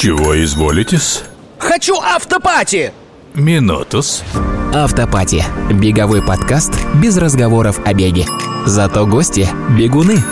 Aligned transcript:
Чего 0.00 0.32
изволитесь? 0.44 1.24
Хочу 1.58 1.94
автопати! 1.96 2.92
Минутус. 3.34 4.22
Автопати. 4.72 5.44
Беговой 5.72 6.22
подкаст 6.22 6.72
без 6.94 7.16
разговоров 7.16 7.80
о 7.84 7.92
беге. 7.94 8.24
Зато 8.64 9.06
гости– 9.06 9.48
бегуны. 9.76 10.22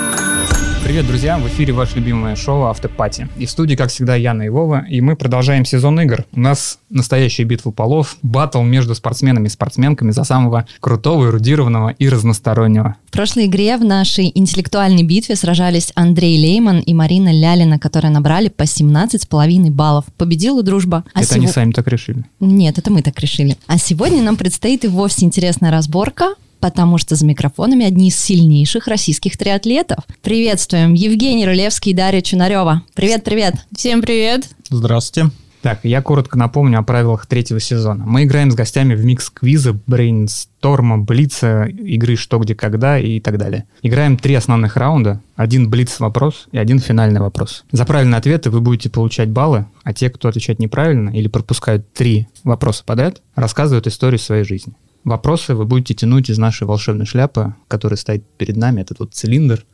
Привет, 0.87 1.09
друзья! 1.09 1.37
В 1.37 1.49
эфире 1.49 1.73
ваше 1.73 1.97
любимое 1.97 2.37
шоу 2.37 2.67
«Автопати». 2.67 3.27
И 3.37 3.47
в 3.47 3.51
студии, 3.51 3.75
как 3.75 3.91
всегда, 3.91 4.15
Яна 4.15 4.43
и 4.45 4.49
Вова. 4.49 4.87
И 4.89 5.01
мы 5.01 5.17
продолжаем 5.17 5.65
сезон 5.65 5.99
игр. 6.01 6.25
У 6.33 6.39
нас 6.39 6.79
настоящая 6.91 7.43
битва 7.43 7.73
полов, 7.73 8.17
батл 8.23 8.63
между 8.63 8.95
спортсменами 8.95 9.49
и 9.49 9.51
спортсменками 9.51 10.13
за 10.13 10.23
самого 10.23 10.65
крутого, 10.79 11.27
эрудированного 11.27 11.89
и 11.89 12.09
разностороннего. 12.09 12.95
В 13.09 13.11
прошлой 13.11 13.47
игре 13.47 13.77
в 13.79 13.85
нашей 13.85 14.31
интеллектуальной 14.33 15.03
битве 15.03 15.35
сражались 15.35 15.91
Андрей 15.97 16.39
Лейман 16.39 16.79
и 16.79 16.95
Марина 16.95 17.33
Лялина, 17.33 17.81
которые 17.81 18.13
набрали 18.13 18.49
по 18.49 18.63
17,5 18.63 19.73
баллов. 19.73 20.05
Победила 20.17 20.63
дружба. 20.63 21.03
А 21.15 21.23
Это 21.23 21.35
они 21.35 21.47
сего- 21.47 21.53
сами 21.55 21.73
так 21.73 21.89
решили. 21.89 22.25
Нет, 22.39 22.79
это 22.79 22.93
мы 22.93 23.03
так 23.03 23.19
решили. 23.19 23.57
А 23.67 23.77
сегодня 23.79 24.23
нам 24.23 24.37
предстоит 24.37 24.85
и 24.85 24.89
вовсе 24.89 25.25
интересная 25.25 25.73
разборка, 25.73 26.37
потому 26.61 26.99
что 26.99 27.15
за 27.15 27.27
микрофонами 27.27 27.87
одни 27.87 28.09
из 28.09 28.17
сильнейших 28.19 28.87
российских 28.87 29.37
триатлетов. 29.37 30.05
Приветствуем 30.23 30.95
Евгений 30.95 31.47
Рулевский 31.47 31.93
и 31.93 31.95
Дарья 31.95 32.21
Чунарева. 32.21 32.83
Привет-привет. 32.95 33.55
Всем 33.75 34.03
привет. 34.03 34.49
Здравствуйте. 34.71 35.31
Так, 35.67 35.81
я 35.83 36.01
коротко 36.01 36.39
напомню 36.39 36.79
о 36.79 36.85
правилах 36.85 37.27
третьего 37.27 37.59
сезона. 37.59 38.05
Мы 38.07 38.23
играем 38.23 38.53
с 38.53 38.55
гостями 38.55 38.95
в 38.95 39.05
микс 39.05 39.31
квиза, 39.31 39.77
брейнсторма, 39.89 40.99
блица, 40.99 41.65
игры 41.65 42.15
«Что, 42.15 42.39
где, 42.39 42.55
когда» 42.55 43.01
и 43.01 43.19
так 43.19 43.37
далее. 43.37 43.65
Играем 43.83 44.17
три 44.17 44.37
основных 44.37 44.77
раунда. 44.77 45.21
Один 45.35 45.69
блиц-вопрос 45.69 46.47
и 46.53 46.59
один 46.59 46.79
финальный 46.79 47.21
вопрос. 47.21 47.65
За 47.73 47.85
правильные 47.85 48.19
ответы 48.19 48.51
вы 48.51 48.61
будете 48.61 48.91
получать 48.91 49.31
баллы, 49.31 49.67
а 49.83 49.93
те, 49.93 50.09
кто 50.09 50.29
отвечает 50.29 50.61
неправильно 50.61 51.11
или 51.11 51.27
пропускают 51.27 51.93
три 51.93 52.29
вопроса 52.45 52.85
подряд, 52.87 53.21
рассказывают 53.35 53.89
историю 53.89 54.21
своей 54.21 54.45
жизни. 54.45 54.75
Вопросы 55.07 55.55
вы 55.55 55.67
будете 55.67 55.95
тянуть 55.95 56.31
из 56.31 56.39
нашей 56.39 56.67
волшебной 56.67 57.07
шляпы, 57.07 57.55
которая 57.69 57.97
стоит 57.97 58.25
перед 58.39 58.57
нами, 58.57 58.81
этот 58.81 58.99
вот 58.99 59.15
цилиндр. 59.15 59.65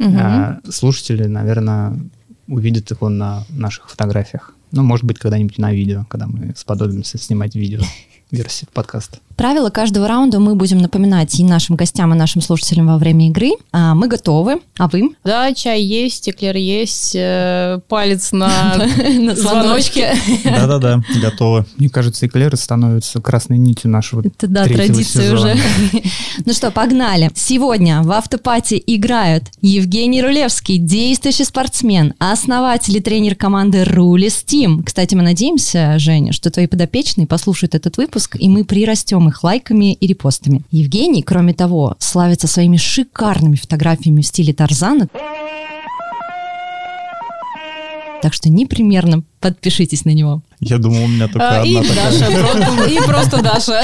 А, 0.00 0.58
слушатели, 0.68 1.26
наверное, 1.26 1.96
увидят 2.48 2.90
его 2.90 3.08
на 3.08 3.44
наших 3.50 3.88
фотографиях. 3.88 4.56
Ну, 4.72 4.82
может 4.82 5.04
быть, 5.04 5.20
когда-нибудь 5.20 5.58
на 5.58 5.72
видео, 5.72 6.04
когда 6.08 6.26
мы 6.26 6.52
сподобимся 6.56 7.16
снимать 7.16 7.54
видео 7.54 7.78
версии 8.32 8.66
подкаста. 8.72 9.18
Правила 9.42 9.70
каждого 9.70 10.06
раунда 10.06 10.38
мы 10.38 10.54
будем 10.54 10.78
напоминать 10.78 11.40
и 11.40 11.42
нашим 11.42 11.74
гостям, 11.74 12.14
и 12.14 12.16
нашим 12.16 12.40
слушателям 12.40 12.86
во 12.86 12.96
время 12.96 13.26
игры. 13.26 13.50
А, 13.72 13.92
мы 13.92 14.06
готовы. 14.06 14.60
А 14.78 14.86
вы? 14.86 15.16
Да, 15.24 15.52
чай 15.52 15.82
есть, 15.82 16.28
эклер 16.28 16.56
есть, 16.56 17.16
э, 17.16 17.80
палец 17.88 18.30
на 18.30 18.76
На 19.18 19.34
звоночке. 19.34 20.14
Да-да-да, 20.44 21.02
готовы. 21.20 21.66
Мне 21.76 21.88
кажется, 21.88 22.28
эклеры 22.28 22.56
становятся 22.56 23.20
красной 23.20 23.58
нитью 23.58 23.90
нашего 23.90 24.20
Это 24.20 24.46
да, 24.46 24.64
традиция 24.64 25.34
уже. 25.34 25.56
Ну 26.44 26.52
что, 26.52 26.70
погнали. 26.70 27.30
Сегодня 27.34 28.02
в 28.02 28.10
автопати 28.10 28.82
играют 28.86 29.44
Евгений 29.60 30.22
Рулевский, 30.22 30.78
действующий 30.78 31.44
спортсмен, 31.44 32.14
основатель 32.18 32.96
и 32.96 33.00
тренер 33.00 33.34
команды 33.34 33.84
Рулис 33.84 34.42
Тим. 34.44 34.82
Кстати, 34.82 35.14
мы 35.14 35.22
надеемся, 35.22 35.98
Женя, 35.98 36.32
что 36.32 36.50
твои 36.50 36.66
подопечные 36.66 37.26
послушают 37.26 37.74
этот 37.74 37.96
выпуск, 37.96 38.36
и 38.38 38.48
мы 38.48 38.64
прирастем 38.64 39.28
их 39.28 39.31
лайками 39.42 39.94
и 39.94 40.06
репостами. 40.06 40.62
Евгений, 40.70 41.22
кроме 41.22 41.54
того, 41.54 41.96
славится 41.98 42.46
своими 42.46 42.76
шикарными 42.76 43.56
фотографиями 43.56 44.20
в 44.22 44.26
стиле 44.26 44.52
Тарзана. 44.52 45.08
Так 48.20 48.34
что 48.34 48.48
непременно 48.48 49.24
подпишитесь 49.40 50.04
на 50.04 50.10
него. 50.10 50.42
Я 50.60 50.78
думал, 50.78 51.02
у 51.04 51.08
меня 51.08 51.26
только 51.26 51.60
А, 51.60 51.64
И 51.66 51.74
одна 51.74 51.88
такая. 51.88 52.12
Даша, 52.20 52.40
просто- 52.40 52.84
и 52.88 52.98
просто 52.98 53.42
Даша. 53.42 53.82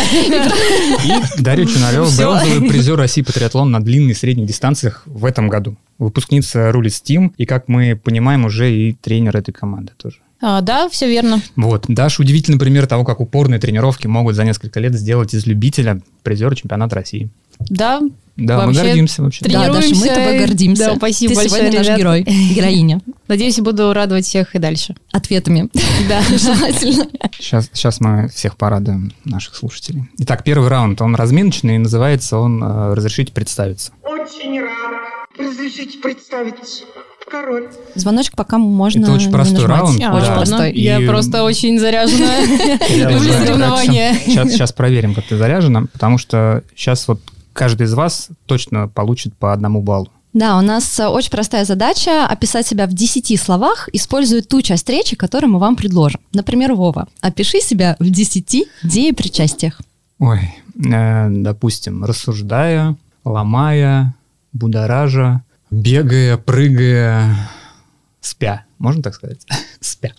И 1.04 1.42
Дарья 1.42 1.66
Чунарева, 1.66 2.06
Всё. 2.06 2.30
бронзовый 2.34 2.68
призер 2.68 2.96
России 2.96 3.22
по 3.22 3.32
триатлону 3.32 3.70
на 3.70 3.80
длинных 3.82 4.16
и 4.16 4.18
средних 4.20 4.46
дистанциях 4.46 5.02
в 5.06 5.24
этом 5.24 5.48
году. 5.48 5.76
Выпускница 5.98 6.70
Рули 6.70 6.88
Steam, 6.88 7.32
и, 7.36 7.46
как 7.46 7.66
мы 7.66 7.96
понимаем, 7.96 8.44
уже 8.44 8.72
и 8.72 8.92
тренер 8.92 9.36
этой 9.36 9.50
команды 9.50 9.92
тоже. 9.96 10.18
А, 10.40 10.60
Да, 10.60 10.88
все 10.88 11.08
верно. 11.08 11.40
Вот, 11.56 11.86
Даша 11.88 12.22
удивительный 12.22 12.58
пример 12.58 12.86
того, 12.86 13.04
как 13.04 13.20
упорные 13.20 13.58
тренировки 13.58 14.06
могут 14.06 14.36
за 14.36 14.44
несколько 14.44 14.80
лет 14.80 14.94
сделать 14.94 15.34
из 15.34 15.46
любителя 15.46 16.00
призера 16.22 16.54
чемпионата 16.54 16.94
России. 16.94 17.28
Да, 17.58 18.00
Да, 18.36 18.60
мы 18.60 18.66
Вообще, 18.66 18.82
гордимся 18.84 19.22
вообще. 19.22 19.44
Да, 19.48 19.72
Даша, 19.72 19.94
мы 19.96 20.06
тобой 20.06 20.38
гордимся. 20.38 20.84
Да, 20.84 20.96
спасибо 20.96 21.34
Ты 21.34 21.40
большое, 21.40 21.60
сегодня 21.60 21.78
наш 21.80 21.98
герой, 21.98 22.22
героиня. 22.22 23.00
надеюсь, 23.28 23.58
буду 23.58 23.92
радовать 23.92 24.26
всех 24.26 24.54
и 24.54 24.60
дальше. 24.60 24.94
Ответами. 25.10 25.68
Да. 26.08 26.22
Желательно. 26.38 27.08
Сейчас, 27.36 27.68
сейчас 27.72 27.98
мы 28.00 28.28
всех 28.28 28.56
порадуем, 28.56 29.12
наших 29.24 29.56
слушателей. 29.56 30.04
Итак, 30.18 30.44
первый 30.44 30.68
раунд, 30.68 31.00
он 31.02 31.16
разминочный, 31.16 31.74
и 31.74 31.78
называется 31.78 32.38
он 32.38 32.62
э, 32.62 32.94
«Разрешите 32.94 33.32
представиться». 33.32 33.90
Очень 34.04 34.60
рад. 34.60 35.28
Разрешите 35.36 35.98
представить 35.98 36.84
король. 37.30 37.68
Звоночек 37.94 38.34
пока 38.36 38.58
можно 38.58 39.04
Это 39.04 39.12
очень 39.12 39.30
простой 39.30 39.54
нажимать. 39.54 39.78
раунд. 39.80 39.96
А, 39.96 40.00
Да. 40.00 40.14
Очень 40.16 40.26
ладно. 40.28 40.36
простой. 40.36 40.72
Я 40.74 40.98
И- 41.00 41.06
просто 41.06 41.42
очень 41.44 41.78
заряжена. 41.78 42.40
Люблю 42.88 43.32
соревнования. 43.32 44.14
Сейчас, 44.14 44.50
сейчас 44.52 44.72
проверим, 44.72 45.14
как 45.14 45.24
ты 45.26 45.36
заряжена, 45.36 45.82
потому 45.92 46.18
что 46.18 46.62
сейчас 46.76 47.06
вот 47.08 47.20
каждый 47.52 47.84
из 47.86 47.94
вас 47.94 48.28
точно 48.46 48.88
получит 48.88 49.34
по 49.36 49.52
одному 49.52 49.82
баллу. 49.82 50.08
Да, 50.34 50.58
у 50.58 50.60
нас 50.60 51.00
э, 51.00 51.08
очень 51.08 51.30
простая 51.30 51.64
задача 51.64 52.26
описать 52.26 52.66
себя 52.66 52.86
в 52.86 52.92
10 52.92 53.40
словах, 53.40 53.88
используя 53.92 54.42
ту 54.42 54.60
часть 54.62 54.88
речи, 54.88 55.16
которую 55.16 55.50
мы 55.52 55.58
вам 55.58 55.74
предложим. 55.74 56.20
Например, 56.34 56.74
Вова, 56.74 57.08
опиши 57.22 57.60
себя 57.60 57.96
в 57.98 58.08
10 58.08 58.66
деепричастиях. 58.84 59.80
Ой, 60.20 60.54
э, 60.86 61.28
допустим, 61.30 62.04
рассуждая, 62.04 62.94
ломая, 63.24 64.14
будоража, 64.52 65.42
бегая, 65.70 66.36
прыгая, 66.36 67.50
спя. 68.20 68.64
Можно 68.78 69.02
так 69.02 69.14
сказать? 69.14 69.40
Спя. 69.80 70.12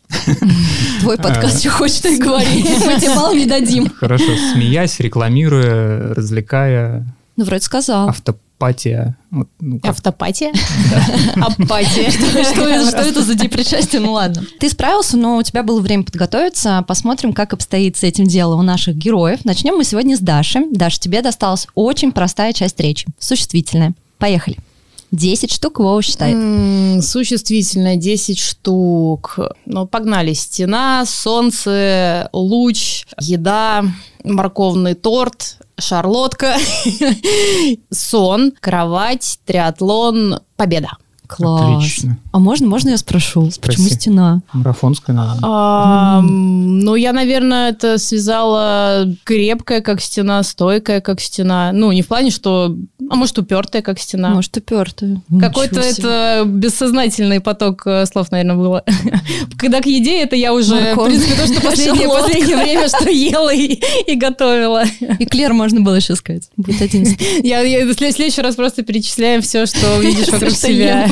Твой 1.01 1.17
подкаст, 1.17 1.61
что 1.61 1.69
хочешь, 1.69 1.99
ты 1.99 2.17
говори. 2.17 2.63
Мы 2.85 2.99
тебе 2.99 3.15
балл 3.15 3.33
не 3.33 3.45
дадим. 3.45 3.89
Хорошо, 3.89 4.25
смеясь, 4.53 4.99
рекламируя, 4.99 6.13
развлекая, 6.13 7.05
Ну, 7.37 7.45
вроде 7.45 7.63
сказал. 7.63 8.09
автопатия. 8.09 9.15
Ну, 9.31 9.47
Автопатия? 9.83 10.51
Апатия. 11.35 12.11
Что 12.11 12.67
это, 12.67 12.89
что 12.89 12.97
это 13.01 13.23
за 13.23 13.35
депричастие? 13.35 14.01
Ну 14.01 14.11
ладно. 14.11 14.43
Ты 14.59 14.69
справился, 14.69 15.15
но 15.15 15.37
у 15.37 15.43
тебя 15.43 15.63
было 15.63 15.79
время 15.79 16.03
подготовиться. 16.03 16.83
Посмотрим, 16.85 17.31
как 17.31 17.53
обстоит 17.53 17.95
с 17.95 18.03
этим 18.03 18.25
дело 18.25 18.55
у 18.55 18.61
наших 18.61 18.95
героев. 18.97 19.45
Начнем 19.45 19.75
мы 19.75 19.85
сегодня 19.85 20.17
с 20.17 20.19
Даши. 20.19 20.65
Даша, 20.71 20.99
тебе 20.99 21.21
досталась 21.21 21.67
очень 21.75 22.11
простая 22.11 22.51
часть 22.51 22.79
речи. 22.81 23.07
Существительная. 23.19 23.93
Поехали. 24.17 24.57
10 25.11 25.51
штук 25.51 25.79
Вова 25.79 26.01
считает. 26.01 26.35
М, 26.35 27.01
Существительное 27.01 27.95
10 27.95 28.37
штук. 28.39 29.39
Ну, 29.65 29.87
погнали. 29.87 30.33
Стена, 30.33 31.03
солнце, 31.07 32.29
луч, 32.33 33.05
еда, 33.19 33.83
морковный 34.23 34.93
торт, 34.95 35.57
шарлотка, 35.79 36.55
сон, 37.91 38.51
кровать, 38.59 39.39
триатлон, 39.45 40.39
победа. 40.55 40.89
Класс. 41.27 41.75
Отлично. 41.77 42.17
А 42.31 42.39
можно, 42.39 42.65
можно 42.67 42.89
я 42.89 42.97
спрошу? 42.97 43.51
Почему 43.61 43.85
Спроси. 43.85 43.93
стена? 43.93 44.41
Марафонская, 44.51 45.15
наверное. 45.15 45.39
А, 45.43 46.21
Ну, 46.23 46.95
я, 46.95 47.13
наверное, 47.13 47.69
это 47.69 47.99
связала 47.99 49.05
крепкая, 49.25 49.81
как 49.81 50.01
стена, 50.01 50.41
стойкая, 50.41 51.01
как 51.01 51.21
стена. 51.21 51.71
Ну, 51.71 51.91
не 51.91 52.01
в 52.01 52.07
плане, 52.07 52.31
что... 52.31 52.75
А 53.09 53.15
может, 53.15 53.37
упертая, 53.39 53.81
как 53.81 53.99
стена. 53.99 54.29
Может, 54.29 54.55
упертая. 54.57 55.21
Какой-то 55.39 55.79
это 55.79 56.43
бессознательный 56.45 57.39
поток 57.41 57.81
э, 57.85 58.05
слов, 58.05 58.31
наверное, 58.31 58.55
было. 58.55 58.83
Когда 59.57 59.81
к 59.81 59.85
еде, 59.87 60.21
это 60.21 60.35
я 60.35 60.53
уже, 60.53 60.75
в 60.75 60.83
Морковь. 60.83 61.07
принципе, 61.09 61.35
то, 61.35 61.47
что 61.47 61.61
последнее, 61.61 62.07
последнее 62.07 62.57
время, 62.57 62.87
что 62.87 63.09
ела 63.09 63.53
и, 63.53 63.79
и 64.07 64.15
готовила. 64.15 64.83
Эклер 65.19 65.53
можно 65.53 65.81
было 65.81 65.95
еще 65.95 66.15
сказать. 66.15 66.49
Будет 66.55 66.81
один. 66.81 67.05
Я, 67.43 67.61
я 67.61 67.85
в 67.85 67.93
след- 67.93 68.15
следующий 68.15 68.41
раз 68.41 68.55
просто 68.55 68.83
перечисляем 68.83 69.41
все, 69.41 69.65
что 69.65 69.99
видишь 69.99 70.27
вокруг 70.27 70.51
себя. 70.51 71.09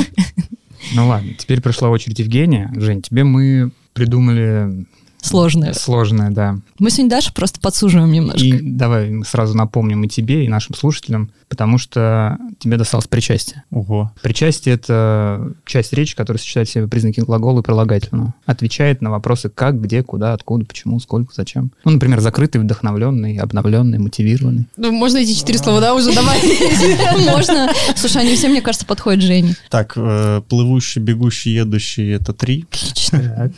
Ну 0.94 1.08
ладно, 1.08 1.32
теперь 1.36 1.60
пришла 1.60 1.90
очередь 1.90 2.18
Евгения. 2.20 2.72
Жень, 2.76 3.02
тебе 3.02 3.24
мы 3.24 3.72
придумали 3.92 4.86
сложное. 5.20 5.72
Сложное, 5.72 6.30
да. 6.30 6.58
Мы 6.78 6.90
сегодня 6.90 7.10
Дашу 7.10 7.32
просто 7.32 7.60
подсуживаем 7.60 8.12
немножко. 8.12 8.44
И 8.44 8.60
давай 8.60 9.10
мы 9.10 9.24
сразу 9.24 9.56
напомним 9.56 10.04
и 10.04 10.08
тебе, 10.08 10.44
и 10.44 10.48
нашим 10.48 10.74
слушателям, 10.74 11.30
потому 11.48 11.78
что 11.78 12.38
тебе 12.58 12.76
досталось 12.76 13.06
причастие. 13.06 13.64
Ого. 13.70 14.12
Причастие— 14.22 14.74
это 14.76 15.52
часть 15.64 15.92
речи, 15.92 16.16
которая 16.16 16.40
сочетает 16.40 16.68
в 16.68 16.72
себе 16.72 16.88
признаки 16.88 17.20
глагола 17.20 17.60
и 17.60 17.62
прилагательного. 17.62 18.34
Отвечает 18.46 19.02
на 19.02 19.10
вопросы 19.10 19.48
как, 19.48 19.80
где, 19.80 20.02
куда, 20.02 20.32
откуда, 20.32 20.64
почему, 20.64 21.00
сколько, 21.00 21.32
зачем. 21.34 21.72
Ну, 21.84 21.92
например, 21.92 22.20
закрытый, 22.20 22.60
вдохновленный, 22.60 23.36
обновленный, 23.38 23.98
мотивированный. 23.98 24.66
Ну, 24.76 24.92
можно 24.92 25.18
эти 25.18 25.32
четыре 25.32 25.58
слова, 25.58 25.80
да, 25.80 25.94
уже 25.94 26.12
добавить? 26.12 27.28
Можно. 27.30 27.70
Слушай, 27.96 28.22
они 28.22 28.36
все, 28.36 28.48
мне 28.48 28.60
кажется, 28.60 28.86
подходят 28.86 29.22
Жене. 29.22 29.54
Так, 29.70 29.94
э, 29.96 30.42
плывущий, 30.48 31.00
бегущий, 31.00 31.54
едущий— 31.54 32.12
это 32.14 32.32
три. 32.32 32.66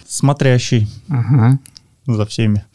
Смотрящий 0.08 0.88
Ага. 1.08 1.49
За 2.14 2.24
всеми. 2.26 2.64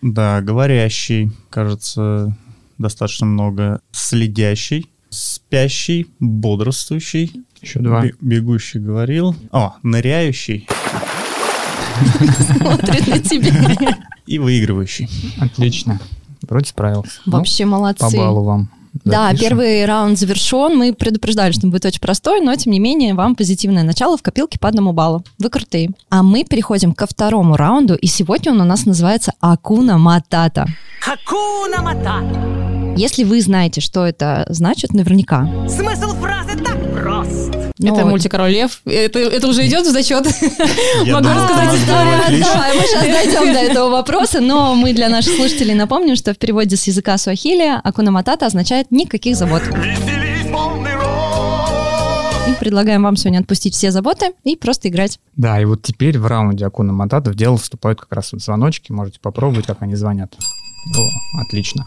Да, 0.00 0.40
говорящий, 0.42 1.32
кажется, 1.50 2.36
достаточно 2.78 3.26
много. 3.26 3.80
Следящий, 3.90 4.88
спящий, 5.10 6.06
бодрствующий. 6.20 7.42
Еще 7.60 7.80
два. 7.80 8.02
Бе- 8.02 8.14
Бегущий 8.20 8.78
говорил. 8.78 9.34
О, 9.50 9.74
ныряющий 9.82 10.68
Смотрит 12.56 13.06
на 13.08 13.18
тебя. 13.18 13.98
и 14.26 14.38
выигрывающий. 14.38 15.08
Отлично. 15.40 15.98
Вроде 16.42 16.66
справился. 16.68 17.20
Ну, 17.26 17.32
Вообще 17.32 17.64
молодцы. 17.64 18.00
по 18.08 18.16
баллу 18.16 18.44
вам. 18.44 18.70
Да, 19.04 19.28
запишем. 19.28 19.48
первый 19.48 19.84
раунд 19.84 20.18
завершен. 20.18 20.76
Мы 20.76 20.92
предупреждали, 20.92 21.52
что 21.52 21.66
он 21.66 21.70
будет 21.70 21.84
очень 21.84 22.00
простой, 22.00 22.40
но 22.40 22.54
тем 22.56 22.72
не 22.72 22.80
менее 22.80 23.14
вам 23.14 23.34
позитивное 23.34 23.82
начало 23.82 24.16
в 24.16 24.22
копилке 24.22 24.58
по 24.58 24.68
одному 24.68 24.92
баллу. 24.92 25.24
Вы 25.38 25.50
крутые. 25.50 25.90
А 26.10 26.22
мы 26.22 26.44
переходим 26.44 26.92
ко 26.92 27.06
второму 27.06 27.56
раунду, 27.56 27.94
и 27.94 28.06
сегодня 28.06 28.52
он 28.52 28.60
у 28.60 28.64
нас 28.64 28.86
называется 28.86 29.32
Акуна 29.40 29.98
Матата. 29.98 30.66
Хакуна 31.00 31.82
Матата. 31.82 32.94
Если 32.96 33.22
вы 33.22 33.40
знаете, 33.40 33.80
что 33.80 34.04
это 34.04 34.46
значит, 34.48 34.92
наверняка. 34.92 35.48
Смысл 35.68 36.14
фразы 36.14 36.58
так 36.58 36.92
прост. 36.92 37.57
Но- 37.78 37.94
Это 37.94 38.04
мультик 38.06 38.30
«Король 38.30 38.50
лев». 38.50 38.80
Это, 38.84 39.18
это 39.20 39.46
уже 39.48 39.66
идет 39.66 39.86
в 39.86 39.90
зачет? 39.90 40.24
Могу 41.06 41.28
рассказать 41.28 41.74
историю. 41.78 42.42
Давай, 42.44 42.76
мы 42.76 42.82
сейчас 42.82 43.02
дойдем 43.04 43.52
до 43.52 43.58
этого 43.70 43.88
вопроса, 43.90 44.40
но 44.40 44.74
мы 44.74 44.92
для 44.92 45.08
наших 45.08 45.36
слушателей 45.36 45.74
напомним, 45.74 46.16
что 46.16 46.34
в 46.34 46.38
переводе 46.38 46.76
с 46.76 46.86
языка 46.88 47.16
суахили 47.18 47.80
Акуна 47.84 48.10
Матата 48.10 48.46
означает 48.46 48.90
«никаких 48.90 49.36
забот». 49.36 49.62
И 52.48 52.54
предлагаем 52.58 53.02
вам 53.02 53.16
сегодня 53.16 53.40
отпустить 53.40 53.74
все 53.74 53.90
заботы 53.90 54.32
и 54.42 54.56
просто 54.56 54.88
играть. 54.88 55.18
Да, 55.36 55.60
и 55.60 55.64
вот 55.64 55.82
теперь 55.82 56.18
в 56.18 56.26
раунде 56.26 56.64
Акуна 56.66 56.92
Матата 56.92 57.30
в 57.30 57.34
дело 57.34 57.58
вступают 57.58 58.00
как 58.00 58.12
раз 58.12 58.32
вот 58.32 58.42
звоночки. 58.42 58.90
Можете 58.90 59.20
попробовать, 59.20 59.66
как 59.66 59.82
они 59.82 59.94
звонят. 59.96 60.34
О, 60.96 61.40
отлично. 61.40 61.86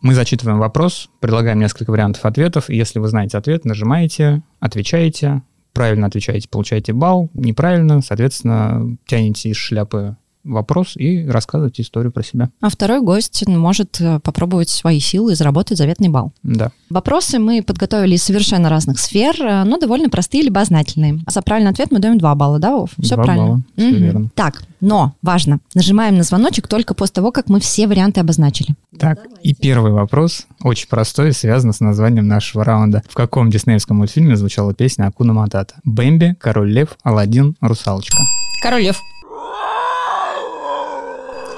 Мы 0.00 0.14
зачитываем 0.14 0.58
вопрос, 0.58 1.10
предлагаем 1.20 1.58
несколько 1.58 1.90
вариантов 1.90 2.24
ответов. 2.24 2.70
И 2.70 2.76
если 2.76 2.98
вы 2.98 3.08
знаете 3.08 3.38
ответ, 3.38 3.64
нажимаете, 3.64 4.42
отвечаете. 4.58 5.42
Правильно 5.72 6.06
отвечаете, 6.06 6.48
получаете 6.48 6.92
балл. 6.92 7.30
Неправильно, 7.34 8.00
соответственно, 8.00 8.96
тянете 9.06 9.50
из 9.50 9.56
шляпы 9.56 10.16
вопрос 10.44 10.96
и 10.96 11.26
рассказываете 11.26 11.82
историю 11.82 12.12
про 12.12 12.22
себя. 12.22 12.50
А 12.60 12.68
второй 12.70 13.00
гость 13.00 13.46
может 13.46 14.00
э, 14.00 14.20
попробовать 14.20 14.70
свои 14.70 15.00
силы 15.00 15.32
и 15.32 15.34
заработать 15.34 15.78
заветный 15.78 16.08
балл. 16.08 16.32
Да. 16.42 16.70
Вопросы 16.88 17.38
мы 17.38 17.62
подготовили 17.62 18.14
из 18.16 18.22
совершенно 18.22 18.68
разных 18.68 18.98
сфер, 18.98 19.34
э, 19.40 19.64
но 19.64 19.78
довольно 19.78 20.08
простые 20.08 20.42
либо 20.42 20.64
знательные. 20.64 21.20
А 21.26 21.30
за 21.30 21.42
правильный 21.42 21.70
ответ 21.70 21.90
мы 21.90 21.98
даем 21.98 22.18
2 22.18 22.34
балла, 22.34 22.58
да, 22.58 22.76
Вов? 22.76 22.90
Все 23.00 23.14
Два 23.16 23.24
правильно. 23.24 23.46
балла, 23.48 23.62
всё 23.76 23.88
Мгм. 23.90 23.96
верно. 24.02 24.30
Так, 24.34 24.62
но 24.80 25.14
важно, 25.22 25.60
нажимаем 25.74 26.16
на 26.16 26.22
звоночек 26.22 26.68
только 26.68 26.94
после 26.94 27.14
того, 27.14 27.32
как 27.32 27.48
мы 27.48 27.60
все 27.60 27.86
варианты 27.86 28.20
обозначили. 28.20 28.74
Так, 28.98 29.20
и 29.42 29.54
первый 29.54 29.92
вопрос, 29.92 30.46
очень 30.62 30.88
простой, 30.88 31.32
связан 31.32 31.72
с 31.72 31.80
названием 31.80 32.26
нашего 32.28 32.64
раунда. 32.64 33.02
В 33.08 33.14
каком 33.14 33.50
диснеевском 33.50 33.98
мультфильме 33.98 34.36
звучала 34.36 34.74
песня 34.74 35.06
Акуна 35.06 35.32
Матата? 35.32 35.74
Бэмби, 35.84 36.36
Король 36.40 36.72
Лев, 36.72 36.96
Аладдин, 37.02 37.56
Русалочка. 37.60 38.16
«Король 38.62 38.82
лев». 38.82 39.00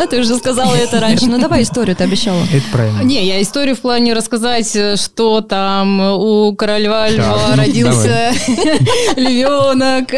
А 0.02 0.06
ты 0.10 0.20
уже 0.20 0.36
сказала 0.36 0.74
это 0.74 1.00
раньше. 1.00 1.26
Ну 1.26 1.38
давай 1.38 1.62
историю, 1.62 1.94
ты 1.94 2.04
обещала. 2.04 2.42
Это 2.52 2.64
правильно. 2.72 3.02
Не, 3.02 3.24
я 3.24 3.40
историю 3.40 3.76
в 3.76 3.80
плане 3.80 4.14
рассказать, 4.14 4.74
э, 4.74 4.96
что 4.96 5.40
там 5.40 6.00
у 6.00 6.54
короля 6.56 7.08
льва 7.08 7.56
родился 7.56 8.32
львенок, 9.16 10.08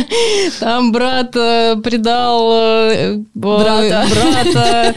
там 0.60 0.92
брат 0.92 1.34
э, 1.34 1.76
предал 1.82 2.50
э, 2.52 3.16
Брата. 3.34 4.06
брата, 4.10 4.94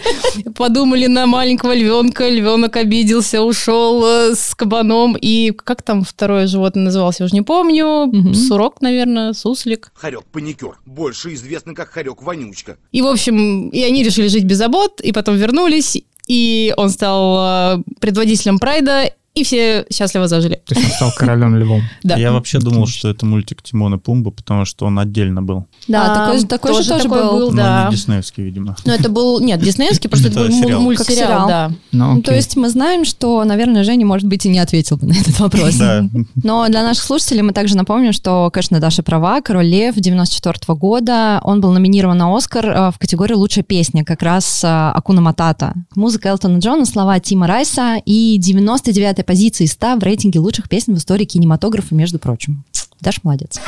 подумали 0.55 1.07
на 1.07 1.25
маленького 1.25 1.73
львенка, 1.73 2.29
львенок 2.29 2.75
обиделся, 2.75 3.41
ушел 3.41 4.05
э, 4.05 4.35
с 4.35 4.53
кабаном, 4.55 5.17
и 5.19 5.51
как 5.51 5.81
там 5.81 6.03
второе 6.03 6.47
животное 6.47 6.83
называлось, 6.85 7.19
я 7.19 7.25
уже 7.25 7.33
не 7.35 7.41
помню, 7.41 8.11
сурок, 8.35 8.81
наверное, 8.81 9.33
суслик. 9.33 9.91
Хорек-паникер, 9.95 10.77
больше 10.85 11.33
известный 11.33 11.73
как 11.73 11.89
Хорек-вонючка. 11.89 12.77
И, 12.91 13.01
в 13.01 13.07
общем, 13.07 13.69
и 13.69 13.83
они 13.83 14.03
решили 14.03 14.26
жить 14.27 14.45
без 14.45 14.57
забот, 14.57 15.01
и 15.01 15.11
потом 15.11 15.35
вернулись, 15.35 15.97
и 16.27 16.73
он 16.77 16.89
стал 16.89 17.79
э, 17.79 17.83
предводителем 17.99 18.59
прайда, 18.59 19.11
и 19.39 19.43
все 19.43 19.85
счастливо 19.91 20.27
зажили. 20.27 20.61
То 20.65 20.75
есть 20.75 20.85
он 20.87 20.91
стал 20.95 21.11
королем 21.17 21.55
львом. 21.57 21.81
Да. 22.03 22.15
Я 22.15 22.31
вообще 22.31 22.59
думал, 22.59 22.87
что 22.87 23.09
это 23.09 23.25
мультик 23.25 23.61
Тимон 23.61 23.95
и 23.95 23.97
Пумба, 23.97 24.31
потому 24.31 24.65
что 24.65 24.85
он 24.85 24.97
отдельно 24.99 25.41
был. 25.41 25.65
Да, 25.87 26.11
А, 26.11 26.15
такой, 26.25 26.39
же- 26.39 26.45
такой 26.47 26.83
же 26.83 26.89
тоже 26.89 27.07
был. 27.09 27.31
был. 27.31 27.51
Но 27.51 27.57
Да. 27.57 27.87
не 27.89 27.95
диснеевский, 27.95 28.43
видимо. 28.43 28.75
Но 28.85 28.93
это 28.93 29.09
был, 29.09 29.39
нет, 29.39 29.59
диснеевский, 29.61 30.09
просто 30.09 30.27
это 30.29 30.39
был 30.39 30.47
му- 30.49 30.63
сериал. 30.63 30.81
мультсериал, 30.81 31.47
да. 31.47 31.71
Ну, 31.91 32.13
Ну, 32.15 32.21
то 32.21 32.33
есть 32.33 32.55
мы 32.55 32.69
знаем, 32.69 33.03
что, 33.05 33.43
наверное, 33.43 33.83
Женя, 33.83 34.05
может 34.05 34.27
быть, 34.27 34.45
и 34.45 34.49
не 34.49 34.59
ответил 34.59 34.97
бы 34.97 35.07
на 35.07 35.13
этот 35.13 35.39
вопрос. 35.39 35.75
Да. 35.75 36.05
Но 36.43 36.67
для 36.69 36.83
наших 36.83 37.03
слушателей 37.03 37.41
мы 37.41 37.51
также 37.53 37.75
напомним, 37.77 38.13
что, 38.13 38.49
конечно, 38.51 38.79
Даша 38.79 39.03
права. 39.03 39.41
«Король 39.41 39.65
лев» 39.67 39.95
94 39.95 40.75
года. 40.77 41.41
Он 41.43 41.61
был 41.61 41.71
номинирован 41.71 42.17
на 42.17 42.35
«Оскар» 42.35 42.65
э, 42.67 42.91
в 42.91 42.99
категории 42.99 43.33
«Лучшая 43.33 43.63
песня», 43.63 44.03
как 44.05 44.21
раз 44.23 44.63
э, 44.63 44.67
«Акуна 44.67 45.21
Матата». 45.21 45.73
Музыка 45.95 46.29
Элтона 46.29 46.59
Джона, 46.59 46.85
слова 46.85 47.19
Тима 47.19 47.47
Райса 47.47 47.97
и 48.05 48.39
99-я 48.39 49.13
позиция 49.27 49.65
из 49.65 49.73
100 49.73 49.97
в 49.97 50.03
рейтинге 50.03 50.39
лучших 50.39 50.67
песен 50.69 50.95
в 50.95 50.97
истории 50.97 51.25
кинематографа, 51.25 51.93
между 51.93 52.17
прочим. 52.17 52.63
Даша 53.01 53.19
молодец. 53.21 53.59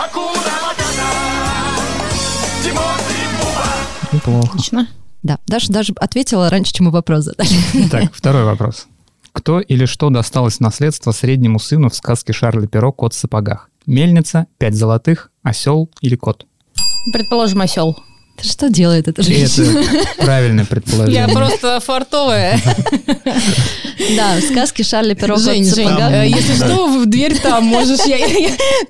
Неплохо. 4.11 4.47
Отлично. 4.47 4.87
Да, 5.21 5.37
Даша 5.45 5.71
даже 5.71 5.93
ответила 5.97 6.49
раньше, 6.49 6.73
чем 6.73 6.87
мы 6.87 6.91
вопрос 6.91 7.25
задали. 7.25 7.49
Так, 7.91 8.11
второй 8.13 8.45
вопрос. 8.45 8.87
Кто 9.33 9.59
или 9.59 9.85
что 9.85 10.09
досталось 10.09 10.55
в 10.57 10.59
наследство 10.61 11.11
среднему 11.11 11.59
сыну 11.59 11.89
в 11.89 11.95
сказке 11.95 12.33
Шарля 12.33 12.65
Перо 12.65 12.91
«Кот 12.91 13.13
в 13.13 13.17
сапогах»? 13.17 13.69
Мельница, 13.85 14.47
пять 14.57 14.73
золотых, 14.73 15.29
осел 15.43 15.89
или 16.01 16.15
кот? 16.15 16.47
Предположим, 17.13 17.61
осел. 17.61 17.95
Ты 18.41 18.47
что 18.47 18.69
делает 18.69 19.07
эта 19.07 19.21
женщина? 19.23 19.79
это 19.79 20.23
правильное 20.23 20.65
предположение. 20.65 21.21
Я 21.27 21.33
просто 21.33 21.79
фартовая. 21.79 22.59
Да, 24.15 24.39
в 24.39 24.41
сказке 24.41 24.83
Шарля 24.83 25.13
Перо 25.13 25.35
если 25.35 26.55
что, 26.55 26.87
в 26.87 27.05
дверь 27.05 27.37
там 27.39 27.65
можешь, 27.65 27.99
я- 28.05 28.17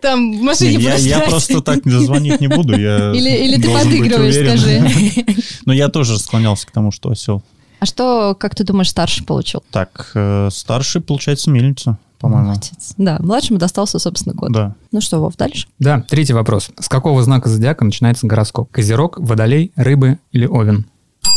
там 0.01 0.37
в 0.37 0.41
машине 0.41 0.77
Не, 0.77 1.07
я, 1.07 1.19
просто 1.21 1.61
так 1.61 1.85
звонить 1.85 2.39
не 2.39 2.47
буду. 2.47 2.73
Или, 2.73 3.61
ты 3.61 3.69
подыгрываешь, 3.69 4.35
скажи. 4.35 5.25
Но 5.65 5.73
я 5.73 5.89
тоже 5.89 6.17
склонялся 6.19 6.67
к 6.67 6.71
тому, 6.71 6.91
что 6.91 7.09
осел. 7.09 7.43
А 7.79 7.85
что, 7.85 8.35
как 8.35 8.55
ты 8.55 8.63
думаешь, 8.63 8.89
старший 8.89 9.25
получил? 9.25 9.63
Так, 9.71 10.11
э, 10.13 10.49
старший, 10.51 11.01
получается, 11.01 11.49
мельница, 11.49 11.97
по-моему. 12.19 12.47
Молодец. 12.47 12.93
Да, 12.97 13.17
младшему 13.19 13.59
достался, 13.59 13.99
собственно, 13.99 14.35
кот. 14.35 14.51
Да. 14.51 14.75
Ну 14.91 15.01
что, 15.01 15.19
Вов, 15.19 15.35
дальше? 15.37 15.67
Да, 15.79 16.01
третий 16.01 16.33
вопрос. 16.33 16.69
С 16.79 16.87
какого 16.89 17.23
знака 17.23 17.49
зодиака 17.49 17.85
начинается 17.85 18.27
гороскоп? 18.27 18.71
Козерог, 18.71 19.17
Водолей, 19.19 19.71
Рыбы 19.75 20.19
или 20.31 20.45
Овен? 20.45 20.85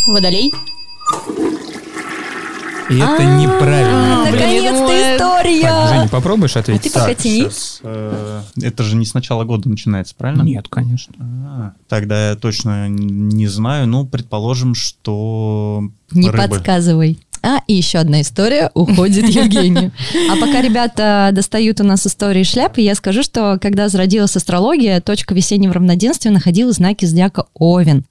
Водолей. 0.09 0.53
И 2.91 2.97
это 2.99 3.25
неправильно. 3.25 4.25
Наконец-то 4.31 5.15
история! 5.17 5.63
Так, 5.63 5.89
Женя, 5.89 6.09
попробуешь 6.09 6.57
ответить? 6.57 6.87
А 6.89 6.89
ты 6.89 7.01
пока 7.01 7.15
тяни. 7.15 7.49
э, 7.85 8.43
это 8.61 8.83
же 8.83 8.97
не 8.97 9.07
с 9.07 9.15
начала 9.15 9.45
года 9.45 9.69
начинается, 9.69 10.15
правильно? 10.17 10.43
Нет, 10.43 10.67
конечно. 10.69 11.15
А, 11.21 11.73
тогда 11.89 12.31
я 12.31 12.37
точно 12.37 12.89
не 12.89 13.47
знаю. 13.47 13.87
Ну, 13.87 14.05
предположим, 14.05 14.75
что 14.75 15.85
Не 16.11 16.29
рыбы. 16.29 16.49
подсказывай. 16.49 17.19
А, 17.43 17.59
и 17.67 17.75
еще 17.75 17.99
одна 17.99 18.21
история 18.21 18.71
уходит 18.75 19.29
Евгению. 19.29 19.93
А 20.31 20.37
пока 20.37 20.63
ребята 20.63 21.31
достают 21.33 21.81
у 21.81 21.85
нас 21.85 22.07
истории 22.07 22.43
шляпы, 22.45 22.81
я 22.81 22.95
скажу, 22.95 23.23
что 23.23 23.59
когда 23.61 23.89
зародилась 23.89 24.37
астрология, 24.37 25.01
точка 25.01 25.35
весеннего 25.35 25.75
равноденствия 25.75 26.31
находила 26.31 26.73
знаки 26.73 27.05
зодиака 27.05 27.47
Овен. 27.55 28.05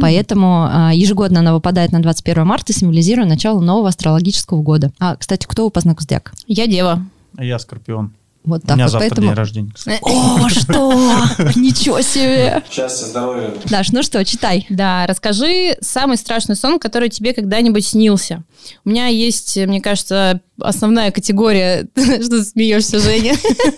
Поэтому 0.00 0.68
а, 0.70 0.92
ежегодно 0.94 1.40
она 1.40 1.54
выпадает 1.54 1.92
на 1.92 2.02
21 2.02 2.46
марта, 2.46 2.72
символизируя 2.72 3.26
начало 3.26 3.60
нового 3.60 3.88
астрологического 3.88 4.62
года. 4.62 4.90
А, 4.98 5.16
кстати, 5.16 5.46
кто 5.48 5.64
вы 5.64 5.70
по 5.70 5.80
знаку 5.80 6.02
зодиака? 6.02 6.32
Я 6.46 6.66
дева. 6.66 7.04
А 7.36 7.44
я 7.44 7.58
скорпион. 7.58 8.12
Вот 8.44 8.62
У 8.62 8.66
так 8.66 8.76
меня 8.76 8.84
вот, 8.86 8.92
завтра 8.92 9.08
поэтому... 9.08 9.28
день 9.28 9.36
рождения. 9.36 9.70
кстати. 9.74 10.00
О, 10.02 10.48
что? 10.50 10.92
Ничего 11.56 12.02
себе! 12.02 12.62
Счастья, 12.70 13.06
здоровья. 13.06 13.50
Даш, 13.70 13.90
ну 13.90 14.02
что, 14.02 14.22
читай. 14.22 14.66
Да, 14.68 15.06
расскажи 15.06 15.76
самый 15.80 16.18
страшный 16.18 16.54
сон, 16.54 16.78
который 16.78 17.08
тебе 17.08 17.32
когда-нибудь 17.32 17.86
снился. 17.86 18.42
У 18.84 18.90
меня 18.90 19.06
есть, 19.06 19.56
мне 19.56 19.80
кажется, 19.80 20.40
основная 20.60 21.10
категория, 21.10 21.86
что 21.96 22.28
ты 22.28 22.44
смеешься, 22.44 22.98
Женя. 22.98 23.34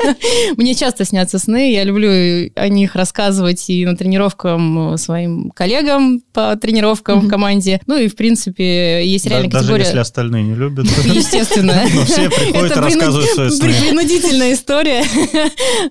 Мне 0.57 0.75
часто 0.75 1.05
снятся 1.05 1.39
сны, 1.39 1.73
я 1.73 1.85
люблю 1.85 2.51
о 2.55 2.69
них 2.69 2.95
рассказывать 2.95 3.69
и 3.71 3.85
на 3.85 3.97
тренировкам 3.97 4.97
своим 4.99 5.51
коллегам 5.51 6.21
по 6.33 6.57
тренировкам 6.57 7.21
в 7.21 7.29
команде. 7.29 7.81
Ну 7.87 7.97
и, 7.97 8.09
в 8.09 8.17
принципе, 8.17 9.07
есть 9.07 9.27
реально 9.27 9.51
Даже 9.51 9.65
категория... 9.65 9.85
если 9.85 9.99
остальные 9.99 10.45
не 10.45 10.55
любят. 10.55 10.87
Естественно. 11.05 11.85
Но 11.95 12.05
все 12.05 12.29
приходят 12.29 12.77
и 12.77 12.81
рассказывают 12.81 13.31
свои 13.31 13.51
сны. 13.51 13.73
Принудительная 13.73 14.53
история, 14.53 15.05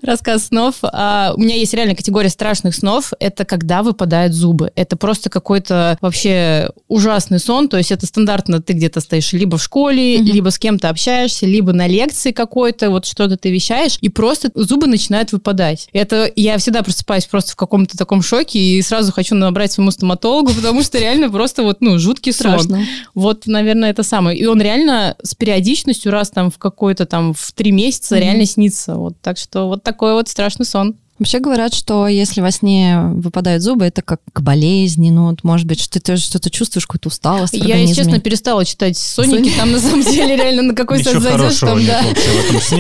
рассказ 0.02 0.48
снов. 0.48 0.76
А 0.84 1.34
у 1.36 1.40
меня 1.40 1.56
есть 1.56 1.74
реально 1.74 1.96
категория 1.96 2.30
страшных 2.30 2.76
снов. 2.76 3.14
Это 3.20 3.46
когда 3.46 3.84
выпадают 3.84 4.34
зубы. 4.34 4.72
Это 4.76 4.98
просто 4.98 5.30
какой-то 5.30 5.98
вообще 6.02 6.70
ужасный 6.88 7.40
сон. 7.40 7.70
То 7.70 7.78
есть 7.78 7.92
это 7.92 8.06
стандартно 8.06 8.62
ты 8.62 8.74
где-то 8.74 9.00
стоишь 9.02 9.34
либо 9.34 9.58
в 9.58 9.64
школе, 9.64 10.18
либо 10.18 10.50
с 10.50 10.60
кем-то 10.76 10.90
общаешься, 10.90 11.46
либо 11.46 11.72
на 11.72 11.88
лекции 11.88 12.32
какой-то, 12.32 12.90
вот 12.90 13.06
что-то 13.06 13.38
ты 13.38 13.50
вещаешь, 13.50 13.98
и 14.02 14.10
просто 14.10 14.52
зубы 14.56 14.88
начинают 14.88 15.32
выпадать. 15.32 15.88
Это 15.94 16.30
я 16.36 16.58
всегда 16.58 16.84
просыпаюсь 16.84 17.26
просто 17.26 17.54
в 17.54 17.56
каком-то 17.56 17.98
таком 17.98 18.22
шоке 18.22 18.60
и 18.60 18.82
сразу 18.82 19.14
хочу 19.14 19.36
набрать 19.36 19.72
своему 19.72 19.92
стоматологу, 19.92 20.52
потому 20.56 20.84
что 20.84 21.00
реально 21.00 21.30
просто 21.30 21.64
вот, 21.64 21.78
ну, 21.80 21.98
жуткий 21.98 22.34
сон. 22.34 22.60
Страшно. 22.60 22.86
Вот, 23.14 23.48
наверное, 23.48 23.90
это 23.92 24.04
самое. 24.04 24.38
И 24.38 24.46
он 24.46 24.62
реально 24.62 25.16
с 25.24 25.34
периодичностью 25.34 26.12
раз 26.12 26.30
там 26.30 26.52
в 26.52 26.58
какой-то 26.58 27.06
там 27.06 27.34
в 27.34 27.52
три 27.54 27.72
месяца 27.72 28.16
Мгм. 28.16 28.24
реально 28.24 28.46
снится. 28.46 28.96
Вот 28.96 29.14
так 29.22 29.38
что 29.38 29.68
вот 29.68 29.82
такой 29.84 30.14
вот 30.14 30.28
страшный 30.28 30.66
сон. 30.66 30.96
Вообще 31.18 31.40
говорят, 31.40 31.74
что 31.74 32.08
если 32.08 32.42
во 32.42 32.52
сне 32.52 33.00
выпадают 33.00 33.64
зубы, 33.64 33.86
это 33.86 34.02
как 34.02 34.20
к 34.34 34.42
болезни, 34.42 35.12
ну, 35.12 35.30
вот, 35.30 35.44
может 35.44 35.66
быть, 35.66 35.80
что 35.80 36.00
ты 36.02 36.18
что-то 36.18 36.50
чувствуешь, 36.50 36.86
какую-то 36.86 37.08
усталость 37.08 37.54
Я, 37.54 37.78
если 37.78 37.96
честно, 37.96 38.20
перестала 38.20 38.66
читать 38.66 38.98
Соники. 38.98 39.56
Там 39.56 39.72
на 39.72 39.80
самом 39.80 40.04
деле 40.04 40.36
реально 40.36 40.64
на 40.64 40.76
какой 40.76 41.02
сайт 41.04 41.22
зайдешь, 41.22 41.60
там, 41.60 41.86
да. 41.86 42.04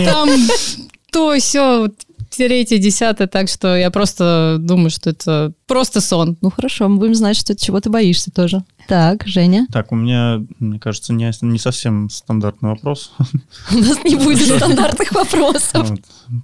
Там 0.05 0.29
то, 1.11 1.37
все, 1.39 1.87
третье, 2.35 2.77
десятое, 2.77 3.27
так 3.27 3.47
что 3.47 3.75
я 3.77 3.89
просто 3.89 4.57
думаю, 4.59 4.89
что 4.89 5.11
это 5.11 5.53
просто 5.65 6.01
сон. 6.01 6.37
Ну, 6.41 6.49
хорошо, 6.49 6.89
мы 6.89 6.97
будем 6.97 7.15
знать, 7.15 7.37
что 7.37 7.53
это 7.53 7.63
чего 7.63 7.79
ты 7.79 7.89
боишься 7.89 8.31
тоже. 8.31 8.63
Так, 8.87 9.25
Женя. 9.25 9.67
Так, 9.71 9.91
у 9.91 9.95
меня, 9.95 10.43
мне 10.59 10.79
кажется, 10.79 11.13
не, 11.13 11.31
не 11.41 11.57
совсем 11.59 12.09
стандартный 12.09 12.69
вопрос. 12.69 13.13
У 13.71 13.77
нас 13.77 14.03
не 14.03 14.15
будет 14.15 14.47
стандартных 14.57 15.11
вопросов. 15.11 15.89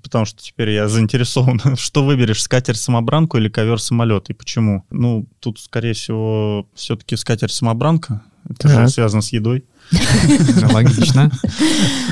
Потому 0.03 0.25
что 0.25 0.41
теперь 0.41 0.71
я 0.71 0.88
заинтересован. 0.88 1.62
Что 1.77 2.03
выберешь, 2.03 2.41
скатерть-самобранку 2.41 3.38
или 3.38 3.50
ковер-самолет? 3.50 4.29
И 4.29 4.33
почему? 4.33 4.83
Ну, 4.89 5.27
тут, 5.39 5.60
скорее 5.60 5.93
всего, 5.93 6.67
все-таки 6.74 7.15
скатерть-самобранка. 7.15 8.21
Это 8.50 8.67
же 8.67 8.88
связано 8.88 9.21
с 9.21 9.31
едой. 9.31 9.65
Логично. 10.74 11.31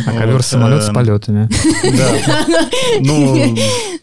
А 0.05 0.11
ковер 0.11 0.43
самолет 0.43 0.83
с 0.83 0.89
эм, 0.89 0.95
полетами. 0.95 1.49
Да. 1.97 2.67
Ну, 3.01 3.55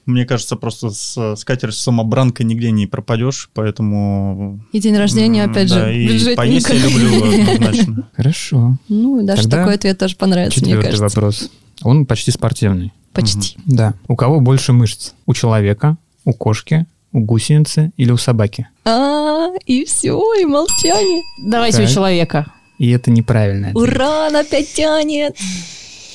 мне 0.06 0.25
кажется, 0.25 0.56
просто 0.56 0.90
с 0.90 1.37
скатерть-самобранкой 1.37 2.47
нигде 2.47 2.71
не 2.71 2.87
пропадешь, 2.87 3.50
поэтому... 3.52 4.61
И 4.73 4.80
день 4.80 4.97
рождения, 4.97 5.45
опять 5.45 5.68
же, 5.68 5.95
и 5.95 6.35
поесть 6.35 6.68
я 6.68 6.76
люблю 6.76 7.42
однозначно. 7.42 8.09
Хорошо. 8.16 8.76
Ну, 8.88 9.25
даже 9.25 9.49
такой 9.49 9.75
ответ 9.75 9.99
тоже 9.99 10.16
понравится, 10.16 10.61
мне 10.61 10.71
Четвертый 10.71 10.99
кажется. 10.99 11.21
вопрос. 11.21 11.50
Он 11.83 12.06
почти 12.06 12.30
спортивный. 12.30 12.92
Почти. 13.12 13.56
Да. 13.66 13.95
У 14.09 14.16
кого 14.16 14.40
больше 14.40 14.73
мышц? 14.73 15.12
У 15.26 15.35
человека, 15.35 15.97
у 16.25 16.33
кошки, 16.33 16.87
у 17.12 17.21
гусеницы 17.21 17.92
или 17.97 18.11
у 18.12 18.16
собаки? 18.16 18.68
А, 18.85 19.49
и 19.64 19.85
все, 19.85 20.21
и 20.40 20.45
молчание. 20.45 21.23
Давайте 21.42 21.83
у 21.83 21.87
человека. 21.87 22.47
И 22.78 22.90
это 22.90 23.11
неправильно. 23.11 23.71
Ура, 23.75 24.28
она 24.28 24.40
опять 24.40 24.73
тянет. 24.73 25.37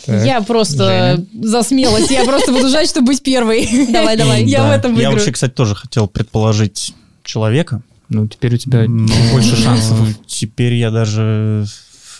Так, 0.05 0.25
Я 0.25 0.41
просто 0.41 1.23
за 1.41 1.63
смелость. 1.63 2.11
Я 2.11 2.23
просто 2.25 2.51
буду 2.51 2.69
жать, 2.69 2.89
чтобы 2.89 3.07
быть 3.07 3.21
первой. 3.21 3.67
Давай, 3.91 4.17
давай. 4.17 4.43
Я 4.43 4.67
в 4.67 4.71
этом 4.71 4.91
Я 4.91 4.95
выиграю. 4.95 5.13
вообще, 5.13 5.31
кстати, 5.31 5.51
тоже 5.51 5.75
хотел 5.75 6.07
предположить 6.07 6.93
человека. 7.23 7.81
Ну, 8.09 8.27
теперь 8.27 8.55
у 8.55 8.57
тебя 8.57 8.85
Но 8.87 9.07
больше 9.31 9.55
шансов. 9.55 9.97
Теперь 10.25 10.73
я 10.73 10.91
даже 10.91 11.65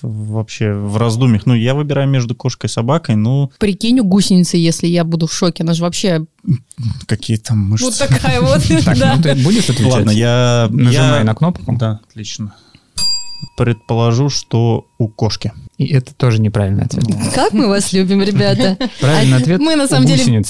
вообще 0.02 0.74
в 0.74 0.98
раздумьях. 0.98 1.46
Ну, 1.46 1.54
я 1.54 1.76
выбираю 1.76 2.08
между 2.08 2.34
кошкой 2.36 2.68
и 2.68 2.70
собакой, 2.70 3.16
ну, 3.16 3.52
Прикинь, 3.60 4.00
у 4.00 4.04
гусеницы, 4.04 4.58
если 4.58 4.88
я 4.88 5.04
буду 5.04 5.28
в 5.28 5.34
шоке, 5.34 5.64
она 5.64 5.74
же 5.74 5.84
вообще 5.84 6.26
какие 7.06 7.38
там 7.38 7.60
мышцы. 7.60 7.86
вот 7.86 7.98
такая 7.98 8.42
вот. 8.42 8.62
Так, 8.86 8.98
да. 8.98 9.16
ну 9.16 9.22
ты 9.22 9.36
будешь 9.36 9.70
отвечать? 9.70 9.94
Ладно, 9.94 10.12
я... 10.12 10.68
Нажимай 10.72 11.20
я- 11.20 11.24
на 11.24 11.36
кнопку. 11.36 11.76
Да, 11.78 12.00
отлично. 12.10 12.56
Предположу, 13.58 14.30
что 14.30 14.86
у 14.98 15.08
кошки. 15.08 15.52
И 15.78 15.88
это 15.88 16.14
тоже 16.14 16.42
неправильный 16.42 16.86
ответ. 16.86 17.06
Как 17.34 17.54
мы 17.54 17.68
вас 17.68 17.94
любим, 17.94 18.22
ребята. 18.22 18.78
Правильный 19.00 19.38
ответ 19.38 19.60
мы 19.60 19.76
на 19.76 19.88
самом 19.88 20.06
деле-. 20.06 20.44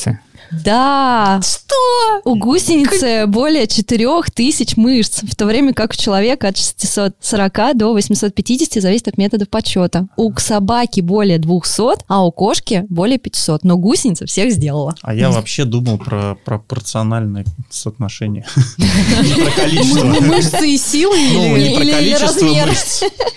Да. 0.63 1.39
Что? 1.43 2.21
У 2.25 2.35
гусеницы 2.35 3.25
более 3.27 3.67
4000 3.67 4.73
мышц, 4.77 5.21
в 5.23 5.35
то 5.35 5.45
время 5.45 5.73
как 5.73 5.91
у 5.91 5.95
человека 5.95 6.49
от 6.49 6.57
640 6.57 7.77
до 7.77 7.93
850 7.93 8.81
зависит 8.81 9.07
от 9.07 9.17
методов 9.17 9.49
подсчета. 9.49 10.07
У 10.17 10.31
собаки 10.37 11.01
более 11.01 11.37
200, 11.39 12.03
а 12.07 12.25
у 12.25 12.31
кошки 12.31 12.85
более 12.89 13.17
500. 13.17 13.63
Но 13.63 13.77
гусеница 13.77 14.25
всех 14.25 14.51
сделала. 14.51 14.95
А 15.01 15.13
я 15.13 15.29
вообще 15.31 15.65
думал 15.65 15.97
про 15.97 16.35
пропорциональное 16.45 17.45
соотношение. 17.69 18.45
Не 18.77 19.43
про 19.43 19.51
количество. 19.51 20.03
Мышцы 20.21 20.69
и 20.69 20.77
силы 20.77 21.17
Ну, 21.33 21.55
или... 21.55 21.69
не 21.69 21.75
про 21.75 21.83
или 21.83 21.91
количество 21.91 22.27
размер. 22.27 22.73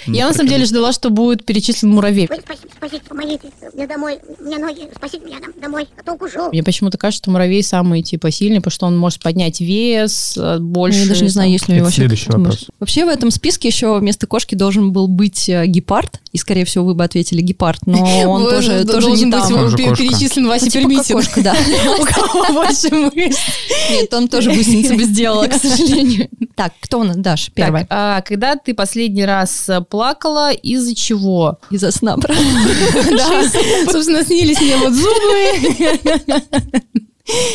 Я 0.06 0.28
на 0.28 0.34
самом 0.34 0.48
деле 0.48 0.64
ждала, 0.64 0.92
что 0.92 1.10
будет 1.10 1.44
перечислен 1.44 1.90
муравей. 1.90 2.28
Спасите, 2.76 3.02
помогите. 3.08 3.50
Мне 3.74 3.86
домой, 3.86 4.18
у 4.40 4.44
меня 4.44 4.58
ноги, 4.58 4.88
спасите 4.94 5.24
меня 5.24 5.38
дом- 5.40 5.60
домой, 5.60 5.88
а 5.98 6.02
то 6.02 6.12
укушу. 6.14 6.48
Мне 6.50 6.62
почему-то 6.62 6.98
кажется, 7.04 7.24
что 7.24 7.30
муравей 7.30 7.62
самый 7.62 8.00
типа 8.02 8.30
сильный, 8.30 8.60
потому 8.60 8.72
что 8.72 8.86
он 8.86 8.96
может 8.96 9.20
поднять 9.20 9.60
вес 9.60 10.38
э, 10.38 10.58
больше. 10.58 11.00
Я 11.00 11.08
даже 11.08 11.22
не 11.22 11.28
знаю, 11.28 11.50
есть 11.50 11.68
ли 11.68 11.74
у 11.74 11.76
него 11.76 11.84
вообще 11.84 12.00
следующий 12.00 12.30
вопрос. 12.30 12.66
Вообще 12.80 13.04
в 13.04 13.08
этом 13.08 13.30
списке 13.30 13.68
еще 13.68 13.98
вместо 13.98 14.26
кошки 14.26 14.54
должен 14.54 14.90
был 14.90 15.06
быть 15.06 15.46
э, 15.50 15.66
гепард, 15.66 16.22
и, 16.32 16.38
скорее 16.38 16.64
всего, 16.64 16.86
вы 16.86 16.94
бы 16.94 17.04
ответили 17.04 17.42
гепард, 17.42 17.86
но 17.86 17.98
он 18.26 18.44
тоже, 18.44 18.84
тоже 18.86 19.06
должен 19.06 19.12
не 19.12 19.26
быть 19.26 19.42
там. 19.42 19.96
перечислен 19.96 20.46
Вася 20.48 20.64
Ну, 20.64 20.70
типа 20.70 20.88
Пермитин. 20.88 21.16
кошка, 21.16 21.42
да. 21.42 21.54
У 22.00 22.04
кого 22.04 22.54
больше 22.54 22.88
мышц. 22.90 23.38
Нет, 23.90 24.14
он 24.14 24.28
тоже 24.28 24.50
гусеницу 24.54 24.94
бы 24.94 25.04
сделала, 25.04 25.46
к 25.46 25.52
сожалению. 25.60 26.28
Так, 26.54 26.72
кто 26.80 27.00
у 27.00 27.04
нас? 27.04 27.16
Даш, 27.16 27.50
первая. 27.52 27.86
А 27.90 28.22
когда 28.22 28.56
ты 28.56 28.72
последний 28.72 29.26
раз 29.26 29.68
э, 29.68 29.82
плакала, 29.82 30.52
из-за 30.52 30.94
чего? 30.94 31.58
Из-за 31.70 31.90
сна, 31.90 32.16
правда? 32.16 32.42
Да, 33.10 33.42
собственно, 33.92 34.24
снились 34.24 34.58
мне 34.58 34.76
вот 34.78 34.94
зубы. 34.94 35.44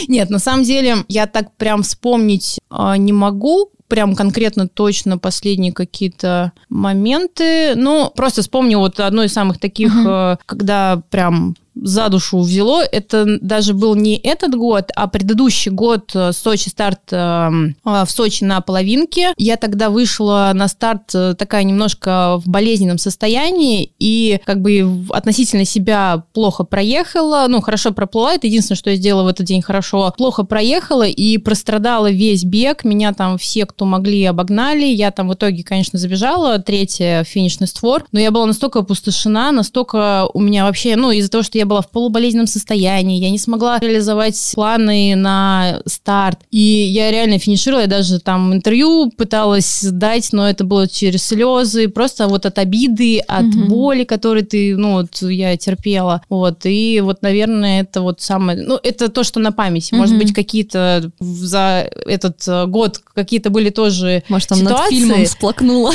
Нет, 0.07 0.29
на 0.29 0.39
самом 0.39 0.63
деле, 0.63 0.97
я 1.07 1.27
так 1.27 1.55
прям 1.55 1.83
вспомнить 1.83 2.59
а, 2.69 2.97
не 2.97 3.13
могу, 3.13 3.71
прям 3.89 4.15
конкретно 4.15 4.67
точно 4.67 5.17
последние 5.17 5.73
какие-то 5.73 6.53
моменты. 6.69 7.73
Ну, 7.75 8.11
просто 8.15 8.41
вспомню 8.41 8.77
вот 8.77 8.99
одно 8.99 9.23
из 9.23 9.33
самых 9.33 9.59
таких, 9.59 9.91
э, 10.07 10.37
когда 10.45 11.01
прям 11.09 11.55
за 11.75 12.09
душу 12.09 12.39
взяло. 12.39 12.83
Это 12.83 13.37
даже 13.41 13.73
был 13.73 13.95
не 13.95 14.17
этот 14.17 14.55
год, 14.55 14.91
а 14.95 15.07
предыдущий 15.07 15.71
год 15.71 16.11
э, 16.13 16.31
Сочи 16.33 16.69
старт 16.69 17.01
э, 17.11 17.15
э, 17.17 18.05
в 18.05 18.09
Сочи 18.09 18.43
на 18.43 18.61
половинке. 18.61 19.33
Я 19.37 19.57
тогда 19.57 19.89
вышла 19.89 20.51
на 20.53 20.67
старт 20.67 21.13
э, 21.13 21.35
такая 21.37 21.63
немножко 21.63 22.37
в 22.37 22.47
болезненном 22.47 22.97
состоянии 22.97 23.93
и 23.99 24.39
как 24.45 24.61
бы 24.61 25.05
относительно 25.11 25.65
себя 25.65 26.23
плохо 26.33 26.63
проехала. 26.63 27.45
Ну, 27.47 27.61
хорошо 27.61 27.91
проплыла. 27.91 28.33
Это 28.33 28.47
единственное, 28.47 28.77
что 28.77 28.89
я 28.89 28.95
сделала 28.95 29.23
в 29.23 29.27
этот 29.27 29.45
день 29.45 29.61
хорошо. 29.61 30.13
Плохо 30.17 30.43
проехала 30.43 31.07
и 31.07 31.37
прострадала 31.37 32.11
весь 32.11 32.43
бег. 32.43 32.83
Меня 32.83 33.13
там 33.13 33.37
все, 33.37 33.65
кто 33.65 33.85
могли, 33.85 34.25
обогнали. 34.25 34.85
Я 34.85 35.11
там 35.11 35.29
в 35.29 35.33
итоге, 35.33 35.63
конечно, 35.63 35.97
забежала. 35.97 36.59
Третья 36.59 37.23
финишный 37.23 37.67
створ. 37.67 38.05
Но 38.11 38.19
я 38.19 38.31
была 38.31 38.45
настолько 38.45 38.79
опустошена, 38.79 39.51
настолько 39.51 40.27
у 40.33 40.39
меня 40.39 40.65
вообще, 40.65 40.95
ну, 40.95 41.11
из-за 41.11 41.29
того, 41.29 41.43
что 41.43 41.57
я 41.57 41.65
была 41.69 41.81
в 41.81 41.89
полуболезненном 41.89 42.47
состоянии, 42.47 43.19
я 43.19 43.29
не 43.29 43.37
смогла 43.39 43.79
реализовать 43.79 44.35
планы 44.53 45.15
на 45.15 45.81
старт. 45.85 46.39
И 46.51 46.59
я 46.59 47.11
реально 47.11 47.39
финишировала, 47.39 47.83
я 47.83 47.87
даже 47.87 48.19
там 48.19 48.53
интервью 48.53 49.11
пыталась 49.15 49.81
дать, 49.83 50.29
но 50.33 50.49
это 50.49 50.63
было 50.63 50.87
через 50.87 51.25
слезы, 51.25 51.87
просто 51.87 52.27
вот 52.27 52.45
от 52.45 52.57
обиды, 52.57 53.19
от 53.19 53.43
Мгм. 53.45 53.67
боли, 53.69 54.03
которую 54.03 54.45
ты, 54.45 54.75
ну, 54.75 54.93
вот 54.93 55.21
я 55.21 55.55
терпела. 55.57 56.21
Вот, 56.29 56.65
и 56.65 56.99
вот, 57.01 57.21
наверное, 57.21 57.81
это 57.81 58.01
вот 58.01 58.21
самое, 58.21 58.61
ну, 58.61 58.79
это 58.81 59.09
то, 59.09 59.23
что 59.23 59.39
на 59.39 59.51
памяти. 59.51 59.93
Может 59.93 60.17
быть, 60.17 60.33
какие-то 60.33 61.11
за 61.19 61.89
этот 62.05 62.45
э, 62.47 62.65
год 62.65 62.99
какие-то 63.13 63.49
были 63.49 63.69
тоже 63.69 64.23
Может, 64.29 64.49
там 64.49 64.59
над 64.63 64.69
ситуации. 64.73 64.95
фильмом 64.95 65.25
всплакнула. 65.25 65.91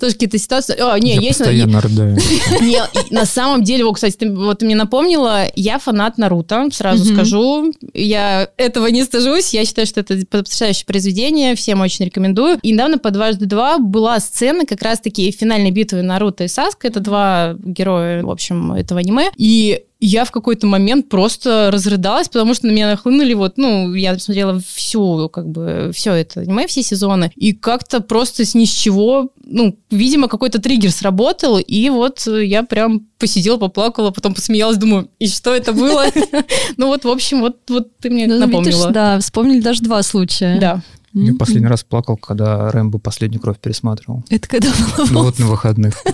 тоже 0.00 0.12
какие-то 0.12 0.38
ситуации. 0.38 0.78
О, 0.80 0.96
не, 0.98 1.14
Я 1.16 1.20
есть, 1.20 1.38
постоянно 1.38 1.80
рыдаю. 1.80 2.16
на 3.10 3.24
самом 3.24 3.64
деле, 3.64 3.84
вот, 3.84 3.94
кстати, 3.94 4.24
вот 4.24 4.58
ты 4.58 4.66
мне 4.66 4.76
напомнил, 4.76 5.05
вспомнила, 5.06 5.46
я 5.54 5.78
фанат 5.78 6.18
Наруто, 6.18 6.68
сразу 6.72 7.04
Мгм. 7.04 7.14
скажу. 7.14 7.72
Я 7.94 8.48
этого 8.56 8.86
не 8.88 9.04
стыжусь. 9.04 9.54
Я 9.54 9.64
считаю, 9.64 9.86
что 9.86 10.00
это 10.00 10.18
потрясающее 10.28 10.84
произведение. 10.86 11.54
Всем 11.54 11.80
очень 11.80 12.06
рекомендую. 12.06 12.58
И 12.62 12.72
недавно 12.72 12.98
по 12.98 13.10
«Дважды 13.10 13.46
два» 13.46 13.78
была 13.78 14.18
сцена 14.20 14.66
как 14.66 14.82
раз-таки 14.82 15.30
финальной 15.30 15.70
битвы 15.70 16.02
Наруто 16.02 16.44
и 16.44 16.48
Саска. 16.48 16.88
Это 16.88 17.00
два 17.00 17.54
героя, 17.58 18.22
в 18.22 18.30
общем, 18.30 18.72
этого 18.72 19.00
аниме. 19.00 19.30
И 19.36 19.82
я 19.98 20.24
в 20.24 20.30
какой-то 20.30 20.66
момент 20.66 21.08
просто 21.08 21.70
разрыдалась, 21.72 22.28
потому 22.28 22.52
что 22.54 22.66
на 22.66 22.72
меня 22.72 22.90
нахлынули 22.90 23.32
вот, 23.34 23.56
ну, 23.56 23.94
я 23.94 24.18
смотрела 24.18 24.60
всю, 24.60 25.28
как 25.30 25.48
бы, 25.48 25.90
все 25.94 26.12
это 26.12 26.40
аниме, 26.40 26.66
все 26.66 26.82
сезоны, 26.82 27.32
и 27.34 27.52
как-то 27.52 28.00
просто 28.00 28.44
с 28.44 28.54
ни 28.54 28.66
с 28.66 28.70
чего, 28.70 29.30
ну, 29.44 29.78
видимо, 29.90 30.28
какой-то 30.28 30.60
триггер 30.60 30.90
сработал, 30.92 31.58
и 31.58 31.88
вот 31.88 32.26
я 32.26 32.62
прям 32.62 33.06
посидела, 33.18 33.56
поплакала, 33.56 34.10
потом 34.10 34.34
посмеялась, 34.34 34.76
думаю, 34.76 35.08
и 35.18 35.28
что 35.28 35.54
это 35.54 35.72
было? 35.72 36.04
Ну 36.76 36.88
вот, 36.88 37.04
в 37.04 37.08
общем, 37.08 37.40
вот 37.40 37.64
ты 38.00 38.10
мне 38.10 38.26
Ну, 38.26 38.38
напомнила. 38.38 38.90
да, 38.90 39.18
вспомнили 39.20 39.60
даже 39.60 39.82
два 39.82 40.02
случая. 40.02 40.58
Да. 40.60 40.82
Я 41.24 41.34
последний 41.34 41.66
раз 41.66 41.82
плакал, 41.82 42.18
когда 42.18 42.70
Рэмбо 42.70 42.98
последнюю 42.98 43.40
кровь 43.40 43.58
пересматривал. 43.58 44.22
Это 44.28 44.46
когда 44.46 44.68
было? 44.70 45.06
Ну 45.10 45.22
вот 45.22 45.38
на 45.38 45.46
выходных. 45.46 46.02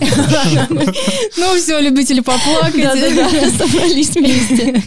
Ну 1.37 1.57
все, 1.57 1.79
любители 1.79 2.21
поплакать. 2.21 2.81
Да-да-да, 2.81 3.49
собрались 3.57 4.11
вместе. 4.15 4.81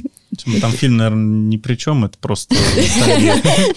Там 0.61 0.73
фильм, 0.73 0.97
наверное, 0.97 1.49
ни 1.49 1.57
при 1.59 1.75
чем, 1.75 2.05
это 2.05 2.17
просто. 2.19 2.55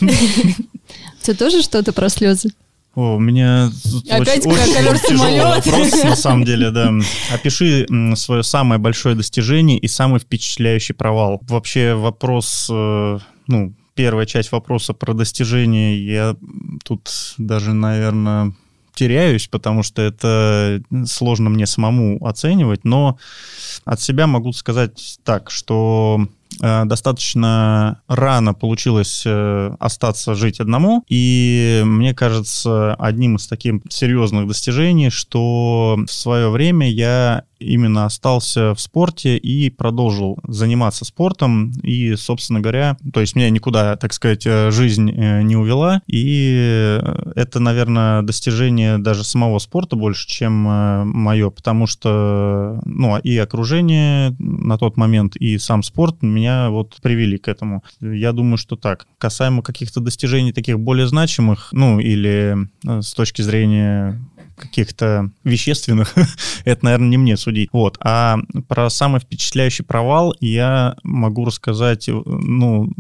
Ты 1.24 1.34
тоже 1.36 1.62
что-то 1.62 1.91
про 1.93 2.10
слезы? 2.10 2.50
О, 2.96 3.15
у 3.15 3.19
меня 3.19 3.72
Опять 4.10 4.46
очень, 4.46 4.58
очень 4.58 4.74
тяжелый 4.74 5.41
самолет. 5.41 5.65
вопрос, 5.65 6.03
на 6.03 6.15
самом 6.15 6.43
деле, 6.46 6.72
да. 6.72 6.91
Опиши 7.31 7.86
свое 8.15 8.43
самое 8.43 8.79
большое 8.79 9.15
достижение 9.15 9.77
и 9.77 9.88
самый 9.88 10.19
впечатляющий 10.19 10.96
провал. 10.96 11.41
Вообще 11.48 11.93
вопрос, 11.93 12.67
э, 12.72 13.19
ну, 13.48 13.74
первая 14.00 14.25
часть 14.25 14.53
вопроса 14.53 14.94
про 14.94 15.13
достижение, 15.13 16.01
я 16.06 16.38
тут 16.86 17.34
даже, 17.38 17.74
наверное, 17.74 18.53
теряюсь, 18.94 19.50
потому 19.50 19.84
что 19.84 20.01
это 20.01 20.82
сложно 21.06 21.50
мне 21.50 21.68
самому 21.68 22.25
оценивать, 22.25 22.86
но 22.86 23.18
от 23.84 24.00
себя 24.00 24.25
могу 24.25 24.53
сказать 24.53 25.20
так, 25.25 25.51
что 25.51 26.25
э, 26.62 26.86
достаточно 26.86 28.01
рано 28.08 28.53
получилось 28.53 29.24
э, 29.25 29.75
остаться 29.79 30.34
жить 30.34 30.62
одному, 30.62 31.03
и 31.10 31.82
мне 31.84 32.13
кажется, 32.13 32.96
одним 32.96 33.36
из 33.36 33.48
таких 33.48 33.82
серьезных 33.89 34.48
достижений, 34.48 35.10
что 35.10 36.00
в 36.08 36.12
свое 36.13 36.50
время 36.50 36.89
я 36.89 37.44
именно 37.60 38.06
остался 38.06 38.74
в 38.74 38.80
спорте 38.80 39.38
и 39.38 39.70
продолжил 39.70 40.39
заниматься 40.48 41.06
спортом. 41.06 41.72
И, 41.84 42.16
собственно 42.16 42.60
говоря, 42.60 42.98
то 43.13 43.22
есть 43.22 43.36
меня 43.36 43.50
никуда, 43.50 43.96
так 43.96 44.13
сказать, 44.13 44.46
э, 44.46 44.72
жизнь 44.72 45.12
э, 45.12 45.42
не 45.44 45.56
увела. 45.56 46.01
И 46.08 47.00
э, 47.01 47.32
это, 47.36 47.60
наверное, 47.60 48.22
достижение 48.22 48.98
даже 48.98 49.24
самого 49.24 49.60
спорта 49.60 49.96
больше, 49.96 50.28
чем 50.28 50.54
мое, 50.54 51.50
потому 51.50 51.88
что, 51.88 52.80
ну, 52.86 53.18
и 53.18 53.38
окружение 53.38 54.36
на 54.39 54.78
тот 54.78 54.98
момент, 54.98 55.36
и 55.36 55.58
сам 55.58 55.84
спорт 55.84 56.22
меня 56.22 56.70
вот 56.70 56.98
привели 57.01 57.38
к 57.38 57.48
этому. 57.48 57.84
Я 58.00 58.32
думаю, 58.32 58.58
что 58.58 58.75
так. 58.75 59.08
Касаемо 59.18 59.62
каких-то 59.62 60.00
достижений 60.00 60.54
таких 60.54 60.80
более 60.80 61.08
значимых, 61.08 61.70
ну, 61.72 62.00
или 62.00 62.56
с 62.84 63.13
точки 63.13 63.42
зрения 63.42 64.20
каких-то 64.60 65.32
вещественных, 65.44 66.13
это, 66.66 66.86
наверное, 66.86 67.10
не 67.10 67.18
мне 67.18 67.38
судить. 67.38 67.70
Вот. 67.72 67.98
А 68.01 68.38
про 68.68 68.89
самый 68.89 69.20
впечатляющий 69.22 69.86
провал 69.86 70.36
я 70.39 70.96
могу 71.04 71.46
рассказать, 71.46 72.10
э, 72.10 72.13
ну, 72.13 72.92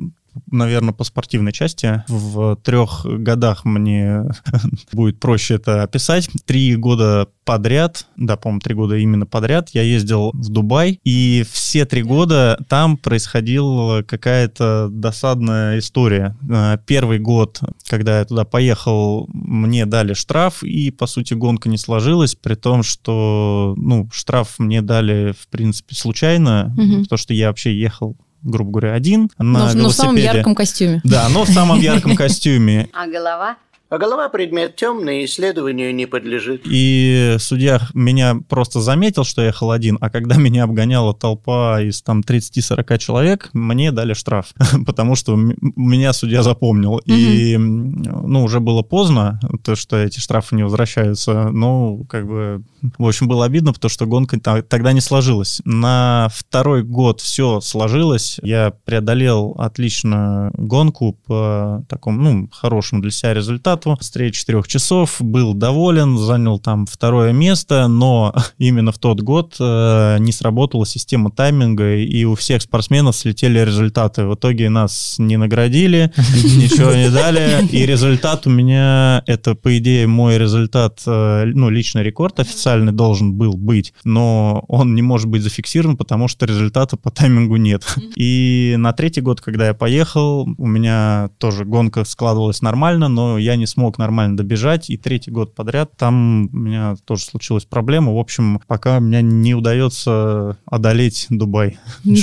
наверное, 0.51 0.93
по 0.93 1.03
спортивной 1.03 1.51
части. 1.51 2.03
В 2.07 2.55
трех 2.63 3.05
годах 3.05 3.65
мне 3.65 4.23
будет 4.91 5.19
проще 5.19 5.55
это 5.55 5.83
описать. 5.83 6.29
Три 6.45 6.75
года 6.75 7.27
подряд, 7.45 8.05
да, 8.15 8.37
по-моему, 8.37 8.59
три 8.59 8.75
года 8.75 8.95
именно 8.97 9.25
подряд, 9.25 9.69
я 9.73 9.81
ездил 9.81 10.29
в 10.33 10.49
Дубай, 10.49 10.99
и 11.03 11.43
все 11.51 11.85
три 11.85 12.03
года 12.03 12.59
там 12.69 12.95
происходила 12.97 14.03
какая-то 14.03 14.89
досадная 14.91 15.79
история. 15.79 16.35
Э, 16.47 16.77
Первый 16.85 17.17
год, 17.19 17.59
когда 17.87 18.19
я 18.19 18.25
туда 18.25 18.45
поехал, 18.45 19.27
мне 19.33 19.85
дали 19.87 20.13
штраф, 20.13 20.61
и, 20.63 20.91
по 20.91 21.07
сути, 21.07 21.33
гонка 21.33 21.69
не 21.69 21.77
сложилась, 21.77 22.35
при 22.35 22.53
том, 22.55 22.83
что, 22.83 23.73
ну, 23.77 24.07
штраф 24.13 24.55
мне 24.59 24.81
дали, 24.83 25.33
в 25.39 25.47
принципе, 25.47 25.95
случайно, 25.95 26.73
Мгм. 26.77 27.03
потому 27.03 27.17
что 27.17 27.33
я 27.33 27.47
вообще 27.47 27.75
ехал 27.79 28.15
грубо 28.43 28.71
говоря, 28.71 28.93
один 28.93 29.29
на 29.37 29.73
Но, 29.73 29.83
но 29.83 29.89
в 29.89 29.93
самом 29.93 30.15
ярком 30.15 30.55
костюме. 30.55 31.01
Да, 31.03 31.27
но 31.29 31.43
в 31.43 31.49
самом 31.49 31.79
ярком 31.81 32.15
костюме. 32.15 32.89
А 32.93 33.07
голова? 33.07 33.57
А 33.89 33.97
голова 33.97 34.29
предмет 34.29 34.75
темный, 34.75 35.25
исследованию 35.25 35.95
не 35.95 36.05
подлежит. 36.05 36.61
И 36.65 37.37
судья 37.39 37.81
меня 37.95 38.37
просто 38.47 38.81
заметил, 38.81 39.23
что 39.23 39.41
я 39.41 39.47
ехал 39.47 39.71
один, 39.71 39.97
а 39.99 40.11
когда 40.11 40.35
меня 40.37 40.65
обгоняла 40.65 41.15
толпа 41.15 41.81
из 41.81 42.03
там 42.03 42.21
30-40 42.21 42.97
человек, 42.99 43.49
мне 43.53 43.91
дали 43.91 44.13
штраф, 44.13 44.53
потому 44.85 45.15
что 45.15 45.35
меня 45.35 46.13
судья 46.13 46.43
запомнил. 46.43 46.97
И, 46.99 47.55
м, 47.55 48.03
ну, 48.03 48.43
уже 48.43 48.59
было 48.59 48.83
поздно, 48.83 49.39
то, 49.63 49.75
что 49.75 49.97
эти 49.97 50.19
штрафы 50.19 50.55
не 50.55 50.63
возвращаются, 50.63 51.49
но, 51.49 52.03
как 52.07 52.27
бы, 52.27 52.61
в 52.99 53.07
общем, 53.07 53.27
было 53.27 53.45
обидно, 53.45 53.73
потому 53.73 53.89
что 53.89 54.05
гонка 54.05 54.39
тогда 54.39 54.93
не 54.93 55.01
сложилась. 55.01 55.61
На 55.65 56.29
второй 56.31 56.83
год 56.83 57.21
все 57.21 57.59
сложилось, 57.59 58.39
я 58.43 58.71
преодолел 58.85 59.55
отлично 59.57 60.51
гонку 60.53 61.17
по 61.25 61.83
такому, 61.89 62.21
ну, 62.21 62.49
хорошему 62.51 63.01
для 63.01 63.09
себя 63.09 63.33
результату. 63.33 63.78
Встреча 63.99 64.39
четырех 64.39 64.67
часов, 64.67 65.17
был 65.19 65.53
доволен, 65.53 66.17
занял 66.17 66.59
там 66.59 66.85
второе 66.85 67.33
место, 67.33 67.87
но 67.87 68.33
именно 68.57 68.91
в 68.91 68.97
тот 68.97 69.21
год 69.21 69.55
э, 69.59 70.17
не 70.19 70.31
сработала 70.31 70.85
система 70.85 71.31
тайминга, 71.31 71.95
и 71.97 72.23
у 72.25 72.35
всех 72.35 72.61
спортсменов 72.61 73.15
слетели 73.15 73.59
результаты. 73.59 74.25
В 74.25 74.35
итоге 74.35 74.69
нас 74.69 75.15
не 75.17 75.37
наградили, 75.37 76.11
ничего 76.17 76.93
не 76.93 77.09
дали, 77.09 77.67
и 77.71 77.85
результат 77.85 78.47
у 78.47 78.49
меня, 78.49 79.23
это, 79.27 79.55
по 79.55 79.77
идее, 79.77 80.07
мой 80.07 80.37
результат, 80.37 81.01
э, 81.05 81.45
ну, 81.45 81.69
личный 81.69 82.03
рекорд 82.03 82.39
официальный 82.39 82.91
должен 82.91 83.33
был 83.33 83.53
быть, 83.53 83.93
но 84.03 84.63
он 84.67 84.95
не 84.95 85.01
может 85.01 85.27
быть 85.27 85.43
зафиксирован, 85.43 85.97
потому 85.97 86.27
что 86.27 86.45
результата 86.45 86.97
по 86.97 87.11
таймингу 87.11 87.57
нет. 87.57 87.83
И 88.15 88.75
на 88.77 88.93
третий 88.93 89.21
год, 89.21 89.41
когда 89.41 89.67
я 89.67 89.73
поехал, 89.73 90.47
у 90.57 90.67
меня 90.67 91.29
тоже 91.37 91.65
гонка 91.65 92.03
складывалась 92.05 92.61
нормально, 92.61 93.07
но 93.07 93.37
я 93.37 93.55
не 93.55 93.65
смог 93.69 93.97
нормально 93.97 94.35
добежать, 94.35 94.89
и 94.89 94.97
третий 94.97 95.31
год 95.31 95.55
подряд 95.55 95.91
там 95.97 96.49
у 96.51 96.57
меня 96.57 96.95
тоже 97.05 97.23
случилась 97.23 97.65
проблема. 97.65 98.13
В 98.13 98.17
общем, 98.17 98.59
пока 98.67 98.99
мне 98.99 99.21
не 99.21 99.53
удается 99.55 100.57
одолеть 100.65 101.27
Дубай. 101.29 101.77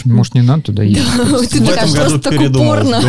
Может, 0.04 0.34
не 0.34 0.42
надо 0.42 0.62
туда 0.64 0.82
ехать? 0.82 1.50
Ты 1.50 1.60
В 1.62 1.68
этом 1.70 1.90
году 1.90 1.94
просто 1.94 2.18
так 2.20 2.32
передумал. 2.32 2.66
упорно. 2.72 3.00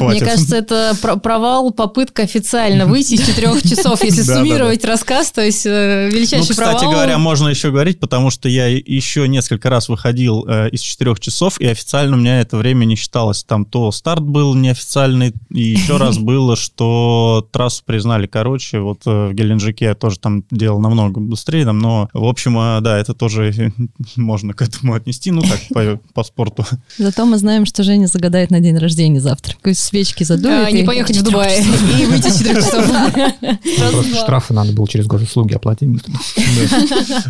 Мне 0.00 0.20
кажется, 0.20 0.56
это 0.56 0.96
про- 1.02 1.16
провал, 1.16 1.70
попытка 1.72 2.22
официально 2.22 2.86
выйти 2.86 3.14
из 3.14 3.26
четырех 3.26 3.62
часов. 3.62 4.02
Если 4.04 4.22
суммировать 4.34 4.84
рассказ, 4.84 5.32
то 5.32 5.42
есть 5.44 5.66
э, 5.66 6.08
Ну, 6.10 6.16
величайший 6.16 6.50
кстати 6.50 6.78
провал. 6.80 6.92
говоря, 6.92 7.18
можно 7.18 7.48
еще 7.48 7.70
говорить, 7.70 7.98
потому 8.00 8.30
что 8.30 8.48
я 8.48 8.66
еще 8.68 9.26
несколько 9.28 9.70
раз 9.70 9.88
выходил 9.88 10.44
э, 10.46 10.68
из 10.70 10.80
четырех 10.80 11.20
часов, 11.20 11.60
и 11.60 11.66
официально 11.66 12.16
у 12.16 12.20
меня 12.20 12.40
это 12.40 12.56
время 12.56 12.84
не 12.84 12.96
считалось. 12.96 13.44
Там 13.44 13.64
то 13.64 13.90
старт 13.92 14.22
был 14.22 14.54
неофициальный, 14.54 15.32
и 15.50 15.60
еще 15.62 15.96
раз 15.98 16.18
было, 16.18 16.56
что 16.56 17.48
трассу 17.52 17.77
признали 17.84 18.26
короче. 18.26 18.80
Вот 18.80 19.02
э, 19.06 19.28
в 19.28 19.34
Геленджике 19.34 19.86
я 19.86 19.94
тоже 19.94 20.18
там 20.18 20.44
делал 20.50 20.80
намного 20.80 21.20
быстрее, 21.20 21.64
там, 21.64 21.78
но, 21.78 22.08
в 22.12 22.24
общем, 22.24 22.58
э, 22.58 22.80
да, 22.80 22.98
это 22.98 23.14
тоже 23.14 23.72
можно 24.16 24.54
к 24.54 24.62
этому 24.62 24.94
отнести, 24.94 25.30
ну, 25.30 25.42
так, 25.42 25.60
по, 25.70 26.00
по 26.14 26.24
спорту. 26.24 26.64
Зато 26.98 27.24
мы 27.24 27.38
знаем, 27.38 27.66
что 27.66 27.82
Женя 27.82 28.06
загадает 28.06 28.50
на 28.50 28.60
день 28.60 28.76
рождения 28.76 29.20
завтра. 29.20 29.54
Какой 29.54 29.74
свечки 29.74 30.24
задует. 30.24 30.68
А, 30.68 30.70
не 30.70 30.84
поехать 30.84 31.16
в 31.16 31.22
Дубай 31.22 31.60
и 31.60 32.06
выйти 32.06 32.28
из 32.28 32.38
четырех 32.38 32.64
часов. 32.64 32.86
Просто 33.78 34.16
штрафы 34.16 34.54
надо 34.54 34.72
было 34.72 34.88
через 34.88 35.06
госуслуги 35.06 35.54
оплатить. 35.54 35.88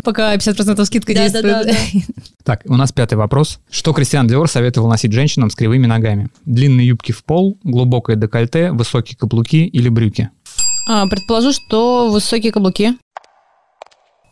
Пока 0.03 0.35
50% 0.35 0.85
скидка 0.85 1.13
действует. 1.13 1.75
Так, 2.43 2.63
у 2.65 2.75
нас 2.75 2.91
пятый 2.91 3.15
вопрос. 3.15 3.59
Что 3.69 3.93
Кристиан 3.93 4.27
Диор 4.27 4.49
советовал 4.49 4.89
носить 4.89 5.11
женщинам 5.11 5.49
с 5.49 5.55
кривыми 5.55 5.85
ногами? 5.85 6.29
Длинные 6.45 6.87
юбки 6.87 7.11
в 7.11 7.23
пол, 7.23 7.57
глубокое 7.63 8.15
декольте, 8.15 8.71
высокие 8.71 9.17
каблуки 9.17 9.65
или 9.65 9.89
брюки? 9.89 10.29
А, 10.91 11.05
Предположу, 11.07 11.53
что 11.53 12.09
высокие 12.09 12.51
каблуки. 12.51 12.97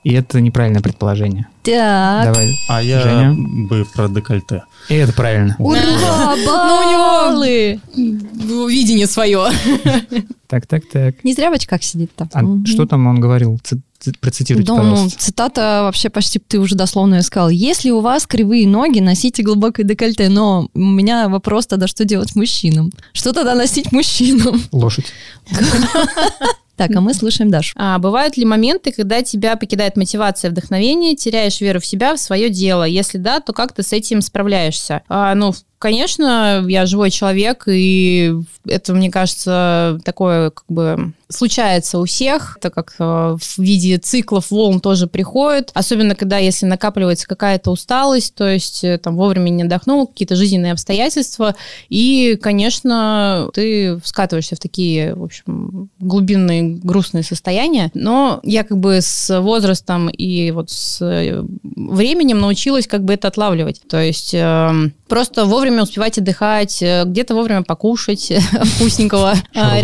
И 0.04 0.13
это 0.13 0.41
неправильное 0.41 0.82
предположение. 0.82 1.48
Так. 1.63 2.26
Давай. 2.34 2.56
А 2.70 2.82
я 2.82 3.02
Женя? 3.02 3.36
бы 3.67 3.86
про 3.93 4.08
декольте. 4.08 4.63
И 4.89 4.96
это 4.96 5.13
правильно. 5.13 5.56
Ура, 5.60 6.36
Ну, 6.36 6.46
баллы! 6.48 7.80
Видение 7.96 9.06
свое. 9.06 9.50
Так, 10.48 10.65
так, 10.65 10.84
так. 10.91 11.24
Не 11.26 11.34
зря 11.34 11.50
в 11.52 11.54
очках 11.54 11.84
сидит-то. 11.84 12.30
А 12.34 12.41
Мгм. 12.41 12.65
что 12.65 12.86
там 12.88 13.06
он 13.06 13.20
говорил? 13.20 13.60
Процитируйте, 14.22 14.68
Да, 14.68 14.82
ну, 14.82 14.92
пожалуйста. 14.92 15.20
цитата 15.20 15.80
вообще 15.84 16.10
почти 16.10 16.40
ты 16.40 16.60
уже 16.60 16.76
дословно 16.76 17.16
ее 17.16 17.22
сказал. 17.24 17.50
Если 17.50 17.90
у 17.90 18.00
вас 18.00 18.26
кривые 18.28 18.68
ноги, 18.68 19.00
носите 19.00 19.44
глубокое 19.44 19.86
декольте. 19.86 20.30
Но 20.30 20.70
у 20.74 20.80
меня 20.80 21.28
вопрос 21.30 21.68
тогда, 21.68 21.88
что 21.88 22.06
делать 22.06 22.36
мужчинам? 22.36 22.92
Что 23.14 23.34
тогда 23.34 23.56
носить 23.56 23.92
мужчинам? 23.92 24.62
Лошадь. 24.72 25.06
Так, 26.78 26.92
а 26.96 27.02
мы 27.02 27.16
слушаем 27.16 27.50
Дашу. 27.50 27.74
А 27.76 27.98
бывают 27.98 28.38
ли 28.38 28.46
моменты, 28.46 28.92
когда 28.92 29.24
тебя 29.24 29.56
покидает 29.56 29.98
мотивация, 29.98 30.52
вдохновение, 30.52 31.16
теряешь 31.16 31.60
веру 31.60 31.80
в 31.80 31.86
себя, 31.88 32.16
в 32.16 32.20
свое 32.20 32.52
дело? 32.52 32.84
Если 32.84 33.18
да, 33.18 33.40
то 33.40 33.52
как 33.52 33.74
ты 33.74 33.82
с 33.82 33.94
этим 33.94 34.22
справляешься? 34.22 35.02
А, 35.10 35.34
ну, 35.34 35.56
конечно, 35.80 36.66
я 36.68 36.86
живой 36.86 37.12
человек, 37.12 37.63
и 37.68 38.34
это, 38.66 38.94
мне 38.94 39.12
кажется, 39.12 40.00
такое 40.04 40.52
как 40.52 40.66
бы 40.68 41.13
случается 41.30 42.00
у 42.00 42.06
всех, 42.06 42.58
так 42.62 42.74
как 42.74 42.96
э, 43.00 43.04
в 43.40 43.60
виде 43.60 43.98
циклов 43.98 44.50
волн 44.50 44.80
тоже 44.80 45.08
приходит, 45.08 45.72
особенно 45.74 46.16
когда 46.16 46.38
если 46.38 46.66
накапливается 46.66 47.28
какая-то 47.28 47.72
усталость, 47.72 48.34
то 48.36 48.48
есть 48.48 48.84
э, 48.84 48.98
там 48.98 49.18
вовремя 49.18 49.50
не 49.50 49.63
отдохнул, 49.63 50.08
какие-то 50.08 50.36
жизненные 50.36 50.72
обстоятельства, 50.72 51.56
и, 51.90 52.38
конечно, 52.42 53.50
ты 53.54 54.00
скатываешься 54.06 54.56
в 54.56 54.60
такие, 54.60 55.16
в 55.16 55.24
общем, 55.24 55.90
глубинные 56.00 56.78
грустные 56.78 57.24
состояния, 57.24 57.92
но 57.94 58.40
я 58.44 58.63
как 58.63 58.78
бы 58.78 59.00
с 59.02 59.42
возрастом 59.42 60.10
и 60.10 60.52
вот 60.52 60.70
с 60.70 61.02
э, 61.02 61.44
временем 61.63 62.40
научилась 62.40 62.88
как 62.88 63.04
бы 63.04 63.13
это 63.13 63.28
отлавливать, 63.28 63.82
то 63.90 64.02
есть 64.02 64.34
эм, 64.34 64.94
просто 65.10 65.46
вовремя 65.46 65.66
успевать 65.69 66.17
отдыхать, 66.17 66.82
э, 66.82 67.03
где-то 67.06 67.36
вовремя 67.36 67.63
покушать 67.63 68.32
вкусненького, 68.63 69.34
а, 69.56 69.77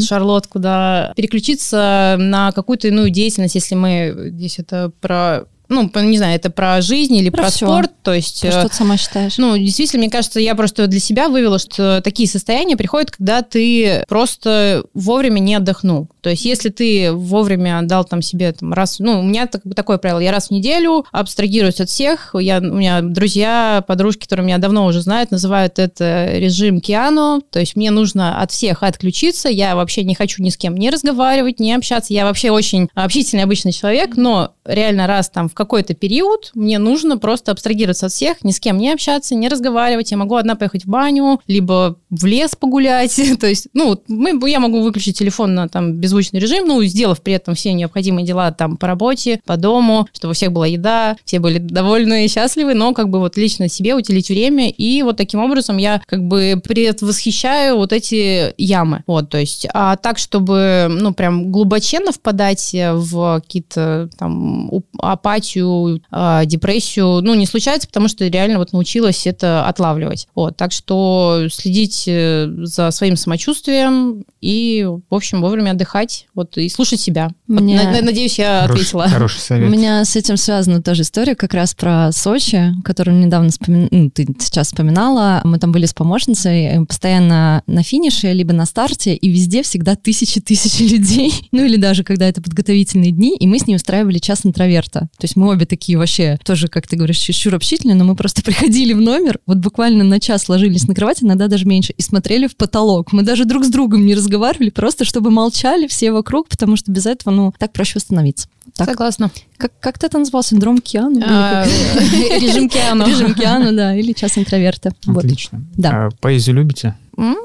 шарлотку, 0.00 0.58
да, 0.58 1.12
переключиться 1.16 2.16
на 2.18 2.52
какую-то 2.52 2.88
иную 2.88 3.10
деятельность, 3.10 3.54
если 3.54 3.74
мы 3.74 4.30
здесь 4.32 4.58
это 4.58 4.92
про 5.00 5.44
ну, 5.72 5.90
не 5.94 6.18
знаю, 6.18 6.36
это 6.36 6.50
про 6.50 6.82
жизнь 6.82 7.16
или 7.16 7.30
Про 7.30 7.44
про, 7.44 7.50
спорт, 7.50 7.92
то 8.02 8.12
есть... 8.12 8.42
Про 8.42 8.48
э, 8.48 8.52
что 8.52 8.68
ты 8.68 8.74
сама 8.74 8.96
считаешь? 8.96 9.38
ну, 9.38 9.56
действительно, 9.56 10.02
мне 10.02 10.10
кажется, 10.10 10.38
я 10.38 10.54
просто 10.54 10.86
для 10.86 11.00
себя 11.00 11.28
вывела, 11.28 11.58
что 11.58 12.00
такие 12.02 12.28
состояния 12.28 12.76
приходят, 12.76 13.10
когда 13.10 13.42
ты 13.42 14.04
просто 14.06 14.84
вовремя 14.92 15.38
не 15.38 15.54
отдохнул. 15.54 16.08
То 16.22 16.30
есть, 16.30 16.44
если 16.44 16.70
ты 16.70 17.12
вовремя 17.12 17.80
дал 17.82 18.04
там 18.04 18.22
себе 18.22 18.52
там, 18.52 18.72
раз... 18.72 19.00
Ну, 19.00 19.20
у 19.20 19.22
меня 19.22 19.46
так- 19.46 19.62
такое 19.74 19.98
правило, 19.98 20.20
я 20.20 20.30
раз 20.30 20.48
в 20.48 20.50
неделю 20.52 21.04
абстрагируюсь 21.10 21.80
от 21.80 21.88
всех. 21.88 22.34
Я, 22.38 22.58
у 22.58 22.74
меня 22.74 23.02
друзья, 23.02 23.84
подружки, 23.86 24.22
которые 24.22 24.46
меня 24.46 24.58
давно 24.58 24.86
уже 24.86 25.02
знают, 25.02 25.32
называют 25.32 25.78
это 25.78 26.30
режим 26.32 26.80
Киану. 26.80 27.42
То 27.50 27.58
есть, 27.58 27.76
мне 27.76 27.90
нужно 27.90 28.40
от 28.40 28.52
всех 28.52 28.82
отключиться. 28.82 29.48
Я 29.48 29.74
вообще 29.74 30.04
не 30.04 30.14
хочу 30.14 30.42
ни 30.42 30.50
с 30.50 30.56
кем 30.56 30.76
не 30.76 30.90
разговаривать, 30.90 31.58
не 31.58 31.74
общаться. 31.74 32.14
Я 32.14 32.24
вообще 32.24 32.50
очень 32.50 32.88
общительный 32.94 33.42
обычный 33.42 33.72
человек, 33.72 34.16
но 34.16 34.54
реально 34.64 35.06
раз 35.06 35.28
там 35.28 35.48
в 35.48 35.54
какой-то 35.54 35.94
период 35.94 36.52
мне 36.54 36.78
нужно 36.78 37.18
просто 37.18 37.52
абстрагироваться 37.52 38.06
от 38.06 38.12
всех, 38.12 38.44
ни 38.44 38.52
с 38.52 38.60
кем 38.60 38.78
не 38.78 38.92
общаться, 38.92 39.34
не 39.34 39.48
разговаривать. 39.48 40.10
Я 40.10 40.16
могу 40.16 40.36
одна 40.36 40.54
поехать 40.54 40.84
в 40.84 40.88
баню, 40.88 41.40
либо 41.46 41.98
в 42.10 42.24
лес 42.26 42.54
погулять. 42.54 43.20
То 43.40 43.46
есть, 43.46 43.68
ну, 43.72 44.00
мы, 44.08 44.38
я 44.48 44.60
могу 44.60 44.82
выключить 44.82 45.18
телефон 45.18 45.54
на 45.54 45.68
там 45.68 46.00
беззвучный 46.12 46.40
режим, 46.40 46.66
ну, 46.66 46.82
сделав 46.84 47.22
при 47.22 47.34
этом 47.34 47.54
все 47.54 47.72
необходимые 47.72 48.26
дела 48.26 48.52
там 48.52 48.76
по 48.76 48.86
работе, 48.86 49.40
по 49.46 49.56
дому, 49.56 50.06
чтобы 50.12 50.32
у 50.32 50.34
всех 50.34 50.52
была 50.52 50.66
еда, 50.66 51.16
все 51.24 51.40
были 51.40 51.58
довольны 51.58 52.24
и 52.24 52.28
счастливы, 52.28 52.74
но 52.74 52.92
как 52.92 53.08
бы 53.08 53.18
вот 53.18 53.36
лично 53.36 53.68
себе 53.68 53.94
уделить 53.94 54.28
время. 54.28 54.68
И 54.70 55.02
вот 55.02 55.16
таким 55.16 55.40
образом 55.40 55.78
я 55.78 56.02
как 56.06 56.22
бы 56.22 56.60
предвосхищаю 56.62 57.76
вот 57.76 57.92
эти 57.92 58.52
ямы. 58.58 59.02
Вот, 59.06 59.30
то 59.30 59.38
есть, 59.38 59.66
а 59.72 59.96
так, 59.96 60.18
чтобы, 60.18 60.88
ну, 60.90 61.14
прям 61.14 61.50
глубоченно 61.50 62.12
впадать 62.12 62.74
в 62.74 63.40
какие-то 63.40 64.10
там 64.18 64.70
апатию, 64.98 66.02
а, 66.10 66.44
депрессию, 66.44 67.20
ну, 67.22 67.34
не 67.34 67.46
случается, 67.46 67.88
потому 67.88 68.08
что 68.08 68.26
реально 68.26 68.58
вот 68.58 68.72
научилась 68.72 69.26
это 69.26 69.66
отлавливать. 69.66 70.28
Вот, 70.34 70.56
так 70.56 70.72
что 70.72 71.44
следить 71.50 72.04
э, 72.06 72.48
за 72.62 72.90
своим 72.90 73.16
самочувствием 73.16 74.24
и, 74.40 74.86
в 75.08 75.14
общем, 75.14 75.40
вовремя 75.40 75.70
отдыхать, 75.70 76.01
вот, 76.34 76.56
и 76.58 76.68
слушать 76.68 77.00
себя. 77.00 77.30
Вот, 77.48 77.60
Мне- 77.60 77.82
на- 77.82 78.02
надеюсь, 78.02 78.38
я 78.38 78.62
Хороший- 78.62 78.72
ответила. 78.80 79.08
Хороший 79.08 79.36
У 79.36 79.40
совет. 79.40 79.70
меня 79.70 80.04
с 80.04 80.16
этим 80.16 80.36
связана 80.36 80.82
тоже 80.82 81.02
история 81.02 81.34
как 81.34 81.54
раз 81.54 81.74
про 81.74 82.10
Сочи, 82.12 82.72
которую 82.84 83.18
недавно 83.18 83.48
вспомин- 83.50 83.88
ну, 83.90 84.10
ты 84.10 84.26
сейчас 84.38 84.68
вспоминала. 84.68 85.40
Мы 85.44 85.58
там 85.58 85.72
были 85.72 85.86
с 85.86 85.94
помощницей 85.94 86.84
постоянно 86.86 87.62
на 87.66 87.82
финише, 87.82 88.32
либо 88.32 88.52
на 88.52 88.66
старте, 88.66 89.14
и 89.14 89.28
везде 89.28 89.62
всегда 89.62 89.96
тысячи-тысячи 89.96 90.82
людей. 90.82 91.32
Ну 91.52 91.64
или 91.64 91.76
даже 91.76 92.02
когда 92.04 92.26
это 92.28 92.40
подготовительные 92.40 93.12
дни, 93.12 93.36
и 93.36 93.46
мы 93.46 93.58
с 93.58 93.66
ней 93.66 93.76
устраивали 93.76 94.18
час 94.18 94.40
интроверта. 94.44 95.00
То 95.18 95.24
есть 95.24 95.36
мы 95.36 95.48
обе 95.50 95.66
такие 95.66 95.98
вообще 95.98 96.38
тоже, 96.44 96.68
как 96.68 96.86
ты 96.86 96.96
говоришь, 96.96 97.18
чересчур 97.18 97.54
общительные, 97.54 97.94
но 97.94 98.04
мы 98.04 98.16
просто 98.16 98.42
приходили 98.44 98.92
в 98.94 99.00
номер, 99.00 99.38
вот 99.46 99.58
буквально 99.58 100.02
на 100.04 100.18
час 100.20 100.48
ложились 100.48 100.86
на 100.88 100.94
кровать, 100.94 101.22
иногда 101.22 101.48
даже 101.48 101.66
меньше, 101.66 101.92
и 101.96 102.02
смотрели 102.02 102.46
в 102.46 102.56
потолок. 102.56 103.12
Мы 103.12 103.22
даже 103.22 103.44
друг 103.44 103.64
с 103.64 103.68
другом 103.68 104.06
не 104.06 104.14
разговаривали, 104.14 104.70
просто 104.70 105.04
чтобы 105.04 105.30
молчали 105.30 105.86
все 105.92 106.10
вокруг, 106.10 106.48
потому 106.48 106.76
что 106.76 106.90
без 106.90 107.06
этого, 107.06 107.32
ну, 107.32 107.54
так 107.58 107.72
проще 107.72 107.92
восстановиться. 107.96 108.48
Так. 108.74 108.88
Согласна. 108.88 109.30
Как, 109.58 109.72
как 109.78 109.98
ты 109.98 110.06
это 110.06 110.18
назвал? 110.18 110.42
Синдром 110.42 110.78
Киану? 110.78 111.18
Или 111.18 111.24
А? 111.28 111.64
Режим 112.40 112.68
Киану. 112.68 113.06
Режим 113.06 113.34
Киану, 113.34 113.76
да, 113.76 113.94
или 113.94 114.12
час 114.12 114.38
интроверта. 114.38 114.92
Отлично. 115.06 115.62
Да. 115.76 116.06
А 116.06 116.10
поэзию 116.20 116.56
любите? 116.56 116.96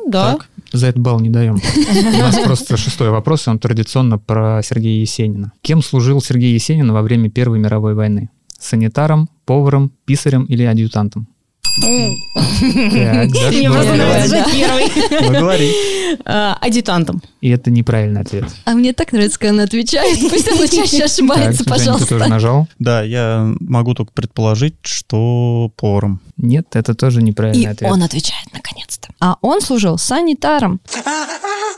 Да. 0.08 0.38
За 0.72 0.88
это 0.88 1.00
балл 1.00 1.20
не 1.20 1.30
даем. 1.30 1.56
У 1.56 2.18
нас 2.20 2.40
просто 2.40 2.78
шестой 2.78 3.10
вопрос, 3.10 3.48
и 3.48 3.50
он 3.50 3.60
традиционно 3.60 4.18
про 4.18 4.62
Сергея 4.64 5.02
Есенина. 5.02 5.52
Кем 5.62 5.84
служил 5.84 6.22
Сергей 6.22 6.54
Есенин 6.54 6.92
во 6.92 7.02
время 7.02 7.30
Первой 7.30 7.60
мировой 7.60 7.94
войны? 7.94 8.30
Санитаром, 8.60 9.30
поваром, 9.46 9.92
писарем 10.06 10.46
или 10.46 10.64
адъютантом? 10.64 11.28
Мне 11.78 13.70
просто 13.70 13.96
нравится 13.96 14.46
первый. 14.52 14.92
Ну, 15.22 15.40
говори. 15.40 15.72
А, 16.26 16.58
Адъютантом. 16.62 17.22
И 17.42 17.50
это 17.50 17.70
неправильный 17.70 18.22
ответ. 18.22 18.46
А 18.66 18.72
мне 18.74 18.94
так 18.94 19.12
нравится, 19.12 19.38
когда 19.38 19.54
она 19.54 19.64
отвечает. 19.64 20.20
Пусть 20.30 20.48
она 20.48 20.68
чаще 20.68 21.04
ошибается, 21.04 21.64
ты 21.64 21.70
тоже 21.70 21.86
пожалуйста. 21.86 22.28
нажал? 22.28 22.68
Да, 22.80 23.04
я 23.04 23.54
могу 23.60 23.94
только 23.94 24.12
предположить, 24.14 24.76
что 24.82 25.72
поваром. 25.76 26.22
Нет, 26.38 26.68
это 26.76 26.96
тоже 26.96 27.22
неправильный 27.22 27.64
И 27.64 27.68
ответ. 27.68 27.92
он 27.92 28.04
отвечает 28.04 28.46
наконец-то. 28.54 29.10
А 29.20 29.38
он 29.42 29.62
служил 29.62 29.98
санитаром. 29.98 30.80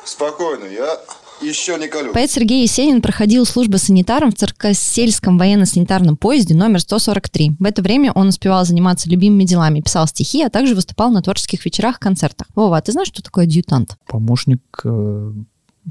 Спокойно, 0.05 0.65
я 0.65 0.97
еще 1.41 1.77
не 1.77 1.87
колю. 1.87 2.13
Поэт 2.13 2.31
Сергей 2.31 2.63
Есенин 2.63 3.01
проходил 3.01 3.45
службу 3.45 3.77
санитаром 3.77 4.31
в 4.31 4.35
Царкосельском 4.35 5.37
военно-санитарном 5.37 6.17
поезде 6.17 6.55
номер 6.55 6.81
143. 6.81 7.57
В 7.59 7.65
это 7.65 7.81
время 7.81 8.11
он 8.13 8.27
успевал 8.27 8.65
заниматься 8.65 9.09
любимыми 9.09 9.43
делами, 9.43 9.81
писал 9.81 10.07
стихи, 10.07 10.43
а 10.43 10.49
также 10.49 10.75
выступал 10.75 11.11
на 11.11 11.21
творческих 11.21 11.65
вечерах, 11.65 11.99
концертах. 11.99 12.47
Вова, 12.55 12.77
а 12.77 12.81
ты 12.81 12.91
знаешь, 12.91 13.07
что 13.07 13.21
такое 13.21 13.45
адъютант? 13.45 13.97
Помощник 14.07 14.61
э, 14.83 15.33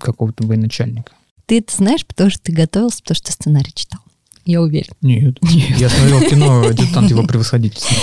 какого-то 0.00 0.46
военачальника. 0.46 1.12
Ты 1.46 1.58
это 1.58 1.74
знаешь, 1.74 2.06
потому 2.06 2.30
что 2.30 2.40
ты 2.42 2.52
готовился, 2.52 3.00
потому 3.02 3.16
что 3.16 3.26
ты 3.26 3.32
сценарий 3.32 3.72
читал. 3.74 4.00
Я 4.48 4.62
уверен. 4.62 4.94
Нет. 5.02 5.36
Я 5.76 5.90
смотрел 5.90 6.22
кино 6.22 6.62
«Адъютант 6.62 7.10
его 7.10 7.22
превосходительства». 7.22 7.94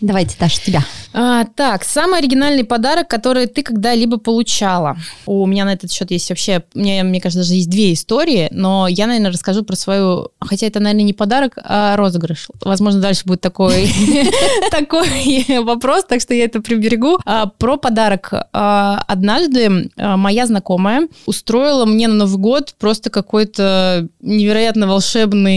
Давайте, 0.00 0.34
Даша, 0.36 0.60
тебя. 0.60 0.84
А, 1.14 1.44
так, 1.44 1.84
самый 1.84 2.18
оригинальный 2.18 2.64
подарок, 2.64 3.06
который 3.06 3.46
ты 3.46 3.62
когда-либо 3.62 4.18
получала. 4.18 4.96
У 5.26 5.46
меня 5.46 5.64
на 5.64 5.74
этот 5.74 5.92
счет 5.92 6.10
есть 6.10 6.28
вообще, 6.28 6.64
мне, 6.74 7.04
мне 7.04 7.20
кажется, 7.20 7.44
даже 7.44 7.54
есть 7.54 7.70
две 7.70 7.92
истории, 7.92 8.48
но 8.50 8.88
я, 8.88 9.06
наверное, 9.06 9.30
расскажу 9.30 9.62
про 9.62 9.76
свою, 9.76 10.30
хотя 10.40 10.66
это, 10.66 10.80
наверное, 10.80 11.04
не 11.04 11.12
подарок, 11.12 11.56
а 11.62 11.94
розыгрыш. 11.94 12.48
Возможно, 12.64 13.00
дальше 13.00 13.22
будет 13.26 13.42
такой, 13.42 13.88
такой 14.72 15.46
вопрос, 15.62 16.04
так 16.08 16.20
что 16.20 16.34
я 16.34 16.46
это 16.46 16.60
приберегу. 16.60 17.20
А, 17.24 17.46
Про 17.46 17.76
подарок. 17.76 18.30
А, 18.52 19.04
Однажды 19.06 19.90
а, 19.96 20.16
моя 20.16 20.48
знакомая 20.48 21.06
устроила 21.26 21.84
мне 21.84 22.08
на 22.08 22.14
Новый 22.14 22.40
год 22.40 22.74
просто 22.80 23.08
какой-то 23.08 24.08
невероятно 24.20 24.88
волшебный 24.88 25.51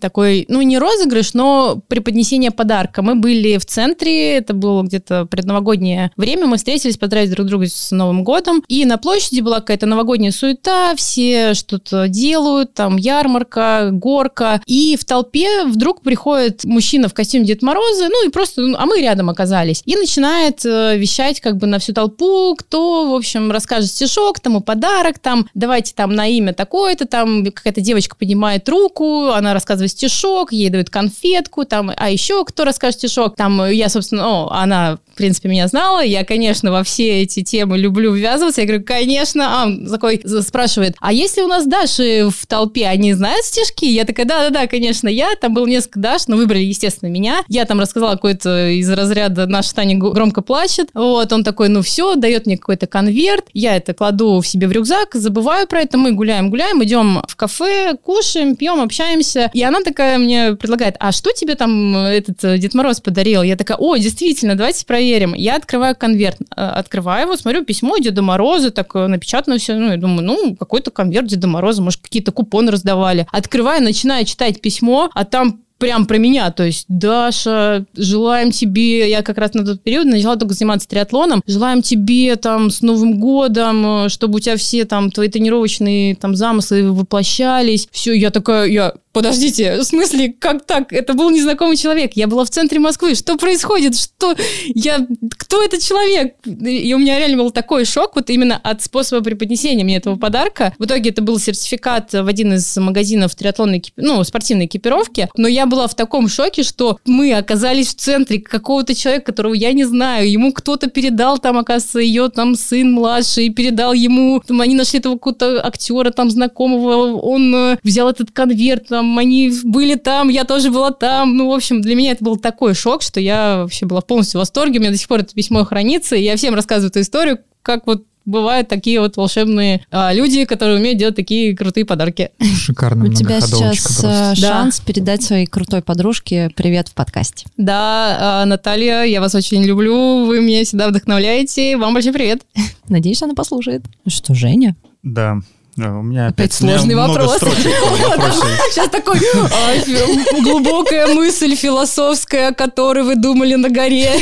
такой, 0.00 0.46
ну, 0.48 0.62
не 0.62 0.78
розыгрыш, 0.78 1.34
но 1.34 1.80
преподнесение 1.88 2.50
подарка. 2.50 3.02
Мы 3.02 3.14
были 3.14 3.58
в 3.58 3.64
центре, 3.64 4.36
это 4.36 4.54
было 4.54 4.82
где-то 4.82 5.26
предновогоднее 5.26 6.10
время, 6.16 6.46
мы 6.46 6.56
встретились, 6.56 6.96
поздравить 6.96 7.30
друг 7.30 7.46
друга 7.46 7.66
с 7.66 7.90
Новым 7.90 8.24
годом, 8.24 8.62
и 8.68 8.84
на 8.84 8.98
площади 8.98 9.40
была 9.40 9.60
какая-то 9.60 9.86
новогодняя 9.86 10.32
суета, 10.32 10.94
все 10.96 11.54
что-то 11.54 12.08
делают, 12.08 12.74
там 12.74 12.96
ярмарка, 12.96 13.90
горка, 13.92 14.60
и 14.66 14.96
в 14.96 15.04
толпе 15.04 15.64
вдруг 15.64 16.02
приходит 16.02 16.64
мужчина 16.64 17.08
в 17.08 17.14
костюме 17.14 17.44
Дед 17.44 17.62
Мороза, 17.62 18.08
ну, 18.08 18.26
и 18.26 18.30
просто, 18.30 18.62
ну, 18.62 18.76
а 18.78 18.86
мы 18.86 19.00
рядом 19.00 19.30
оказались, 19.30 19.82
и 19.84 19.96
начинает 19.96 20.64
э, 20.64 20.96
вещать 20.96 21.40
как 21.40 21.56
бы 21.56 21.66
на 21.66 21.78
всю 21.78 21.92
толпу, 21.92 22.54
кто, 22.56 23.10
в 23.10 23.14
общем, 23.14 23.50
расскажет 23.52 23.90
стишок, 23.90 24.40
тому 24.40 24.60
подарок, 24.60 25.18
там, 25.18 25.48
давайте 25.54 25.94
там 25.94 26.14
на 26.14 26.26
имя 26.26 26.52
такое-то, 26.52 27.06
там 27.06 27.44
какая-то 27.44 27.80
девочка 27.80 28.16
поднимает 28.16 28.68
руку, 28.68 29.21
она 29.30 29.54
рассказывает 29.54 29.90
стишок, 29.90 30.52
ей 30.52 30.70
дают 30.70 30.90
конфетку, 30.90 31.64
там, 31.64 31.92
а 31.96 32.10
еще 32.10 32.44
кто 32.44 32.64
расскажет 32.64 32.98
стишок, 32.98 33.36
там, 33.36 33.70
я, 33.70 33.88
собственно, 33.88 34.22
ну, 34.22 34.48
она, 34.50 34.98
в 35.12 35.16
принципе, 35.16 35.48
меня 35.48 35.68
знала, 35.68 36.04
я, 36.04 36.24
конечно, 36.24 36.72
во 36.72 36.82
все 36.82 37.22
эти 37.22 37.42
темы 37.42 37.78
люблю 37.78 38.12
ввязываться, 38.12 38.60
я 38.60 38.66
говорю, 38.66 38.84
конечно, 38.84 39.64
а, 39.64 39.88
такой 39.90 40.22
спрашивает, 40.42 40.96
а 41.00 41.12
если 41.12 41.42
у 41.42 41.46
нас 41.46 41.66
Даши 41.66 42.28
в 42.30 42.46
толпе, 42.46 42.86
они 42.86 43.12
знают 43.14 43.44
стишки? 43.44 43.84
Я 43.84 44.04
такая, 44.04 44.26
да-да-да, 44.26 44.66
конечно, 44.66 45.08
я, 45.08 45.34
там 45.40 45.54
было 45.54 45.66
несколько 45.66 46.00
Даш, 46.00 46.26
но 46.28 46.36
выбрали, 46.36 46.62
естественно, 46.62 47.08
меня, 47.08 47.42
я 47.48 47.64
там 47.64 47.80
рассказала 47.80 48.12
какой-то 48.12 48.68
из 48.68 48.90
разряда 48.90 49.46
«Наша 49.46 49.74
Таня 49.74 49.96
громко 49.98 50.42
плачет», 50.42 50.88
вот, 50.94 51.32
он 51.32 51.44
такой, 51.44 51.68
ну 51.68 51.82
все, 51.82 52.14
дает 52.16 52.46
мне 52.46 52.56
какой-то 52.56 52.86
конверт, 52.86 53.46
я 53.52 53.76
это 53.76 53.94
кладу 53.94 54.40
в 54.40 54.46
себе 54.46 54.66
в 54.66 54.72
рюкзак, 54.72 55.14
забываю 55.14 55.66
про 55.66 55.80
это, 55.80 55.98
мы 55.98 56.12
гуляем, 56.12 56.50
гуляем, 56.50 56.82
идем 56.82 57.22
в 57.26 57.36
кафе, 57.36 57.96
кушаем, 58.02 58.56
пьем, 58.56 58.80
общаемся, 58.80 59.11
и 59.52 59.62
она 59.62 59.82
такая 59.82 60.18
мне 60.18 60.54
предлагает, 60.54 60.96
а 61.00 61.12
что 61.12 61.32
тебе 61.32 61.54
там 61.54 61.96
этот 61.96 62.42
э, 62.44 62.58
Дед 62.58 62.74
Мороз 62.74 63.00
подарил? 63.00 63.42
Я 63.42 63.56
такая, 63.56 63.76
о, 63.76 63.96
действительно, 63.96 64.54
давайте 64.54 64.86
проверим. 64.86 65.34
Я 65.34 65.56
открываю 65.56 65.96
конверт, 65.96 66.38
э, 66.40 66.60
открываю 66.60 67.22
его, 67.22 67.36
смотрю, 67.36 67.64
письмо 67.64 67.98
Деда 67.98 68.22
Мороза, 68.22 68.70
так 68.70 68.94
э, 68.94 69.06
напечатано 69.06 69.58
все, 69.58 69.74
ну, 69.74 69.90
я 69.90 69.96
думаю, 69.96 70.24
ну, 70.24 70.56
какой-то 70.56 70.90
конверт 70.90 71.26
Деда 71.26 71.46
Мороза, 71.46 71.82
может, 71.82 72.00
какие-то 72.00 72.32
купоны 72.32 72.70
раздавали. 72.70 73.26
Открываю, 73.30 73.82
начинаю 73.82 74.24
читать 74.24 74.60
письмо, 74.60 75.10
а 75.14 75.24
там 75.24 75.60
прям 75.82 76.06
про 76.06 76.16
меня, 76.16 76.52
то 76.52 76.62
есть, 76.62 76.84
Даша, 76.86 77.84
желаем 77.96 78.52
тебе, 78.52 79.10
я 79.10 79.22
как 79.22 79.36
раз 79.36 79.52
на 79.54 79.64
тот 79.64 79.82
период 79.82 80.06
начала 80.06 80.36
только 80.36 80.54
заниматься 80.54 80.88
триатлоном, 80.88 81.42
желаем 81.44 81.82
тебе 81.82 82.36
там 82.36 82.70
с 82.70 82.82
Новым 82.82 83.18
годом, 83.18 84.08
чтобы 84.08 84.36
у 84.36 84.38
тебя 84.38 84.56
все 84.56 84.84
там 84.84 85.10
твои 85.10 85.28
тренировочные 85.28 86.14
там 86.14 86.36
замыслы 86.36 86.92
воплощались, 86.92 87.88
все, 87.90 88.12
я 88.12 88.30
такая, 88.30 88.68
я 88.68 88.92
Подождите, 89.12 89.78
в 89.78 89.84
смысле, 89.84 90.34
как 90.38 90.64
так? 90.64 90.92
Это 90.92 91.14
был 91.14 91.30
незнакомый 91.30 91.76
человек. 91.76 92.12
Я 92.14 92.26
была 92.26 92.44
в 92.44 92.50
центре 92.50 92.78
Москвы. 92.78 93.14
Что 93.14 93.36
происходит? 93.36 93.96
Что? 93.96 94.34
Я... 94.74 95.06
Кто 95.36 95.62
этот 95.62 95.82
человек? 95.82 96.36
И 96.46 96.92
у 96.94 96.98
меня 96.98 97.18
реально 97.18 97.38
был 97.38 97.50
такой 97.50 97.84
шок 97.84 98.16
вот 98.16 98.30
именно 98.30 98.56
от 98.56 98.82
способа 98.82 99.22
преподнесения 99.22 99.84
мне 99.84 99.96
этого 99.96 100.16
подарка. 100.16 100.74
В 100.78 100.86
итоге 100.86 101.10
это 101.10 101.20
был 101.22 101.38
сертификат 101.38 102.12
в 102.12 102.26
один 102.26 102.54
из 102.54 102.76
магазинов 102.76 103.34
триатлонной, 103.34 103.82
ну, 103.96 104.24
спортивной 104.24 104.66
экипировки. 104.66 105.28
Но 105.36 105.46
я 105.46 105.66
была 105.66 105.86
в 105.88 105.94
таком 105.94 106.28
шоке, 106.28 106.62
что 106.62 106.98
мы 107.04 107.34
оказались 107.34 107.88
в 107.88 107.96
центре 107.96 108.40
какого-то 108.40 108.94
человека, 108.94 109.26
которого 109.26 109.54
я 109.54 109.72
не 109.72 109.84
знаю. 109.84 110.30
Ему 110.30 110.52
кто-то 110.52 110.88
передал 110.88 111.38
там, 111.38 111.58
оказывается, 111.58 111.98
ее 111.98 112.28
там 112.30 112.54
сын 112.54 112.92
младший, 112.92 113.50
передал 113.50 113.92
ему, 113.92 114.40
там, 114.46 114.60
они 114.60 114.74
нашли 114.74 115.00
этого 115.00 115.14
какого-то 115.14 115.64
актера 115.66 116.10
там 116.10 116.30
знакомого, 116.30 117.18
он 117.18 117.54
э, 117.54 117.78
взял 117.82 118.08
этот 118.08 118.30
конверт, 118.30 118.88
там, 118.88 119.01
там, 119.02 119.18
они 119.18 119.52
были 119.64 119.96
там, 119.96 120.28
я 120.28 120.44
тоже 120.44 120.70
была 120.70 120.92
там. 120.92 121.36
Ну, 121.36 121.50
в 121.50 121.54
общем, 121.54 121.80
для 121.80 121.94
меня 121.94 122.12
это 122.12 122.24
был 122.24 122.36
такой 122.36 122.74
шок, 122.74 123.02
что 123.02 123.20
я 123.20 123.58
вообще 123.62 123.84
была 123.84 124.00
полностью 124.00 124.38
в 124.38 124.42
восторге. 124.42 124.78
У 124.78 124.82
меня 124.82 124.92
до 124.92 124.96
сих 124.96 125.08
пор 125.08 125.20
это 125.20 125.34
письмо 125.34 125.64
хранится, 125.64 126.14
и 126.16 126.22
я 126.22 126.36
всем 126.36 126.54
рассказываю 126.54 126.90
эту 126.90 127.00
историю, 127.00 127.38
как 127.62 127.86
вот 127.86 128.04
бывают 128.24 128.68
такие 128.68 129.00
вот 129.00 129.16
волшебные 129.16 129.84
а, 129.90 130.12
люди, 130.12 130.44
которые 130.44 130.78
умеют 130.78 130.96
делать 130.96 131.16
такие 131.16 131.56
крутые 131.56 131.84
подарки. 131.84 132.30
Шикарно. 132.40 133.06
У 133.06 133.12
тебя 133.12 133.40
сейчас 133.40 134.04
э, 134.04 134.36
шанс 134.36 134.78
да. 134.78 134.84
передать 134.86 135.24
своей 135.24 135.46
крутой 135.46 135.82
подружке 135.82 136.48
привет 136.54 136.86
в 136.86 136.94
подкасте. 136.94 137.46
Да, 137.56 138.42
а, 138.42 138.44
Наталья, 138.44 139.02
я 139.02 139.20
вас 139.20 139.34
очень 139.34 139.64
люблю, 139.64 140.24
вы 140.24 140.40
меня 140.40 140.64
всегда 140.64 140.86
вдохновляете. 140.86 141.76
Вам 141.76 141.94
большой 141.94 142.12
привет. 142.12 142.42
Надеюсь, 142.88 143.20
она 143.24 143.34
послушает. 143.34 143.82
Что, 144.06 144.34
Женя? 144.34 144.76
Да, 145.02 145.40
у 145.76 146.02
меня 146.02 146.26
опять, 146.26 146.50
опять 146.50 146.52
сложный 146.52 146.94
вопрос. 146.94 147.38
Сейчас 147.38 148.88
такой 148.90 149.18
а, 149.34 150.42
глубокая 150.42 151.14
мысль 151.14 151.54
философская, 151.56 152.48
о 152.48 152.54
которой 152.54 153.04
вы 153.04 153.16
думали 153.16 153.54
на 153.54 153.70
горе. 153.70 154.12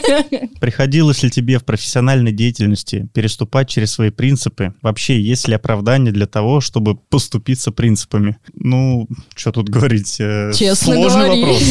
Приходилось 0.60 1.22
ли 1.22 1.30
тебе 1.30 1.58
в 1.58 1.64
профессиональной 1.64 2.32
деятельности 2.32 3.08
переступать 3.14 3.70
через 3.70 3.92
свои 3.92 4.10
принципы? 4.10 4.74
Вообще, 4.82 5.18
есть 5.18 5.48
ли 5.48 5.54
оправдание 5.54 6.12
для 6.12 6.26
того, 6.26 6.60
чтобы 6.60 6.96
поступиться 6.96 7.70
принципами? 7.70 8.36
Ну, 8.54 9.08
что 9.34 9.52
тут 9.52 9.70
говорить? 9.70 10.16
Э, 10.20 10.52
Честно 10.54 10.94
Сложный 10.94 11.24
говори. 11.24 11.42
вопрос. 11.42 11.62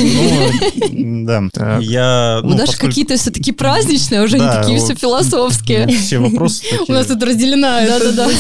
Ну, 0.90 1.26
да. 1.54 1.78
Я, 1.80 2.40
ну, 2.44 2.52
даже 2.52 2.68
поскольку... 2.68 2.88
какие-то 2.88 3.18
все-таки 3.18 3.52
праздничные, 3.52 4.24
уже 4.24 4.40
да, 4.40 4.46
не 4.46 4.62
такие 4.62 4.80
вот, 4.80 4.86
все 4.86 4.96
философские. 4.96 5.88
Все 5.90 6.18
вопросы 6.18 6.64
такие. 6.64 6.86
У 6.88 6.92
нас 6.94 7.06
тут 7.06 7.22
разделена 7.22 7.86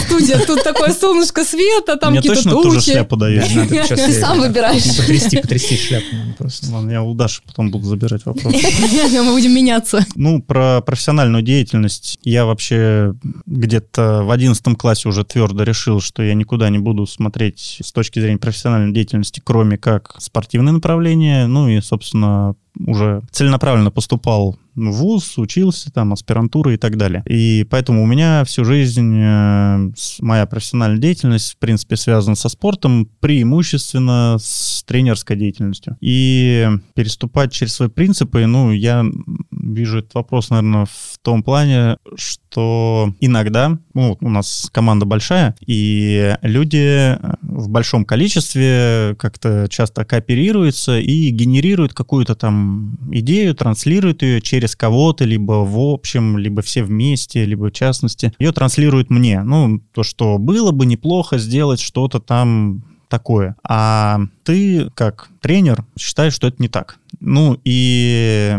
студия, 0.05 0.39
тут 0.39 0.63
такой 0.63 0.86
такое 0.87 0.99
солнышко 0.99 1.43
света, 1.43 1.97
там 1.97 2.15
какие-то 2.15 2.35
тучи. 2.35 2.47
Мне 2.47 2.55
точно 2.55 2.63
тоже 2.63 2.81
шляпу 2.81 3.15
дают. 3.15 3.45
Ты 3.87 4.13
сам 4.13 4.39
выбираешь. 4.39 4.97
Потрясти, 4.97 5.37
потрясти 5.37 5.77
шляпу 5.77 6.05
просто. 6.37 6.71
Ладно, 6.71 6.91
я 6.91 7.03
у 7.03 7.13
Даши 7.13 7.41
потом 7.45 7.71
буду 7.71 7.85
забирать 7.85 8.25
вопрос. 8.25 8.53
Мы 9.11 9.31
будем 9.31 9.53
меняться. 9.53 10.05
Ну, 10.15 10.41
про 10.41 10.81
профессиональную 10.81 11.43
деятельность 11.43 12.17
я 12.23 12.45
вообще 12.45 13.13
где-то 13.45 14.23
в 14.23 14.31
одиннадцатом 14.31 14.75
классе 14.75 15.09
уже 15.09 15.23
твердо 15.23 15.63
решил, 15.63 16.01
что 16.01 16.23
я 16.23 16.33
никуда 16.33 16.69
не 16.69 16.79
буду 16.79 17.05
смотреть 17.05 17.79
с 17.83 17.91
точки 17.91 18.19
зрения 18.19 18.37
профессиональной 18.37 18.93
деятельности, 18.93 19.41
кроме 19.43 19.77
как 19.77 20.15
спортивное 20.19 20.73
направление, 20.73 21.47
ну 21.47 21.67
и, 21.67 21.81
собственно, 21.81 22.55
уже 22.85 23.21
целенаправленно 23.31 23.91
поступал 23.91 24.57
ВУЗ, 24.77 25.37
учился 25.37 25.91
там, 25.91 26.13
аспирантура 26.13 26.73
и 26.73 26.77
так 26.77 26.97
далее. 26.97 27.23
И 27.27 27.65
поэтому 27.69 28.03
у 28.03 28.05
меня 28.05 28.43
всю 28.45 28.63
жизнь 28.63 29.17
э, 29.17 29.91
моя 30.21 30.45
профессиональная 30.45 30.99
деятельность, 30.99 31.53
в 31.53 31.57
принципе, 31.57 31.97
связана 31.97 32.35
со 32.35 32.49
спортом, 32.49 33.09
преимущественно 33.19 34.37
с 34.39 34.83
тренерской 34.83 35.35
деятельностью. 35.35 35.97
И 35.99 36.67
переступать 36.93 37.51
через 37.51 37.73
свои 37.73 37.89
принципы, 37.89 38.45
ну, 38.45 38.71
я 38.71 39.03
вижу 39.51 39.99
этот 39.99 40.13
вопрос, 40.13 40.49
наверное, 40.49 40.85
в 40.85 41.17
том 41.21 41.43
плане, 41.43 41.97
что 42.15 42.46
иногда, 42.55 43.77
ну, 43.93 44.17
у 44.21 44.29
нас 44.29 44.69
команда 44.71 45.05
большая, 45.05 45.55
и 45.65 46.35
люди 46.41 47.17
в 47.41 47.69
большом 47.69 48.05
количестве 48.05 49.15
как-то 49.19 49.67
часто 49.69 50.05
кооперируются 50.05 50.99
и 50.99 51.29
генерируют 51.29 51.93
какую-то 51.93 52.35
там 52.35 52.97
идею, 53.11 53.55
транслируют 53.55 54.21
ее 54.21 54.41
через 54.41 54.75
кого-то, 54.75 55.25
либо 55.25 55.65
в 55.65 55.77
общем, 55.79 56.37
либо 56.37 56.61
все 56.61 56.83
вместе, 56.83 57.45
либо 57.45 57.65
в 57.65 57.71
частности. 57.71 58.33
Ее 58.39 58.51
транслируют 58.51 59.09
мне. 59.09 59.43
Ну, 59.43 59.79
то, 59.93 60.03
что 60.03 60.37
было 60.37 60.71
бы 60.71 60.85
неплохо 60.85 61.37
сделать 61.37 61.79
что-то 61.79 62.19
там 62.19 62.83
такое. 63.09 63.55
А 63.63 64.19
ты, 64.43 64.89
как 64.91 65.29
тренер, 65.41 65.85
считаешь, 65.97 66.33
что 66.33 66.47
это 66.47 66.61
не 66.61 66.67
так. 66.67 66.97
Ну 67.19 67.59
и 67.63 68.57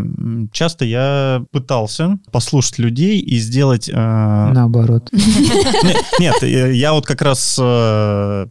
часто 0.53 0.85
я 0.85 1.45
пытался 1.51 2.19
послушать 2.33 2.79
людей 2.79 3.19
и 3.21 3.39
сделать... 3.39 3.89
Э... 3.89 4.51
Наоборот. 4.53 5.11
Нет, 6.19 6.43
я 6.43 6.93
вот 6.93 7.07
как 7.07 7.23
раз 7.23 7.57
э, 7.61 8.47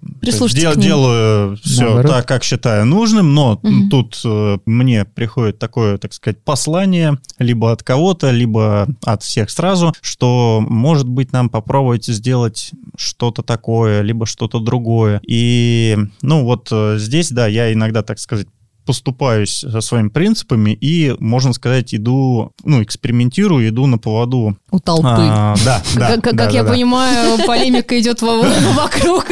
делаю 0.75 1.57
все 1.57 2.03
так, 2.03 2.27
как 2.27 2.43
считаю 2.43 2.85
нужным, 2.85 3.33
но 3.33 3.61
тут 3.89 4.21
э, 4.23 4.57
мне 4.65 5.05
приходит 5.05 5.59
такое, 5.59 5.97
так 5.97 6.13
сказать, 6.13 6.43
послание 6.43 7.17
либо 7.39 7.71
от 7.71 7.83
кого-то, 7.83 8.31
либо 8.31 8.87
от 9.03 9.23
всех 9.23 9.49
сразу, 9.49 9.93
что, 10.01 10.63
может 10.67 11.07
быть, 11.07 11.31
нам 11.31 11.49
попробовать 11.49 12.05
сделать 12.05 12.71
что-то 12.95 13.43
такое, 13.43 14.01
либо 14.01 14.25
что-то 14.25 14.59
другое. 14.59 15.21
И, 15.27 15.97
ну, 16.21 16.43
вот 16.43 16.69
э, 16.71 16.95
здесь, 16.97 17.31
да, 17.31 17.47
я 17.47 17.73
иногда, 17.73 18.03
так 18.03 18.19
сказать, 18.19 18.47
поступаюсь 18.87 19.65
со 19.69 19.81
своими 19.81 20.07
принципами 20.07 20.71
и, 20.71 21.13
можно 21.19 21.51
сказать, 21.51 21.93
иду, 21.93 22.53
ну, 22.63 22.81
экспериментирую, 22.81 23.67
иду 23.67 23.85
на 23.85 23.97
поводу. 23.97 24.57
У 24.71 24.79
толпы. 24.79 25.09
А, 25.09 25.55
да, 25.65 25.83
да. 25.95 26.07
Как, 26.07 26.21
да, 26.21 26.21
как 26.21 26.35
да, 26.35 26.49
я 26.49 26.63
да. 26.63 26.71
понимаю, 26.71 27.45
полемика 27.45 27.99
идет 27.99 28.21
вокруг. 28.75 29.25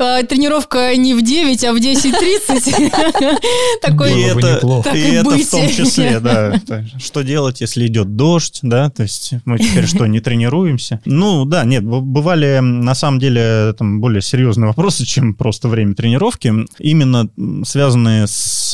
А, 0.00 0.22
тренировка 0.22 0.96
не 0.96 1.12
в 1.12 1.22
9, 1.22 1.64
а 1.64 1.72
в 1.74 1.76
10.30. 1.76 3.30
Такой, 3.82 4.18
и 4.18 4.22
это, 4.22 4.60
и 4.94 5.12
это 5.12 5.30
в 5.30 5.50
том 5.50 5.68
числе, 5.68 6.18
да. 6.18 6.54
Что 6.98 7.20
делать, 7.20 7.60
если 7.60 7.86
идет 7.86 8.16
дождь, 8.16 8.60
да, 8.62 8.88
то 8.88 9.02
есть 9.02 9.34
мы 9.44 9.58
теперь 9.58 9.86
что, 9.86 10.06
не 10.06 10.20
тренируемся? 10.20 11.00
Ну, 11.04 11.44
да, 11.44 11.64
нет, 11.64 11.84
бывали 11.84 12.60
на 12.60 12.94
самом 12.94 13.20
деле 13.20 13.74
там 13.76 14.00
более 14.00 14.22
серьезные 14.22 14.68
вопросы, 14.68 15.04
чем 15.04 15.34
просто 15.34 15.68
время 15.68 15.94
тренировки, 15.94 16.50
именно 16.78 17.28
связанные 17.66 18.26
с 18.26 18.72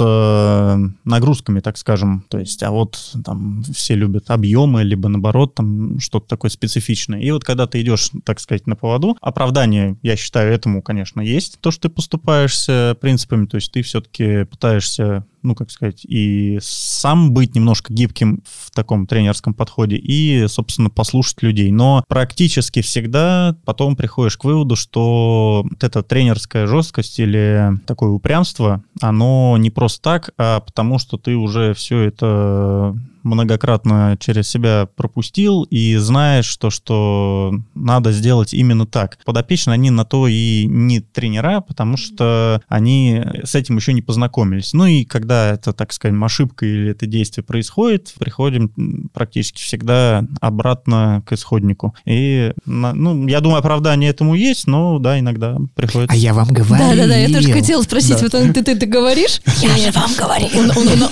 нагрузками, 1.04 1.60
так 1.60 1.76
скажем. 1.78 2.24
То 2.28 2.38
есть, 2.38 2.62
а 2.62 2.70
вот 2.70 2.98
там 3.24 3.62
все 3.72 3.94
любят 3.94 4.30
объемы, 4.30 4.82
либо 4.82 5.08
наоборот, 5.08 5.54
там 5.54 5.98
что-то 6.00 6.28
такое 6.28 6.50
специфичное. 6.50 7.20
И 7.20 7.30
вот 7.30 7.44
когда 7.44 7.66
ты 7.66 7.80
идешь, 7.80 8.10
так 8.24 8.40
сказать, 8.40 8.66
на 8.66 8.76
поводу, 8.76 9.16
оправдание, 9.20 9.96
я 10.02 10.16
считаю, 10.16 10.52
этому, 10.52 10.82
конечно, 10.82 11.20
есть, 11.20 11.58
то, 11.60 11.70
что 11.70 11.88
ты 11.88 11.94
поступаешься 11.94 12.96
принципами, 13.00 13.46
то 13.46 13.56
есть 13.56 13.72
ты 13.72 13.82
все-таки 13.82 14.44
пытаешься 14.44 15.24
ну, 15.42 15.54
как 15.54 15.70
сказать, 15.70 16.04
и 16.04 16.58
сам 16.60 17.32
быть 17.32 17.54
немножко 17.54 17.92
гибким 17.92 18.42
в 18.44 18.70
таком 18.70 19.06
тренерском 19.06 19.54
подходе, 19.54 19.96
и, 19.96 20.46
собственно, 20.48 20.90
послушать 20.90 21.42
людей. 21.42 21.70
Но 21.70 22.04
практически 22.08 22.82
всегда 22.82 23.56
потом 23.64 23.96
приходишь 23.96 24.36
к 24.36 24.44
выводу, 24.44 24.76
что 24.76 25.64
вот 25.68 25.84
эта 25.84 26.02
тренерская 26.02 26.66
жесткость 26.66 27.18
или 27.20 27.72
такое 27.86 28.10
упрямство, 28.10 28.82
оно 29.00 29.56
не 29.58 29.70
просто 29.70 30.02
так, 30.02 30.30
а 30.38 30.60
потому 30.60 30.98
что 30.98 31.18
ты 31.18 31.36
уже 31.36 31.74
все 31.74 32.00
это 32.00 32.96
многократно 33.22 34.16
через 34.20 34.48
себя 34.48 34.88
пропустил 34.96 35.64
и 35.64 35.96
знаешь, 35.96 36.56
то, 36.56 36.70
что 36.70 37.52
надо 37.74 38.12
сделать 38.12 38.54
именно 38.54 38.86
так. 38.86 39.18
Подопечные, 39.24 39.74
они 39.74 39.90
на 39.90 40.04
то 40.04 40.28
и 40.28 40.66
не 40.66 41.00
тренера, 41.00 41.60
потому 41.60 41.96
что 41.96 42.62
они 42.68 43.22
с 43.44 43.54
этим 43.54 43.76
еще 43.76 43.92
не 43.92 44.02
познакомились. 44.02 44.72
Ну 44.72 44.86
и 44.86 45.04
когда 45.04 45.52
это, 45.52 45.72
так 45.72 45.92
скажем, 45.92 46.22
ошибка 46.24 46.66
или 46.66 46.90
это 46.90 47.06
действие 47.06 47.44
происходит, 47.44 48.14
приходим 48.18 49.08
практически 49.12 49.62
всегда 49.62 50.24
обратно 50.40 51.22
к 51.26 51.32
исходнику. 51.32 51.94
И, 52.04 52.52
ну, 52.64 53.26
я 53.26 53.40
думаю, 53.40 53.58
оправдание 53.58 54.10
этому 54.10 54.34
есть, 54.34 54.66
но 54.66 54.98
да, 54.98 55.18
иногда 55.18 55.56
приходится. 55.74 56.14
А 56.14 56.16
я 56.16 56.34
вам 56.34 56.48
говорю. 56.48 56.84
Да-да-да, 56.84 57.16
я 57.16 57.28
тоже 57.28 57.52
хотела 57.52 57.82
спросить, 57.82 58.16
Да. 58.16 58.22
вот 58.22 58.34
он, 58.34 58.52
ты, 58.52 58.62
ты, 58.62 58.76
ты 58.76 58.86
говоришь? 58.86 59.40
Я 59.60 59.76
же 59.76 59.90
вам 59.92 60.10
говорил. 60.16 60.48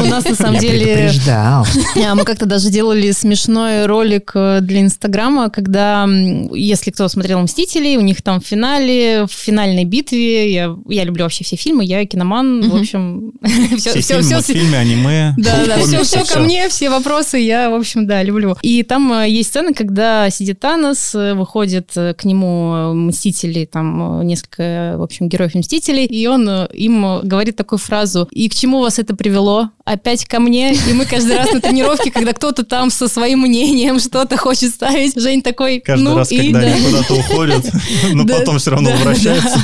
У, 0.01 0.05
нас 0.07 0.25
на 0.25 0.35
самом 0.35 0.55
Я 0.55 0.61
деле... 0.61 0.85
предупреждал. 0.85 1.67
А, 2.05 2.15
Мы 2.15 2.25
как-то 2.25 2.47
даже 2.47 2.71
делали 2.71 3.11
смешной 3.13 3.87
ролик 3.87 4.33
э, 4.35 4.61
для 4.61 4.83
Инстаграма, 4.83 5.51
когда, 5.51 6.07
если 6.53 6.91
кто 6.91 7.09
смотрел 7.09 7.41
«Мстителей», 7.41 7.97
у 7.97 8.01
них 8.01 8.23
там 8.23 8.41
в 8.41 8.47
финале, 8.47 9.27
в 9.27 9.33
финальной 9.33 9.85
битве, 9.85 10.53
я, 10.53 10.77
я 10.89 11.05
люблю 11.05 11.25
вообще 11.25 11.45
все 11.45 11.57
фильмы, 11.57 11.85
я 11.85 12.05
киноман, 12.05 12.69
в 12.69 12.77
общем, 12.77 13.33
все, 13.77 14.01
Все, 14.01 14.03
фильмы, 14.03 14.35
мультфильмы, 14.35 14.77
аниме, 14.77 15.35
да, 15.39 15.65
да, 15.67 15.79
все, 15.79 16.03
все 16.03 16.25
ко 16.25 16.41
мне, 16.41 16.69
все 16.69 16.91
вопросы 16.91 17.39
я, 17.39 17.71
в 17.71 17.75
общем, 17.75 18.07
да, 18.07 18.23
люблю. 18.23 18.57
И 18.63 18.83
там 18.83 19.13
э, 19.13 19.31
есть 19.31 19.51
сцена, 19.51 19.73
когда 19.73 20.29
сидит 20.31 20.61
Танос, 20.61 21.15
э, 21.15 21.35
выходит 21.35 21.93
к 21.95 22.25
нему 22.25 22.93
Мстители, 22.93 23.65
там 23.65 24.23
несколько, 24.23 24.97
в 24.99 25.03
общем, 25.03 25.29
героев 25.29 25.55
Мстителей, 25.55 26.05
и 26.05 26.27
он 26.27 26.49
им 26.67 27.21
говорит 27.23 27.57
такую 27.57 27.79
фразу, 27.79 28.29
и 28.31 28.49
к 28.49 28.55
чему 28.55 28.81
вас 28.81 28.99
это 28.99 29.17
привело? 29.17 29.71
Опять 29.87 30.25
ко 30.25 30.41
мне? 30.41 30.75
И 30.75 30.93
мы 30.95 31.05
каждый 31.05 31.37
раз 31.37 31.53
на 31.53 31.61
тренировке, 31.61 32.11
когда 32.11 32.33
кто-то 32.33 32.65
там 32.65 32.91
со 32.91 33.07
своим 33.07 33.43
мнением 33.43 34.01
что-то 34.01 34.37
хочет 34.37 34.71
ставить, 34.71 35.15
Жень 35.19 35.43
такой, 35.43 35.79
Каждый 35.79 36.03
ну 36.03 36.17
раз, 36.17 36.33
и 36.33 36.39
когда 36.39 36.63
да. 36.63 36.67
они 36.67 36.85
куда-то 36.85 37.15
уходят, 37.15 37.73
но 38.13 38.25
Да, 38.25 38.39
потом 38.39 38.59
все 38.59 38.73
равно 38.73 38.91
да, 38.91 38.97
возвращаются. 38.97 39.61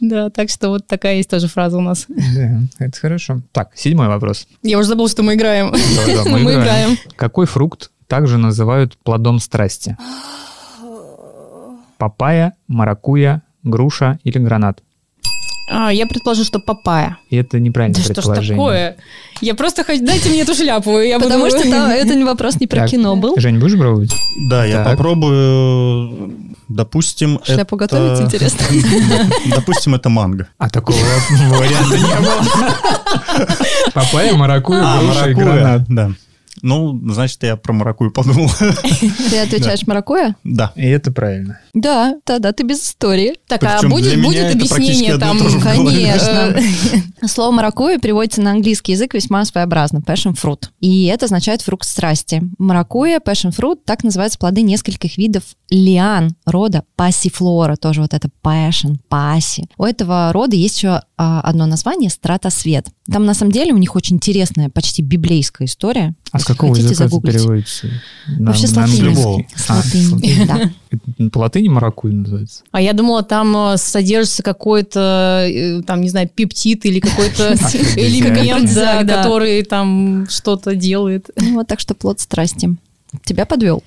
Да, 0.00 0.30
так 0.30 0.48
что 0.48 0.70
вот 0.70 0.86
такая 0.86 1.16
есть 1.16 1.28
тоже 1.28 1.48
фраза 1.48 1.76
у 1.76 1.82
нас. 1.82 2.06
Да, 2.08 2.62
это 2.78 2.98
хорошо. 2.98 3.42
Так, 3.52 3.72
седьмой 3.74 4.08
вопрос. 4.08 4.48
Я 4.62 4.78
уже 4.78 4.88
забыл, 4.88 5.06
что 5.06 5.22
мы 5.22 5.34
играем. 5.34 5.70
Да-да, 5.70 6.30
Мы 6.30 6.52
играем. 6.54 6.96
Какой 7.16 7.44
фрукт 7.44 7.90
также 8.06 8.38
называют 8.38 8.96
плодом 8.96 9.38
страсти? 9.38 9.98
Папайя, 11.98 12.54
маракуя, 12.68 13.42
груша 13.62 14.18
или 14.24 14.38
гранат? 14.38 14.82
А, 15.68 15.90
я 15.92 16.06
предположу, 16.06 16.44
что 16.44 16.58
папая. 16.58 17.16
И 17.30 17.36
это 17.36 17.58
неправильное 17.60 17.96
Да 17.96 18.02
что 18.02 18.12
ж 18.12 18.16
предположение. 18.16 18.56
такое? 18.56 18.96
Я 19.40 19.54
просто 19.54 19.84
хочу... 19.84 20.04
Дайте 20.04 20.28
мне 20.28 20.40
эту 20.42 20.54
шляпу, 20.54 20.98
я 20.98 21.18
буду... 21.18 21.30
Потому 21.30 21.48
что 21.50 21.62
там 21.70 21.90
это 21.90 22.14
не 22.14 22.24
вопрос 22.24 22.60
не 22.60 22.66
про 22.66 22.80
Так, 22.80 22.90
кино 22.90 23.16
был. 23.16 23.34
Жень, 23.38 23.58
будешь 23.58 23.78
пробовать? 23.78 24.12
Да, 24.50 24.64
я 24.64 24.82
Так. 24.84 24.96
попробую, 24.96 26.32
допустим, 26.68 27.40
Шляпу 27.44 27.76
это- 27.76 27.84
готовить, 27.96 28.20
интересно? 28.20 28.66
Допустим, 29.46 29.94
это 29.94 30.08
манго. 30.08 30.48
А 30.58 30.68
такого 30.68 30.96
варианта 30.98 31.96
не 31.96 32.20
было. 32.20 32.76
Папайя, 33.94 34.34
маракуя, 34.34 34.82
А, 34.84 35.02
маракуйя, 35.02 35.34
гранат. 35.34 35.82
да. 35.88 36.10
Ну, 36.62 36.98
значит, 37.12 37.42
я 37.42 37.56
про 37.56 37.72
маракую 37.72 38.12
подумал. 38.12 38.48
Ты 39.30 39.38
отвечаешь 39.38 39.86
маракуя? 39.86 40.36
Да. 40.44 40.72
И 40.76 40.86
это 40.86 41.12
правильно. 41.12 41.60
Да, 41.74 42.16
тогда 42.24 42.52
ты 42.52 42.64
без 42.64 42.84
истории. 42.84 43.34
Так, 43.48 43.62
а 43.64 43.80
будет, 43.88 44.14
объяснение 44.14 45.18
там? 45.18 45.38
Конечно. 45.60 46.56
Слово 47.26 47.50
маракуйя 47.50 47.98
переводится 47.98 48.40
на 48.42 48.52
английский 48.52 48.92
язык 48.92 49.14
весьма 49.14 49.44
своеобразно. 49.44 49.98
Passion 49.98 50.34
fruit. 50.40 50.66
И 50.80 51.06
это 51.06 51.26
означает 51.26 51.62
фрукт 51.62 51.86
страсти. 51.86 52.42
Маракуйя, 52.58 53.18
passion 53.18 53.50
fruit, 53.56 53.78
так 53.84 54.04
называются 54.04 54.38
плоды 54.38 54.62
нескольких 54.62 55.18
видов 55.18 55.42
лиан 55.70 56.34
рода 56.44 56.84
пассифлора. 56.96 57.76
Тоже 57.76 58.02
вот 58.02 58.14
это 58.14 58.28
passion, 58.42 58.96
пасси. 59.08 59.68
У 59.78 59.84
этого 59.84 60.32
рода 60.32 60.56
есть 60.56 60.76
еще 60.76 61.02
а, 61.16 61.40
одно 61.40 61.66
название 61.66 62.10
стратосвет. 62.10 62.86
Там 63.10 63.24
на 63.24 63.34
самом 63.34 63.52
деле 63.52 63.72
у 63.72 63.78
них 63.78 63.96
очень 63.96 64.16
интересная, 64.16 64.68
почти 64.68 65.02
библейская 65.02 65.64
история. 65.64 66.14
А 66.32 66.38
с 66.38 66.44
какого 66.44 66.72
хотите, 66.74 66.88
языка 66.90 67.04
это 67.04 67.10
загуглите. 67.12 67.38
переводится? 67.38 67.86
На- 68.38 68.46
Вообще 68.46 68.66
с 68.66 68.72
на 68.74 68.82
латыни. 68.82 68.98
английский. 69.08 69.48
С 69.54 69.70
А, 69.70 69.74
латыни, 69.76 70.02
с 70.04 70.10
латыни. 70.12 70.44
да. 70.46 70.70
Это 70.90 71.30
По 71.30 71.38
латыни 71.38 71.68
маракуй 71.68 72.12
называется. 72.12 72.62
А 72.70 72.80
я 72.80 72.92
думала, 72.94 73.22
там 73.22 73.54
э, 73.56 73.76
содержится 73.76 74.42
какой-то, 74.42 75.46
э, 75.48 75.82
там, 75.82 76.00
не 76.00 76.08
знаю, 76.08 76.28
пептид 76.34 76.86
или 76.86 77.00
какой-то 77.00 77.54
элемент, 77.96 78.70
который 79.08 79.62
там 79.62 80.26
что-то 80.30 80.74
делает. 80.74 81.28
Ну, 81.36 81.54
вот 81.54 81.66
так 81.66 81.80
что 81.80 81.94
плод 81.94 82.18
страсти. 82.20 82.76
Тебя 83.24 83.44
подвел. 83.44 83.82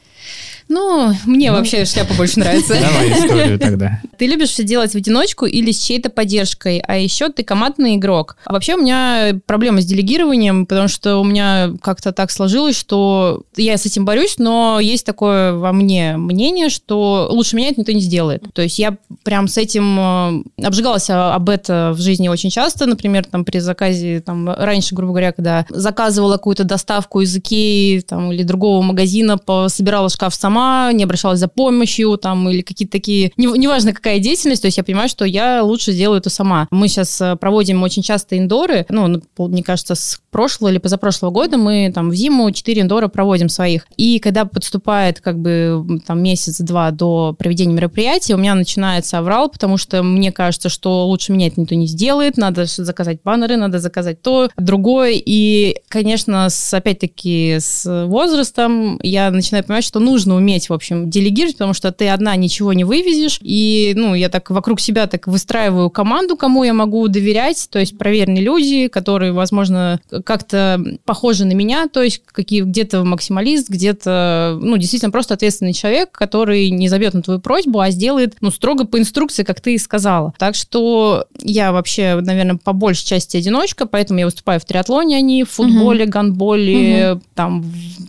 Ну, 0.68 1.14
мне 1.26 1.52
вообще 1.52 1.86
шляпа 1.86 2.14
больше 2.16 2.40
нравится. 2.40 2.76
Давай 2.80 3.12
историю 3.12 3.60
тогда. 3.60 4.02
Ты 4.18 4.28
любишь 4.28 4.50
все 4.50 4.64
делать 4.64 4.92
в 4.92 4.96
одиночку 4.96 5.46
или 5.46 5.72
с 5.72 5.84
чьей-то 5.84 6.10
поддержкой, 6.10 6.80
а 6.80 6.98
еще 6.98 7.30
ты 7.30 7.44
командный 7.44 7.96
игрок. 7.96 8.38
А 8.46 8.54
вообще 8.54 8.76
у 8.76 8.82
меня 8.82 9.40
проблема 9.46 9.82
с 9.82 9.86
делегированием, 9.86 10.66
потому 10.66 10.88
что 10.88 11.18
у 11.18 11.24
меня 11.24 11.72
как-то 11.82 12.14
так 12.14 12.32
сложилось, 12.32 12.78
что 12.78 13.44
я 13.58 13.78
с 13.78 13.86
этим 13.86 14.06
борюсь, 14.06 14.36
но 14.38 14.80
есть 14.80 15.06
такое 15.06 15.54
во 15.54 15.74
мне 15.74 16.16
мнение, 16.18 16.70
что 16.70 17.28
лучше 17.30 17.58
меня 17.58 17.70
это 17.70 17.82
никто 17.82 17.92
не 17.92 18.00
сделает. 18.00 18.46
То 18.54 18.62
есть 18.62 18.80
я 18.80 18.98
прям 19.24 19.48
с 19.48 19.58
этим 19.58 20.00
э, 20.00 20.66
обжигалась 20.66 21.10
а- 21.10 21.36
об 21.36 21.50
это 21.50 21.92
в 21.94 22.00
жизни 22.00 22.30
очень 22.30 22.50
часто, 22.50 22.86
например, 22.86 23.26
там 23.26 23.44
при 23.44 23.60
заказе, 23.60 24.22
там 24.22 24.50
раньше, 24.50 24.96
грубо 24.96 25.12
говоря, 25.12 25.34
когда 25.34 25.66
заказывала 25.70 26.34
какую-то 26.34 26.64
доставку 26.64 27.22
из 27.22 27.36
Икеи 27.36 28.00
там, 28.00 28.32
или 28.32 28.44
другого 28.44 28.82
магазина, 28.82 29.38
собирала 29.68 30.10
шкаф 30.10 30.34
сама, 30.34 30.55
не 30.56 31.04
обращалась 31.04 31.40
за 31.40 31.48
помощью, 31.48 32.18
там, 32.18 32.50
или 32.50 32.62
какие-то 32.62 32.92
такие, 32.92 33.32
не- 33.38 33.58
неважно 33.58 33.94
какая 33.94 34.20
деятельность, 34.20 34.62
то 34.62 34.68
есть 34.68 34.78
я 34.78 34.84
понимаю, 34.84 35.10
что 35.10 35.26
я 35.26 35.64
лучше 35.64 35.92
сделаю 35.92 36.20
это 36.20 36.30
сама. 36.30 36.68
Мы 36.72 36.88
сейчас 36.88 37.20
э, 37.22 37.36
проводим 37.36 37.84
очень 37.84 38.04
часто 38.04 38.38
индоры, 38.38 38.86
ну, 38.90 39.08
ну, 39.08 39.22
мне 39.48 39.64
кажется, 39.64 39.96
с 39.96 40.20
прошлого 40.36 40.70
или 40.70 40.80
позапрошлого 40.80 41.32
года 41.32 41.58
мы 41.58 41.92
там 41.96 42.10
в 42.10 42.16
зиму 42.16 42.52
4 42.52 42.82
индора 42.82 43.08
проводим 43.08 43.48
своих. 43.48 43.88
И 43.96 44.20
когда 44.20 44.44
подступает 44.44 45.22
как 45.22 45.40
бы 45.40 46.02
там 46.06 46.22
месяц-два 46.22 46.92
до 46.92 47.34
проведения 47.40 47.74
мероприятия, 47.74 48.36
у 48.36 48.38
меня 48.38 48.54
начинается 48.54 49.18
аврал, 49.18 49.50
потому 49.50 49.78
что 49.78 50.04
мне 50.04 50.34
кажется, 50.34 50.68
что 50.68 51.08
лучше 51.08 51.32
меня 51.32 51.48
это 51.48 51.62
никто 51.62 51.76
не 51.76 51.88
сделает, 51.88 52.36
надо 52.36 52.66
заказать 52.66 53.20
баннеры, 53.24 53.56
надо 53.56 53.80
заказать 53.80 54.22
то, 54.22 54.50
другое. 54.58 55.14
И, 55.14 55.78
конечно, 55.88 56.50
опять-таки 56.72 57.58
с 57.62 58.06
возрастом 58.06 59.00
я 59.02 59.32
начинаю 59.32 59.64
понимать, 59.64 59.86
что 59.86 60.02
нужно 60.02 60.36
уметь, 60.36 60.45
в 60.70 60.74
общем, 60.74 61.10
делегировать, 61.10 61.56
потому 61.56 61.74
что 61.74 61.92
ты 61.92 62.10
одна 62.10 62.36
ничего 62.36 62.74
не 62.74 62.84
вывезешь. 62.84 63.40
И, 63.42 63.94
ну, 63.96 64.14
я 64.16 64.30
так 64.30 64.50
вокруг 64.50 64.80
себя 64.80 65.08
так 65.08 65.28
выстраиваю 65.28 65.90
команду, 65.90 66.38
кому 66.38 66.64
я 66.64 66.74
могу 66.74 67.08
доверять, 67.08 67.68
то 67.70 67.80
есть 67.80 67.98
проверенные 67.98 68.44
люди, 68.44 68.88
которые, 68.88 69.32
возможно, 69.32 70.00
как-то 70.24 70.84
похожи 71.06 71.46
на 71.46 71.54
меня, 71.54 71.88
то 71.88 72.02
есть 72.02 72.22
какие, 72.26 72.62
где-то 72.62 73.04
максималист, 73.04 73.70
где-то, 73.70 74.58
ну, 74.62 74.78
действительно 74.78 75.12
просто 75.12 75.34
ответственный 75.34 75.74
человек, 75.74 76.12
который 76.12 76.70
не 76.70 76.88
забьет 76.90 77.14
на 77.14 77.22
твою 77.22 77.40
просьбу, 77.40 77.80
а 77.80 77.90
сделает, 77.92 78.36
ну, 78.42 78.52
строго 78.52 78.86
по 78.86 79.00
инструкции, 79.00 79.44
как 79.44 79.62
ты 79.62 79.76
и 79.76 79.78
сказала. 79.78 80.34
Так 80.38 80.56
что 80.56 81.26
я 81.42 81.72
вообще, 81.72 82.20
наверное, 82.22 82.58
по 82.58 82.74
большей 82.74 83.06
части 83.06 83.38
одиночка, 83.38 83.86
поэтому 83.86 84.20
я 84.20 84.26
выступаю 84.26 84.60
в 84.60 84.66
триатлоне, 84.66 85.18
а 85.18 85.22
не 85.22 85.44
в 85.44 85.52
футболе, 85.52 86.06
гандболе, 86.06 87.20
там... 87.34 87.64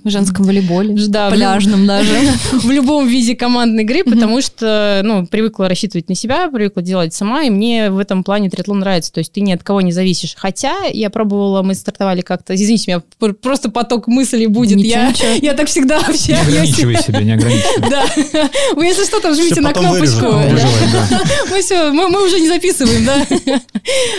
В 0.05 0.11
женском 0.11 0.45
волейболе, 0.45 0.95
Да, 1.09 1.31
пляжном 1.31 1.87
даже. 1.87 2.15
в 2.53 2.71
любом 2.71 3.07
виде 3.07 3.35
командной 3.35 3.85
игры, 3.85 4.05
потому 4.05 4.41
что, 4.41 5.01
ну, 5.05 5.27
привыкла 5.27 5.69
рассчитывать 5.69 6.09
на 6.09 6.15
себя, 6.15 6.49
привыкла 6.51 6.83
делать 6.83 7.15
сама, 7.15 7.45
и 7.45 7.51
мне 7.51 7.91
в 7.91 7.99
этом 7.99 8.25
плане 8.25 8.51
триатлон 8.51 8.81
нравится, 8.81 9.13
то 9.13 9.19
есть 9.19 9.33
ты 9.33 9.41
ни 9.41 9.53
от 9.53 9.63
кого 9.63 9.81
не 9.81 9.93
зависишь. 9.93 10.35
Хотя 10.37 10.85
я 10.93 11.11
пробовала, 11.11 11.63
мы 11.63 11.75
стартовали 11.75 12.21
как-то, 12.21 12.55
извините 12.55 12.85
меня, 12.91 13.03
пр- 13.19 13.35
просто 13.35 13.71
поток 13.71 14.07
мыслей 14.07 14.47
будет, 14.47 14.77
Ничего, 14.79 15.01
я, 15.01 15.09
ничего. 15.11 15.29
я 15.43 15.55
так 15.55 15.69
всегда 15.69 16.01
вообще... 16.01 16.33
Не 16.33 16.41
ограничивай 16.41 16.97
себя, 16.97 17.21
не 17.21 17.33
ограничивай. 17.33 17.91
Да, 17.91 18.05
вы 18.75 18.87
если 18.87 19.05
что, 19.05 19.21
там 19.21 19.35
жмите 19.35 19.61
на 19.61 19.73
кнопочку. 19.73 20.27
Мы 21.51 21.63
все, 21.63 21.91
мы, 21.93 22.25
уже 22.25 22.41
не 22.41 22.49
записываем, 22.49 23.05
да. 23.05 23.27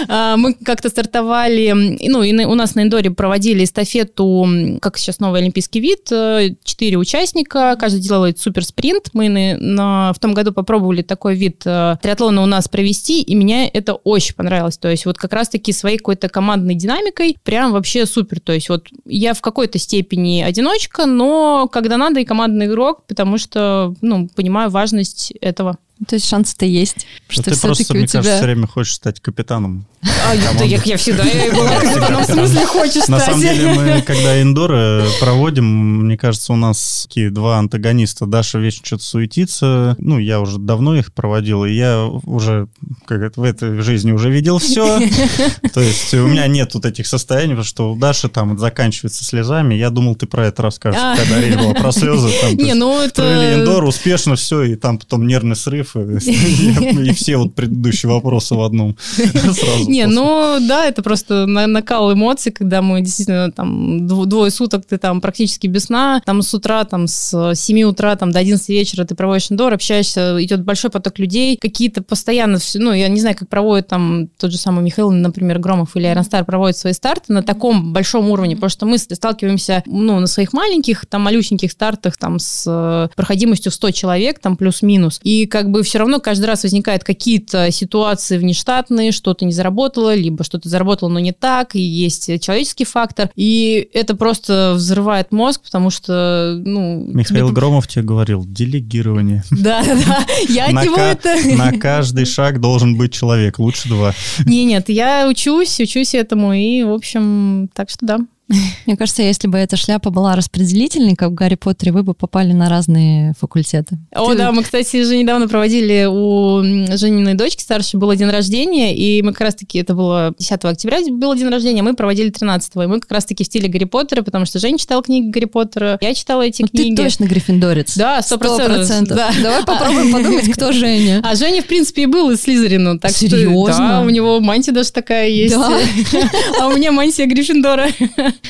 А, 0.07 0.37
Мы 0.37 0.53
как-то 0.53 0.89
стартовали, 0.89 1.97
ну, 2.07 2.23
и 2.23 2.33
у 2.45 2.55
нас 2.55 2.75
на 2.75 2.81
Индоре 2.81 3.11
проводили 3.11 3.63
эстафету, 3.63 4.47
как 4.81 4.97
сейчас 4.97 5.19
новый 5.19 5.41
олимпийский 5.41 5.79
вид, 5.79 6.11
э, 6.11 6.55
четыре 6.63 6.97
участника, 6.97 7.75
каждый 7.79 7.96
же 7.97 8.03
делает 8.03 8.39
суперспринт. 8.39 9.09
Мы 9.13 9.29
на, 9.29 9.57
на- 9.57 10.13
в 10.13 10.19
том 10.19 10.33
году 10.33 10.51
попробовали 10.53 11.01
такой 11.01 11.35
вид 11.35 11.61
э, 11.65 11.95
триатлона 12.01 12.41
у 12.41 12.45
нас 12.45 12.67
провести, 12.67 13.21
и 13.21 13.35
мне 13.35 13.67
это 13.67 13.93
очень 13.93 14.35
понравилось. 14.35 14.77
То 14.77 14.89
есть 14.89 15.05
вот 15.05 15.17
как 15.17 15.33
раз-таки 15.33 15.73
своей 15.73 15.97
какой-то 15.97 16.29
командной 16.29 16.75
динамикой 16.75 17.37
прям 17.43 17.71
вообще 17.71 18.05
супер. 18.05 18.39
То 18.39 18.53
есть 18.53 18.69
вот 18.69 18.87
я 19.05 19.33
в 19.33 19.41
какой-то 19.41 19.77
степени 19.79 20.41
одиночка, 20.41 21.05
но 21.05 21.67
когда 21.71 21.97
надо 21.97 22.19
и 22.19 22.25
командный 22.25 22.67
игрок, 22.67 23.03
потому 23.07 23.37
что, 23.37 23.93
ну, 24.01 24.29
понимаю 24.35 24.69
важность 24.69 25.31
этого. 25.41 25.77
То 26.07 26.15
есть 26.15 26.27
шансы-то 26.27 26.65
есть, 26.65 27.07
Ну, 27.27 27.33
что 27.33 27.43
ты 27.43 27.59
просто, 27.59 27.93
мне 27.93 28.01
кажется, 28.07 28.21
все 28.21 28.37
тебя... 28.37 28.45
время 28.45 28.67
хочешь 28.67 28.93
стать 28.93 29.19
капитаном. 29.19 29.85
А, 30.03 30.35
да 30.57 30.63
я, 30.63 30.79
я 30.83 30.97
всегда 30.97 31.23
я 31.23 31.51
была. 31.51 31.79
В 32.21 32.25
смысле 32.25 32.65
хочешь 32.65 33.07
На 33.07 33.19
самом 33.19 33.41
деле 33.41 33.73
мы, 33.73 34.01
когда 34.01 34.41
индоры 34.41 35.05
проводим, 35.19 35.65
мне 36.05 36.17
кажется, 36.17 36.53
у 36.53 36.55
нас 36.55 37.05
такие 37.07 37.31
два 37.31 37.57
антагониста. 37.57 38.25
Даша 38.25 38.59
вечно 38.59 38.85
что-то 38.85 39.03
суетится. 39.03 39.95
Ну, 39.99 40.19
я 40.19 40.39
уже 40.39 40.59
давно 40.59 40.95
их 40.95 41.13
проводил, 41.13 41.65
и 41.65 41.71
я 41.71 42.05
уже 42.05 42.67
как 43.05 43.21
это, 43.21 43.41
в 43.41 43.43
этой 43.43 43.81
жизни 43.81 44.11
уже 44.11 44.29
видел 44.29 44.59
все. 44.59 44.99
То 45.73 45.81
есть 45.81 46.13
у 46.13 46.27
меня 46.27 46.47
нет 46.47 46.73
вот 46.73 46.85
этих 46.85 47.07
состояний, 47.07 47.51
потому 47.51 47.65
что 47.65 47.91
у 47.93 47.95
Даши 47.97 48.29
там 48.29 48.57
заканчивается 48.57 49.23
слезами. 49.23 49.73
Я 49.75 49.89
думал, 49.89 50.15
ты 50.15 50.27
про 50.27 50.47
это 50.47 50.61
расскажешь, 50.61 51.01
А. 51.01 51.15
когда 51.17 51.41
речь 51.41 51.55
была 51.55 51.73
про 51.73 51.91
слезы. 51.91 52.29
Не, 52.53 52.73
ну 52.73 53.01
это- 53.01 53.55
индор, 53.55 53.83
успешно 53.83 54.35
все, 54.35 54.63
и 54.63 54.75
там 54.75 54.99
потом 54.99 55.25
нервный 55.25 55.55
срыв, 55.55 55.95
и, 55.95 55.99
и 57.09 57.13
все 57.13 57.37
вот 57.37 57.55
предыдущие 57.55 58.11
вопросы 58.11 58.53
в 58.55 58.61
одном. 58.61 58.95
Сразу 59.15 59.86
Не, 59.87 60.05
после. 60.05 60.19
ну 60.19 60.57
да, 60.67 60.85
это 60.85 61.01
просто 61.03 61.45
на- 61.45 61.67
накал 61.67 62.13
эмоций, 62.13 62.51
когда 62.51 62.81
мы 62.81 63.01
действительно 63.01 63.51
там 63.51 64.05
дв- 64.07 64.25
двое 64.25 64.51
суток 64.51 64.85
ты 64.85 64.97
там 64.97 65.21
практически 65.21 65.67
без 65.67 65.85
сна, 65.85 66.21
там 66.25 66.41
с 66.41 66.53
утра, 66.53 66.83
там 66.83 67.07
с 67.07 67.53
7 67.55 67.83
утра 67.83 68.15
там 68.15 68.31
до 68.31 68.39
11 68.39 68.67
вечера 68.69 69.05
ты 69.05 69.15
проводишь 69.15 69.51
индор, 69.51 69.73
общаешься, 69.73 70.37
идет 70.43 70.63
большой 70.63 70.91
поток 70.91 71.19
людей, 71.19 71.57
какие-то 71.57 72.01
постоянно, 72.03 72.59
все, 72.59 72.79
ну 72.79 72.93
я 72.93 73.07
не 73.07 73.19
знаю, 73.19 73.35
как 73.35 73.49
проводит 73.49 73.87
там 73.87 74.29
тот 74.37 74.51
же 74.51 74.57
самый 74.57 74.83
Михаил, 74.83 75.11
например, 75.11 75.59
Громов 75.59 75.95
или 75.95 76.05
Айронстар 76.05 76.45
проводят 76.45 76.77
свои 76.77 76.93
старты 76.93 77.33
на 77.33 77.43
таком 77.43 77.93
большом 77.93 78.29
уровне, 78.29 78.55
потому 78.55 78.69
что 78.69 78.85
мы 78.85 78.97
сталкиваемся, 78.97 79.83
ну, 79.85 80.19
на 80.19 80.27
своих 80.27 80.53
маленьких, 80.53 81.05
там, 81.05 81.21
малюсеньких 81.21 81.71
стартах, 81.71 82.17
там, 82.17 82.39
с 82.39 82.63
э, 82.67 83.09
проходимостью 83.15 83.71
в 83.71 83.75
100 83.75 83.91
человек, 83.91 84.39
там, 84.39 84.57
плюс-минус, 84.57 85.19
и 85.23 85.45
как 85.45 85.69
бы 85.69 85.83
все 85.83 85.99
равно 85.99 86.19
каждый 86.19 86.45
раз 86.45 86.63
возникают 86.63 87.03
какие-то 87.03 87.71
ситуации 87.71 88.37
внештатные, 88.37 89.11
что-то 89.11 89.45
не 89.45 89.51
заработало, 89.77 90.15
либо 90.15 90.43
что-то 90.43 90.69
заработало, 90.69 91.09
но 91.09 91.19
не 91.19 91.31
так, 91.31 91.75
и 91.75 91.79
есть 91.79 92.41
человеческий 92.41 92.85
фактор, 92.85 93.29
и 93.35 93.87
это 93.93 94.15
просто 94.15 94.73
взрывает 94.75 95.31
мозг, 95.31 95.61
потому 95.63 95.89
что, 95.89 96.59
ну... 96.65 97.05
Михаил 97.13 97.47
тебе- 97.47 97.55
Громов 97.55 97.87
тебе 97.87 98.03
говорил, 98.03 98.45
делегирование. 98.45 99.43
Да, 99.67 99.83
да, 99.83 100.25
я 100.49 100.67
от 100.67 100.85
него 100.85 100.95
это... 100.97 101.35
на 101.57 101.73
каждый 101.73 102.25
шаг 102.25 102.61
должен 102.61 102.95
быть 102.95 103.11
человек, 103.11 103.59
лучше 103.59 103.89
два. 103.89 104.13
Не, 104.45 104.65
нет, 104.65 104.87
я 104.89 105.27
учусь, 105.27 105.79
учусь 105.79 106.13
этому, 106.15 106.53
и, 106.53 106.83
в 106.83 106.91
общем, 106.93 107.69
так 107.73 107.89
что 107.89 108.05
да. 108.05 108.19
Мне 108.85 108.95
кажется, 108.95 109.23
если 109.23 109.47
бы 109.47 109.57
эта 109.57 109.75
шляпа 109.75 110.09
была 110.09 110.35
распределительной, 110.35 111.15
как 111.15 111.31
в 111.31 111.33
Гарри 111.33 111.55
Поттере, 111.55 111.91
вы 111.91 112.03
бы 112.03 112.13
попали 112.13 112.53
на 112.53 112.69
разные 112.69 113.33
факультеты. 113.39 113.97
О, 114.15 114.31
Ты- 114.31 114.37
да, 114.37 114.51
мы, 114.51 114.63
кстати, 114.63 115.03
же 115.03 115.17
недавно 115.17 115.47
проводили 115.47 116.05
у 116.09 116.63
Жениной 116.97 117.33
дочки 117.33 117.61
старшей, 117.61 117.97
был 117.99 118.13
день 118.13 118.29
рождения, 118.29 118.95
и 118.95 119.21
мы 119.21 119.33
как 119.33 119.41
раз-таки, 119.41 119.79
это 119.79 119.93
было 119.93 120.33
10 120.39 120.63
октября, 120.63 120.99
был 121.11 121.35
день 121.35 121.49
рождения, 121.49 121.81
мы 121.83 121.93
проводили 121.93 122.29
13 122.29 122.71
и 122.75 122.79
мы 122.87 122.99
как 123.01 123.11
раз-таки 123.11 123.43
в 123.43 123.47
стиле 123.47 123.67
Гарри 123.67 123.85
Поттера, 123.85 124.21
потому 124.21 124.45
что 124.45 124.59
Женя 124.59 124.77
читала 124.77 125.03
книги 125.03 125.29
Гарри 125.29 125.45
Поттера, 125.45 125.97
я 126.01 126.13
читала 126.13 126.43
эти 126.43 126.61
Ну, 126.61 126.67
книги. 126.69 126.95
ты 126.95 127.03
точно 127.03 127.25
гриффиндорец. 127.25 127.97
Да, 127.97 128.21
сто 128.21 128.37
процентов. 128.37 129.17
Да. 129.17 129.31
Давай 129.41 129.63
попробуем 129.65 130.11
подумать, 130.13 130.49
кто 130.53 130.71
Женя. 130.71 131.21
А 131.23 131.35
Женя, 131.35 131.61
в 131.61 131.65
принципе, 131.65 132.03
и 132.03 132.05
был 132.05 132.31
из 132.31 132.41
Слизерина. 132.41 132.97
Так 132.99 133.11
что, 133.11 133.27
Серьезно? 133.27 133.77
да, 133.77 134.01
у 134.01 134.09
него 134.09 134.39
мантия 134.39 134.71
даже 134.71 134.91
такая 134.91 135.27
есть. 135.29 135.53
Да. 135.53 135.77
А 136.59 136.67
у 136.67 136.75
меня 136.77 136.91
мантия 136.91 137.25
Гриффиндора. 137.25 137.87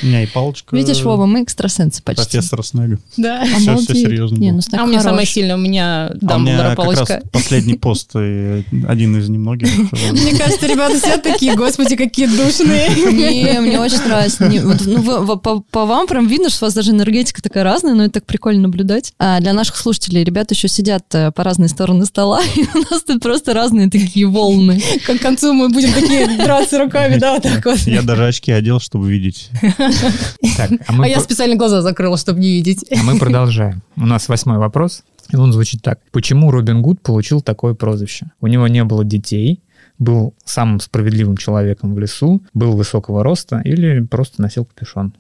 У 0.02 0.06
меня 0.06 0.24
и 0.24 0.26
палочка. 0.28 0.76
Видишь, 0.76 1.02
Вова, 1.02 1.26
мы 1.26 1.44
экстрасенсы 1.44 2.02
почти. 2.04 2.24
Профессора 2.24 2.64
Снега. 2.64 3.00
Да. 3.18 3.44
Все, 3.58 3.78
все 3.78 3.96
серьезно. 3.96 4.38
Не, 4.38 4.52
ну 4.52 4.62
А 4.78 4.84
у 4.84 4.88
меня 4.88 5.00
самая 5.02 5.20
хорош. 5.20 5.30
сильная, 5.30 5.56
у 5.56 5.60
меня 5.60 6.08
А 6.08 6.12
у 6.14 6.26
Дамблдора 6.26 6.44
меня 6.44 6.76
как 6.76 6.86
раз 6.86 6.96
палочка. 6.98 7.22
последний 7.32 7.76
пост, 7.76 8.12
и 8.16 8.64
один 8.88 9.18
из 9.18 9.30
немногих. 9.30 9.68
Мне 10.12 10.36
кажется, 10.38 10.68
ребята 10.68 10.98
все 11.00 11.18
такие, 11.18 11.56
господи, 11.56 11.96
какие 11.96 12.28
душные. 12.28 12.90
Не, 12.90 13.60
мне 13.62 13.80
очень 13.80 14.04
нравится. 14.04 14.50
Ну, 14.50 15.38
по 15.38 15.86
вам 15.86 16.08
прям 16.08 16.28
видно, 16.28 16.50
что 16.50 16.66
у 16.66 16.68
вас 16.68 16.74
даже 16.74 16.92
энергетика 16.92 17.42
такая 17.42 17.64
разная, 17.64 17.94
но 17.94 18.04
это 18.04 18.14
так 18.16 18.26
прикольно 18.26 18.64
наблюдать. 18.64 19.14
А 19.20 19.40
для 19.40 19.54
наших 19.54 19.76
слушателей 19.78 20.24
ребята 20.24 20.54
еще 20.54 20.68
сидят 20.68 21.04
э, 21.14 21.32
по 21.32 21.44
разные 21.44 21.70
стороны 21.70 22.06
стола, 22.06 22.42
и 22.56 22.62
у 22.74 22.80
нас 22.92 23.04
тут 23.04 23.22
просто 23.22 23.54
разные 23.54 23.90
такие 23.90 24.28
волны. 24.28 24.82
К 25.06 25.18
концу 25.20 25.54
мы 25.54 25.70
будем 25.70 25.94
такие 25.94 26.28
драться 26.38 26.80
руками, 26.80 27.18
да, 27.18 27.34
вот 27.34 27.44
так 27.44 27.66
вот. 27.66 27.78
Я 27.80 28.02
даже 28.02 28.28
очки 28.28 28.52
одел, 28.52 28.80
чтобы 28.80 29.10
видеть. 29.10 29.50
Так, 29.78 30.72
а 30.88 30.92
мы, 30.94 31.06
А 31.06 31.08
я 31.08 31.20
специально 31.20 31.56
глаза 31.56 31.82
закрыла, 31.82 32.18
чтобы 32.18 32.40
не 32.40 32.50
видеть. 32.52 32.86
а 32.92 33.04
мы 33.04 33.18
продолжаем. 33.18 33.82
У 33.96 34.06
нас 34.06 34.28
восьмой 34.30 34.58
вопрос, 34.58 35.04
и 35.32 35.36
он 35.36 35.54
звучит 35.54 35.82
так. 35.82 36.00
Почему 36.12 36.52
Робин 36.52 36.82
Гуд 36.82 37.02
получил 37.02 37.42
такое 37.42 37.74
прозвище? 37.74 38.28
У 38.42 38.48
него 38.48 38.68
не 38.68 38.84
было 38.84 39.04
детей, 39.04 39.62
был 40.00 40.34
самым 40.46 40.80
справедливым 40.80 41.38
человеком 41.38 41.94
в 41.94 42.00
лесу, 42.00 42.42
был 42.54 42.74
высокого 42.74 43.24
роста 43.24 43.62
или 43.64 44.02
просто 44.02 44.42
носил 44.42 44.66
капюшон? 44.66 45.14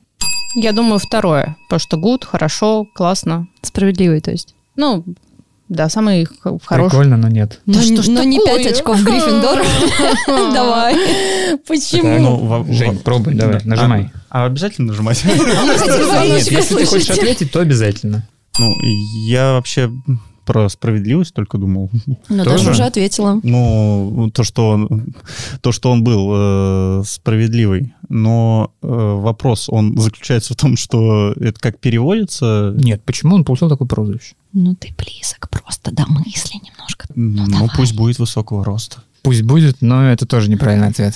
Я 0.55 0.71
думаю, 0.71 0.99
второе. 0.99 1.55
Потому 1.67 1.79
что 1.79 1.97
гуд, 1.97 2.25
хорошо, 2.25 2.85
классно. 2.95 3.47
Справедливый, 3.61 4.21
то 4.21 4.31
есть. 4.31 4.55
Ну, 4.75 5.03
да, 5.69 5.89
самый 5.89 6.27
хороший. 6.65 6.89
Прикольно, 6.89 7.17
но 7.17 7.27
нет. 7.27 7.59
Но, 7.65 7.81
что 7.81 8.01
ж 8.01 8.07
но 8.07 8.23
не 8.23 8.39
такое? 8.39 8.63
5 8.63 8.73
очков 8.73 9.03
Гриффиндора. 9.03 9.63
Давай. 10.53 10.95
Почему? 11.67 12.19
Ну, 12.19 12.65
Жень, 12.73 12.99
пробуй, 12.99 13.33
давай, 13.33 13.59
Да. 13.59 13.61
нажимай. 13.65 14.11
А, 14.29 14.43
а 14.43 14.45
обязательно 14.45 14.87
нажимать? 14.87 15.23
Если 15.25 16.75
ты 16.75 16.85
хочешь 16.85 17.09
ответить, 17.09 17.51
то 17.51 17.59
обязательно. 17.59 18.27
Ну, 18.59 18.73
я 19.27 19.53
вообще 19.53 19.91
про 20.47 20.69
справедливость 20.69 21.33
только 21.33 21.57
думал. 21.57 21.91
Ну, 22.07 22.43
Тоже? 22.43 22.49
даже 22.49 22.71
уже 22.71 22.83
ответила. 22.83 23.39
Ну, 23.43 24.31
то, 24.33 24.43
что 24.43 24.69
он, 24.69 25.13
то, 25.61 25.73
что 25.73 25.91
он 25.91 26.03
был 26.03 26.31
э, 26.33 27.03
справедливый. 27.05 27.93
Но 28.07 28.71
э, 28.81 28.87
вопрос, 28.87 29.67
он 29.67 29.97
заключается 29.99 30.53
в 30.53 30.55
том, 30.55 30.77
что 30.77 31.33
это 31.33 31.59
как 31.59 31.79
переводится. 31.79 32.73
Нет, 32.77 33.03
почему 33.03 33.35
он 33.35 33.43
получил 33.43 33.67
такое 33.67 33.87
прозвище? 33.87 34.35
Ну, 34.53 34.73
ты 34.73 34.95
близок 34.97 35.49
просто 35.49 35.91
до 35.91 36.05
мысли 36.07 36.55
немножко. 36.63 37.07
Ну, 37.13 37.45
давай. 37.47 37.69
пусть 37.75 37.93
будет 37.93 38.17
высокого 38.17 38.63
роста. 38.63 39.03
Пусть 39.23 39.41
будет, 39.41 39.81
но 39.81 40.09
это 40.09 40.25
тоже 40.25 40.49
неправильный 40.49 40.87
ответ. 40.87 41.15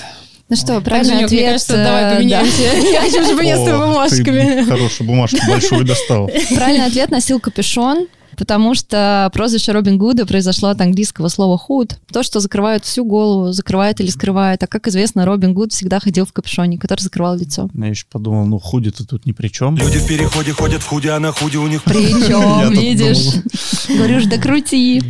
Ну 0.50 0.58
что, 0.58 0.82
правильный 0.82 1.14
Женек, 1.14 1.26
ответ. 1.28 1.40
мне 1.40 1.50
кажется, 1.52 1.74
э, 1.78 1.84
давай 1.86 2.04
да. 2.04 2.16
поменяемся. 2.18 2.62
Я 2.92 3.02
хочу 3.02 3.22
уже 3.24 3.38
поменяться 3.38 3.64
с 3.64 3.70
тобой 3.70 3.86
О, 3.86 3.88
бумажками. 3.88 4.66
хорошую 4.66 5.08
бумажку 5.08 5.38
большую 5.48 5.86
достал. 5.86 6.30
Правильный 6.54 6.88
ответ 6.88 7.10
носил 7.10 7.40
капюшон, 7.40 8.08
потому 8.38 8.76
что 8.76 9.30
прозвище 9.34 9.72
Робин 9.72 9.98
Гуда 9.98 10.26
произошло 10.26 10.70
от 10.70 10.82
английского 10.82 11.28
слова 11.28 11.58
худ. 11.58 11.98
То, 12.12 12.24
что 12.24 12.40
закрывает 12.40 12.86
всю 12.86 13.06
голову, 13.06 13.52
закрывает 13.52 14.00
или 14.02 14.10
скрывает. 14.10 14.64
А 14.64 14.68
как 14.68 14.88
известно, 14.88 15.26
Робин 15.26 15.54
Гуд 15.54 15.72
всегда 15.72 16.00
ходил 16.00 16.26
в 16.26 16.34
капюшоне, 16.34 16.78
который 16.78 17.02
закрывал 17.02 17.36
лицо. 17.36 17.70
Я 17.74 17.88
еще 17.88 18.06
подумал, 18.12 18.46
ну, 18.46 18.60
худи-то 18.60 19.06
тут 19.06 19.26
ни 19.26 19.32
при 19.32 19.48
чем. 19.48 19.76
Люди 19.78 20.00
в 20.00 20.08
переходе 20.08 20.52
ходят 20.54 20.82
в 20.82 20.88
худе, 20.88 21.12
а 21.12 21.20
на 21.20 21.32
худе 21.32 21.58
у 21.58 21.68
них... 21.68 21.82
Я 21.88 21.94
Причем, 21.94 22.70
тут 22.74 22.78
видишь? 22.82 23.88
Говорю 23.90 24.20
ж, 24.20 24.26
докрути. 24.26 25.02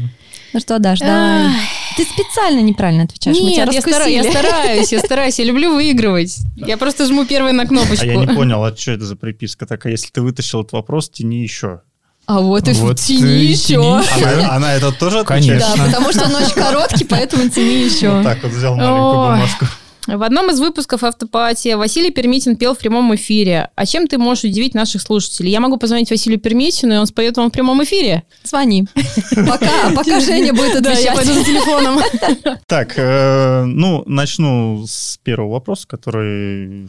Ну 0.54 0.60
что, 0.60 0.80
Даш, 0.80 1.00
давай. 1.00 1.50
Ты 1.96 2.04
специально 2.04 2.60
неправильно 2.62 3.04
отвечаешь. 3.04 3.38
Мы 3.38 3.52
тебя 3.54 3.66
Нет, 3.66 3.74
я 3.74 3.82
стараюсь, 3.82 4.16
я 4.16 4.32
стараюсь, 4.32 4.92
я 4.92 5.00
стараюсь, 5.00 5.40
я 5.40 5.46
люблю 5.46 5.74
выигрывать. 5.74 6.40
Я 6.56 6.78
просто 6.78 7.06
жму 7.06 7.26
первой 7.26 7.54
на 7.54 7.64
А 7.64 7.68
кнопочку. 7.68 8.06
я 8.06 8.16
не 8.16 8.28
понял, 8.28 8.64
а 8.64 8.76
что 8.76 8.92
это 8.92 9.06
за 9.06 9.16
приписка 9.16 9.66
такая? 9.66 9.92
Если 9.94 10.10
ты 10.10 10.22
вытащил 10.22 10.62
этот 10.62 10.74
вопрос, 10.74 11.10
тяни 11.10 11.42
еще. 11.42 11.82
А 12.34 12.40
вот 12.40 12.66
и 12.66 12.72
Вот 12.72 12.98
тяни 12.98 13.44
еще. 13.44 13.76
Она, 13.78 14.56
она 14.56 14.74
это 14.76 14.94
тоже 14.94 15.20
отвечает? 15.20 15.62
Конечно. 15.64 15.76
Да, 15.78 15.86
потому 15.88 16.12
что 16.14 16.24
он 16.28 16.36
очень 16.36 16.56
короткий, 16.56 17.04
поэтому 17.04 17.50
тяни 17.50 17.84
Вот 17.84 17.92
еще. 17.92 18.24
так 18.24 18.42
вот 18.42 18.54
взял 18.54 18.76
маленькую 18.78 19.14
бумажку. 19.14 19.66
В 20.08 20.24
одном 20.24 20.50
из 20.50 20.60
выпусков 20.60 21.04
«Автопати» 21.04 21.74
Василий 21.76 22.10
Пермитин 22.10 22.56
пел 22.56 22.74
в 22.74 22.78
прямом 22.78 23.14
эфире. 23.16 23.70
А 23.76 23.86
чем 23.86 24.08
ты 24.08 24.18
можешь 24.18 24.46
удивить 24.46 24.74
наших 24.74 25.02
слушателей? 25.02 25.52
Я 25.52 25.60
могу 25.60 25.76
позвонить 25.78 26.10
Василию 26.10 26.40
Пермитину, 26.40 26.94
и 26.94 26.98
он 26.98 27.06
споет 27.06 27.36
вам 27.38 27.50
в 27.50 27.52
прямом 27.54 27.84
эфире. 27.84 28.24
Звони. 28.44 28.88
Пока, 29.36 29.92
пока 29.94 30.20
Женя 30.22 30.54
будет 30.54 30.82
Да, 30.82 30.92
я 30.94 31.12
отвечать. 31.12 31.16
пойду 31.18 31.34
за 31.34 31.44
телефоном. 31.44 32.00
Так, 32.66 32.94
э, 32.96 33.64
ну, 33.66 34.04
начну 34.08 34.86
с 34.88 35.18
первого 35.22 35.52
вопроса, 35.52 35.86
который 35.88 36.88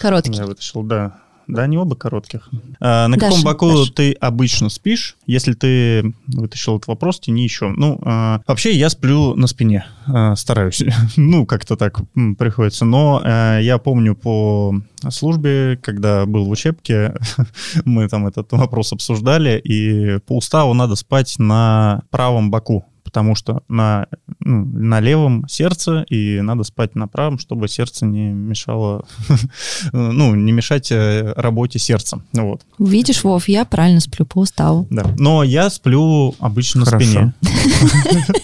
Короткий. 0.00 0.32
я 0.32 0.46
вытащил, 0.46 0.82
да. 0.84 1.18
Да, 1.46 1.66
не 1.66 1.76
оба 1.76 1.94
коротких. 1.96 2.48
А, 2.80 3.08
на 3.08 3.16
Даша, 3.16 3.30
каком 3.30 3.44
боку 3.44 3.68
Даша. 3.68 3.92
ты 3.92 4.12
обычно 4.12 4.68
спишь? 4.68 5.16
Если 5.26 5.52
ты 5.52 6.14
вытащил 6.26 6.76
этот 6.76 6.88
вопрос, 6.88 7.20
тяни 7.20 7.44
еще. 7.44 7.68
Ну, 7.68 8.00
а, 8.02 8.40
вообще 8.46 8.72
я 8.72 8.88
сплю 8.88 9.34
на 9.34 9.46
спине. 9.46 9.86
А, 10.06 10.34
стараюсь. 10.36 10.82
ну, 11.16 11.46
как-то 11.46 11.76
так 11.76 12.00
приходится. 12.38 12.84
Но 12.84 13.20
а, 13.22 13.58
я 13.58 13.78
помню 13.78 14.14
по 14.14 14.74
службе, 15.10 15.78
когда 15.82 16.24
был 16.26 16.46
в 16.46 16.50
учебке, 16.50 17.14
мы 17.84 18.08
там 18.08 18.26
этот 18.26 18.50
вопрос 18.52 18.92
обсуждали, 18.92 19.58
и 19.58 20.18
по 20.20 20.36
уставу 20.36 20.74
надо 20.74 20.96
спать 20.96 21.34
на 21.38 22.02
правом 22.10 22.50
боку 22.50 22.86
потому 23.14 23.36
что 23.36 23.62
на, 23.68 24.08
ну, 24.40 24.64
на 24.64 24.98
левом 24.98 25.44
сердце, 25.48 26.04
и 26.10 26.40
надо 26.40 26.64
спать 26.64 26.96
на 26.96 27.06
правом, 27.06 27.38
чтобы 27.38 27.68
сердце 27.68 28.06
не 28.06 28.32
мешало, 28.32 29.04
ну, 29.92 30.34
не 30.34 30.50
мешать 30.50 30.90
э, 30.90 31.32
работе 31.36 31.78
сердца. 31.78 32.18
Вот, 32.32 32.62
Видишь, 32.80 33.22
Вов, 33.22 33.46
я 33.48 33.64
правильно 33.64 34.00
сплю 34.00 34.26
по 34.26 34.40
уставу. 34.40 34.88
да. 34.90 35.04
Но 35.16 35.44
я 35.44 35.70
сплю 35.70 36.34
обычно 36.40 36.80
на 36.80 36.86
Хорошо. 36.86 37.06
спине. 37.06 37.34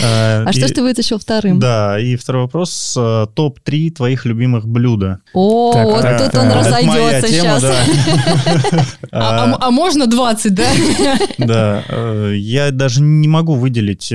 Э, 0.00 0.44
А 0.46 0.52
что 0.52 0.68
ж 0.68 0.70
ты 0.70 0.82
вытащил 0.82 1.18
вторым? 1.18 1.58
Да, 1.58 1.98
и 1.98 2.14
второй 2.14 2.42
вопрос. 2.42 2.94
э, 2.96 3.26
Топ-3 3.34 3.90
твоих 3.90 4.26
любимых 4.26 4.68
блюда. 4.68 5.18
О, 5.32 5.72
вот 5.72 6.02
тут 6.18 6.34
он 6.38 6.52
разойдется 6.52 7.26
тема, 7.26 7.58
сейчас. 7.58 7.64
А, 9.10 9.44
а- 9.44 9.58
а 9.66 9.70
можно 9.70 10.06
20, 10.06 10.54
да? 10.54 10.68
Да, 11.38 11.82
я 12.32 12.70
даже 12.70 13.00
не 13.02 13.26
могу 13.26 13.54
выделить 13.54 14.12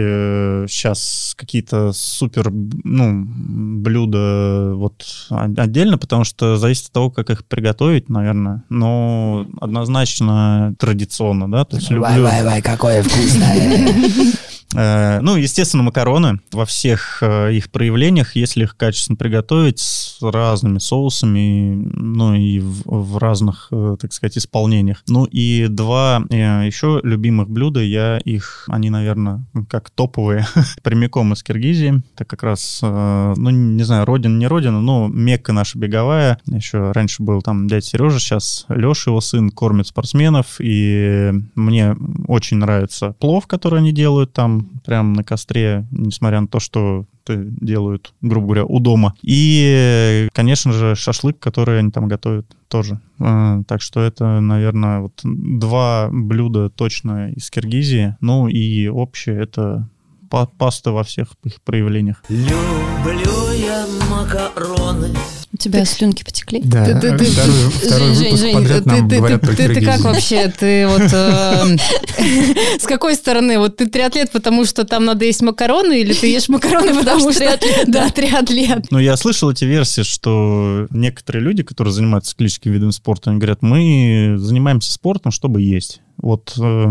сейчас 0.70 1.34
какие-то 1.38 1.91
супер, 1.93 2.51
ну, 2.51 3.26
блюда 3.26 4.74
вот 4.76 5.28
отдельно, 5.30 5.97
потому 5.97 6.24
что 6.24 6.58
зависит 6.58 6.88
от 6.88 6.91
того, 6.93 7.12
как 7.12 7.30
их 7.30 7.45
приготовить, 7.45 8.10
наверное. 8.10 8.64
Но 8.70 9.47
однозначно 9.60 10.76
традиционно, 10.80 11.51
да, 11.51 11.66
то 11.66 11.78
есть 11.78 11.89
люблю... 11.89 12.28
какое 12.62 13.04
вкусное. 13.04 13.93
Э, 14.76 15.20
Ну, 15.22 15.36
естественно, 15.36 15.84
макароны 15.84 16.40
во 16.52 16.66
всех 16.66 17.20
э, 17.22 17.54
их 17.54 17.72
проявлениях, 17.72 18.36
если 18.36 18.64
их 18.64 18.76
качественно 18.76 19.16
приготовить 19.16 19.80
с 19.80 20.18
разными 20.22 20.80
соусами, 20.80 21.76
ну 21.94 22.34
и 22.34 22.60
в, 22.60 22.84
в 22.86 23.18
разных, 23.18 23.68
э, 23.72 23.98
так 24.00 24.14
сказать, 24.14 24.38
исполнениях. 24.38 25.04
Ну 25.08 25.26
и 25.26 25.68
два 25.68 26.24
еще 26.30 27.00
любимых 27.04 27.50
блюда, 27.50 27.82
я 27.82 28.18
их, 28.18 28.66
они, 28.68 28.90
наверное, 28.90 29.46
как 29.70 29.90
топовые, 29.90 30.48
прямиком 30.84 31.34
из 31.34 31.44
Киргизии. 31.44 32.02
Это 32.16 32.26
как 32.26 32.44
раз, 32.44 32.80
ну, 32.82 33.50
не 33.50 33.84
знаю, 33.84 34.06
родина, 34.06 34.38
не 34.38 34.48
родина, 34.48 34.82
но 34.82 35.08
Мекка 35.08 35.54
наша 35.54 35.78
беговая. 35.78 36.40
Еще 36.46 36.92
раньше 36.92 37.24
был 37.24 37.42
там 37.42 37.68
дядя 37.68 37.86
Сережа, 37.86 38.20
сейчас 38.20 38.66
Леша, 38.70 39.12
его 39.12 39.22
сын, 39.22 39.50
кормит 39.50 39.88
спортсменов, 39.88 40.56
и 40.60 41.32
мне 41.56 41.96
очень 42.28 42.58
нравится 42.58 43.16
плов, 43.20 43.48
который 43.48 43.80
они 43.80 43.92
делают 43.92 44.34
там 44.34 44.62
прямо 44.86 45.16
на 45.16 45.24
костре, 45.24 45.86
несмотря 45.91 46.41
на 46.41 46.47
то, 46.47 46.59
что 46.59 47.05
это 47.26 47.41
делают, 47.43 48.14
грубо 48.22 48.47
говоря, 48.47 48.66
у 48.66 48.80
дома. 48.80 49.14
И, 49.22 50.28
конечно 50.34 50.72
же, 50.74 50.95
шашлык, 50.95 51.39
который 51.39 51.80
они 51.80 51.91
там 51.91 52.07
готовят 52.07 52.45
тоже. 52.68 52.99
Э, 53.20 53.64
Так 53.68 53.82
что 53.82 54.01
это, 54.01 54.39
наверное, 54.41 54.99
вот 54.99 55.14
два 55.24 56.09
блюда 56.11 56.70
точно 56.70 57.32
из 57.32 57.49
Киргизии. 57.49 58.16
Ну 58.22 58.47
и 58.47 58.88
общее 58.88 59.41
это 59.41 59.88
па- 60.30 60.47
паста 60.57 60.91
во 60.91 61.03
всех 61.03 61.28
их 61.45 61.61
проявлениях. 61.61 62.24
Люблю 62.30 63.51
я 63.55 63.86
макароны. 64.09 65.09
У 65.54 65.58
тебя 65.58 65.86
слюнки 65.86 66.24
потекли? 66.24 66.62
Да, 66.64 66.84
Ты- 66.84 66.95
ты- 66.99 67.16
ты- 67.18 67.26
второй, 67.26 67.70
второй 67.70 68.08
Жень, 68.08 68.16
Жень, 68.16 68.24
выпуск 68.26 68.41
Жень, 68.41 68.54
подряд 68.56 68.84
ты- 68.84 68.89
нам 68.89 69.10
ты- 69.10 69.18
говорят 69.18 69.41
ты- 69.41 69.47
про 69.47 69.56
ты- 69.56 69.74
ты 69.76 69.86
как 69.86 69.99
вообще? 70.01 70.47
Ты 70.60 70.88
вот 70.88 71.01
э, 71.14 71.78
с 72.80 72.84
какой 72.88 73.14
стороны? 73.16 73.60
Вот 73.60 73.78
ты 73.78 73.86
триатлет, 73.88 74.32
потому 74.32 74.66
что 74.66 74.84
там 74.84 75.06
надо 75.06 75.26
есть 75.26 75.43
макароны, 75.43 76.01
или 76.01 76.14
ты 76.14 76.26
ешь 76.34 76.49
макароны, 76.49 76.95
потому 76.95 77.32
что... 77.32 77.60
Да, 77.88 78.10
триатлет. 78.10 78.88
Ну, 78.89 78.97
я 78.97 79.16
слышал 79.16 79.51
эти 79.51 79.66
версии, 79.66 80.01
что 80.01 80.88
некоторые 80.89 81.43
люди, 81.43 81.62
которые 81.62 81.93
занимаются 81.93 82.32
циклическим 82.32 82.72
видом 82.72 82.91
спорта, 82.91 83.30
они 83.30 83.38
говорят, 83.38 83.62
мы 83.62 84.34
занимаемся 84.38 84.91
спортом, 84.91 85.32
чтобы 85.32 85.62
есть. 85.62 86.01
Вот 86.18 86.54
э, 86.60 86.86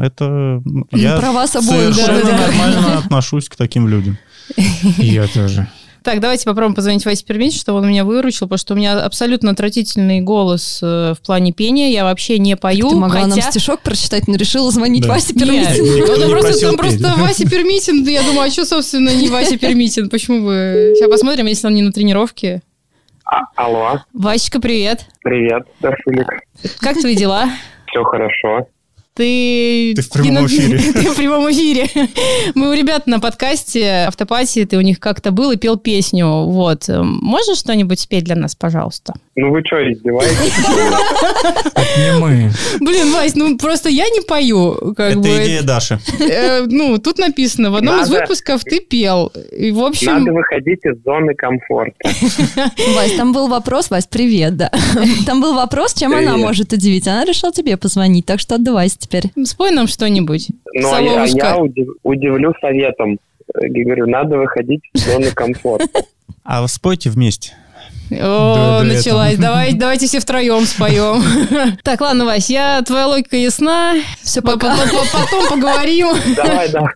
это... 0.00 0.60
ну, 0.64 0.86
Я 0.90 1.18
про 1.18 1.30
вас 1.30 1.54
обоих, 1.54 1.94
совершенно 1.94 2.20
да-да-да. 2.22 2.46
нормально 2.48 2.98
отношусь 3.04 3.48
к 3.48 3.54
таким 3.54 3.86
людям. 3.86 4.18
Я 4.98 5.28
тоже. 5.28 5.68
Так, 6.02 6.20
давайте 6.20 6.44
попробуем 6.44 6.74
позвонить 6.74 7.04
Васе 7.04 7.24
Пермич, 7.24 7.60
чтобы 7.60 7.78
он 7.78 7.88
меня 7.88 8.04
выручил, 8.04 8.46
потому 8.46 8.58
что 8.58 8.74
у 8.74 8.76
меня 8.76 9.04
абсолютно 9.04 9.50
отвратительный 9.52 10.20
голос 10.20 10.80
э, 10.82 11.14
в 11.16 11.20
плане 11.24 11.52
пения. 11.52 11.90
Я 11.90 12.04
вообще 12.04 12.38
не 12.38 12.56
пою, 12.56 12.90
Ты 12.90 12.96
могла 12.96 13.20
нам 13.22 13.30
хотя... 13.32 13.50
стишок 13.50 13.80
прочитать, 13.80 14.26
но 14.28 14.36
решила 14.36 14.70
звонить 14.70 15.02
Да. 15.02 15.10
Васе 15.10 15.32
Нет, 15.34 15.46
Пермитину. 15.46 15.96
Никто 15.96 16.16
ну, 16.16 16.30
просто, 16.30 16.48
просил 16.48 16.68
там 16.70 16.78
петь. 16.78 17.00
просто 17.00 17.20
Вася 17.20 17.48
Пермитин. 17.48 18.04
Я 18.04 18.22
думаю, 18.22 18.48
а 18.48 18.50
что, 18.50 18.64
собственно, 18.64 19.10
не 19.10 19.28
Вася 19.28 19.58
Пермитин? 19.58 20.08
Почему 20.08 20.44
бы... 20.44 20.94
Сейчас 20.96 21.10
посмотрим, 21.10 21.46
если 21.46 21.66
он 21.66 21.74
не 21.74 21.82
на 21.82 21.92
тренировке. 21.92 22.62
А, 23.24 23.42
алло, 23.56 24.00
Васечка, 24.12 24.60
привет. 24.60 25.06
привет, 25.22 25.66
Дашулик. 25.80 26.28
Как 26.80 26.98
твои 26.98 27.14
дела? 27.14 27.48
Все 27.86 28.02
хорошо. 28.02 28.66
Ты... 29.14 29.92
Ты 29.94 30.02
в 30.02 30.10
прямом 30.10 30.30
кино- 30.30 30.46
эфире. 30.46 30.78
Ты 30.94 31.10
в 31.10 31.16
прямом 31.16 31.50
эфире. 31.50 31.86
Мы 32.54 32.70
у 32.70 32.72
ребят 32.72 33.06
на 33.06 33.20
подкасте 33.20 34.06
Автопати, 34.08 34.64
ты 34.64 34.78
у 34.78 34.80
них 34.80 35.00
как-то 35.00 35.32
был 35.32 35.50
и 35.50 35.56
пел 35.56 35.76
песню. 35.76 36.26
Вот. 36.26 36.88
Можешь 36.88 37.58
что-нибудь 37.58 38.00
спеть 38.00 38.24
для 38.24 38.36
нас, 38.36 38.54
пожалуйста? 38.54 39.12
Ну 39.36 39.50
вы 39.50 39.62
что, 39.66 39.76
издеваетесь? 39.92 40.54
Это 41.74 42.00
не 42.00 42.18
мы. 42.18 42.50
Блин, 42.80 43.12
Вась, 43.12 43.34
ну 43.34 43.58
просто 43.58 43.90
я 43.90 44.08
не 44.08 44.22
пою. 44.22 44.94
Как 44.96 45.16
бы. 45.16 45.28
Это 45.28 45.44
идея 45.44 45.62
Даши. 45.62 45.98
Э, 46.20 46.62
ну, 46.66 46.98
тут 46.98 47.18
написано, 47.18 47.70
в 47.70 47.76
одном 47.76 48.00
из 48.00 48.08
выпусков 48.08 48.62
ты 48.64 48.80
пел. 48.80 49.30
И, 49.56 49.72
в 49.72 49.80
общем... 49.80 50.20
Надо 50.20 50.32
выходить 50.32 50.80
из 50.84 51.02
зоны 51.04 51.34
комфорта. 51.34 51.96
Вась, 52.94 53.12
там 53.16 53.32
был 53.32 53.48
вопрос, 53.48 53.90
Вась, 53.90 54.06
привет, 54.06 54.56
да. 54.56 54.70
Там 55.26 55.40
был 55.40 55.54
вопрос, 55.54 55.94
чем 55.94 56.14
она 56.14 56.36
может 56.36 56.72
удивить. 56.72 57.06
Она 57.06 57.24
решила 57.24 57.52
тебе 57.52 57.76
позвонить, 57.76 58.26
так 58.26 58.40
что 58.40 58.54
отдавайся 58.54 59.01
теперь. 59.02 59.24
Спой 59.44 59.70
нам 59.70 59.86
что-нибудь. 59.86 60.48
Ну, 60.74 60.92
а 60.92 61.00
я, 61.00 61.22
а 61.22 61.26
я 61.26 61.56
удив- 61.58 61.94
удивлю 62.02 62.54
советом. 62.60 63.18
Я 63.60 63.84
говорю, 63.84 64.06
надо 64.06 64.38
выходить 64.38 64.80
из 64.94 65.04
зоны 65.04 65.30
комфорта. 65.34 66.04
А 66.44 66.66
спойте 66.68 67.10
вместе. 67.10 67.52
О, 68.10 68.82
началась. 68.82 69.36
Давай, 69.38 69.72
давайте 69.72 70.06
все 70.06 70.20
втроем 70.20 70.64
споем. 70.66 71.22
Так, 71.82 72.00
ладно, 72.02 72.24
Вась, 72.26 72.50
я, 72.50 72.82
твоя 72.82 73.06
логика 73.06 73.36
ясна. 73.36 73.94
Все, 74.20 74.42
По- 74.42 74.52
пока. 74.52 74.76
по- 74.76 74.86
по- 74.86 75.18
Потом 75.24 75.48
поговорим. 75.48 76.08
Давай, 76.36 76.70
да. 76.70 76.86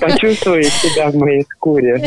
Почувствуй 0.00 0.64
себя 0.64 1.10
в 1.10 1.16
моей 1.16 1.44
шкуре. 1.56 2.02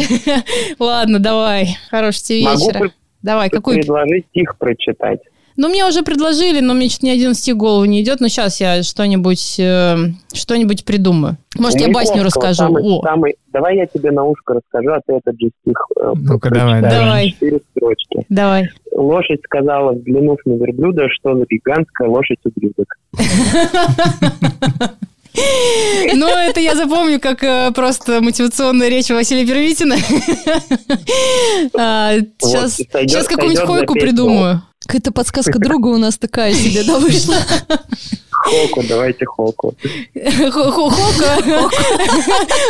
Ладно, 0.79 1.19
давай. 1.19 1.77
Хорошего 1.91 2.23
тебе 2.27 2.39
вечера. 2.39 2.91
Давай, 3.21 3.49
какой? 3.49 3.75
предложить 3.75 4.25
стих 4.31 4.55
прочитать. 4.57 5.19
Ну, 5.57 5.69
мне 5.69 5.85
уже 5.85 6.03
предложили, 6.03 6.59
но 6.59 6.73
мне 6.73 6.89
что-то 6.89 7.05
ни 7.05 7.09
один 7.11 7.33
стих 7.33 7.55
в 7.55 7.57
голову 7.57 7.85
не 7.85 8.01
идет. 8.01 8.19
Но 8.19 8.27
сейчас 8.27 8.59
я 8.59 8.83
что-нибудь 8.83 9.55
э, 9.57 9.95
что-нибудь 10.33 10.83
придумаю. 10.83 11.37
Может, 11.57 11.79
я 11.79 11.87
басню 11.89 12.23
расскажу. 12.23 12.55
Самый, 12.55 12.83
О, 12.83 13.01
самый- 13.03 13.35
Давай 13.53 13.77
я 13.77 13.85
тебе 13.85 14.11
на 14.11 14.25
ушко 14.25 14.55
расскажу, 14.55 14.89
а 14.91 14.99
ты 15.07 15.13
этот 15.13 15.39
же 15.39 15.49
стих 15.61 15.77
э, 15.97 16.11
Ну-ка, 16.13 16.49
давай, 16.49 16.81
давай. 16.81 17.29
Четыре 17.31 17.61
строчки. 17.71 18.25
давай. 18.27 18.67
Лошадь 18.93 19.39
сказала, 19.45 19.93
взглянув 19.93 20.39
на 20.45 20.53
верблюда, 20.53 21.03
что 21.09 21.35
за 21.37 21.45
гигантская 21.49 22.09
лошадь 22.09 22.39
ублюдок. 22.43 22.87
Ну, 26.13 26.27
это 26.27 26.59
я 26.61 26.75
запомню 26.75 27.19
как 27.19 27.43
э, 27.43 27.71
просто 27.75 28.21
мотивационная 28.21 28.87
речь 28.89 29.09
Василия 29.09 29.45
Первитина. 29.45 29.95
А, 31.77 32.13
Сейчас 32.41 32.75
сойдет- 32.91 33.09
сейчас 33.11 33.27
какую-нибудь 33.27 33.65
койку 33.65 33.93
придумаю. 33.93 34.61
Какая-то 34.85 35.11
подсказка 35.11 35.59
друга 35.59 35.87
у 35.87 35.97
нас 35.97 36.17
такая 36.17 36.53
себе, 36.53 36.83
да, 36.83 36.99
вышла. 36.99 37.35
Хоку, 38.31 38.83
давайте 38.87 39.25
хоку. 39.25 39.73
Хо- 40.51 40.71
хо- 40.71 40.89
Хока. 40.89 41.69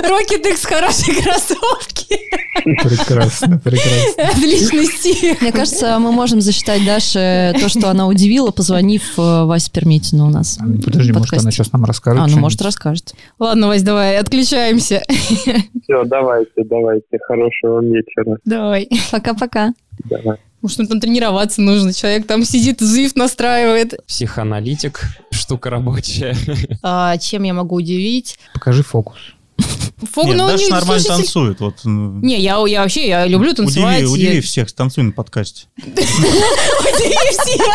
Рокет 0.07 0.45
Икс 0.45 0.63
хорошие 0.65 1.21
кроссовки. 1.21 2.17
Прекрасно, 2.63 3.59
прекрасно. 3.59 4.23
Отличный 4.29 4.85
стих. 4.85 5.41
Мне 5.41 5.51
кажется, 5.51 5.97
мы 5.99 6.11
можем 6.11 6.39
засчитать 6.39 6.85
Даше 6.85 7.53
то, 7.59 7.67
что 7.67 7.89
она 7.89 8.07
удивила, 8.07 8.51
позвонив 8.51 9.01
э, 9.17 9.43
Васе 9.45 9.69
Пермитину 9.71 10.27
у 10.27 10.29
нас. 10.29 10.57
Подожди, 10.83 11.11
может, 11.11 11.33
она 11.33 11.51
сейчас 11.51 11.71
нам 11.73 11.83
расскажет 11.83 12.21
А, 12.23 12.27
ну, 12.27 12.37
может, 12.37 12.61
расскажет. 12.61 13.13
Ладно, 13.39 13.67
Вась, 13.67 13.81
давай, 13.83 14.17
отключаемся. 14.17 15.03
Все, 15.09 16.03
давайте, 16.05 16.63
давайте. 16.63 17.17
Хорошего 17.27 17.81
вечера. 17.83 18.37
Давай. 18.45 18.87
Пока-пока. 19.11 19.73
Давай. 20.09 20.37
Может, 20.61 20.89
там 20.89 20.99
тренироваться 20.99 21.61
нужно. 21.61 21.93
Человек 21.93 22.25
там 22.27 22.43
сидит, 22.43 22.81
Zwift 22.81 23.13
настраивает. 23.15 23.95
Психоаналитик, 24.07 25.01
штука 25.31 25.69
рабочая. 25.69 26.35
А, 26.81 27.17
чем 27.17 27.43
я 27.43 27.53
могу 27.53 27.75
удивить? 27.75 28.39
Покажи 28.53 28.83
фокус. 28.83 29.17
Фок, 30.11 30.25
Нет, 30.25 30.35
ну, 30.37 30.47
Даша 30.47 30.63
не- 30.65 30.69
нормально 30.69 30.99
слушайте- 31.03 31.23
танцует. 31.23 31.59
Вот, 31.61 31.75
ну, 31.85 32.19
Не, 32.21 32.37
я, 32.39 32.61
я 32.67 32.81
вообще, 32.81 33.07
я 33.07 33.25
люблю 33.25 33.53
танцевать. 33.53 34.03
удиви, 34.03 34.11
удиви 34.13 34.35
я- 34.35 34.41
всех, 34.41 34.71
танцуй 34.73 35.03
на 35.05 35.11
подкасте. 35.13 35.63
Удиви 35.77 37.31
всех. 37.31 37.65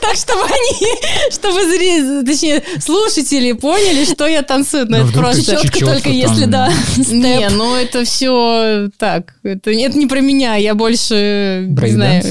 Так, 0.00 0.16
чтобы 0.16 0.42
они, 0.44 1.30
чтобы 1.30 1.64
зрители, 1.64 2.24
точнее, 2.26 2.62
слушатели 2.80 3.52
поняли, 3.52 4.04
что 4.04 4.26
я 4.26 4.42
танцую. 4.42 4.86
Но 4.88 4.98
Ну, 4.98 5.04
это 5.08 5.18
просто... 5.18 5.56
Четко 5.62 5.86
только 5.86 6.08
если, 6.10 6.46
да, 6.46 6.72
Не, 7.10 7.48
ну 7.50 7.74
это 7.76 8.04
все 8.04 8.88
так. 8.98 9.34
Это, 9.44 9.72
не 9.74 10.06
про 10.06 10.20
меня, 10.20 10.56
я 10.56 10.74
больше, 10.74 11.66
не 11.68 11.90
знаю. 11.90 12.22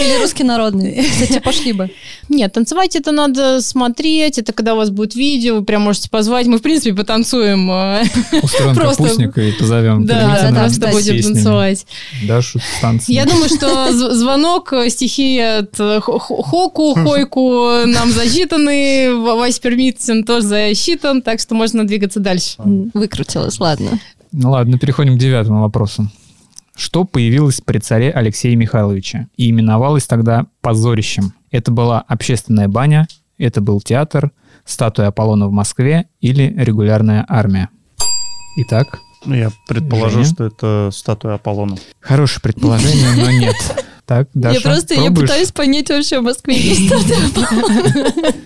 Или 0.00 0.20
русский 0.20 0.44
народный. 0.44 1.04
Кстати, 1.10 1.38
пошли 1.40 1.72
бы. 1.72 1.90
Нет, 2.28 2.52
танцевать 2.52 2.96
это 2.96 3.12
надо 3.12 3.60
смотреть, 3.62 4.38
это 4.38 4.52
когда 4.52 4.74
у 4.74 4.76
вас 4.76 4.90
будет 4.90 5.14
видео, 5.14 5.56
вы 5.56 5.64
прям 5.64 5.82
можете 5.82 6.10
позвать. 6.10 6.46
Мы, 6.46 6.58
в 6.58 6.62
принципе, 6.62 6.95
потанцуем. 6.96 7.70
э, 7.70 8.04
Устроим 8.42 8.74
Просто- 8.74 9.02
капустник 9.02 9.38
и 9.38 9.52
позовем. 9.52 10.06
Да, 10.06 10.50
да, 10.50 10.60
просто 10.60 10.88
будем 10.88 11.22
танцевать. 11.22 11.86
Дашу 12.26 12.58
с 12.58 12.80
танцами. 12.80 13.14
Я 13.14 13.24
думаю, 13.26 13.48
что 13.48 13.92
звонок, 14.14 14.72
э, 14.72 14.90
стихи 14.90 15.38
от 15.38 15.78
э, 15.78 16.00
Хо- 16.00 16.18
Хо- 16.18 16.42
Хоку, 16.42 16.94
Хойку 17.04 17.84
нам 17.86 18.10
засчитаны, 18.10 19.14
Вась 19.36 19.58
Пермитин 19.58 20.24
тоже 20.24 20.46
засчитан, 20.46 21.22
так 21.22 21.40
что 21.40 21.54
можно 21.54 21.86
двигаться 21.86 22.20
дальше. 22.20 22.56
Выкрутилась, 22.94 23.60
ладно. 23.60 23.98
Ну 24.32 24.50
ладно, 24.50 24.78
переходим 24.78 25.16
к 25.16 25.20
девятому 25.20 25.60
вопросу. 25.62 26.10
Что 26.76 27.04
появилось 27.04 27.60
при 27.62 27.78
царе 27.78 28.10
Алексея 28.10 28.54
Михайловича 28.54 29.28
и 29.36 29.48
именовалось 29.48 30.06
тогда 30.06 30.46
позорищем? 30.60 31.32
Это 31.50 31.70
была 31.70 32.00
общественная 32.06 32.68
баня, 32.68 33.06
это 33.38 33.62
был 33.62 33.80
театр, 33.80 34.30
статуя 34.66 35.08
Аполлона 35.08 35.48
в 35.48 35.52
Москве 35.52 36.06
или 36.20 36.52
регулярная 36.56 37.24
армия? 37.28 37.68
Итак, 38.58 38.98
Ну, 39.24 39.34
Я 39.34 39.50
предположу, 39.66 40.22
Женя? 40.22 40.24
что 40.34 40.44
это 40.44 40.90
статуя 40.92 41.34
Аполлона. 41.34 41.76
хорошее 42.00 42.40
предположение, 42.42 43.12
но 43.16 43.30
нет. 43.30 43.56
Так, 44.06 44.28
Даша, 44.34 44.54
я 44.54 44.60
просто 44.60 44.94
я 44.94 45.10
пытаюсь 45.10 45.50
понять 45.50 45.88
вообще 45.88 46.20
в 46.20 46.22
Москве 46.22 46.56
есть 46.56 46.86
что-то. 46.86 47.16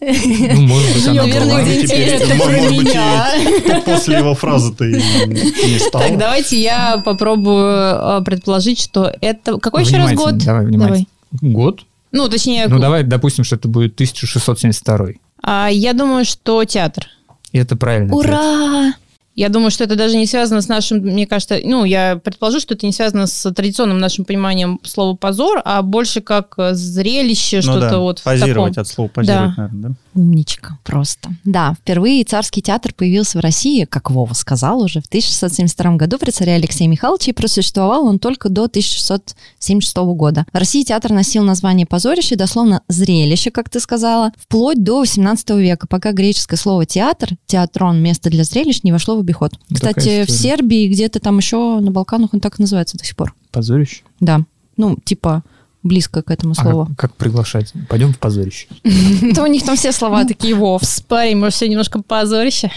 Ну, 0.00 0.62
может 0.62 0.94
быть, 0.94 1.06
она 1.08 1.22
Наверное, 1.22 1.62
где 1.62 1.82
интересно 1.82 2.26
про 2.36 2.44
может 2.46 2.76
быть, 2.76 2.88
меня. 2.94 3.82
после 3.84 4.18
его 4.18 4.34
фразы-то 4.34 4.84
и 4.86 4.94
не 4.94 5.78
стало. 5.78 6.04
Так, 6.08 6.18
давайте 6.18 6.60
я 6.60 7.02
попробую 7.04 7.66
э, 7.66 8.22
предположить, 8.24 8.80
что 8.80 9.12
это... 9.20 9.58
Какой 9.58 9.84
еще 9.84 9.96
раз 9.98 10.12
год? 10.14 10.38
Давай, 10.38 10.64
внимательно. 10.66 11.06
Год? 11.40 11.82
Ну, 12.10 12.28
точнее, 12.28 12.66
Ну, 12.68 12.78
давай 12.78 13.02
допустим, 13.04 13.44
что 13.44 13.56
это 13.56 13.68
будет 13.68 13.94
1672. 13.94 15.08
А, 15.42 15.68
я 15.70 15.92
думаю, 15.92 16.24
что 16.24 16.64
театр. 16.64 17.06
И 17.52 17.58
это 17.58 17.76
правильно. 17.76 18.14
Ура! 18.14 18.92
Я 19.34 19.48
думаю, 19.48 19.70
что 19.70 19.82
это 19.84 19.96
даже 19.96 20.16
не 20.18 20.26
связано 20.26 20.60
с 20.60 20.68
нашим, 20.68 20.98
мне 20.98 21.26
кажется, 21.26 21.58
ну, 21.64 21.84
я 21.86 22.16
предположу, 22.22 22.60
что 22.60 22.74
это 22.74 22.84
не 22.84 22.92
связано 22.92 23.26
с 23.26 23.50
традиционным 23.50 23.98
нашим 23.98 24.26
пониманием 24.26 24.78
слова 24.82 25.16
позор, 25.16 25.62
а 25.64 25.80
больше 25.80 26.20
как 26.20 26.52
э, 26.58 26.74
зрелище, 26.74 27.56
Ну 27.56 27.62
что-то 27.62 27.80
да, 27.90 27.98
вот 27.98 28.18
в 28.18 28.24
позировать 28.24 28.74
таком. 28.74 28.82
от 28.82 28.88
слова 28.88 29.08
позировать, 29.08 29.56
Да. 29.56 29.62
наверное, 29.62 29.88
да? 29.90 29.94
Умничка, 30.14 30.78
просто. 30.84 31.30
Да, 31.44 31.74
впервые 31.74 32.24
царский 32.24 32.60
театр 32.60 32.92
появился 32.94 33.38
в 33.38 33.40
России, 33.40 33.84
как 33.84 34.10
Вова 34.10 34.34
сказал 34.34 34.82
уже, 34.82 35.00
в 35.00 35.06
1672 35.06 35.96
году 35.96 36.18
при 36.18 36.30
царе 36.30 36.54
Алексея 36.54 36.88
Михайловича, 36.88 37.30
и 37.30 37.34
просуществовал 37.34 38.06
он 38.06 38.18
только 38.18 38.48
до 38.50 38.64
1676 38.64 39.96
года. 40.14 40.44
В 40.52 40.56
России 40.56 40.82
театр 40.82 41.12
носил 41.12 41.44
название 41.44 41.86
«позорище», 41.86 42.36
дословно 42.36 42.82
«зрелище», 42.88 43.50
как 43.50 43.70
ты 43.70 43.80
сказала, 43.80 44.32
вплоть 44.36 44.82
до 44.82 45.00
18 45.00 45.50
века, 45.50 45.86
пока 45.86 46.12
греческое 46.12 46.58
слово 46.58 46.84
«театр», 46.84 47.30
«театрон», 47.46 48.02
«место 48.02 48.28
для 48.28 48.44
зрелищ» 48.44 48.82
не 48.82 48.92
вошло 48.92 49.16
в 49.16 49.20
обиход. 49.20 49.52
Ну, 49.70 49.76
Кстати, 49.76 50.24
в. 50.26 50.30
Сербии, 50.30 50.88
где-то 50.88 51.20
там 51.20 51.38
еще 51.38 51.78
на 51.80 51.90
Балканах 51.90 52.34
он 52.34 52.40
так 52.40 52.58
и 52.58 52.62
называется 52.62 52.98
до 52.98 53.04
сих 53.04 53.16
пор. 53.16 53.34
Позорище? 53.50 54.02
Да, 54.20 54.40
ну, 54.76 54.98
типа 55.04 55.44
близко 55.82 56.22
к 56.22 56.30
этому 56.30 56.54
А 56.56 56.62
слову. 56.62 56.86
как, 56.86 56.96
как 56.96 57.14
приглашать? 57.16 57.72
Пойдем 57.88 58.12
в 58.12 58.18
позорище. 58.18 58.66
Да 59.34 59.42
у 59.42 59.46
них 59.46 59.64
там 59.64 59.76
все 59.76 59.92
слова 59.92 60.24
такие 60.24 60.54
«вов». 60.54 60.82
Спарень, 60.84 61.38
может, 61.38 61.54
все 61.54 61.68
немножко 61.68 62.02
позорище. 62.02 62.70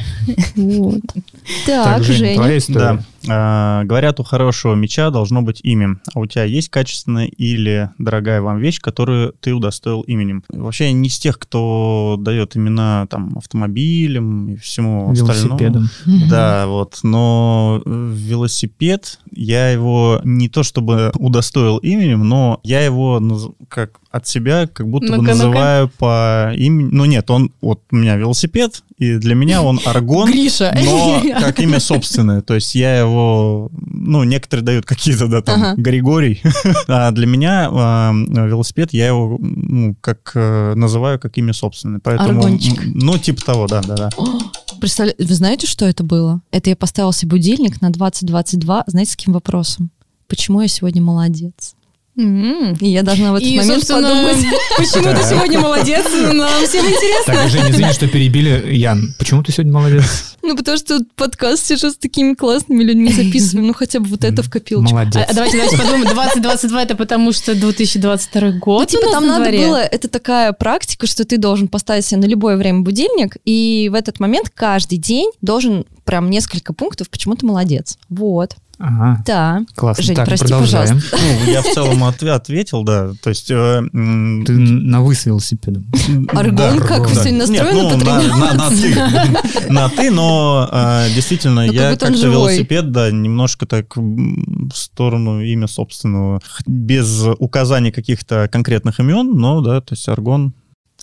Вот. 0.56 1.02
Так, 1.66 2.04
Женя. 2.04 2.62
Да. 2.70 3.00
А, 3.28 3.84
говорят, 3.84 4.20
у 4.20 4.24
хорошего 4.24 4.76
меча 4.76 5.10
должно 5.10 5.42
быть 5.42 5.60
имя. 5.64 5.98
А 6.14 6.20
у 6.20 6.26
тебя 6.26 6.44
есть 6.44 6.70
качественная 6.70 7.26
или 7.26 7.90
дорогая 7.98 8.42
вам 8.42 8.60
вещь, 8.60 8.80
которую 8.80 9.34
ты 9.40 9.54
удостоил 9.54 10.02
именем? 10.02 10.44
Вообще 10.50 10.92
не 10.92 11.08
из 11.08 11.18
тех, 11.18 11.40
кто 11.40 12.18
дает 12.20 12.56
имена 12.56 13.08
там 13.10 13.38
автомобилям 13.38 14.50
и 14.50 14.56
всему 14.58 15.12
остальному. 15.12 15.58
Велосипедом. 15.58 15.90
Да, 16.30 16.68
вот. 16.68 17.00
Но 17.04 17.82
э, 17.86 18.12
велосипед, 18.14 19.20
я 19.32 19.70
его 19.70 20.22
не 20.24 20.50
то 20.50 20.64
чтобы 20.64 21.12
удостоил 21.16 21.78
именем, 21.78 22.28
но 22.28 22.60
я 22.64 22.84
его 22.84 22.95
наз- 22.96 23.54
как 23.70 24.00
от 24.12 24.28
себя 24.28 24.68
как 24.68 24.88
будто 24.90 25.08
бы 25.08 25.18
Ну-ка, 25.18 25.22
ну-ка. 25.34 25.34
называю 25.46 25.90
по 25.90 26.52
имени. 26.56 26.90
Ну 26.92 27.06
нет, 27.06 27.30
он 27.30 27.52
вот 27.62 27.82
у 27.92 27.96
меня 27.96 28.16
велосипед, 28.16 28.84
и 28.98 29.18
для 29.18 29.36
меня 29.36 29.62
он 29.62 29.80
аргон. 29.86 30.32
Гриша. 30.32 30.74
Но 30.84 31.22
как 31.40 31.60
имя 31.60 31.80
собственное. 31.80 32.42
То 32.42 32.56
есть 32.56 32.76
я 32.76 32.98
его, 33.00 33.70
ну, 33.76 34.24
некоторые 34.24 34.64
дают 34.66 34.86
какие-то, 34.86 35.28
да, 35.28 35.42
там, 35.42 35.62
Ага. 35.64 35.82
Григорий. 35.82 36.42
А 36.88 37.12
для 37.12 37.28
меня 37.28 37.70
а, 37.72 38.14
велосипед, 38.14 38.94
я 38.94 39.08
его, 39.08 39.38
ну, 39.40 39.96
как 40.02 40.32
э, 40.36 40.74
называю, 40.76 41.20
как 41.20 41.38
имя 41.38 41.54
собственное. 41.54 42.00
Поэтому, 42.00 42.42
Аргончик. 42.44 42.82
ну, 42.86 43.18
типа 43.18 43.44
того, 43.44 43.68
да, 43.68 43.82
да, 43.82 43.96
да. 43.96 44.10
Представля- 44.80 45.16
Вы 45.18 45.34
знаете, 45.34 45.68
что 45.68 45.86
это 45.86 46.04
было? 46.04 46.42
Это 46.52 46.70
я 46.70 46.76
поставила 46.76 47.12
себе 47.14 47.32
будильник 47.32 47.82
на 47.82 47.90
2022. 47.92 48.84
Знаете, 48.88 49.12
с 49.12 49.16
каким 49.16 49.34
вопросом? 49.34 49.90
Почему 50.28 50.62
я 50.62 50.68
сегодня 50.68 51.02
молодец? 51.02 51.76
М. 52.18 52.74
И 52.80 52.90
я 52.90 53.04
должна 53.04 53.34
в 53.34 53.36
этот 53.36 53.48
И, 53.48 53.58
момент 53.58 53.88
подумать. 53.88 54.38
почему 54.78 55.14
ты 55.14 55.24
сегодня 55.24 55.60
молодец, 55.60 56.06
нам 56.34 56.66
всем 56.66 56.86
интересно. 56.86 57.34
Так, 57.34 57.50
Женя, 57.50 57.72
извини, 57.72 57.92
что 57.92 58.08
перебили. 58.08 58.74
Ян, 58.74 59.14
почему 59.20 59.44
ты 59.44 59.52
сегодня 59.52 59.74
молодец? 59.74 60.38
Ну, 60.42 60.56
потому 60.56 60.78
что 60.78 61.00
подкаст 61.16 61.66
сижу 61.66 61.90
с 61.90 61.98
такими 61.98 62.34
классными 62.36 62.84
людьми 62.84 63.12
записываем. 63.12 63.68
Ну, 63.68 63.74
хотя 63.74 64.00
бы 64.00 64.08
вот 64.08 64.24
это 64.24 64.44
в 64.44 64.50
копилочку. 64.50 64.94
Молодец. 64.94 65.26
А, 65.28 65.34
давайте, 65.34 65.58
давайте 65.58 65.78
подумаем. 65.78 66.04
2022 66.06 66.84
это 66.84 66.96
потому, 66.96 67.32
что 67.34 67.54
2022 67.54 68.52
год 68.52 68.90
Ну, 68.94 69.00
типа, 69.00 69.12
там 69.12 69.28
на 69.28 69.40
надо 69.40 69.52
было, 69.52 69.82
это 69.82 70.08
такая 70.08 70.54
практика, 70.54 71.08
что 71.08 71.26
ты 71.26 71.38
должен 71.38 71.68
поставить 71.68 72.06
себе 72.06 72.22
на 72.22 72.26
любое 72.26 72.58
время 72.58 72.82
будильник, 72.82 73.38
и 73.44 73.90
в 73.92 73.96
этот 73.96 74.20
момент 74.20 74.52
каждый 74.54 74.98
день 74.98 75.32
должен 75.42 75.86
прям 76.06 76.30
несколько 76.30 76.74
пунктов, 76.74 77.10
почему 77.10 77.36
ты 77.36 77.46
молодец. 77.46 77.98
Вот. 78.10 78.56
Ага, 78.78 79.24
Да. 79.26 79.62
классно. 79.76 80.04
Жень, 80.04 80.16
так, 80.16 80.26
прости, 80.28 80.48
продолжаем. 80.48 81.00
Ну, 81.12 81.52
я 81.52 81.62
в 81.62 81.66
целом 81.74 82.04
отве- 82.04 82.32
ответил, 82.32 82.84
да. 82.84 83.12
То 83.24 83.30
есть... 83.30 83.50
э, 83.50 83.56
м, 83.94 84.44
Ты 84.46 84.52
на 84.54 85.02
вы 85.02 85.16
с 85.16 85.26
велосипедом. 85.26 85.86
Аргон, 86.34 86.56
да, 86.56 86.78
как 86.80 87.08
вы 87.08 87.16
да. 87.16 87.24
сегодня 87.24 87.46
Нет, 87.46 87.50
настроены 87.50 87.82
ну, 87.82 87.90
на, 87.90 87.98
на- 87.98 88.56
на 88.56 88.70
потренироваться? 88.70 89.62
ты. 89.62 89.72
На 89.74 89.90
ты, 89.90 90.12
но 90.12 90.70
э, 90.72 91.08
действительно, 91.16 91.62
Ну, 91.66 91.68
как 91.68 91.76
я 91.76 91.90
как-то 91.96 92.08
велосипед, 92.28 92.92
да, 92.92 93.12
немножко 93.12 93.66
так 93.66 93.96
в 93.96 94.72
сторону 94.74 95.42
имя 95.42 95.68
собственного. 95.68 96.42
Без 96.66 97.24
указания 97.40 97.92
каких-то 97.92 98.50
конкретных 98.52 99.00
имен, 99.00 99.32
но, 99.38 99.62
да, 99.62 99.80
то 99.82 99.94
есть 99.94 100.08
аргон. 100.10 100.54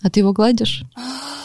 А 0.03 0.09
ты 0.09 0.19
его 0.19 0.31
гладишь? 0.33 0.83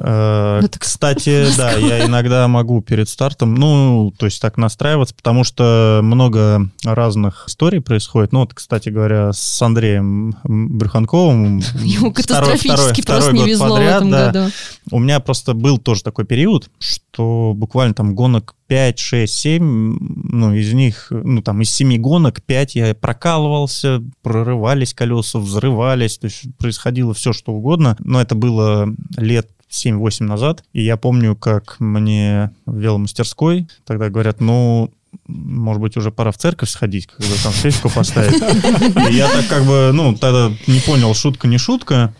Э, 0.00 0.60
Ну, 0.62 0.68
так 0.68 0.80
Кстати, 0.80 1.46
да, 1.56 1.72
я 1.72 2.06
иногда 2.06 2.48
могу 2.48 2.80
перед 2.80 3.08
стартом, 3.08 3.54
ну, 3.54 4.12
то 4.16 4.26
есть 4.26 4.40
так 4.40 4.56
настраиваться, 4.56 5.14
потому 5.14 5.44
что 5.44 6.00
много 6.02 6.70
разных 6.84 7.44
историй 7.48 7.80
происходит. 7.80 8.32
Ну, 8.32 8.40
вот, 8.40 8.54
кстати 8.54 8.88
говоря, 8.88 9.32
с 9.32 9.60
Андреем 9.62 10.34
Брюханковым. 10.44 11.58
Ему 11.82 12.12
катастрофически 12.12 13.02
просто 13.02 13.32
не 13.32 13.46
везло 13.46 13.76
в 13.76 13.80
этом 13.80 14.10
да. 14.10 14.26
году. 14.26 14.52
У 14.90 14.98
меня 14.98 15.20
просто 15.20 15.54
был 15.54 15.78
тоже 15.78 16.02
такой 16.02 16.24
период, 16.24 16.70
что 16.78 17.52
буквально 17.54 17.94
там 17.94 18.14
гонок 18.14 18.54
5, 18.68 18.98
6, 18.98 19.34
7, 19.34 19.98
ну, 20.30 20.54
из 20.54 20.72
них, 20.72 21.08
ну, 21.10 21.42
там, 21.42 21.60
из 21.60 21.70
7 21.70 21.96
гонок 21.96 22.40
5 22.42 22.76
я 22.76 22.94
прокалывался, 22.94 24.02
прорывались 24.22 24.94
колеса, 24.94 25.38
взрывались, 25.38 26.18
то 26.18 26.26
есть 26.26 26.44
происходило 26.56 27.12
все, 27.12 27.32
что 27.32 27.52
угодно, 27.52 27.96
но 27.98 28.20
это 28.20 28.34
было 28.34 28.88
лет 29.16 29.50
7-8 29.70 30.24
назад, 30.24 30.64
и 30.72 30.82
я 30.82 30.96
помню, 30.96 31.36
как 31.36 31.76
мне 31.78 32.50
в 32.66 32.76
веломастерской 32.76 33.68
тогда 33.84 34.10
говорят, 34.10 34.40
ну, 34.40 34.92
может 35.26 35.80
быть, 35.80 35.96
уже 35.96 36.10
пора 36.10 36.32
в 36.32 36.38
церковь 36.38 36.70
сходить, 36.70 37.06
когда 37.06 37.34
там 37.42 37.52
свечку 37.52 37.90
поставить. 37.90 38.34
И 39.10 39.14
я 39.14 39.28
так 39.28 39.46
как 39.48 39.64
бы, 39.64 39.90
ну, 39.92 40.14
тогда 40.16 40.52
не 40.66 40.80
понял, 40.80 41.14
шутка 41.14 41.48
не 41.48 41.58
шутка, 41.58 42.14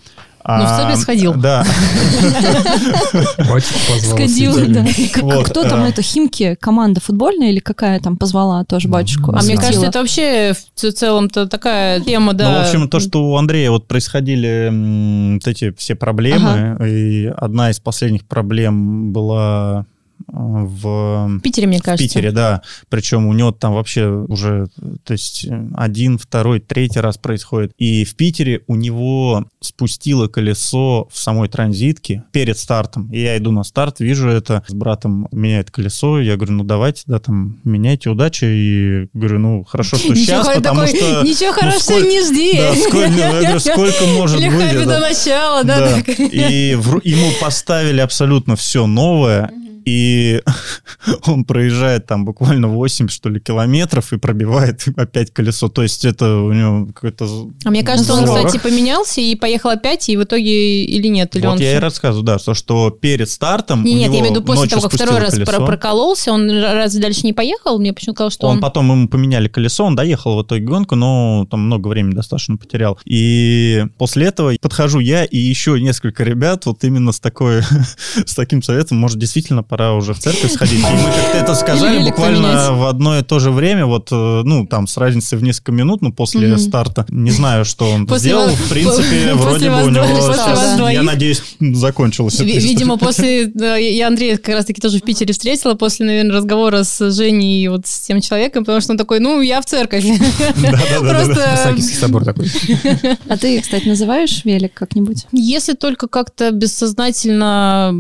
Ну, 0.45 0.64
в 0.64 0.68
церковь 0.68 1.01
сходил. 1.01 1.34
Да. 1.34 1.64
Сходил, 4.01 4.55
да. 4.68 4.84
Кто 5.45 5.64
там, 5.64 5.82
а. 5.82 5.88
это, 5.88 6.03
Химки, 6.03 6.57
команда 6.61 7.01
футбольная 7.01 7.51
или 7.51 7.61
какая 7.61 8.01
там 8.01 8.16
позвала 8.16 8.64
тоже 8.64 8.88
батюшку? 8.88 9.32
А 9.32 9.43
мне 9.43 9.57
кажется, 9.57 9.86
это 9.86 9.99
вообще 10.01 10.55
в 10.74 10.93
целом-то 10.93 11.47
такая 11.47 12.01
тема, 12.01 12.32
да. 12.32 12.51
Ну, 12.51 12.59
в 12.59 12.61
общем, 12.62 12.88
то, 12.88 13.01
что 13.01 13.30
у 13.30 13.36
Андрея 13.36 13.70
вот 13.70 13.86
происходили 13.86 15.38
эти 15.47 15.72
все 15.76 15.95
проблемы, 15.95 16.78
и 16.86 17.26
одна 17.36 17.70
из 17.70 17.80
последних 17.80 18.24
проблем 18.26 19.12
была 19.12 19.86
в 20.27 21.29
В 21.29 21.41
Питере, 21.41 21.66
мне 21.66 21.79
В 21.79 21.83
кажется. 21.83 22.07
Питере, 22.07 22.33
да. 22.33 22.62
Причем 22.89 23.27
у 23.27 23.33
него 23.33 23.53
там 23.53 23.75
вообще 23.75 24.09
уже, 24.09 24.68
то 25.05 25.12
есть 25.12 25.47
один, 25.75 26.18
второй, 26.18 26.61
третий 26.61 27.01
раз 27.01 27.18
происходит. 27.18 27.73
И 27.79 28.05
в 28.05 28.14
Питере 28.16 28.62
у 28.66 28.77
него 28.77 29.47
спустило 29.61 30.29
колесо 30.29 31.09
в 31.11 31.18
самой 31.18 31.49
транзитке 31.49 32.25
перед 32.33 32.59
стартом. 32.59 33.11
И 33.12 33.21
я 33.21 33.37
иду 33.39 33.51
на 33.53 33.64
старт, 33.64 34.01
вижу 34.01 34.29
это, 34.29 34.62
с 34.66 34.75
братом 34.75 35.29
меняет 35.33 35.71
колесо. 35.71 36.21
Я 36.21 36.37
говорю, 36.37 36.53
ну 36.55 36.64
давайте, 36.64 37.03
да, 37.07 37.18
там, 37.18 37.59
меняйте, 37.64 38.11
удачи. 38.11 38.45
И 38.45 39.09
говорю, 39.12 39.39
ну 39.39 39.64
хорошо, 39.64 39.97
что 39.97 40.09
Ничего 40.11 40.25
сейчас, 40.25 40.49
потому 40.49 40.87
что... 40.87 41.23
Ничего 41.23 41.51
ну, 41.51 41.61
хорошего 41.61 41.81
сколь- 41.81 42.09
не 42.09 42.23
жди. 42.25 42.57
Да, 42.57 42.75
сколько, 42.75 43.59
сколько 43.73 44.05
может 44.07 44.39
быть? 44.39 44.73
беда 44.73 44.99
это? 44.99 45.01
начала, 45.01 45.64
да. 45.64 45.99
И 46.01 46.75
в- 46.75 47.01
ему 47.05 47.31
поставили 47.41 48.01
абсолютно 48.01 48.57
все 48.57 48.87
новое, 48.87 49.51
и 49.85 50.43
он 51.26 51.45
проезжает 51.45 52.07
там 52.07 52.24
буквально 52.24 52.68
8, 52.68 53.09
что 53.09 53.28
ли, 53.28 53.41
километров 53.41 54.12
и 54.12 54.18
пробивает 54.18 54.85
опять 54.97 55.33
колесо. 55.33 55.68
То 55.68 55.83
есть 55.83 56.05
это 56.05 56.37
у 56.37 56.53
него 56.53 56.87
какой-то... 56.87 57.26
А 57.64 57.70
мне 57.70 57.83
кажется, 57.83 58.14
он, 58.14 58.24
Здорово. 58.26 58.47
кстати, 58.47 58.62
поменялся 58.62 59.20
и 59.20 59.35
поехал 59.35 59.70
опять, 59.70 60.09
и 60.09 60.16
в 60.16 60.24
итоге 60.24 60.85
или 60.85 61.09
нет, 61.09 61.35
или 61.37 61.47
Вот 61.47 61.55
он... 61.55 61.59
я 61.59 61.70
и 61.70 61.74
всё- 61.74 61.81
рассказываю, 61.81 62.24
да, 62.24 62.39
что, 62.39 62.55
что 62.55 62.91
перед 62.91 63.28
стартом 63.31 63.85
нет, 63.85 63.95
него 63.95 64.14
я 64.14 64.20
имею 64.20 64.35
в 64.35 64.37
виду 64.37 64.47
после 64.47 64.68
того, 64.68 64.83
как 64.83 64.93
второй 64.93 65.18
раз 65.18 65.35
колесо. 65.35 65.66
прокололся, 65.66 66.33
он 66.33 66.51
раз 66.51 66.95
дальше 66.95 67.20
не 67.24 67.33
поехал, 67.33 67.78
мне 67.78 67.93
почему-то 67.93 68.18
казалось, 68.18 68.35
что 68.35 68.47
Он 68.47 68.57
он... 68.57 68.61
потом 68.61 68.91
ему 68.91 69.09
поменяли 69.09 69.49
колесо, 69.49 69.85
он 69.85 69.97
доехал 69.97 70.37
в 70.39 70.43
итоге 70.45 70.64
гонку, 70.64 70.95
но 70.95 71.47
там 71.51 71.61
много 71.61 71.89
времени 71.89 72.14
достаточно 72.14 72.57
потерял. 72.57 72.99
И 73.05 73.85
после 73.99 74.26
этого 74.26 74.55
подхожу 74.61 74.99
я 75.01 75.24
и 75.24 75.37
еще 75.39 75.81
несколько 75.81 76.24
ребят 76.24 76.66
вот 76.66 76.85
именно 76.85 77.12
с 77.12 77.20
такой, 77.20 77.62
с 78.26 78.35
таким 78.35 78.62
советом, 78.62 78.99
может, 78.99 79.18
действительно 79.18 79.62
пора 79.71 79.95
уже 79.95 80.14
в 80.14 80.18
церковь 80.18 80.53
сходить. 80.53 80.81
И 80.81 80.83
мы 80.83 81.05
как-то 81.16 81.39
это 81.39 81.55
сказали 81.55 82.03
буквально 82.03 82.73
в 82.73 82.89
одно 82.89 83.18
и 83.18 83.23
то 83.23 83.39
же 83.39 83.53
время, 83.53 83.87
вот, 83.87 84.09
э, 84.11 84.43
ну, 84.45 84.66
там, 84.66 84.89
с 84.89 84.97
разницей 84.97 85.39
в 85.39 85.43
несколько 85.45 85.71
минут, 85.71 86.03
ну, 86.03 86.12
после 86.12 86.59
старта. 86.59 87.07
Не 87.09 87.31
знаю, 87.31 87.64
что 87.64 87.89
он 87.89 88.09
сделал. 88.18 88.49
В 88.49 88.68
принципе, 88.68 89.35
вроде 89.35 89.71
бы 89.71 89.85
у 89.85 89.89
него 89.89 90.91
я 90.91 91.03
надеюсь, 91.03 91.43
закончилось. 91.61 92.41
Видимо, 92.41 92.97
после... 92.99 93.45
Я 93.45 94.09
Андрея 94.09 94.37
как 94.37 94.57
раз-таки 94.57 94.81
тоже 94.81 94.99
в 94.99 95.03
Питере 95.03 95.33
встретила 95.33 95.75
после, 95.75 96.07
наверное, 96.07 96.37
разговора 96.37 96.83
с 96.83 97.11
Женей 97.12 97.64
и 97.64 97.68
вот 97.68 97.87
с 97.87 98.01
тем 98.01 98.21
человеком, 98.21 98.64
потому 98.64 98.81
что 98.81 98.93
он 98.93 98.99
такой, 98.99 99.21
ну, 99.21 99.41
я 99.41 99.61
в 99.61 99.66
церковь. 99.66 100.05
Просто... 101.01 101.77
Собор 102.01 102.25
такой. 102.25 102.51
А 103.29 103.37
ты, 103.37 103.61
кстати, 103.61 103.87
называешь 103.87 104.45
велик 104.45 104.75
как-нибудь? 104.75 105.27
Если 105.31 105.75
только 105.75 106.09
как-то 106.09 106.51
бессознательно 106.51 107.95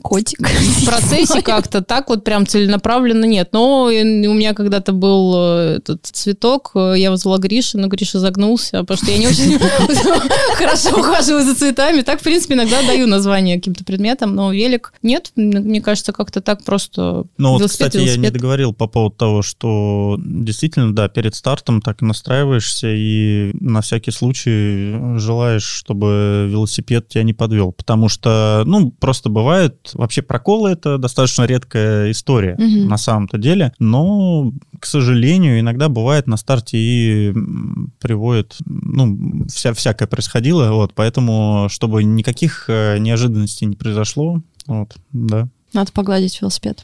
Котик. 0.00 0.38
В 0.82 0.86
процессе 0.86 1.42
как-то 1.42 1.82
так 1.82 2.08
вот 2.08 2.24
прям 2.24 2.46
целенаправленно 2.46 3.24
нет. 3.24 3.50
Но 3.52 3.84
у 3.84 3.90
меня 3.90 4.54
когда-то 4.54 4.92
был 4.92 5.34
э, 5.36 5.76
этот 5.78 6.06
цветок, 6.06 6.72
э, 6.74 6.94
я 6.96 7.10
вызвала 7.10 7.38
Гришу, 7.38 7.78
но 7.78 7.88
Гриша 7.88 8.18
загнулся, 8.18 8.80
потому 8.80 8.98
что 8.98 9.10
я 9.10 9.18
не 9.18 9.28
очень 9.28 9.58
хорошо 10.56 10.98
ухаживаю 10.98 11.44
за 11.44 11.54
цветами. 11.54 12.02
Так, 12.02 12.20
в 12.20 12.24
принципе, 12.24 12.54
иногда 12.54 12.82
даю 12.82 13.06
название 13.06 13.56
каким-то 13.56 13.84
предметам, 13.84 14.34
но 14.34 14.52
велик 14.52 14.92
нет. 15.02 15.32
Мне 15.36 15.80
кажется, 15.80 16.12
как-то 16.12 16.40
так 16.40 16.64
просто 16.64 17.24
Ну 17.38 17.52
вот, 17.52 17.70
кстати, 17.70 17.98
я 17.98 18.16
не 18.16 18.30
договорил 18.30 18.72
по 18.72 18.86
поводу 18.86 19.16
того, 19.16 19.42
что 19.42 20.18
действительно, 20.18 20.94
да, 20.94 21.08
перед 21.08 21.34
стартом 21.34 21.80
так 21.80 22.02
настраиваешься 22.02 22.88
и 22.92 23.52
на 23.60 23.80
всякий 23.82 24.10
случай 24.10 25.18
желаешь, 25.18 25.64
чтобы 25.64 26.48
велосипед 26.50 27.08
тебя 27.08 27.22
не 27.22 27.32
подвел. 27.32 27.72
Потому 27.72 28.08
что, 28.08 28.62
ну, 28.66 28.90
просто 28.90 29.28
бывает, 29.28 29.90
вообще 29.94 30.22
проколы 30.22 30.71
это 30.72 30.98
достаточно 30.98 31.44
редкая 31.44 32.10
история 32.10 32.56
Мгм. 32.58 32.88
на 32.88 32.96
самом-то 32.96 33.38
деле, 33.38 33.72
но, 33.78 34.52
к 34.80 34.86
сожалению, 34.86 35.60
иногда 35.60 35.88
бывает 35.88 36.26
на 36.26 36.36
старте 36.36 36.78
и 36.78 37.34
приводит, 38.00 38.56
ну, 38.66 39.46
вся, 39.48 39.72
всякое 39.74 40.06
происходило, 40.06 40.72
вот, 40.72 40.92
поэтому, 40.94 41.68
чтобы 41.70 42.02
никаких 42.04 42.64
э, 42.68 42.98
неожиданностей 42.98 43.66
не 43.66 43.76
произошло, 43.76 44.40
вот, 44.66 44.96
да. 45.12 45.48
Надо 45.72 45.92
погладить 45.92 46.40
велосипед. 46.40 46.82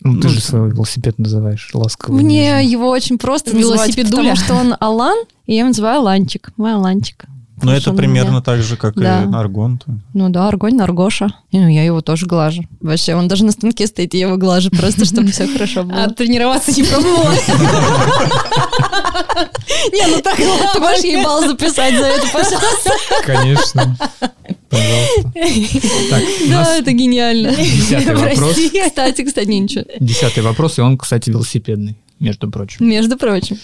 Ну, 0.00 0.20
ты 0.20 0.28
Ну, 0.28 0.34
же 0.34 0.40
свой 0.40 0.70
велосипед 0.70 1.18
называешь 1.18 1.70
ласково. 1.74 2.14
Мне 2.14 2.52
нежно. 2.58 2.70
его 2.70 2.88
очень 2.88 3.18
просто 3.18 3.54
называть, 3.56 3.96
потому 3.96 4.36
что 4.36 4.54
он 4.54 4.76
Алан, 4.78 5.18
и 5.46 5.54
я 5.54 5.60
его 5.60 5.68
называю 5.68 6.00
Аланчик. 6.00 6.52
Мой 6.56 6.74
Аланчик. 6.74 7.24
Но 7.58 7.72
Потому 7.72 7.72
это 7.72 7.80
что 7.82 7.90
он 7.90 7.96
у 7.96 7.98
примерно 7.98 8.30
меня- 8.30 8.40
так 8.40 8.62
же, 8.62 8.76
как 8.76 8.94
Да. 8.94 9.24
и 9.24 9.32
Аргон. 9.34 9.80
Ну 10.14 10.28
да, 10.28 10.46
Аргонь, 10.48 10.80
Аргоша. 10.80 11.28
И, 11.50 11.58
ну, 11.58 11.66
я 11.68 11.84
его 11.84 12.00
тоже 12.02 12.26
глажу. 12.26 12.62
Вообще, 12.80 13.14
он 13.16 13.26
даже 13.26 13.44
на 13.44 13.50
станке 13.52 13.86
стоит, 13.88 14.14
и 14.14 14.18
я 14.18 14.28
его 14.28 14.36
глажу, 14.36 14.70
просто 14.70 15.04
чтобы 15.04 15.32
все 15.32 15.46
хорошо 15.48 15.80
А 15.82 15.84
было. 15.84 16.10
тренироваться 16.10 16.70
не 16.72 16.84
пробовала? 16.84 17.32
Не, 19.92 20.06
ну 20.08 20.20
так 20.22 20.36
Ты 20.36 20.80
можешь 20.80 21.04
ей 21.04 21.22
балл 21.22 21.46
записать 21.46 21.94
за 21.96 22.04
это, 22.06 22.26
пожалуйста? 22.32 22.90
Конечно. 23.24 23.96
Пожалуйста. 24.68 25.32
Так, 26.10 26.22
у 26.46 26.48
Да, 26.50 26.54
нас 26.60 26.68
это 26.80 26.92
гениально. 26.92 27.54
десятый 27.54 28.14
вопрос. 28.36 28.56
Кстати, 28.86 29.24
кстати, 29.24 29.48
ничего. 29.48 29.84
Десятый 30.00 30.42
вопрос, 30.42 30.78
и 30.78 30.82
он, 30.82 30.98
кстати, 30.98 31.30
велосипедный, 31.30 31.96
между 32.20 32.50
прочим. 32.50 32.86
Между 32.88 33.16
прочим. 33.16 33.58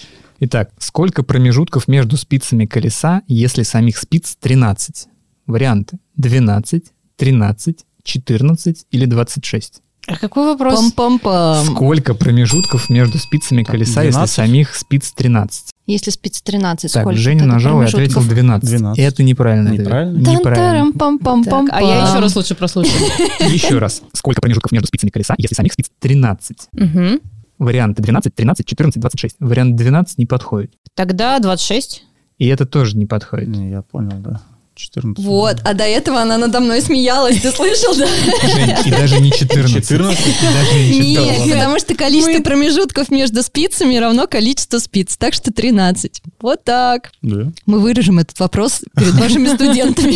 Итак, 0.47 0.73
сколько 0.79 1.23
промежутков 1.23 1.89
между 1.89 2.19
спицами 2.19 2.67
колеса, 2.67 3.23
если 3.29 3.63
самих 3.63 3.97
спиц 3.97 4.37
13? 4.39 5.07
Варианты 5.47 5.97
12, 6.17 6.85
13, 7.17 7.79
14 8.03 8.87
или 8.91 9.07
26. 9.07 9.81
А 10.07 10.19
какой 10.19 10.45
вопрос? 10.45 10.93
Пам-пам-пам. 10.95 11.65
Сколько 11.65 12.13
промежутков 12.13 12.91
между 12.91 13.17
спицами 13.17 13.63
колеса, 13.63 14.03
если 14.03 14.19
12? 14.19 14.35
самих 14.35 14.75
спиц 14.75 15.13
13? 15.17 15.71
Если 15.87 16.11
спиц 16.11 16.43
13, 16.43 16.93
Так, 16.93 17.03
сколько? 17.05 17.19
Женя 17.19 17.47
нажал 17.47 17.81
и 17.81 17.87
ответил 17.87 18.23
12. 18.23 18.69
12. 18.69 18.99
Это 19.03 19.23
неправильно. 19.23 19.71
Неправильно? 19.71 20.19
Неправильно. 20.19 20.93
Тан-тарам-пам-пам-пам. 20.93 21.69
Так, 21.69 21.69
а 21.73 21.81
я 21.81 22.07
еще 22.07 22.19
раз 22.19 22.37
лучше 22.37 22.55
прослушаю. 22.55 23.01
Еще 23.51 23.79
раз. 23.79 24.03
Сколько 24.13 24.43
промежутков 24.43 24.73
между 24.73 24.89
спицами 24.89 25.09
колеса, 25.09 25.35
если 25.39 25.55
самих 25.55 25.73
спиц 25.73 25.87
13? 26.01 26.69
Мгм. 26.73 27.21
Варианты 27.65 28.03
12, 28.03 28.35
13, 28.35 28.67
14, 28.67 29.01
26. 29.01 29.37
Вариант 29.41 29.77
12 29.77 30.19
не 30.19 30.27
подходит. 30.27 30.73
Тогда 30.95 31.39
26. 31.39 32.05
И 32.39 32.47
это 32.49 32.67
тоже 32.67 32.97
не 32.97 33.07
подходит. 33.07 33.49
Не, 33.49 33.71
я 33.71 33.83
понял, 33.83 34.19
да. 34.19 34.41
14. 34.77 35.25
Вот, 35.25 35.61
а 35.65 35.73
до 35.73 35.85
этого 35.85 36.21
она 36.21 36.37
надо 36.37 36.59
мной 36.59 36.81
смеялась, 36.81 37.41
ты 37.41 37.53
слышал, 37.53 37.95
да? 37.97 38.07
Жень, 38.07 38.75
и 38.87 38.91
даже 38.91 39.21
не 39.21 39.31
14. 39.31 39.73
14? 39.73 40.27
И 40.27 40.47
даже 40.47 40.75
не 40.75 41.15
14. 41.15 41.47
Нет, 41.47 41.53
потому 41.53 41.79
что 41.79 41.95
количество 41.95 42.43
промежутков 42.43 43.11
между 43.11 43.45
спицами 43.45 43.97
равно 43.97 44.27
количеству 44.27 44.81
спиц, 44.81 45.17
так 45.17 45.33
что 45.33 45.53
13. 45.53 46.23
Вот 46.41 46.65
так. 46.65 47.13
Да. 47.23 47.53
Мы 47.67 47.79
выражем 47.79 48.19
этот 48.19 48.41
вопрос 48.41 48.83
перед 48.97 49.15
вашими 49.15 49.47
студентами, 49.55 50.15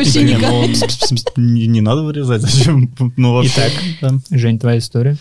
учениками. 0.00 0.76
ну, 1.36 1.42
не, 1.66 1.80
надо 1.80 2.02
вырезать, 2.02 2.42
зачем? 2.42 2.94
Ну, 3.16 3.34
вообще, 3.34 3.72
Итак. 4.00 4.12
Жень, 4.30 4.60
твоя 4.60 4.78
история? 4.78 5.16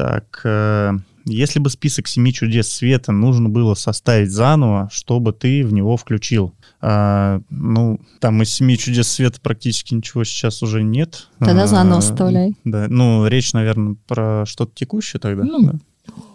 Так, 0.00 0.40
э, 0.44 0.92
если 1.26 1.58
бы 1.58 1.68
список 1.68 2.08
семи 2.08 2.32
чудес 2.32 2.72
света 2.72 3.12
нужно 3.12 3.50
было 3.50 3.74
составить 3.74 4.30
заново, 4.30 4.88
что 4.90 5.20
бы 5.20 5.34
ты 5.34 5.62
в 5.62 5.74
него 5.74 5.98
включил? 5.98 6.54
А, 6.80 7.42
ну, 7.50 8.00
там 8.18 8.40
из 8.40 8.48
семи 8.48 8.78
чудес 8.78 9.08
света 9.08 9.38
практически 9.42 9.92
ничего 9.92 10.24
сейчас 10.24 10.62
уже 10.62 10.82
нет. 10.82 11.28
Тогда 11.38 11.64
А, 11.64 11.66
заново 11.66 12.00
составляй. 12.00 12.56
Да, 12.64 12.86
ну, 12.88 13.26
речь, 13.26 13.52
наверное, 13.52 13.96
про 14.08 14.44
что-то 14.46 14.72
текущее 14.74 15.20
тогда. 15.20 15.44
Ну, 15.44 15.66
да. 15.66 15.78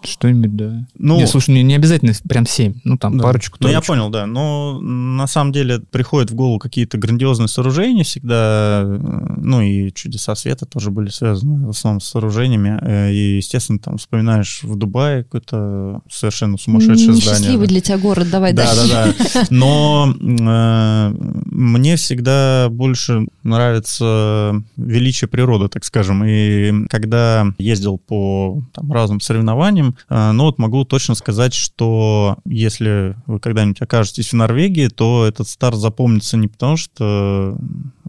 Что-нибудь, 0.04 0.56
да. 0.56 0.86
Ну, 1.00 1.18
Не, 1.18 1.26
слушай, 1.26 1.50
мне 1.50 1.64
не 1.64 1.74
обязательно 1.76 2.14
прям 2.30 2.46
7. 2.46 2.76
Ну, 2.84 2.96
там 2.98 3.18
Да. 3.18 3.24
парочку. 3.24 3.58
Ну, 3.60 3.70
я 3.70 3.82
понял, 3.82 4.10
да. 4.10 4.28
Но 4.28 4.80
на 4.80 5.26
самом 5.26 5.52
деле 5.52 5.80
приходят 5.80 6.30
в 6.30 6.36
голову 6.36 6.60
какие-то 6.60 6.98
грандиозные 7.00 7.48
сооружения 7.48 8.04
всегда. 8.04 8.84
э, 8.86 9.00
Ну, 9.38 9.62
и 9.62 9.92
чудеса 9.94 10.36
света 10.36 10.66
тоже 10.68 10.92
были 10.92 11.10
связаны 11.10 11.66
в 11.66 11.70
основном 11.72 12.02
с 12.02 12.08
сооружениями. 12.08 12.78
Э, 12.82 13.12
И, 13.12 13.38
естественно, 13.38 13.80
там 13.80 13.98
вспоминаешь 13.98 14.62
в 14.64 14.76
Дубае 14.76 15.24
какое-то 15.24 16.02
совершенно 16.10 16.58
сумасшедшее 16.60 17.14
здание. 17.14 17.16
Несчастливый 17.40 17.68
для 17.68 17.82
тебя 17.82 17.98
город, 17.98 18.30
давай 18.30 18.54
Да, 18.54 18.66
дальше. 18.76 18.92
да, 18.92 19.06
да. 19.34 19.44
Но 19.50 20.14
э, 20.22 21.16
мне 21.50 21.96
всегда 21.96 22.68
больше 22.70 23.26
нравится 23.44 24.62
величие 24.78 25.28
природы, 25.28 25.68
так 25.68 25.84
скажем. 25.84 26.24
И 26.26 26.88
когда 26.90 27.48
ездил 27.58 27.98
по 27.98 28.62
там, 28.74 28.92
разным 28.92 29.20
соревнованиям, 29.20 29.65
названием, 29.66 29.96
э, 30.10 30.32
но 30.32 30.46
вот 30.46 30.58
могу 30.60 30.86
точно 30.86 31.16
сказать, 31.16 31.54
что 31.54 32.38
если 32.46 33.16
вы 33.26 33.40
когда-нибудь 33.40 33.82
окажетесь 33.82 34.32
в 34.32 34.36
Норвегии, 34.36 34.88
то 34.88 35.26
этот 35.26 35.48
старт 35.48 35.76
запомнится 35.76 36.38
не 36.38 36.48
потому, 36.48 36.78
что 36.78 37.58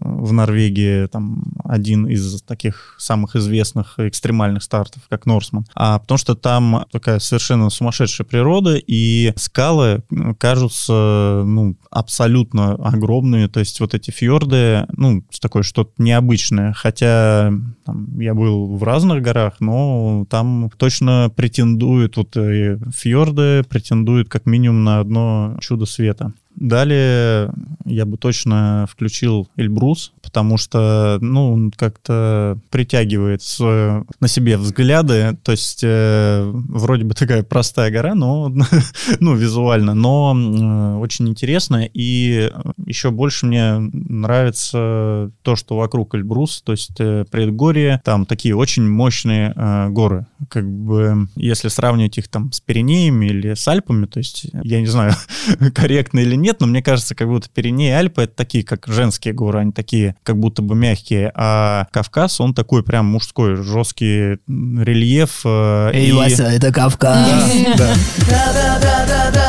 в 0.01 0.32
Норвегии 0.32 1.07
там 1.07 1.42
один 1.64 2.07
из 2.07 2.42
таких 2.42 2.94
самых 2.99 3.36
известных 3.36 3.99
экстремальных 3.99 4.62
стартов, 4.62 5.03
как 5.09 5.26
Норсман, 5.26 5.66
а 5.74 5.99
потому 5.99 6.18
что 6.18 6.34
там 6.34 6.86
такая 6.92 7.18
совершенно 7.18 7.70
сумасшедшая 7.70 8.26
природа, 8.26 8.76
и 8.76 9.32
скалы 9.36 10.03
кажутся 10.38 11.42
ну, 11.47 11.76
абсолютно 11.90 12.74
огромными, 12.74 13.47
то 13.47 13.61
есть 13.61 13.80
вот 13.80 13.94
эти 13.94 14.11
фьорды, 14.11 14.86
ну, 14.97 15.22
такое 15.40 15.62
что-то 15.62 15.92
необычное, 15.99 16.72
хотя 16.72 17.53
там, 17.84 18.20
я 18.20 18.34
был 18.34 18.76
в 18.76 18.82
разных 18.82 19.22
горах, 19.22 19.55
но 19.61 20.26
там 20.28 20.70
точно 20.76 21.32
претендуют, 21.34 22.16
вот 22.16 22.36
э, 22.36 22.78
фьорды 22.94 23.62
претендуют 23.68 24.28
как 24.28 24.47
минимум 24.47 24.84
на 24.84 25.01
одно 25.01 25.57
чудо 25.61 25.86
света. 25.86 26.32
Далее 26.57 27.52
я 27.84 28.04
бы 28.04 28.16
точно 28.16 28.86
включил 28.90 29.48
Эльбрус, 29.57 30.12
потому 30.22 30.57
что, 30.57 31.18
ну, 31.20 31.52
он 31.52 31.70
как-то 31.70 32.59
притягивает 32.70 33.42
на 33.61 34.28
себе 34.28 34.57
взгляды, 34.57 35.38
то 35.42 35.52
есть 35.52 35.80
э, 35.84 36.42
вроде 36.52 37.04
бы 37.04 37.14
такая 37.14 37.42
простая 37.42 37.90
гора, 37.90 38.14
но, 38.14 38.52
ну, 39.20 39.34
визуально, 39.34 39.94
но 39.94 40.34
э, 40.34 40.98
очень 40.98 41.28
интересная, 41.28 41.88
и 41.92 42.50
еще 42.84 43.11
больше 43.11 43.46
мне 43.46 43.78
нравится 43.92 45.30
то, 45.42 45.57
что 45.57 45.76
вокруг 45.76 46.14
Эльбрус, 46.14 46.62
то 46.62 46.72
есть 46.72 46.98
э, 46.98 47.24
предгорье, 47.30 48.00
там 48.04 48.26
такие 48.26 48.57
очень 48.57 48.88
мощные 48.88 49.52
э, 49.54 49.88
горы, 49.90 50.26
как 50.48 50.68
бы, 50.68 51.28
если 51.36 51.68
сравнивать 51.68 52.18
их 52.18 52.28
там 52.28 52.50
с 52.50 52.61
Пиренеями 52.61 53.26
или 53.26 53.54
с 53.54 53.66
Альпами, 53.68 54.07
то 54.07 54.18
есть, 54.18 54.46
я 54.62 54.80
не 54.80 54.86
знаю, 54.86 55.12
корректно 55.74 56.18
или 56.20 56.34
нет, 56.34 56.45
нет, 56.47 56.61
но 56.61 56.68
мне 56.68 56.80
кажется, 56.80 57.16
как 57.16 57.26
будто 57.26 57.49
Пиренеи 57.53 57.88
и 57.88 57.92
Альпы 57.92 58.22
это 58.22 58.36
такие, 58.36 58.62
как 58.62 58.86
женские 58.86 59.34
горы, 59.34 59.59
они 59.59 59.72
такие, 59.72 60.14
как 60.22 60.38
будто 60.38 60.62
бы 60.62 60.76
мягкие, 60.76 61.32
а 61.34 61.88
Кавказ, 61.90 62.40
он 62.40 62.55
такой 62.55 62.84
прям 62.84 63.07
мужской, 63.07 63.57
жесткий 63.57 64.38
рельеф. 64.47 65.40
Э, 65.44 65.90
Эй, 65.92 66.11
и... 66.11 66.12
Вася, 66.12 66.44
это 66.44 66.72
Кавказ. 66.72 67.53
Да, 67.76 67.94
да, 68.28 68.53
да, 68.55 68.78
да, 68.80 69.07
да, 69.09 69.30
это 69.30 69.32
Кавказ. 69.32 69.45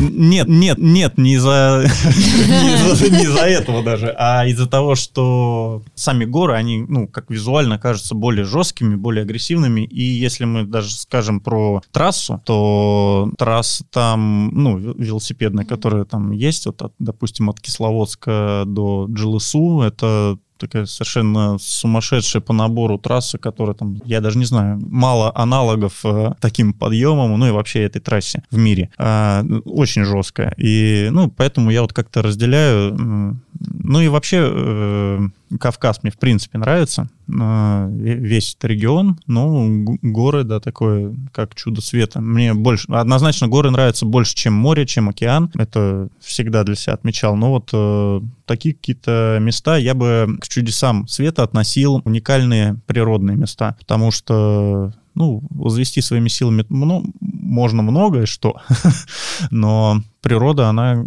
Нет, 0.00 0.48
нет, 0.48 0.78
нет, 0.78 1.18
не 1.18 1.34
из-за 1.34 1.84
не 2.48 3.22
из-за 3.24 3.46
этого 3.46 3.82
даже, 3.82 4.14
а 4.18 4.46
из-за 4.46 4.66
того, 4.66 4.94
что 4.94 5.82
сами 5.94 6.24
горы, 6.24 6.54
они, 6.54 6.84
ну, 6.86 7.08
как 7.08 7.30
визуально 7.30 7.78
кажутся 7.78 8.14
более 8.14 8.44
жесткими, 8.44 8.96
более 8.96 9.22
агрессивными. 9.22 9.82
И 9.82 10.02
если 10.02 10.44
мы 10.44 10.64
даже 10.64 10.94
скажем 10.94 11.40
про 11.40 11.82
трассу, 11.92 12.40
то 12.44 13.30
трасса 13.38 13.84
там, 13.90 14.50
ну, 14.52 14.78
велосипедная, 14.78 15.64
которая 15.64 16.04
там 16.04 16.30
есть, 16.30 16.66
вот, 16.66 16.82
от, 16.82 16.92
допустим, 16.98 17.50
от 17.50 17.60
Кисловодска 17.60 18.64
до 18.66 19.06
Джилысу, 19.08 19.80
это 19.80 20.38
такая 20.58 20.86
совершенно 20.86 21.58
сумасшедшая 21.58 22.42
по 22.42 22.52
набору 22.52 22.98
трассы, 22.98 23.38
которая 23.38 23.74
там, 23.74 24.00
я 24.04 24.20
даже 24.20 24.38
не 24.38 24.44
знаю, 24.44 24.80
мало 24.80 25.32
аналогов 25.34 26.00
э, 26.04 26.32
таким 26.40 26.72
подъемам, 26.72 27.38
ну 27.38 27.46
и 27.46 27.50
вообще 27.50 27.84
этой 27.84 28.00
трассе 28.00 28.42
в 28.50 28.58
мире. 28.58 28.90
Э, 28.98 29.42
очень 29.64 30.04
жесткая. 30.04 30.54
И, 30.56 31.08
ну, 31.10 31.30
поэтому 31.30 31.70
я 31.70 31.82
вот 31.82 31.92
как-то 31.92 32.22
разделяю. 32.22 33.36
Ну 33.58 34.00
и 34.00 34.08
вообще 34.08 34.38
э, 34.40 35.28
Кавказ 35.60 36.02
мне 36.02 36.10
в 36.10 36.18
принципе 36.18 36.58
нравится. 36.58 37.08
Э, 37.28 37.88
весь 37.90 38.54
этот 38.54 38.64
регион, 38.64 39.18
ну, 39.26 39.98
горы, 40.02 40.44
да, 40.44 40.60
такое, 40.60 41.14
как 41.32 41.54
чудо 41.54 41.80
света. 41.80 42.20
Мне 42.20 42.54
больше, 42.54 42.90
однозначно 42.90 43.48
горы 43.48 43.70
нравятся 43.70 44.06
больше, 44.06 44.34
чем 44.34 44.54
море, 44.54 44.86
чем 44.86 45.08
океан. 45.08 45.50
Это 45.54 46.08
всегда 46.20 46.64
для 46.64 46.74
себя 46.74 46.94
отмечал. 46.94 47.36
Но 47.36 47.50
вот 47.50 47.70
э, 47.72 48.20
такие 48.44 48.74
какие-то 48.74 49.38
места 49.40 49.76
я 49.76 49.94
бы 49.94 50.36
к 50.40 50.48
чудесам 50.48 51.06
света 51.06 51.42
относил 51.42 52.02
уникальные 52.04 52.80
природные 52.86 53.36
места, 53.36 53.76
потому 53.78 54.10
что 54.10 54.92
ну, 55.14 55.42
возвести 55.50 56.02
своими 56.02 56.28
силами 56.28 56.64
ну, 56.68 57.04
можно 57.20 57.82
многое 57.82 58.26
что, 58.26 58.60
но 59.50 60.02
природа, 60.20 60.68
она 60.68 61.04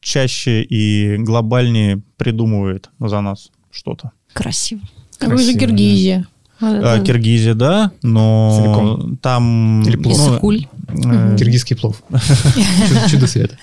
чаще 0.00 0.62
и 0.62 1.16
глобальнее 1.18 2.02
придумывает 2.16 2.90
за 2.98 3.20
нас 3.20 3.50
что-то. 3.74 4.12
Красиво. 4.32 4.80
Как 5.18 5.38
же 5.38 5.54
Киргизия. 5.54 6.26
А, 6.60 7.00
Киргизия, 7.00 7.54
да, 7.54 7.90
но 8.02 8.56
Целиком. 8.56 9.16
там... 9.16 9.82
Или 9.82 9.96
плов. 9.96 10.16
ну, 10.16 10.30
Иссыкуль. 10.30 10.66
э, 10.88 11.36
Киргизский 11.38 11.76
плов. 11.76 12.02
Чудо- 13.10 13.26
света. 13.26 13.58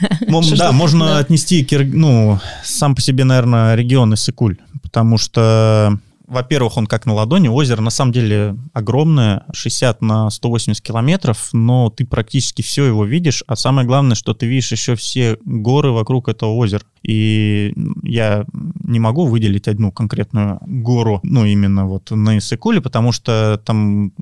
Да, 0.58 0.72
можно 0.72 1.18
отнести 1.18 1.66
ну, 1.94 2.40
сам 2.64 2.94
по 2.94 3.02
себе, 3.02 3.24
наверное, 3.24 3.76
регион 3.76 4.14
Иссыкуль, 4.14 4.58
потому 4.84 5.18
что, 5.18 5.98
во-первых, 6.32 6.78
он 6.78 6.88
как 6.88 7.06
на 7.06 7.14
ладони, 7.14 7.50
озеро 7.50 7.82
на 7.82 7.90
самом 7.90 8.14
деле 8.14 8.56
огромное, 8.72 9.44
60 9.52 10.02
на 10.02 10.30
180 10.30 10.82
километров, 10.82 11.50
но 11.52 11.90
ты 11.90 12.06
практически 12.06 12.62
все 12.62 12.86
его 12.86 13.04
видишь, 13.04 13.44
а 13.48 13.58
самое 13.58 13.86
главное, 13.86 14.16
что 14.16 14.34
ты 14.34 14.46
видишь 14.46 14.72
еще 14.72 14.96
все 14.96 15.38
горы 15.44 15.92
вокруг 15.92 16.30
этого 16.30 16.52
озера. 16.52 16.84
И 17.04 17.74
я 18.04 18.46
не 18.84 19.00
могу 19.00 19.26
выделить 19.26 19.68
одну 19.68 19.92
конкретную 19.92 20.60
гору, 20.62 21.20
ну, 21.24 21.46
именно 21.46 21.86
вот 21.86 22.12
на 22.12 22.38
Иссыкуле, 22.38 22.80
потому 22.80 23.12
что 23.12 23.60
там 23.66 24.14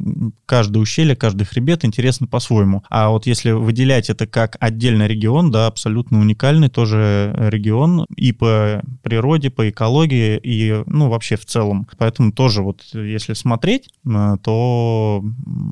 каждое 0.45 0.79
ущелье, 0.79 1.15
каждый 1.15 1.43
хребет 1.43 1.85
интересно 1.85 2.25
по-своему. 2.25 2.83
А 2.89 3.09
вот 3.09 3.27
если 3.27 3.51
выделять 3.51 4.09
это 4.09 4.25
как 4.25 4.55
отдельный 4.59 5.07
регион, 5.07 5.51
да, 5.51 5.67
абсолютно 5.67 6.19
уникальный 6.19 6.69
тоже 6.69 7.35
регион 7.37 8.05
и 8.15 8.31
по 8.31 8.81
природе, 9.03 9.49
по 9.49 9.69
экологии, 9.69 10.39
и, 10.41 10.81
ну, 10.87 11.09
вообще 11.09 11.35
в 11.35 11.45
целом. 11.45 11.85
Поэтому 11.99 12.31
тоже 12.31 12.63
вот 12.63 12.81
если 12.93 13.33
смотреть, 13.33 13.89
э, 14.05 14.37
то 14.41 15.23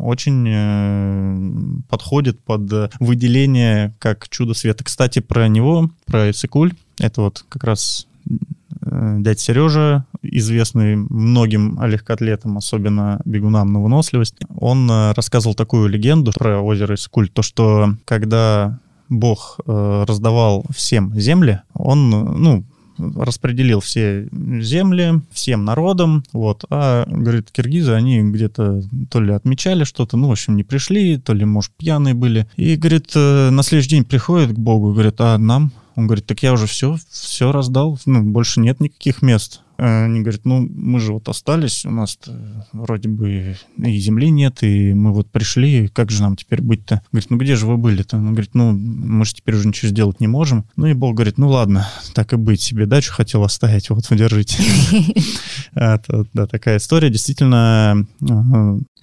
очень 0.02 0.46
э, 0.48 1.82
подходит 1.90 2.40
под 2.42 2.94
выделение 3.00 3.96
как 4.00 4.30
чудо 4.30 4.54
света. 4.54 4.84
Кстати, 4.84 5.20
про 5.20 5.48
него, 5.48 5.90
про 6.06 6.30
Иссыкуль, 6.30 6.74
это 7.00 7.22
вот 7.22 7.46
как 7.48 7.64
раз 7.64 8.08
э, 8.82 9.16
дядя 9.20 9.40
Сережа, 9.40 10.06
известный 10.22 10.98
многим 10.98 11.82
легкоатлетам, 11.84 12.58
особенно 12.58 13.22
бегунам 13.26 13.72
на 13.72 13.82
выносливость, 13.82 14.36
он 14.60 14.90
э, 14.92 15.14
рассказывал 15.14 15.56
такую 15.56 15.88
легенду 15.88 16.34
про 16.36 16.62
озеро 16.62 16.96
Иссыкуль, 16.96 17.30
то 17.30 17.42
что 17.42 17.96
когда 18.06 18.80
Бог 19.10 19.60
э, 19.66 20.06
раздавал 20.08 20.66
всем 20.76 21.18
земли, 21.18 21.62
он, 21.74 22.14
э, 22.14 22.38
ну, 22.38 22.64
распределил 22.98 23.80
все 23.80 24.28
земли 24.32 25.22
всем 25.32 25.66
народам, 25.66 26.24
вот, 26.34 26.66
а, 26.70 27.06
говорит, 27.08 27.52
киргизы, 27.52 27.94
они 27.94 28.22
где-то 28.22 28.84
то 29.10 29.22
ли 29.22 29.34
отмечали 29.34 29.84
что-то, 29.84 30.18
ну, 30.18 30.30
в 30.30 30.32
общем, 30.32 30.56
не 30.56 30.64
пришли, 30.64 31.18
то 31.18 31.34
ли, 31.34 31.46
может, 31.46 31.72
пьяные 31.78 32.14
были, 32.14 32.48
и, 32.56 32.76
говорит, 32.76 33.12
э, 33.16 33.50
на 33.50 33.64
следующий 33.64 33.92
день 33.92 34.06
приходит 34.06 34.54
к 34.54 34.60
Богу, 34.60 34.94
говорит, 34.94 35.16
а 35.20 35.38
нам? 35.38 35.72
Он 35.96 36.06
говорит, 36.06 36.26
так 36.26 36.44
я 36.44 36.54
уже 36.54 36.68
все, 36.68 36.98
все 37.10 37.52
раздал, 37.52 38.00
ну, 38.06 38.24
больше 38.24 38.60
нет 38.60 38.80
никаких 38.80 39.22
мест. 39.22 39.62
Э, 39.78 40.06
Они 40.06 40.22
говорят, 40.22 40.42
ну, 40.46 40.68
мы 40.74 41.00
же 41.00 41.14
вот 41.14 41.28
остались, 41.30 41.86
у 41.86 41.92
нас 41.92 42.18
вроде 42.74 43.10
бы 43.10 43.56
и 43.78 43.98
земли 44.00 44.30
нет, 44.30 44.64
и 44.64 44.94
мы 44.94 45.14
вот 45.14 45.30
пришли, 45.30 45.88
как 45.88 46.12
же 46.12 46.22
нам 46.22 46.36
теперь 46.36 46.62
быть-то? 46.62 47.02
Говорит, 47.12 47.30
ну 47.30 47.38
где 47.38 47.56
же 47.56 47.66
вы 47.68 47.78
были-то? 47.78 48.18
Он 48.18 48.32
говорит, 48.32 48.52
ну, 48.54 48.72
мы 48.72 49.26
же 49.26 49.36
теперь 49.36 49.56
уже 49.56 49.68
ничего 49.68 49.90
сделать 49.90 50.20
не 50.20 50.28
можем. 50.28 50.66
Ну 50.76 50.88
и 50.88 50.94
Бог 50.94 51.16
говорит, 51.16 51.38
ну 51.38 51.50
ладно, 51.50 51.88
так 52.14 52.34
и 52.34 52.36
быть, 52.38 52.62
себе 52.62 52.86
дачу 52.86 53.12
хотел 53.14 53.44
оставить, 53.44 53.90
вот, 53.90 54.06
держите. 54.12 54.58
Это, 55.74 56.26
Да, 56.34 56.48
такая 56.48 56.78
история, 56.78 57.10
действительно, 57.10 58.06
э, 58.22 58.26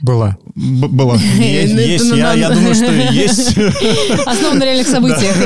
Была. 0.00 0.36
была. 0.54 1.16
Есть, 1.38 1.74
Ну, 1.74 1.80
есть, 1.80 2.10
ну, 2.10 2.16
я 2.16 2.34
я 2.34 2.50
думаю, 2.50 2.74
что 2.74 2.90
есть. 2.92 3.56
Основан 4.26 4.58
на 4.58 4.64
реальных 4.64 4.88
событиях. 4.88 5.36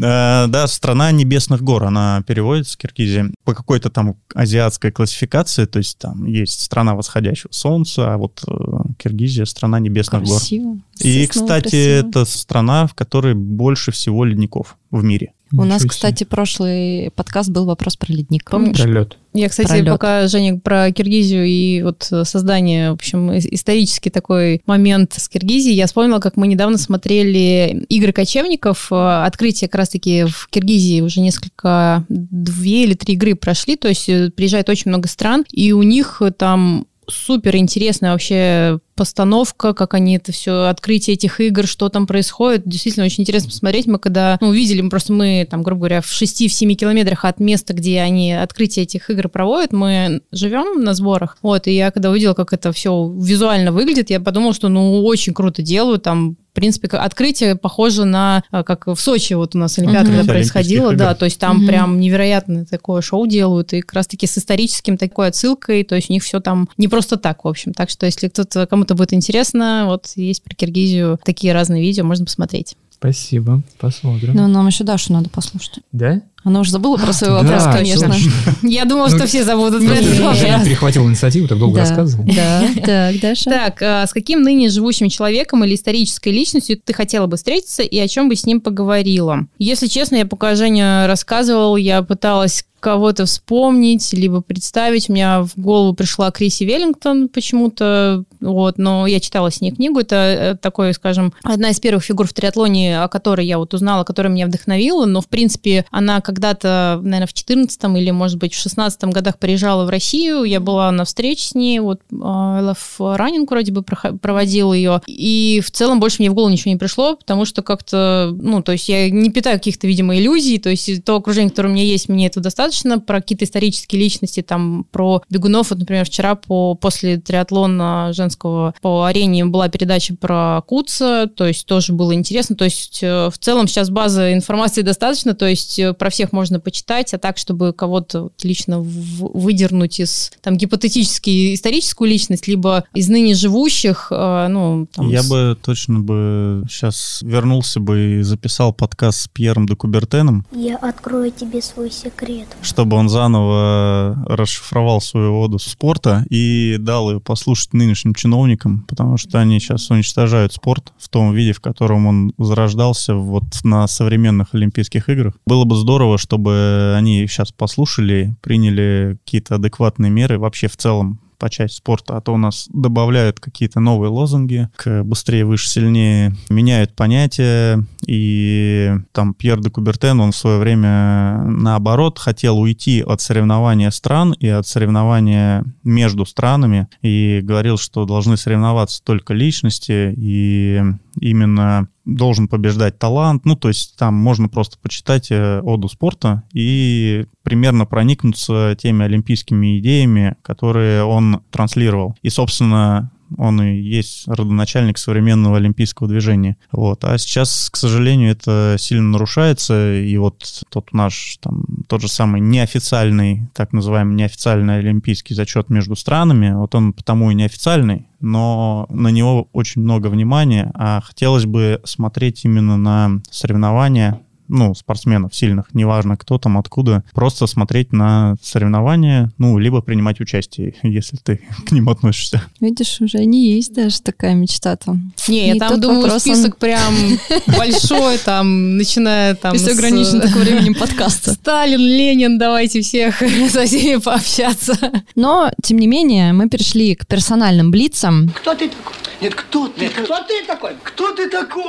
Э, 0.00 0.46
Да, 0.48 0.66
страна 0.66 1.12
небесных 1.12 1.62
гор, 1.62 1.84
она 1.84 2.22
переводится, 2.26 2.78
Киргизия, 2.78 3.30
по 3.44 3.54
какой-то 3.54 3.90
там 3.90 4.13
азиатской 4.34 4.90
классификации, 4.92 5.64
то 5.64 5.78
есть 5.78 5.98
там 5.98 6.26
есть 6.26 6.60
страна 6.60 6.94
восходящего 6.94 7.52
солнца, 7.52 8.14
а 8.14 8.16
вот 8.16 8.42
э, 8.46 8.52
Киргизия 8.98 9.44
страна 9.44 9.80
небесных 9.80 10.22
гор. 10.22 10.38
Красиво. 10.38 10.78
И, 11.00 11.26
Снова 11.26 11.46
кстати, 11.46 11.70
красиво. 11.70 12.08
это 12.08 12.24
страна, 12.24 12.86
в 12.86 12.94
которой 12.94 13.34
больше 13.34 13.92
всего 13.92 14.24
ледников 14.24 14.76
в 14.90 15.02
мире. 15.02 15.32
У 15.58 15.64
нас, 15.64 15.82
себе. 15.82 15.90
кстати, 15.90 16.24
прошлый 16.24 17.10
подкаст 17.14 17.50
был 17.50 17.64
вопрос 17.66 17.96
про 17.96 18.12
ледник. 18.12 18.50
Помнишь? 18.50 18.80
Пролет. 18.80 19.18
Я, 19.32 19.48
кстати, 19.48 19.68
Пролет. 19.68 19.88
пока 19.88 20.28
Женя 20.28 20.58
про 20.58 20.92
Киргизию 20.92 21.44
и 21.44 21.82
вот 21.82 22.08
создание, 22.22 22.90
в 22.92 22.94
общем, 22.94 23.30
ис- 23.32 23.48
исторический 23.50 24.10
такой 24.10 24.62
момент 24.66 25.14
с 25.16 25.28
Киргизией, 25.28 25.74
я 25.74 25.86
вспомнила, 25.86 26.20
как 26.20 26.36
мы 26.36 26.46
недавно 26.46 26.78
смотрели 26.78 27.84
игры 27.88 28.12
кочевников, 28.12 28.92
открытие 28.92 29.68
как 29.68 29.80
раз-таки 29.80 30.24
в 30.24 30.48
Киргизии 30.50 31.00
уже 31.00 31.20
несколько, 31.20 32.04
две 32.08 32.84
или 32.84 32.94
три 32.94 33.14
игры 33.14 33.34
прошли, 33.34 33.76
то 33.76 33.88
есть 33.88 34.08
э, 34.08 34.30
приезжает 34.30 34.68
очень 34.68 34.90
много 34.90 35.08
стран, 35.08 35.44
и 35.50 35.72
у 35.72 35.82
них 35.82 36.22
там 36.38 36.86
Супер 37.08 37.56
интересная 37.56 38.12
вообще 38.12 38.78
постановка, 38.94 39.74
как 39.74 39.94
они 39.94 40.16
это 40.16 40.32
все, 40.32 40.68
открытие 40.68 41.14
этих 41.14 41.40
игр, 41.40 41.66
что 41.66 41.88
там 41.88 42.06
происходит. 42.06 42.62
Действительно, 42.66 43.06
очень 43.06 43.22
интересно 43.22 43.50
посмотреть. 43.50 43.86
Мы 43.86 43.98
когда 43.98 44.38
ну, 44.40 44.48
увидели, 44.48 44.80
мы 44.80 44.90
просто 44.90 45.12
мы, 45.12 45.46
там, 45.50 45.62
грубо 45.62 45.80
говоря, 45.80 46.00
в 46.00 46.06
6-7 46.06 46.74
километрах 46.74 47.24
от 47.24 47.40
места, 47.40 47.74
где 47.74 48.00
они 48.00 48.32
открытие 48.32 48.84
этих 48.84 49.10
игр 49.10 49.28
проводят, 49.28 49.72
мы 49.72 50.22
живем 50.32 50.82
на 50.82 50.94
сборах. 50.94 51.36
Вот, 51.42 51.66
и 51.66 51.72
я 51.72 51.90
когда 51.90 52.10
увидела, 52.10 52.34
как 52.34 52.52
это 52.52 52.72
все 52.72 53.12
визуально 53.18 53.72
выглядит, 53.72 54.10
я 54.10 54.20
подумала, 54.20 54.54
что 54.54 54.68
ну 54.68 55.02
очень 55.04 55.34
круто 55.34 55.62
делают, 55.62 56.04
там 56.04 56.36
в 56.54 56.56
принципе, 56.56 56.86
открытие 56.86 57.56
похоже 57.56 58.04
на, 58.04 58.44
а, 58.52 58.62
как 58.62 58.86
в 58.86 58.94
Сочи 58.94 59.32
вот 59.34 59.56
у 59.56 59.58
нас 59.58 59.76
Олимпиада 59.76 60.08
Мгм. 60.10 60.18
когда 60.20 60.32
происходила, 60.34 60.94
да, 60.94 61.10
игр. 61.10 61.18
то 61.18 61.24
есть 61.24 61.40
там 61.40 61.56
Мгм. 61.58 61.66
прям 61.66 61.98
невероятно 61.98 62.64
такое 62.64 63.02
шоу 63.02 63.26
делают, 63.26 63.72
и 63.72 63.80
как 63.80 63.94
раз-таки 63.94 64.28
с 64.28 64.38
историческим 64.38 64.96
такой 64.96 65.26
отсылкой, 65.26 65.82
то 65.82 65.96
есть 65.96 66.10
у 66.10 66.12
них 66.12 66.22
все 66.22 66.38
там 66.38 66.68
не 66.78 66.86
просто 66.86 67.16
так, 67.16 67.44
в 67.44 67.48
общем. 67.48 67.72
Так 67.72 67.90
что, 67.90 68.06
если 68.06 68.28
кто-то, 68.28 68.68
кому-то 68.68 68.94
будет 68.94 69.12
интересно, 69.12 69.82
вот 69.86 70.12
есть 70.14 70.44
про 70.44 70.54
Киргизию 70.54 71.18
такие 71.24 71.52
разные 71.52 71.82
видео, 71.82 72.04
можно 72.04 72.24
посмотреть. 72.24 72.76
Спасибо, 72.90 73.60
посмотрим. 73.80 74.34
Ну, 74.36 74.46
нам 74.46 74.68
еще 74.68 74.84
Дашу 74.84 75.12
надо 75.12 75.28
послушать. 75.30 75.80
Да? 75.90 76.22
Она 76.44 76.60
уже 76.60 76.70
забыла 76.70 76.96
про 76.98 77.12
свой 77.12 77.30
Да, 77.30 77.42
вопрос, 77.42 77.64
конечно. 77.74 78.08
точно. 78.12 78.30
Я 78.62 78.84
думала, 78.84 79.08
Ну, 79.08 79.16
что 79.16 79.26
все 79.26 79.44
забудут 79.44 79.84
про 79.84 79.94
нет. 79.94 80.04
это 80.04 80.16
тоже. 80.22 80.46
Я 80.46 80.62
перехватил 80.62 81.08
инициативу, 81.08 81.48
так 81.48 81.58
долго 81.58 81.76
Да. 81.76 81.80
рассказывал. 81.80 82.24
Да, 82.26 82.64
так, 82.84 83.20
Даша. 83.20 83.50
Так, 83.50 83.82
а 83.82 84.06
с 84.06 84.12
каким 84.12 84.42
ныне 84.42 84.68
живущим 84.68 85.08
человеком 85.08 85.64
или 85.64 85.74
исторической 85.74 86.28
личностью 86.28 86.78
ты 86.82 86.92
хотела 86.92 87.26
бы 87.26 87.36
встретиться 87.38 87.82
и 87.82 87.98
о 87.98 88.06
чем 88.08 88.28
бы 88.28 88.36
с 88.36 88.44
ним 88.46 88.60
поговорила? 88.60 89.46
Если 89.58 89.86
честно, 89.86 90.16
я 90.16 90.26
пока 90.26 90.54
Женя 90.54 91.06
рассказывал, 91.06 91.76
я 91.76 92.02
пыталась 92.02 92.64
кого-то 92.80 93.24
вспомнить, 93.24 94.12
либо 94.12 94.42
представить. 94.42 95.08
У 95.08 95.14
меня 95.14 95.40
в 95.44 95.52
голову 95.56 95.94
пришла 95.94 96.30
Криси 96.30 96.64
Веллингтон 96.64 97.30
почему-то, 97.30 98.24
вот, 98.42 98.76
но 98.76 99.06
я 99.06 99.20
читала 99.20 99.50
с 99.50 99.62
ней 99.62 99.70
книгу. 99.70 100.00
Это 100.00 100.16
э, 100.16 100.54
такой, 100.60 100.92
скажем, 100.92 101.32
одна 101.42 101.70
из 101.70 101.80
первых 101.80 102.04
фигур 102.04 102.26
в 102.26 102.34
триатлоне, 102.34 103.00
о 103.02 103.08
которой 103.08 103.46
я 103.46 103.56
вот 103.56 103.72
узнала, 103.72 104.04
которая 104.04 104.30
меня 104.30 104.46
вдохновила, 104.46 105.06
но, 105.06 105.22
в 105.22 105.28
принципе, 105.28 105.86
она 105.90 106.20
когда-то, 106.34 107.00
наверное, 107.02 107.26
в 107.26 107.32
14 107.32 107.84
или, 107.96 108.10
может 108.10 108.38
быть, 108.38 108.52
в 108.52 108.58
16 108.58 109.04
годах 109.04 109.38
приезжала 109.38 109.84
в 109.84 109.88
Россию, 109.88 110.44
я 110.44 110.60
была 110.60 110.90
на 110.90 111.04
встрече 111.04 111.48
с 111.48 111.54
ней, 111.54 111.78
вот 111.78 112.00
а, 112.12 112.60
Love 112.60 113.16
Running 113.16 113.46
вроде 113.48 113.72
бы 113.72 113.82
проводила 113.82 114.72
ее, 114.72 115.00
и 115.06 115.62
в 115.64 115.70
целом 115.70 116.00
больше 116.00 116.16
мне 116.18 116.30
в 116.30 116.34
голову 116.34 116.50
ничего 116.50 116.72
не 116.72 116.76
пришло, 116.76 117.16
потому 117.16 117.44
что 117.44 117.62
как-то, 117.62 118.34
ну, 118.36 118.62
то 118.62 118.72
есть 118.72 118.88
я 118.88 119.08
не 119.10 119.30
питаю 119.30 119.58
каких-то, 119.58 119.86
видимо, 119.86 120.16
иллюзий, 120.16 120.58
то 120.58 120.70
есть 120.70 121.04
то 121.04 121.16
окружение, 121.16 121.50
которое 121.50 121.68
у 121.68 121.72
меня 121.72 121.84
есть, 121.84 122.08
мне 122.08 122.26
этого 122.26 122.42
достаточно, 122.42 122.98
про 122.98 123.20
какие-то 123.20 123.44
исторические 123.44 124.00
личности, 124.00 124.42
там, 124.42 124.84
про 124.90 125.22
бегунов, 125.30 125.70
вот, 125.70 125.78
например, 125.78 126.04
вчера 126.04 126.34
по, 126.34 126.74
после 126.74 127.18
триатлона 127.18 128.12
женского 128.12 128.74
по 128.80 129.04
арене 129.04 129.44
была 129.44 129.68
передача 129.68 130.14
про 130.14 130.62
Куца, 130.66 131.26
то 131.26 131.46
есть 131.46 131.66
тоже 131.66 131.92
было 131.92 132.14
интересно, 132.14 132.56
то 132.56 132.64
есть 132.64 133.02
э, 133.02 133.30
в 133.30 133.38
целом 133.38 133.68
сейчас 133.68 133.90
базы 133.90 134.32
информации 134.32 134.82
достаточно, 134.82 135.34
то 135.34 135.46
есть 135.46 135.78
э, 135.78 135.92
про 135.92 136.10
всех 136.10 136.23
можно 136.32 136.60
почитать, 136.60 137.12
а 137.14 137.18
так, 137.18 137.38
чтобы 137.38 137.72
кого-то 137.72 138.22
вот 138.24 138.44
лично 138.44 138.80
выдернуть 138.80 140.00
из, 140.00 140.32
там, 140.42 140.56
гипотетически 140.56 141.54
историческую 141.54 142.08
личность, 142.10 142.46
либо 142.48 142.84
из 142.94 143.08
ныне 143.08 143.34
живущих, 143.34 144.08
э, 144.10 144.46
ну, 144.48 144.86
там, 144.92 145.08
Я 145.08 145.22
с- 145.22 145.28
бы 145.28 145.56
точно 145.62 146.00
бы 146.00 146.64
сейчас 146.68 147.20
вернулся 147.22 147.80
бы 147.80 148.18
и 148.20 148.22
записал 148.22 148.72
подкаст 148.72 149.20
с 149.22 149.28
Пьером 149.28 149.66
де 149.66 149.74
Кубертеном, 149.76 150.46
Я 150.52 150.76
открою 150.76 151.30
тебе 151.30 151.62
свой 151.62 151.90
секрет. 151.90 152.48
чтобы 152.62 152.96
он 152.96 153.08
заново 153.08 154.24
расшифровал 154.26 155.00
свою 155.00 155.38
оду 155.40 155.58
спорта 155.58 156.24
и 156.30 156.76
дал 156.78 157.10
ее 157.10 157.20
послушать 157.20 157.72
нынешним 157.74 158.14
чиновникам, 158.14 158.84
потому 158.88 159.16
что 159.16 159.38
они 159.40 159.60
сейчас 159.60 159.90
уничтожают 159.90 160.52
спорт 160.52 160.92
в 160.98 161.08
том 161.08 161.32
виде, 161.34 161.52
в 161.52 161.60
котором 161.60 162.06
он 162.06 162.32
зарождался 162.38 163.14
вот 163.14 163.44
на 163.64 163.86
современных 163.86 164.54
Олимпийских 164.54 165.08
играх. 165.08 165.34
Было 165.46 165.64
бы 165.64 165.76
здорово, 165.76 166.13
чтобы 166.18 166.94
они 166.96 167.26
сейчас 167.26 167.52
послушали, 167.52 168.34
приняли 168.40 169.18
какие-то 169.24 169.56
адекватные 169.56 170.10
меры 170.10 170.38
вообще 170.38 170.68
в 170.68 170.76
целом 170.76 171.20
по 171.38 171.50
части 171.50 171.76
спорта, 171.76 172.16
а 172.16 172.20
то 172.20 172.32
у 172.32 172.36
нас 172.36 172.68
добавляют 172.72 173.40
какие-то 173.40 173.80
новые 173.80 174.10
лозунги 174.10 174.68
к 174.76 175.02
быстрее, 175.02 175.44
выше, 175.44 175.68
сильнее, 175.68 176.34
меняют 176.48 176.94
понятия, 176.94 177.84
и 178.06 178.92
там 179.12 179.34
Пьер 179.34 179.60
де 179.60 179.68
Кубертен, 179.68 180.20
он 180.20 180.32
в 180.32 180.36
свое 180.36 180.58
время 180.58 181.42
наоборот 181.44 182.18
хотел 182.18 182.58
уйти 182.58 183.02
от 183.02 183.20
соревнования 183.20 183.90
стран 183.90 184.32
и 184.32 184.48
от 184.48 184.66
соревнования 184.66 185.64
между 185.82 186.24
странами, 186.24 186.88
и 187.02 187.40
говорил, 187.42 187.76
что 187.76 188.06
должны 188.06 188.36
соревноваться 188.36 189.02
только 189.02 189.34
личности, 189.34 190.14
и 190.16 190.82
именно 191.20 191.88
должен 192.04 192.48
побеждать 192.48 192.98
талант. 192.98 193.44
Ну, 193.44 193.56
то 193.56 193.68
есть 193.68 193.96
там 193.96 194.14
можно 194.14 194.48
просто 194.48 194.78
почитать 194.78 195.30
э, 195.30 195.60
оду 195.60 195.88
спорта 195.88 196.42
и 196.52 197.26
примерно 197.42 197.86
проникнуться 197.86 198.76
теми 198.78 199.04
олимпийскими 199.04 199.78
идеями, 199.78 200.36
которые 200.42 201.04
он 201.04 201.42
транслировал. 201.50 202.16
И, 202.22 202.28
собственно, 202.28 203.10
он 203.36 203.62
и 203.62 203.76
есть 203.76 204.26
родоначальник 204.28 204.98
современного 204.98 205.56
олимпийского 205.56 206.08
движения. 206.08 206.56
Вот. 206.72 207.04
А 207.04 207.16
сейчас, 207.18 207.70
к 207.70 207.76
сожалению, 207.76 208.30
это 208.30 208.76
сильно 208.78 209.10
нарушается, 209.10 209.94
и 209.94 210.16
вот 210.16 210.64
тот 210.68 210.92
наш, 210.92 211.38
там, 211.40 211.64
тот 211.88 212.02
же 212.02 212.08
самый 212.08 212.40
неофициальный, 212.40 213.42
так 213.54 213.72
называемый 213.72 214.14
неофициальный 214.14 214.78
олимпийский 214.78 215.34
зачет 215.34 215.70
между 215.70 215.96
странами, 215.96 216.52
вот 216.54 216.74
он 216.74 216.92
потому 216.92 217.30
и 217.30 217.34
неофициальный, 217.34 218.06
но 218.20 218.86
на 218.88 219.08
него 219.08 219.48
очень 219.52 219.82
много 219.82 220.08
внимания, 220.08 220.70
а 220.74 221.00
хотелось 221.00 221.46
бы 221.46 221.80
смотреть 221.84 222.44
именно 222.44 222.76
на 222.76 223.20
соревнования 223.30 224.20
ну, 224.48 224.74
спортсменов 224.74 225.34
сильных, 225.34 225.66
неважно 225.74 226.16
кто 226.16 226.38
там, 226.38 226.58
откуда, 226.58 227.02
просто 227.14 227.46
смотреть 227.46 227.92
на 227.92 228.36
соревнования, 228.42 229.30
ну, 229.38 229.58
либо 229.58 229.80
принимать 229.82 230.20
участие, 230.20 230.74
если 230.82 231.16
ты 231.16 231.40
к 231.66 231.72
ним 231.72 231.88
относишься. 231.88 232.42
Видишь, 232.60 233.00
уже 233.00 233.24
не 233.24 233.52
есть 233.54 233.72
даже 233.74 234.00
такая 234.00 234.34
мечта 234.34 234.76
там. 234.76 235.12
Не, 235.28 235.48
я 235.48 235.54
И 235.54 235.58
там 235.58 235.80
думаю, 235.80 236.02
вопрос, 236.02 236.14
он- 236.26 236.34
список 236.34 236.56
прям 236.58 236.94
большой, 237.56 238.18
там, 238.18 238.76
начиная 238.76 239.34
там... 239.34 239.54
Если 239.54 239.70
с- 239.72 239.78
ограничен 239.78 240.20
только 240.20 240.38
временем 240.38 240.74
подкаста. 240.74 241.32
Сталин, 241.34 241.80
Ленин, 241.80 242.38
давайте 242.38 242.80
всех 242.82 243.18
со 243.50 243.64
всеми 243.66 244.00
пообщаться. 244.00 244.76
Но, 245.14 245.50
тем 245.62 245.78
не 245.78 245.86
менее, 245.86 246.32
мы 246.32 246.48
перешли 246.48 246.94
к 246.94 247.06
персональным 247.06 247.70
блицам. 247.70 248.30
Кто 248.30 248.54
ты 248.54 248.68
такой? 248.68 248.92
Нет, 249.20 249.34
кто 249.34 249.68
ты? 249.68 249.88
кто 249.88 250.22
ты 250.24 250.44
такой? 250.46 250.72
Кто 250.82 251.14
ты 251.14 251.30
такой? 251.30 251.64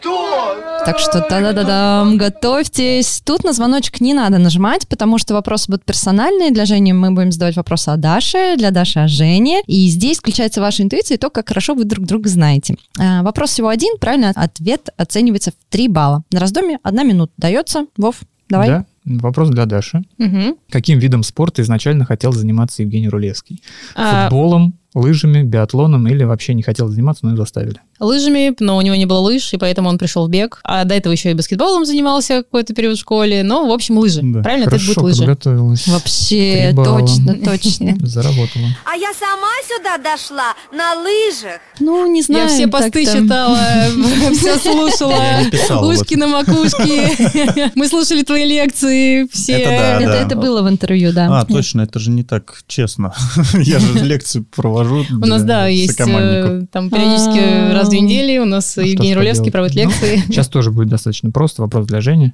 Кто? 0.00 0.56
Так 0.84 0.98
что 0.98 1.20
та-да-да-дам, 1.20 2.16
готовьтесь. 2.20 3.22
Тут 3.24 3.44
на 3.44 3.52
звоночек 3.52 4.00
не 4.00 4.14
надо 4.14 4.38
нажимать, 4.38 4.86
потому 4.86 5.18
что 5.18 5.34
вопросы 5.34 5.66
будут 5.70 5.84
персональные. 5.84 6.50
Для 6.50 6.66
Жени 6.66 6.92
мы 6.92 7.10
будем 7.10 7.32
задавать 7.32 7.56
вопросы 7.56 7.88
о 7.88 7.96
Даше, 7.96 8.56
для 8.56 8.70
Даши 8.70 9.00
о 9.00 9.08
Жене. 9.08 9.62
И 9.66 9.88
здесь 9.88 10.18
включается 10.18 10.60
ваша 10.60 10.82
интуиция 10.82 11.16
и 11.16 11.18
то, 11.18 11.30
как 11.30 11.48
хорошо 11.48 11.74
вы 11.74 11.84
друг 11.84 12.06
друга 12.06 12.28
знаете. 12.28 12.76
А, 12.98 13.22
Вопрос 13.22 13.50
всего 13.50 13.68
один, 13.68 13.96
правильный 13.98 14.30
ответ 14.30 14.90
оценивается 14.96 15.50
в 15.52 15.54
3 15.70 15.88
балла. 15.88 16.22
На 16.30 16.40
раздумье 16.40 16.78
одна 16.82 17.02
минута 17.02 17.32
дается. 17.36 17.86
Вов, 17.96 18.16
давай. 18.48 18.68
Да? 18.68 18.86
Вопрос 19.04 19.48
для 19.48 19.64
Даши. 19.64 20.02
Мгм. 20.18 20.56
Каким 20.68 20.98
видом 20.98 21.22
спорта 21.22 21.62
изначально 21.62 22.04
хотел 22.04 22.32
заниматься 22.32 22.82
Евгений 22.82 23.08
Рулевский? 23.08 23.62
А, 23.96 24.24
Футболом, 24.28 24.74
лыжами, 24.94 25.42
биатлоном 25.42 26.06
или 26.08 26.24
вообще 26.24 26.54
не 26.54 26.62
хотел 26.62 26.88
заниматься, 26.88 27.26
но 27.26 27.34
и 27.34 27.36
заставили? 27.36 27.80
лыжами, 28.00 28.54
но 28.58 28.78
у 28.78 28.80
него 28.80 28.96
не 28.96 29.06
было 29.06 29.18
лыж, 29.18 29.52
и 29.52 29.58
поэтому 29.58 29.88
он 29.90 29.98
пришел 29.98 30.26
в 30.26 30.30
бег. 30.30 30.60
А 30.64 30.84
до 30.84 30.94
этого 30.94 31.12
еще 31.12 31.30
и 31.30 31.34
баскетболом 31.34 31.84
занимался 31.84 32.38
какой-то 32.42 32.74
период 32.74 32.96
в 32.96 33.00
школе. 33.00 33.42
Но, 33.42 33.66
в 33.66 33.70
общем, 33.70 33.98
лыжи. 33.98 34.20
Да. 34.22 34.42
Правильно? 34.42 34.64
Это 34.64 34.70
Хорошо 34.78 34.86
будет 34.86 35.02
лыжи. 35.02 35.18
подготовилась. 35.18 35.86
Вообще, 35.86 36.72
точно, 36.74 37.34
точно. 37.44 37.96
Заработала. 38.06 38.68
А 38.90 38.96
я 38.96 39.12
сама 39.12 39.50
сюда 39.68 39.98
дошла 39.98 40.54
на 40.72 40.94
лыжах. 41.02 41.60
Ну, 41.78 42.10
не 42.10 42.22
знаю. 42.22 42.48
Я 42.48 42.54
все 42.54 42.66
посты 42.68 43.04
так-то. 43.04 43.22
читала, 43.22 43.58
все 44.32 44.56
слушала. 44.58 45.86
Ушки 45.86 46.14
на 46.14 46.26
макушке. 46.26 47.70
Мы 47.74 47.86
слушали 47.86 48.22
твои 48.22 48.46
лекции 48.46 49.28
все. 49.30 49.52
Это 49.52 49.70
да, 49.70 50.00
Это, 50.00 50.06
да. 50.06 50.22
это 50.22 50.36
было 50.36 50.62
в 50.62 50.68
интервью, 50.68 51.12
да. 51.12 51.40
А, 51.40 51.44
точно, 51.44 51.82
это 51.82 51.98
же 51.98 52.10
не 52.10 52.22
так 52.22 52.62
честно. 52.66 53.12
Я 53.54 53.78
же 53.78 53.92
лекции 54.04 54.40
провожу 54.40 54.79
У 55.10 55.26
нас, 55.26 55.42
да, 55.42 55.66
есть 55.66 55.98
э, 56.00 56.66
там 56.70 56.90
периодически 56.90 57.38
А. 57.38 57.74
раз 57.74 57.86
в 57.88 57.90
две 57.90 58.00
недели 58.00 58.38
у 58.38 58.44
нас 58.44 58.76
Евгений 58.76 59.14
Рулевский 59.14 59.50
проводит 59.52 59.76
Ну, 59.76 59.82
лекции. 59.82 60.16
Сейчас 60.28 60.48
тоже 60.48 60.70
будет 60.70 60.88
достаточно 60.88 61.30
просто. 61.30 61.62
Вопрос 61.62 61.86
для 61.86 62.00
Жени. 62.00 62.32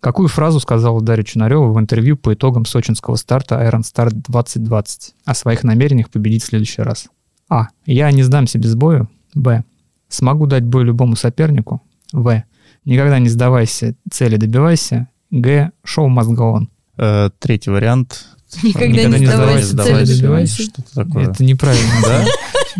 Какую 0.00 0.28
фразу 0.28 0.60
сказала 0.60 1.00
Дарья 1.00 1.24
Чунарева 1.24 1.72
в 1.72 1.78
интервью 1.78 2.16
по 2.16 2.32
итогам 2.32 2.64
сочинского 2.64 3.16
старта 3.16 3.56
Iron 3.56 3.80
Star 3.80 4.10
2020 4.12 5.14
о 5.24 5.34
своих 5.34 5.64
намерениях 5.64 6.08
победить 6.10 6.42
в 6.44 6.46
следующий 6.46 6.82
раз? 6.82 7.08
А. 7.48 7.68
Я 7.86 8.10
не 8.12 8.22
сдамся 8.22 8.58
без 8.58 8.74
боя. 8.74 9.08
Б. 9.34 9.64
Смогу 10.08 10.46
дать 10.46 10.64
бой 10.64 10.84
любому 10.84 11.16
сопернику. 11.16 11.82
В. 12.12 12.44
Никогда 12.84 13.18
не 13.18 13.28
сдавайся, 13.28 13.94
цели 14.10 14.36
добивайся. 14.36 15.08
Г. 15.30 15.72
Шоу 15.84 16.08
must 16.08 16.34
go 16.34 16.54
on. 16.54 16.66
Э, 16.96 17.30
Третий 17.38 17.70
вариант. 17.70 18.26
Никогда 18.62 19.04
не 19.04 19.26
сдавайся, 19.26 19.68
сдавайся, 19.68 20.06
цели 20.06 20.20
добивайся. 20.20 20.62
Что-то 20.62 20.94
такое. 20.94 21.30
Это 21.30 21.44
неправильно. 21.44 21.92
Да? 22.02 22.24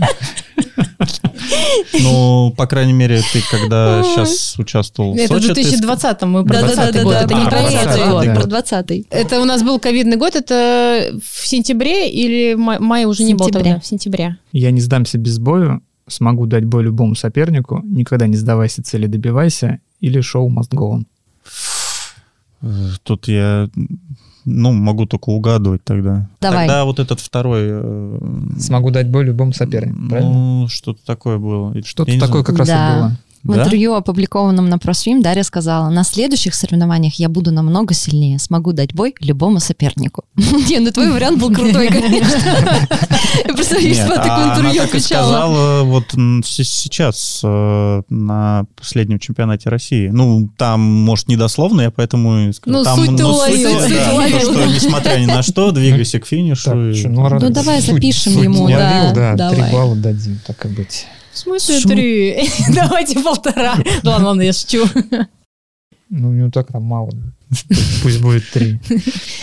Ну, 2.00 2.52
по 2.56 2.66
крайней 2.66 2.92
мере, 2.92 3.20
ты 3.32 3.42
когда 3.50 4.02
сейчас 4.02 4.58
участвовал 4.58 5.14
в 5.14 5.16
Это 5.16 5.34
в 5.34 5.42
Сочи, 5.42 5.48
ты 5.48 5.62
2020 5.62 6.22
мы 6.22 6.44
про 6.44 6.58
20 6.60 6.76
Да-да-да, 6.76 7.02
год, 7.02 7.14
это 7.14 7.34
не 7.34 7.44
про 7.44 7.50
про 7.50 7.60
20 7.60 7.86
20-й 7.86 8.10
год. 8.10 8.26
год. 8.26 8.34
Про 8.34 8.46
20 8.46 9.06
Это 9.10 9.40
у 9.40 9.44
нас 9.44 9.62
был 9.62 9.78
ковидный 9.78 10.16
год, 10.16 10.36
это 10.36 11.18
в 11.22 11.46
сентябре 11.46 12.10
или 12.10 12.54
май, 12.54 12.78
май 12.78 13.04
уже 13.04 13.24
не 13.24 13.34
было 13.34 13.50
тогда? 13.50 13.80
В 13.80 13.86
сентябре. 13.86 14.38
Я 14.52 14.70
не 14.70 14.80
сдамся 14.80 15.18
без 15.18 15.38
бою, 15.38 15.82
смогу 16.06 16.46
дать 16.46 16.64
бой 16.64 16.84
любому 16.84 17.14
сопернику, 17.14 17.82
никогда 17.84 18.26
не 18.26 18.36
сдавайся, 18.36 18.82
цели 18.82 19.06
добивайся, 19.06 19.80
или 20.00 20.20
шоу 20.20 20.50
must 20.50 20.70
go 20.72 20.98
on. 20.98 21.04
Тут 23.04 23.28
я, 23.28 23.68
ну, 24.48 24.72
могу 24.72 25.06
только 25.06 25.30
угадывать 25.30 25.84
тогда. 25.84 26.28
Давай. 26.40 26.66
Тогда 26.66 26.84
вот 26.84 26.98
этот 26.98 27.20
второй... 27.20 27.62
э, 27.64 28.18
Смогу 28.58 28.90
дать 28.90 29.08
бой 29.08 29.24
любому 29.24 29.52
сопернику, 29.52 30.08
правильно? 30.08 30.30
Ну, 30.32 30.68
что-то 30.68 31.04
такое 31.04 31.38
было. 31.38 31.74
Что-то 31.84 32.12
такое 32.18 32.42
знаю. 32.42 32.44
как 32.44 32.58
раз 32.58 32.68
Да. 32.68 32.90
и 32.90 32.98
было. 33.00 33.12
В 33.44 33.54
Да? 33.54 33.62
интервью, 33.62 33.94
опубликованном 33.94 34.68
на 34.68 34.74
ProSwim, 34.74 35.22
Дарья 35.22 35.42
сказала, 35.42 35.90
на 35.90 36.04
следующих 36.04 36.54
соревнованиях 36.54 37.14
я 37.14 37.28
буду 37.28 37.52
намного 37.52 37.94
сильнее, 37.94 38.38
смогу 38.38 38.72
дать 38.72 38.94
бой 38.94 39.14
любому 39.20 39.60
сопернику. 39.60 40.24
Не, 40.68 40.80
ну 40.80 40.90
твой 40.90 41.12
вариант 41.12 41.38
был 41.38 41.52
крутой, 41.52 41.88
конечно. 41.88 42.76
Нет, 43.80 44.08
по 44.08 44.14
такому 44.14 44.30
а 44.30 44.42
она 44.42 44.52
интервью 44.54 44.82
так 44.82 44.84
и 44.84 44.88
отвечала. 44.88 45.26
сказала 45.28 45.82
вот 45.84 46.04
сейчас 46.44 47.40
э, 47.44 48.02
на 48.08 48.64
последнем 48.76 49.18
чемпионате 49.18 49.68
России. 49.68 50.08
Ну, 50.08 50.48
там, 50.56 50.80
может, 50.80 51.28
недословно, 51.28 51.82
я 51.82 51.90
поэтому. 51.90 52.52
Ну, 52.66 52.84
суть 52.84 53.16
ты 53.16 53.24
уловил, 53.24 53.80
что, 53.80 54.66
несмотря 54.66 55.18
ни 55.18 55.26
на 55.26 55.42
что, 55.42 55.70
двигайся 55.70 56.20
к 56.20 56.26
финишу. 56.26 56.74
Ну, 56.74 57.28
Ну, 57.38 57.50
давай 57.50 57.80
запишем 57.80 58.42
ему, 58.42 58.68
да, 58.68 58.74
уловил, 58.74 59.14
да, 59.14 59.34
давай. 59.34 59.54
три 59.56 59.72
балла 59.72 59.96
дадим, 59.96 60.40
так 60.46 60.64
и 60.64 60.68
быть. 60.68 61.06
В 61.32 61.38
смысле 61.38 61.80
Шум. 61.80 61.90
три? 61.92 62.48
Давайте 62.74 63.20
полтора. 63.20 63.74
Ладно, 64.02 64.28
ладно, 64.28 64.42
я 64.42 64.52
шучу. 64.52 64.84
Ну, 66.10 66.32
не 66.32 66.50
так 66.50 66.72
там 66.72 66.82
мало. 66.82 67.10
Пусть- 68.02 68.20
будет 68.22 68.48
три. 68.50 68.80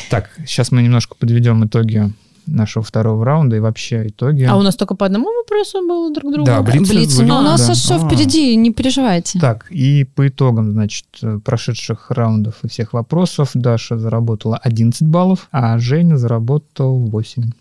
Так, 0.10 0.30
сейчас 0.46 0.72
мы 0.72 0.82
немножко 0.82 1.16
подведем 1.16 1.66
итоги 1.66 2.12
нашего 2.48 2.84
второго 2.84 3.26
раунда 3.26 3.56
и 3.56 3.60
вообще 3.60 4.08
итоги. 4.08 4.44
А 4.44 4.56
у 4.56 4.62
нас 4.62 4.76
только 4.76 4.96
по 4.96 5.06
одному 5.06 5.26
вопросу 5.34 5.80
было 5.88 6.14
друг 6.14 6.32
другу? 6.32 6.46
Да, 6.46 6.62
блиц. 6.62 6.88
Блиц, 6.88 7.18
были, 7.18 7.28
ну 7.28 7.38
у 7.38 7.42
нас 7.42 7.66
да. 7.68 7.74
все 7.74 7.96
А. 7.96 8.08
впереди, 8.08 8.56
не 8.56 8.72
переживайте. 8.72 9.40
Так, 9.40 9.72
и 9.72 10.04
по 10.04 10.28
итогам, 10.28 10.72
значит, 10.72 11.06
прошедших 11.44 12.12
раундов 12.12 12.56
и 12.64 12.68
всех 12.68 12.94
вопросов 12.94 13.52
Даша 13.56 13.98
заработала 13.98 14.58
11 14.58 15.08
баллов, 15.08 15.48
а 15.52 15.78
Женя 15.80 16.18
заработал 16.18 17.00
8. 17.00 17.52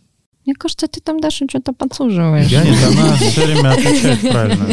Мне 0.46 0.54
кажется, 0.54 0.86
ты 0.88 1.00
там 1.00 1.20
даже 1.20 1.46
что-то 1.48 1.72
подсуживаешь. 1.72 2.48
Я 2.48 2.62
нет, 2.64 2.78
она 2.86 3.16
все 3.16 3.46
время 3.46 3.70
отвечает 3.72 4.20
правильно. 4.20 4.66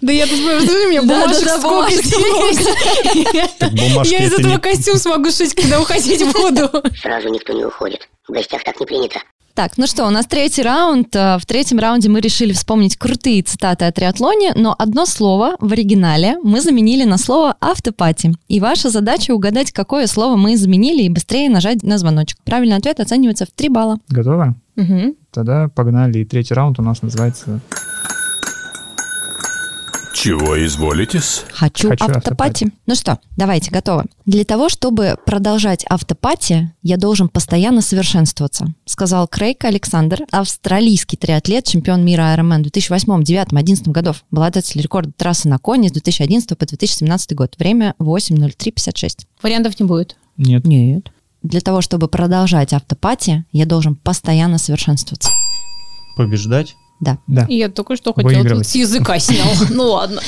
Да 0.00 0.12
я 0.12 0.26
тут 0.26 0.36
смотрю, 0.38 0.86
у 0.86 0.90
меня 0.90 1.02
бумажек 1.02 1.48
сколько 1.48 1.92
здесь. 1.92 2.66
Я 4.10 4.24
из 4.24 4.32
это 4.32 4.40
этого 4.40 4.52
не- 4.54 4.58
костюм 4.58 4.96
смогу 4.96 5.30
шить, 5.30 5.54
когда 5.54 5.80
уходить 5.80 6.24
буду. 6.32 6.68
Сразу 7.00 7.28
никто 7.28 7.52
не 7.52 7.64
уходит. 7.64 8.08
В 8.26 8.32
гостях 8.32 8.64
так 8.64 8.78
не 8.80 8.86
принято. 8.86 9.20
Так, 9.54 9.72
ну 9.76 9.86
что, 9.86 10.06
у 10.06 10.10
нас 10.10 10.26
третий 10.26 10.62
раунд. 10.62 11.14
Э, 11.14 11.36
В 11.38 11.44
третьем 11.44 11.78
раунде 11.78 12.08
мы 12.08 12.20
решили 12.20 12.52
вспомнить 12.52 12.96
крутые 12.96 13.42
цитаты 13.42 13.84
о 13.84 13.92
триатлоне, 13.92 14.52
но 14.54 14.74
одно 14.78 15.04
слово 15.04 15.56
в 15.60 15.72
оригинале 15.72 16.38
мы 16.42 16.62
заменили 16.62 17.04
на 17.04 17.18
слово 17.18 17.54
автопати. 17.60 18.34
И 18.48 18.60
ваша 18.60 18.88
задача 18.88 19.32
угадать, 19.32 19.70
какое 19.70 20.06
слово 20.06 20.36
мы 20.36 20.56
заменили 20.56 21.02
и 21.02 21.10
быстрее 21.10 21.50
нажать 21.50 21.82
на 21.82 21.98
звоночек. 21.98 22.38
Правильный 22.44 22.76
ответ 22.76 22.98
оценивается 22.98 23.44
в 23.44 23.50
3 23.50 23.68
балла. 23.68 23.98
Готовы? 24.08 24.54
Мгм. 24.76 25.14
Тогда 25.30 25.68
погнали. 25.68 26.20
И 26.20 26.24
третий 26.24 26.54
раунд 26.54 26.78
у 26.78 26.82
нас 26.82 27.02
называется 27.02 27.60
Чего 30.22 30.56
изволитесь? 30.64 31.42
Хочу, 31.52 31.88
Хочу 31.88 32.04
автопати. 32.04 32.16
автопати. 32.16 32.72
Ну 32.86 32.94
что, 32.94 33.18
давайте, 33.36 33.72
готовы. 33.72 34.04
Для 34.24 34.44
того, 34.44 34.68
чтобы 34.68 35.16
продолжать 35.26 35.84
автопати, 35.90 36.70
я 36.84 36.96
должен 36.96 37.28
постоянно 37.28 37.82
совершенствоваться, 37.82 38.66
сказал 38.84 39.26
Крейг 39.26 39.64
Александр, 39.64 40.20
австралийский 40.30 41.16
триатлет, 41.16 41.66
чемпион 41.66 42.04
мира 42.04 42.22
Ironman 42.36 42.60
в 42.60 42.62
2008, 42.62 43.24
2009, 43.24 43.48
2011 43.48 43.88
годов, 43.88 44.24
обладатель 44.30 44.80
рекорда 44.80 45.10
трассы 45.10 45.48
на 45.48 45.58
коне 45.58 45.88
с 45.88 45.92
2011 45.92 46.56
по 46.56 46.66
2017 46.66 47.34
год. 47.34 47.56
Время 47.58 47.96
8.03.56. 47.98 49.26
Вариантов 49.42 49.80
не 49.80 49.86
будет. 49.86 50.16
Нет. 50.36 50.64
Нет. 50.64 51.10
Для 51.42 51.60
того, 51.60 51.80
чтобы 51.80 52.06
продолжать 52.06 52.72
автопати, 52.72 53.44
я 53.50 53.66
должен 53.66 53.96
постоянно 53.96 54.58
совершенствоваться. 54.58 55.30
Побеждать? 56.16 56.76
Да. 57.02 57.18
Да. 57.26 57.44
И 57.46 57.56
я 57.56 57.68
только 57.68 57.96
что 57.96 58.14
хотела 58.14 58.48
тут 58.48 58.66
с 58.66 58.74
языка 58.74 59.18
снял. 59.18 59.48
Ну 59.70 59.90
ладно. 59.90 60.20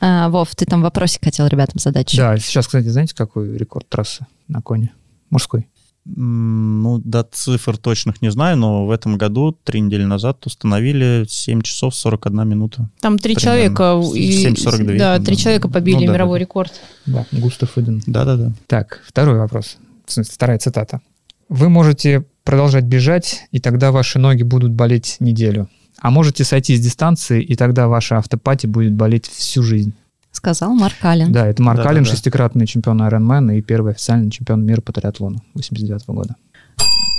А, 0.00 0.28
Вов, 0.30 0.54
ты 0.54 0.64
там 0.64 0.80
вопросик 0.80 1.24
хотел 1.24 1.46
ребятам 1.46 1.78
задать. 1.78 2.14
Да, 2.16 2.38
сейчас, 2.38 2.66
кстати, 2.66 2.86
знаете, 2.86 3.14
какой 3.14 3.56
рекорд 3.58 3.86
трассы 3.88 4.24
на 4.48 4.62
коне? 4.62 4.92
Мужской. 5.28 5.66
Ну, 6.06 6.98
до 7.04 7.22
цифр 7.30 7.76
точных 7.76 8.22
не 8.22 8.30
знаю, 8.30 8.56
но 8.56 8.86
в 8.86 8.90
этом 8.90 9.18
году, 9.18 9.52
три 9.64 9.80
недели 9.80 10.04
назад, 10.04 10.46
установили 10.46 11.26
7 11.28 11.60
часов 11.60 11.94
41 11.94 12.48
минута. 12.48 12.88
Там 13.00 13.18
три 13.18 13.36
человека. 13.36 14.00
и- 14.14 14.42
7,42, 14.46 14.96
Да, 14.98 15.18
да. 15.18 15.24
три 15.24 15.36
человека 15.36 15.68
побили 15.68 16.00
Ну 16.00 16.06
да, 16.06 16.12
мировой 16.14 16.38
да. 16.38 16.44
рекорд. 16.44 16.72
Да, 17.06 17.26
Густав 17.32 17.76
Иден. 17.76 18.02
Да-да-да. 18.06 18.52
Так, 18.66 19.02
второй 19.06 19.38
вопрос. 19.38 19.76
В 20.06 20.12
смысле, 20.12 20.32
Вторая 20.34 20.58
цитата. 20.58 21.00
Вы 21.50 21.68
можете 21.68 22.24
продолжать 22.50 22.82
бежать, 22.84 23.42
и 23.52 23.60
тогда 23.60 23.92
ваши 23.92 24.18
ноги 24.18 24.42
будут 24.42 24.72
болеть 24.72 25.18
неделю. 25.20 25.68
А 26.00 26.10
можете 26.10 26.42
сойти 26.42 26.74
с 26.74 26.80
дистанции, 26.80 27.40
и 27.40 27.54
тогда 27.54 27.86
ваша 27.86 28.18
автопати 28.18 28.66
будет 28.66 28.92
болеть 28.92 29.28
всю 29.28 29.62
жизнь. 29.62 29.92
Сказал 30.32 30.74
Марк 30.74 30.96
Аллен. 31.02 31.30
Да, 31.30 31.46
это 31.46 31.62
Марк 31.62 31.76
Да-да-да. 31.76 31.90
Аллен, 31.94 32.04
шестикратный 32.04 32.66
чемпион 32.66 33.02
Ironman 33.02 33.56
и 33.56 33.62
первый 33.62 33.92
официальный 33.92 34.32
чемпион 34.32 34.66
мира 34.66 34.80
по 34.80 34.92
триатлону 34.92 35.44
89 35.54 36.06
года. 36.08 36.34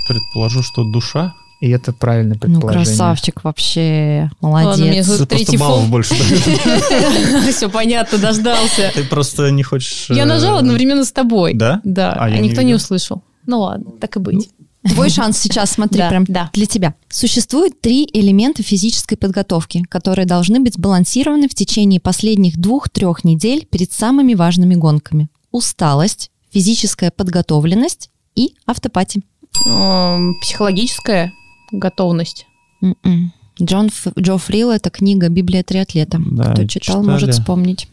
Предположу, 0.06 0.62
что 0.62 0.84
душа. 0.92 1.32
И 1.62 1.70
это 1.70 1.94
правильное 1.94 2.34
Ну, 2.34 2.40
предположение. 2.40 2.84
красавчик 2.84 3.42
вообще, 3.44 4.30
Ладно, 4.42 4.84
мне 4.84 5.02
молодец. 5.02 5.16
тут 5.16 5.28
Ты 5.30 5.36
третий 5.36 5.56
баллов 5.56 5.80
фол. 5.82 5.88
больше. 5.88 6.14
Все 7.52 7.70
понятно, 7.70 8.18
дождался. 8.18 8.90
Ты 8.94 9.04
просто 9.04 9.50
не 9.50 9.62
хочешь... 9.62 10.10
Я 10.10 10.24
э, 10.24 10.26
нажала 10.26 10.58
одновременно 10.58 11.04
с 11.04 11.12
тобой. 11.12 11.54
Да? 11.54 11.80
Да, 11.84 12.12
А 12.12 12.24
а 12.24 12.38
никто 12.38 12.60
не 12.60 12.74
услышал. 12.74 13.22
Ну 13.46 13.60
ладно, 13.60 13.92
так 13.98 14.16
и 14.16 14.18
быть. 14.18 14.50
Твой 14.82 15.10
шанс 15.10 15.38
сейчас, 15.38 15.70
смотри, 15.70 15.98
Да, 15.98 16.08
прям 16.08 16.24
да. 16.24 16.50
для 16.52 16.66
тебя. 16.66 16.94
Существует 17.08 17.80
три 17.80 18.08
элемента 18.12 18.62
физической 18.64 19.16
подготовки, 19.16 19.82
которые 19.88 20.26
должны 20.26 20.58
быть 20.60 20.74
сбалансированы 20.74 21.48
в 21.48 21.54
течение 21.54 22.00
последних 22.00 22.58
двух-трех 22.58 23.22
недель 23.24 23.64
перед 23.64 23.92
самыми 23.92 24.34
важными 24.34 24.74
гонками. 24.74 25.28
Усталость, 25.52 26.30
физическая 26.52 27.10
подготовленность 27.12 28.10
и 28.34 28.54
автопати. 28.66 29.22
Эм, 29.66 30.34
Психологическая 30.40 31.32
готовность. 31.70 32.46
М-м. 32.80 33.32
Джон 33.60 33.86
Ф- 33.88 34.08
Джо 34.18 34.38
Фрил 34.38 34.70
это 34.70 34.90
книга 34.90 35.28
«Библия 35.28 35.62
триатлета». 35.62 36.18
Да, 36.26 36.52
Кто 36.54 36.66
читал, 36.66 37.02
читали. 37.02 37.06
может 37.06 37.34
вспомнить. 37.34 37.86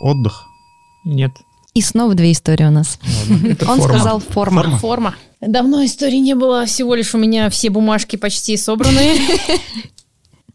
Отдых. 0.00 0.44
Нет. 1.04 1.32
И 1.76 1.82
снова 1.82 2.14
две 2.14 2.32
истории 2.32 2.64
у 2.64 2.70
нас. 2.70 2.98
Это 3.44 3.70
Он 3.70 3.78
форма. 3.78 3.98
сказал 3.98 4.18
форма. 4.18 4.62
Форма. 4.62 4.78
Форма. 4.78 5.14
Давно 5.42 5.84
истории 5.84 6.16
не 6.16 6.34
было, 6.34 6.64
всего 6.64 6.94
лишь 6.94 7.14
у 7.14 7.18
меня 7.18 7.50
все 7.50 7.68
бумажки 7.68 8.16
почти 8.16 8.56
собраны. 8.56 9.20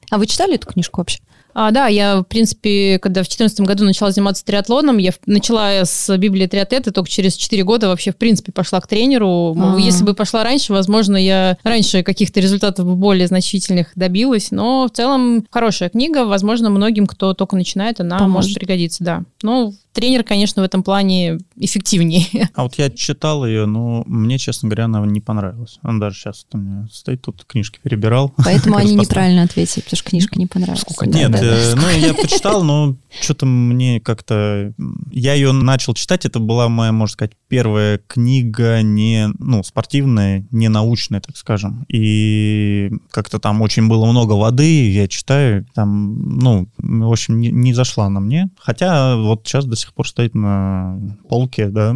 А 0.10 0.18
вы 0.18 0.26
читали 0.26 0.56
эту 0.56 0.68
книжку 0.68 1.00
вообще? 1.00 1.20
А, 1.54 1.72
да, 1.72 1.88
я, 1.88 2.22
в 2.22 2.24
принципе, 2.24 3.00
когда 3.00 3.22
в 3.22 3.26
2014 3.26 3.62
году 3.62 3.84
начала 3.84 4.12
заниматься 4.12 4.46
триатлоном, 4.46 4.98
я 4.98 5.12
начала 5.26 5.86
с 5.86 6.18
Библии 6.18 6.48
триатлета, 6.48 6.92
только 6.92 7.10
через 7.10 7.36
4 7.36 7.64
года 7.64 7.88
вообще, 7.88 8.12
в 8.12 8.18
принципе, 8.18 8.52
пошла 8.52 8.80
к 8.82 8.88
тренеру. 8.88 9.56
А. 9.58 9.78
Если 9.80 10.04
бы 10.04 10.14
пошла 10.14 10.44
раньше, 10.44 10.74
возможно, 10.74 11.18
я 11.18 11.58
раньше 11.64 12.04
каких-то 12.04 12.40
результатов 12.40 12.86
более 12.98 13.28
значительных 13.28 13.92
добилась, 13.96 14.52
но 14.52 14.88
в 14.88 14.96
целом 14.96 15.46
хорошая 15.50 15.90
книга, 15.90 16.26
возможно, 16.26 16.70
многим, 16.70 17.08
кто 17.08 17.34
только 17.34 17.56
начинает, 17.56 18.00
она 18.00 18.20
Поможет. 18.20 18.36
может 18.36 18.56
пригодиться, 18.56 19.04
да. 19.04 19.24
Ну, 19.44 19.74
тренер, 19.94 20.24
конечно, 20.24 20.62
в 20.62 20.66
этом 20.66 20.84
плане 20.84 21.40
эффективнее. 21.56 22.28
А 22.54 22.64
вот 22.64 22.76
я 22.76 22.90
читал 22.90 23.46
ее, 23.46 23.66
но 23.66 24.04
мне, 24.06 24.38
честно 24.38 24.68
говоря, 24.68 24.86
она 24.86 25.06
не 25.06 25.22
понравилась. 25.22 25.80
Он 25.84 26.00
даже 26.00 26.18
сейчас 26.18 26.46
у 26.54 26.58
меня 26.58 26.88
стоит 26.92 27.22
тут, 27.22 27.44
книжки 27.46 27.80
перебирал. 27.82 28.34
Поэтому 28.44 28.76
они 28.78 28.96
неправильно 28.96 29.44
ответили, 29.44 29.84
потому 29.84 29.98
что 29.98 30.10
книжка 30.10 30.38
не 30.38 30.48
понравилась. 30.48 30.82
Сколько 30.82 31.08
Нет. 31.08 31.32
Э, 31.42 31.76
ну 31.76 31.90
я 31.90 32.14
почитал, 32.14 32.64
но 32.64 32.96
что-то 33.22 33.46
мне 33.46 34.00
как-то... 34.00 34.74
Я 35.12 35.34
ее 35.34 35.52
начал 35.52 35.94
читать, 35.94 36.26
это 36.26 36.40
была 36.40 36.70
моя, 36.70 36.92
можно 36.92 37.14
сказать, 37.14 37.34
первая 37.48 38.00
книга 38.08 38.82
не, 38.82 39.30
ну, 39.40 39.64
спортивная, 39.64 40.46
не 40.52 40.70
научная, 40.70 41.22
так 41.22 41.38
скажем. 41.38 41.86
И 41.90 42.92
как-то 43.12 43.40
там 43.40 43.62
очень 43.62 43.88
было 43.88 44.06
много 44.06 44.34
воды, 44.34 44.92
я 44.92 45.08
читаю, 45.08 45.66
там, 45.74 46.40
ну, 46.40 46.70
в 46.78 47.12
общем, 47.12 47.40
не, 47.40 47.52
не 47.52 47.74
зашла 47.74 48.06
она 48.06 48.20
мне. 48.20 48.50
Хотя 48.58 49.18
вот 49.18 49.46
сейчас 49.46 49.66
до 49.66 49.76
сих 49.76 49.94
пор 49.94 50.08
стоит 50.08 50.36
на 50.36 51.00
полке, 51.28 51.68
да, 51.68 51.96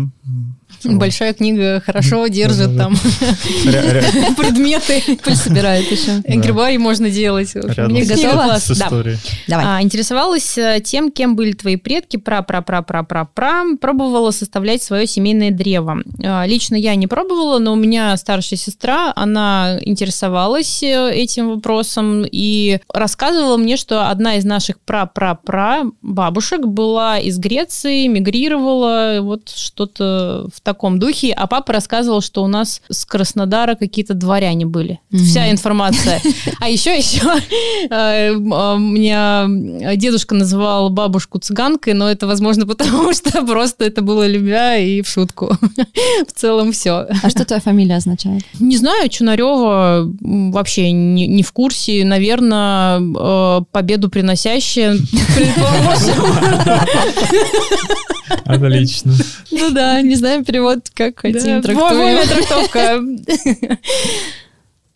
Большая 0.83 1.33
книга 1.33 1.81
хорошо 1.85 2.27
держит 2.27 2.77
там 2.77 2.95
предметы. 4.37 5.17
Пыль 5.23 5.35
собирает 5.35 5.91
еще. 5.91 6.21
Гербарий 6.27 6.77
можно 6.77 7.09
делать. 7.09 7.53
Мне 7.55 8.05
готова? 8.05 8.57
Давай. 9.47 9.65
А, 9.65 9.81
Интересовалась 9.81 10.57
э, 10.57 10.81
тем, 10.83 11.11
кем 11.11 11.35
были 11.35 11.53
твои 11.53 11.75
предки, 11.75 12.17
пра 12.17 12.41
пра 12.41 12.61
пра 12.61 12.83
пра 12.83 13.03
пра 13.03 13.25
пра 13.25 13.63
Пробовала 13.79 14.31
составлять 14.31 14.83
свое 14.83 15.07
семейное 15.07 15.51
древо. 15.51 16.03
А, 16.23 16.45
Лично 16.45 16.75
я 16.75 16.95
не 16.95 17.07
пробовала, 17.07 17.59
но 17.59 17.73
у 17.73 17.75
меня 17.75 18.15
старшая 18.17 18.57
сестра, 18.57 19.11
она 19.15 19.79
интересовалась 19.81 20.83
э, 20.83 21.11
этим 21.13 21.49
вопросом 21.49 22.25
и 22.29 22.79
рассказывала 22.93 23.57
мне, 23.57 23.77
что 23.77 24.09
одна 24.09 24.35
из 24.35 24.45
наших 24.45 24.79
пра-пра-пра 24.79 25.85
бабушек 26.01 26.65
была 26.65 27.19
из 27.19 27.37
Греции, 27.37 28.07
мигрировала, 28.07 29.19
вот 29.21 29.49
что-то 29.49 30.47
в 30.55 30.61
таком 30.61 30.99
духе. 30.99 31.33
А 31.33 31.47
папа 31.47 31.73
рассказывал, 31.73 32.21
что 32.21 32.43
у 32.43 32.47
нас 32.47 32.81
с 32.89 33.05
Краснодара 33.05 33.75
какие-то 33.75 34.13
дворяне 34.13 34.65
были. 34.65 34.99
Вся 35.11 35.51
информация. 35.51 36.21
А 36.59 36.69
еще, 36.69 36.97
еще 36.97 37.21
э, 37.89 38.31
у 38.31 38.77
меня 38.77 39.45
дедушка 39.95 40.35
называл 40.35 40.89
бабушку 40.89 41.37
цыганкой, 41.37 41.93
но 41.93 42.09
это, 42.09 42.27
возможно, 42.27 42.65
потому 42.67 43.13
что 43.13 43.45
просто 43.45 43.85
это 43.85 44.01
было 44.01 44.25
любя 44.27 44.77
и 44.77 45.01
в 45.01 45.07
шутку. 45.07 45.57
В 46.27 46.31
целом 46.33 46.71
все. 46.71 47.07
А 47.23 47.29
что 47.29 47.45
твоя 47.45 47.61
фамилия 47.61 47.97
означает? 47.97 48.43
Не 48.59 48.77
знаю, 48.77 49.09
Чунарева 49.09 50.11
вообще 50.21 50.91
не, 50.91 51.27
не 51.27 51.43
в 51.43 51.51
курсе. 51.51 52.05
Наверное, 52.05 52.99
э, 52.99 53.61
победу 53.71 54.09
приносящая. 54.09 54.97
Отлично. 58.45 59.13
Ну 59.51 59.71
да, 59.71 60.01
не 60.01 60.15
знаем 60.15 60.43
перевод, 60.43 60.89
как 60.93 61.19
хотим, 61.19 61.61
вольная 61.61 62.27
трактовка. 62.27 63.01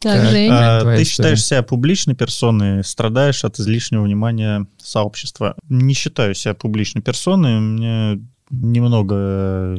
Так, 0.01 0.29
Жень. 0.29 0.49
А, 0.49 0.95
Ты 0.95 1.03
считаешь 1.03 1.43
себя 1.43 1.61
публичной 1.61 2.15
персоной, 2.15 2.85
страдаешь 2.85 3.43
от 3.43 3.59
излишнего 3.59 4.03
внимания 4.03 4.65
сообщества. 4.77 5.55
Не 5.67 5.93
считаю 5.93 6.33
себя 6.35 6.53
публичной 6.53 7.01
персоной, 7.01 7.57
у 7.57 7.59
меня 7.59 8.17
немного 8.49 9.77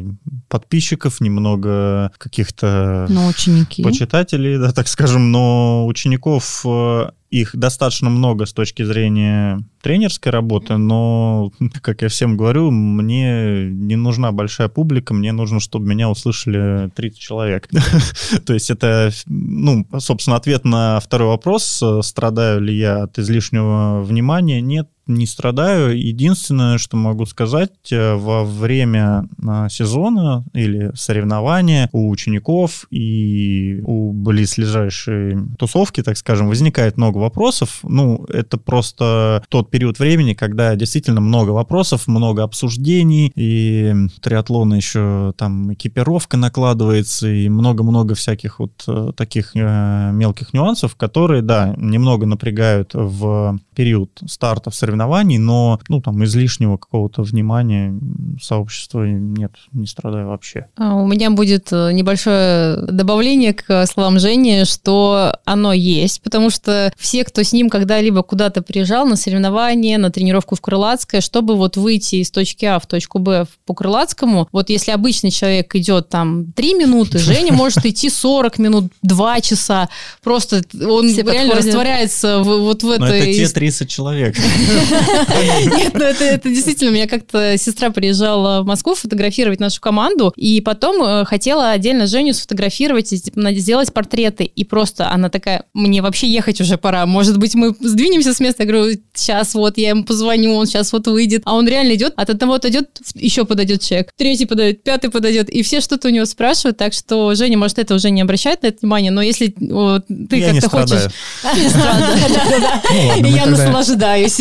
подписчиков, 0.48 1.20
немного 1.22 2.12
каких-то 2.18 3.06
Ну, 3.08 3.26
ученики. 3.28 3.82
почитателей, 3.82 4.58
да, 4.58 4.72
так 4.72 4.88
скажем, 4.88 5.32
но 5.32 5.86
учеников 5.86 6.62
э, 6.66 7.10
их 7.30 7.56
достаточно 7.56 8.10
много 8.10 8.44
с 8.44 8.52
точки 8.52 8.82
зрения 8.82 9.64
тренерской 9.82 10.32
работы, 10.32 10.76
но, 10.76 11.52
как 11.80 12.02
я 12.02 12.08
всем 12.08 12.36
говорю, 12.36 12.70
мне 12.70 13.70
не 13.70 13.96
нужна 13.96 14.32
большая 14.32 14.68
публика, 14.68 15.14
мне 15.14 15.32
нужно, 15.32 15.60
чтобы 15.60 15.86
меня 15.86 16.10
услышали 16.10 16.90
30 16.90 17.18
человек. 17.18 17.68
То 18.46 18.52
есть 18.52 18.70
это, 18.70 19.10
ну, 19.26 19.86
собственно, 19.98 20.36
ответ 20.36 20.64
на 20.64 21.00
второй 21.00 21.28
вопрос, 21.28 21.82
страдаю 22.02 22.60
ли 22.60 22.76
я 22.76 23.04
от 23.04 23.18
излишнего 23.18 24.02
внимания, 24.02 24.60
нет, 24.60 24.88
не 25.10 25.26
страдаю. 25.26 25.98
Единственное, 25.98 26.78
что 26.78 26.96
могу 26.96 27.26
сказать, 27.26 27.92
э, 27.92 28.14
во 28.14 28.44
время 28.44 29.28
а, 29.46 29.68
сезона 29.68 30.44
или 30.54 30.92
соревнования 30.94 31.88
у 31.92 32.08
учеников 32.10 32.86
и 32.90 33.82
у 33.84 34.12
близлежащей 34.12 35.36
тусовки, 35.58 36.02
так 36.02 36.16
скажем, 36.16 36.48
возникает 36.48 36.96
много 36.96 37.18
вопросов. 37.20 37.80
Ну, 37.82 38.24
это 38.28 38.58
просто 38.58 39.42
тот 39.48 39.70
период 39.70 39.98
времени, 39.98 40.34
когда 40.34 40.74
действительно 40.74 41.20
много 41.20 41.50
вопросов, 41.50 42.08
много 42.08 42.42
обсуждений, 42.42 43.32
и 43.34 43.94
триатлон 44.20 44.74
еще 44.74 45.32
там 45.36 45.72
экипировка 45.72 46.36
накладывается, 46.36 47.28
и 47.28 47.48
много-много 47.48 48.14
всяких 48.14 48.58
вот 48.58 48.72
э, 48.88 49.12
таких 49.16 49.52
э, 49.54 50.10
мелких 50.12 50.52
нюансов, 50.52 50.96
которые, 50.96 51.42
да, 51.42 51.74
немного 51.76 52.26
напрягают 52.26 52.90
в 52.94 53.58
период 53.74 54.10
старта 54.26 54.70
в 54.70 54.74
соревнований, 54.74 55.38
но, 55.38 55.80
ну, 55.88 56.00
там, 56.00 56.22
излишнего 56.24 56.76
какого-то 56.76 57.22
внимания 57.22 57.98
сообщества 58.40 59.04
нет, 59.04 59.52
не 59.72 59.86
страдаю 59.86 60.28
вообще. 60.28 60.66
А, 60.76 60.94
У 60.94 61.06
меня 61.06 61.30
будет 61.30 61.72
э, 61.72 61.92
небольшое 61.92 62.76
добавление 62.86 63.54
к 63.54 63.86
словам 63.86 64.18
Жени, 64.18 64.64
что 64.64 65.36
оно 65.44 65.72
есть, 65.72 66.22
потому 66.22 66.50
что 66.50 66.92
все, 66.96 67.09
кто 67.24 67.42
с 67.42 67.52
ним 67.52 67.68
когда-либо 67.70 68.22
куда-то 68.22 68.62
приезжал 68.62 69.06
на 69.06 69.16
соревнования, 69.16 69.98
на 69.98 70.10
тренировку 70.10 70.54
в 70.56 70.60
Крылатское, 70.60 71.20
чтобы 71.20 71.56
вот 71.56 71.76
выйти 71.76 72.16
из 72.16 72.30
точки 72.30 72.64
А 72.64 72.78
в 72.78 72.86
точку 72.86 73.18
Б 73.18 73.46
по 73.66 73.74
Крылатскому, 73.74 74.48
вот 74.52 74.70
если 74.70 74.90
обычный 74.92 75.30
человек 75.30 75.74
идет 75.74 76.08
там 76.08 76.52
3 76.52 76.74
минуты, 76.74 77.18
Женя 77.18 77.52
может 77.52 77.84
идти 77.86 78.10
40 78.10 78.58
минут, 78.58 78.84
2 79.02 79.40
часа, 79.40 79.88
просто 80.22 80.62
он 80.86 81.08
Все 81.08 81.22
реально 81.22 81.50
подходят. 81.50 81.64
растворяется 81.66 82.38
в- 82.40 82.60
вот 82.62 82.82
в 82.82 82.86
Но 82.86 82.94
это 82.94 83.14
этой 83.16 83.34
те 83.34 83.42
ис- 83.44 83.52
30 83.52 83.88
человек. 83.90 84.36
нет, 85.76 85.94
ну 85.94 86.04
это, 86.04 86.24
это 86.24 86.48
действительно, 86.48 86.90
у 86.90 86.94
меня 86.94 87.06
как-то 87.06 87.56
сестра 87.58 87.90
приезжала 87.90 88.62
в 88.62 88.66
Москву 88.66 88.94
фотографировать 88.94 89.60
нашу 89.60 89.80
команду, 89.80 90.32
и 90.36 90.60
потом 90.60 91.02
э, 91.02 91.24
хотела 91.24 91.70
отдельно 91.70 92.06
Женю 92.06 92.32
сфотографировать, 92.34 93.08
сделать 93.08 93.92
портреты, 93.92 94.44
и 94.44 94.64
просто 94.64 95.10
она 95.10 95.28
такая, 95.28 95.64
мне 95.74 96.02
вообще 96.02 96.26
ехать 96.28 96.60
уже 96.60 96.76
пора, 96.78 96.99
может 97.06 97.38
быть, 97.38 97.54
мы 97.54 97.74
сдвинемся 97.80 98.34
с 98.34 98.40
места, 98.40 98.64
я 98.64 98.68
говорю, 98.68 98.98
сейчас 99.14 99.54
вот, 99.54 99.78
я 99.78 99.90
ему 99.90 100.04
позвоню, 100.04 100.54
он 100.54 100.66
сейчас 100.66 100.92
вот 100.92 101.06
выйдет, 101.06 101.42
а 101.44 101.54
он 101.54 101.68
реально 101.68 101.94
идет, 101.94 102.14
от 102.16 102.30
одного 102.30 102.54
отойдет, 102.54 102.88
еще 103.14 103.44
подойдет 103.44 103.82
человек, 103.82 104.10
третий 104.16 104.46
подойдет, 104.46 104.82
пятый 104.82 105.10
подойдет, 105.10 105.48
и 105.50 105.62
все 105.62 105.80
что-то 105.80 106.08
у 106.08 106.10
него 106.10 106.24
спрашивают, 106.24 106.76
так 106.76 106.92
что 106.92 107.34
Женя, 107.34 107.58
может, 107.58 107.78
это 107.78 107.94
уже 107.94 108.10
не 108.10 108.20
обращает 108.20 108.62
на 108.62 108.68
это 108.68 108.78
внимание, 108.82 109.10
но 109.10 109.22
если 109.22 109.54
вот, 109.58 110.06
ты 110.06 110.38
Я 110.38 110.52
не 110.52 110.60
как-то 110.60 110.80
хочешь... 110.80 111.12
Ну 113.20 113.28
Я 113.28 113.46
наслаждаюсь. 113.46 114.40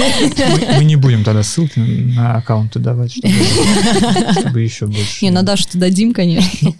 Мы, 0.78 0.84
не 0.84 0.96
будем 0.96 1.24
тогда 1.24 1.44
ссылки 1.44 1.80
на 1.80 2.36
аккаунты 2.36 2.80
давать, 2.80 3.12
чтобы, 3.12 4.62
еще 4.62 4.88
больше. 4.88 5.26
Не, 5.26 5.32
на 5.32 5.44
Дашу-то 5.44 5.78
дадим, 5.78 6.14
конечно. 6.14 6.74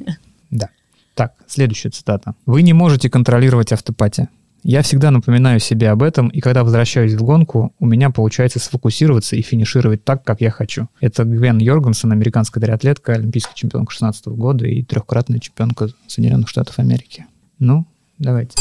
Да. 0.52 0.70
Так, 1.16 1.34
следующая 1.48 1.90
цитата. 1.90 2.34
Вы 2.46 2.62
не 2.62 2.74
можете 2.74 3.10
контролировать 3.10 3.72
автопати. 3.72 4.30
Я 4.64 4.82
всегда 4.82 5.10
напоминаю 5.12 5.60
себе 5.60 5.90
об 5.90 6.04
этом, 6.04 6.28
и 6.28 6.42
когда 6.42 6.64
возвращаюсь 6.64 7.14
в 7.14 7.24
гонку, 7.24 7.74
у 7.80 7.86
меня 7.86 8.10
получается 8.10 8.60
сфокусироваться 8.60 9.36
и 9.36 9.42
финишировать 9.42 10.04
так, 10.04 10.24
как 10.24 10.42
я 10.42 10.52
хочу. 10.52 10.90
Это 11.00 11.24
Гвен 11.24 11.60
Йоргенсон, 11.60 12.12
американская 12.12 12.62
триатлетка, 12.62 13.14
олимпийская 13.14 13.56
чемпионка 13.56 13.94
16 13.94 14.28
года 14.28 14.68
и 14.68 14.84
трехкратная 14.84 15.40
чемпионка 15.40 15.90
Соединенных 16.08 16.50
Штатов 16.50 16.78
Америки. 16.80 17.26
Ну, 17.58 17.86
давайте. 18.18 18.58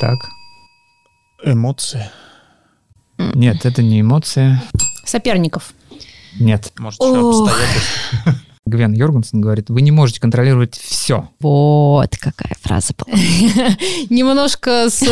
Так. 0.00 0.18
Эмоции. 1.44 2.04
Нет, 3.18 3.64
это 3.64 3.82
не 3.82 4.02
эмоции. 4.02 4.60
Соперников. 5.04 5.72
Нет. 6.38 6.72
Может, 6.78 7.00
еще 7.00 7.46
обстоятельства. 7.46 8.34
Гвен 8.68 8.92
Йоргенсон 8.92 9.40
говорит, 9.40 9.70
вы 9.70 9.82
не 9.82 9.90
можете 9.90 10.20
контролировать 10.20 10.76
все. 10.76 11.28
Вот 11.40 12.16
какая 12.18 12.56
фраза 12.60 12.94
была. 12.96 13.16
Немножко 14.10 14.88
с... 14.90 15.02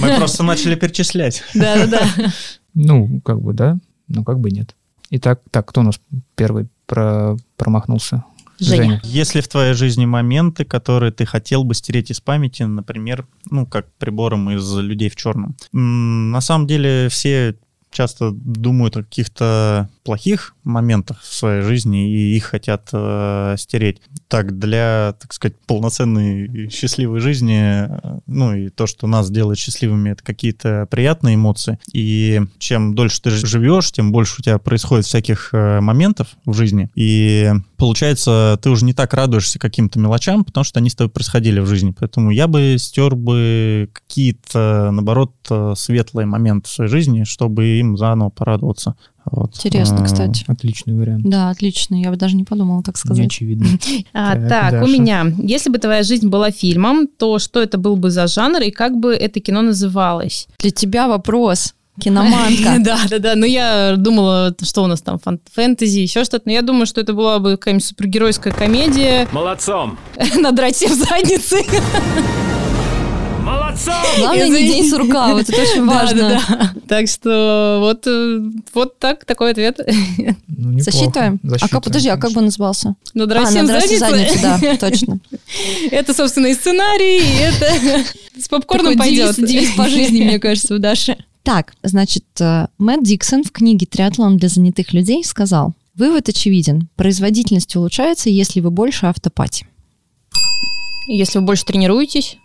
Мы 0.00 0.16
просто 0.16 0.42
начали 0.42 0.74
перечислять. 0.74 1.42
Да-да-да. 1.54 2.32
Ну, 2.74 3.20
как 3.24 3.40
бы 3.40 3.52
да, 3.52 3.78
но 4.08 4.24
как 4.24 4.40
бы 4.40 4.50
нет. 4.50 4.74
Итак, 5.10 5.40
так, 5.50 5.66
кто 5.66 5.80
у 5.80 5.84
нас 5.84 6.00
первый 6.34 6.68
про- 6.86 7.36
промахнулся? 7.56 8.24
Женя. 8.58 9.00
Есть 9.04 9.34
ли 9.34 9.40
в 9.42 9.48
твоей 9.48 9.74
жизни 9.74 10.06
моменты, 10.06 10.64
которые 10.64 11.12
ты 11.12 11.26
хотел 11.26 11.62
бы 11.64 11.74
стереть 11.74 12.10
из 12.10 12.20
памяти, 12.20 12.62
например, 12.62 13.26
ну, 13.50 13.66
как 13.66 13.92
прибором 13.98 14.50
из 14.50 14.74
«Людей 14.76 15.10
в 15.10 15.16
черном»? 15.16 15.56
На 15.72 16.40
самом 16.40 16.66
деле 16.66 17.08
все 17.10 17.56
часто 17.96 18.30
думают 18.30 18.96
о 18.96 19.02
каких-то 19.02 19.88
плохих 20.04 20.54
моментах 20.64 21.22
в 21.22 21.32
своей 21.32 21.62
жизни 21.62 22.12
и 22.12 22.36
их 22.36 22.44
хотят 22.44 22.90
э, 22.92 23.54
стереть. 23.58 24.02
Так, 24.28 24.58
для, 24.58 25.14
так 25.18 25.32
сказать, 25.32 25.56
полноценной 25.66 26.68
счастливой 26.68 27.20
жизни, 27.20 27.86
э, 27.88 28.20
ну 28.26 28.54
и 28.54 28.68
то, 28.68 28.86
что 28.86 29.06
нас 29.06 29.30
делает 29.30 29.58
счастливыми, 29.58 30.10
это 30.10 30.22
какие-то 30.22 30.86
приятные 30.90 31.36
эмоции. 31.36 31.78
И 31.92 32.42
чем 32.58 32.94
дольше 32.94 33.22
ты 33.22 33.30
живешь, 33.30 33.90
тем 33.92 34.12
больше 34.12 34.36
у 34.38 34.42
тебя 34.42 34.58
происходит 34.58 35.06
всяких 35.06 35.50
э, 35.52 35.80
моментов 35.80 36.28
в 36.44 36.52
жизни. 36.52 36.90
И 36.94 37.50
получается, 37.78 38.58
ты 38.60 38.68
уже 38.68 38.84
не 38.84 38.92
так 38.92 39.14
радуешься 39.14 39.58
каким-то 39.58 39.98
мелочам, 39.98 40.44
потому 40.44 40.64
что 40.64 40.80
они 40.80 40.90
с 40.90 40.94
тобой 40.94 41.10
происходили 41.10 41.60
в 41.60 41.66
жизни. 41.66 41.94
Поэтому 41.98 42.30
я 42.30 42.46
бы 42.46 42.76
стер 42.78 43.14
бы 43.14 43.88
какие-то, 43.92 44.90
наоборот, 44.92 45.32
э, 45.50 45.74
светлые 45.76 46.26
моменты 46.26 46.68
в 46.68 46.72
своей 46.72 46.90
жизни, 46.90 47.24
чтобы 47.24 47.78
им 47.78 47.85
заново 47.96 48.30
порадоваться. 48.30 48.94
Вот. 49.30 49.54
Интересно, 49.56 49.98
А, 50.00 50.04
кстати. 50.04 50.44
Отличный 50.46 50.94
вариант. 50.94 51.28
Да, 51.28 51.50
отлично. 51.50 51.96
Я 51.96 52.10
бы 52.10 52.16
даже 52.16 52.36
не 52.36 52.44
подумала 52.44 52.82
так 52.82 52.94
Не 52.94 52.98
сказать. 53.00 53.26
очевидно. 53.26 53.66
А, 54.12 54.34
Так, 54.34 54.70
так, 54.70 54.82
у 54.84 54.86
меня. 54.86 55.26
Если 55.38 55.68
бы 55.70 55.78
твоя 55.78 56.02
жизнь 56.02 56.28
была 56.28 56.50
фильмом, 56.50 57.06
то 57.08 57.38
что 57.38 57.60
это 57.60 57.76
был 57.76 57.96
бы 57.96 58.10
за 58.10 58.26
жанр 58.28 58.60
и 58.62 58.70
как 58.70 58.96
бы 58.98 59.14
это 59.14 59.40
кино 59.40 59.62
называлось? 59.62 60.46
Для 60.58 60.70
тебя 60.70 61.08
вопрос. 61.08 61.74
Киноманка. 62.00 62.76
Да, 62.84 62.98
да, 63.10 63.18
да. 63.18 63.34
Но 63.34 63.46
я 63.46 63.94
думала, 63.96 64.54
что 64.62 64.84
у 64.84 64.86
нас 64.86 65.00
там 65.00 65.18
фэнтези, 65.52 65.98
еще 66.00 66.24
что-то. 66.24 66.42
Но 66.46 66.52
я 66.52 66.62
думаю, 66.62 66.86
что 66.86 67.00
это 67.00 67.12
была 67.14 67.38
бы 67.38 67.52
какая-нибудь 67.52 67.84
супергеройская 67.86 68.52
комедия. 68.52 69.26
Молодцом! 69.32 69.98
Надрать 70.36 70.76
себе 70.76 70.90
в 70.90 70.94
задницы. 70.94 71.56
Молодцом! 73.76 73.94
Главное, 74.18 74.48
не 74.48 74.68
день 74.68 74.88
сурка, 74.88 75.32
вот 75.32 75.48
это 75.48 75.62
очень 75.62 75.84
важно. 75.86 76.40
Так 76.88 77.08
что 77.08 77.78
вот, 77.80 78.06
э, 78.06 78.40
вот 78.74 78.98
так, 78.98 79.24
такой 79.24 79.50
ответ. 79.50 79.78
Ну. 80.48 80.78
Засчитываем. 80.78 81.40
А 81.60 81.68
как, 81.68 81.84
подожди, 81.84 82.08
а 82.08 82.16
как 82.16 82.32
бы 82.32 82.38
он 82.38 82.46
назывался? 82.46 82.94
Надрать 83.14 83.46
А, 83.46 83.50
всем 83.50 83.66
«Надрать 83.66 83.84
всем 83.84 83.98
задницы. 83.98 84.38
задницу», 84.38 84.62
да, 84.62 84.76
точно. 84.76 85.18
Это, 85.90 86.14
собственно, 86.14 86.46
и 86.46 86.54
сценарий, 86.54 87.18
и 87.18 87.40
это 87.42 88.04
с 88.40 88.48
попкорном 88.48 88.96
пойдет. 88.96 89.36
девиз 89.36 89.70
по 89.72 89.88
жизни, 89.88 90.22
мне 90.22 90.38
кажется, 90.40 90.74
у 90.74 90.78
Даши. 90.78 91.16
Так, 91.42 91.74
значит, 91.82 92.24
э, 92.40 92.66
Мэтт 92.78 93.04
Диксон 93.04 93.44
в 93.44 93.52
книге 93.52 93.86
«Триатлон 93.86 94.36
для 94.36 94.48
занятых 94.48 94.92
людей» 94.92 95.24
сказал, 95.24 95.74
вывод 95.94 96.28
очевиден. 96.28 96.88
Производительность 96.96 97.74
улучшается, 97.76 98.30
если 98.30 98.60
вы 98.60 98.70
больше 98.70 99.06
автопати. 99.06 99.66
Если 101.08 101.38
вы 101.38 101.44
больше 101.44 101.64
тренируетесь, 101.64 102.38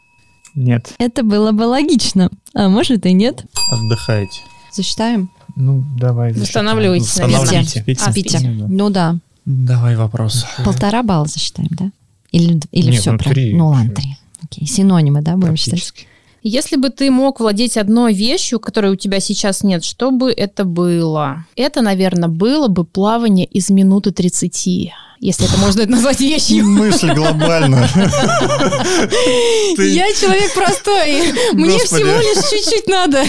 Нет. 0.56 0.94
Это 0.98 1.24
было 1.24 1.52
бы 1.52 1.64
логично. 1.64 2.30
А 2.54 2.70
может 2.70 3.06
и 3.06 3.14
нет. 3.14 3.46
Отдыхайте. 3.72 4.42
Засчитаем? 4.72 5.32
Ну, 5.56 5.84
давай. 5.98 6.34
Восстанавливайтесь, 6.34 7.08
Восстанавливайте. 7.08 7.82
Спите. 7.82 8.04
А, 8.06 8.12
спите. 8.12 8.40
Ну 8.40 8.90
да. 8.90 9.18
Давай 9.46 9.96
вопрос. 9.96 10.46
Полтора 10.64 11.04
балла 11.04 11.26
засчитаем, 11.26 11.70
да? 11.72 11.92
Или, 12.32 12.62
или 12.72 12.92
Нет, 12.92 13.02
все 13.02 13.12
ну, 13.12 13.18
три. 13.18 13.54
Ну 13.54 13.70
ладно, 13.70 13.94
три. 13.94 14.18
Окей, 14.44 14.68
синонимы, 14.68 15.22
да, 15.22 15.36
будем 15.36 15.56
считать? 15.56 15.94
Если 16.44 16.76
бы 16.76 16.90
ты 16.90 17.12
мог 17.12 17.40
владеть 17.40 17.78
одной 17.78 18.14
вещью, 18.14 18.60
которой 18.60 18.92
у 18.92 18.96
тебя 18.96 19.20
сейчас 19.20 19.64
нет, 19.64 19.84
что 19.84 20.10
бы 20.10 20.32
это 20.32 20.66
было? 20.66 21.46
Это, 21.56 21.82
наверное, 21.82 22.30
было 22.30 22.68
бы 22.68 22.84
плавание 22.84 23.46
из 23.46 23.70
минуты 23.70 24.12
30. 24.12 24.92
Если 25.20 25.46
это 25.48 25.56
можно 25.60 25.86
назвать 25.86 26.20
вещью. 26.20 26.66
Мысль 26.68 27.14
глобальная. 27.14 27.88
Ты 29.76 29.90
Я 29.90 30.12
человек 30.16 30.52
простой. 30.56 31.32
Мне 31.54 31.78
всего 31.78 32.20
лишь 32.20 32.50
чуть-чуть 32.50 32.88
надо. 32.88 33.24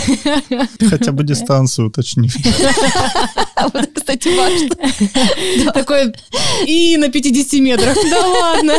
хотя 0.88 1.12
бы 1.12 1.22
дистанцию 1.22 1.88
уточни. 1.88 2.30
Вот, 3.74 3.90
кстати, 3.94 4.28
важно. 4.34 5.72
Такой 5.72 6.14
и 6.66 6.96
на 6.96 7.10
50 7.10 7.60
метрах. 7.60 7.96
Да 8.10 8.26
ладно. 8.26 8.74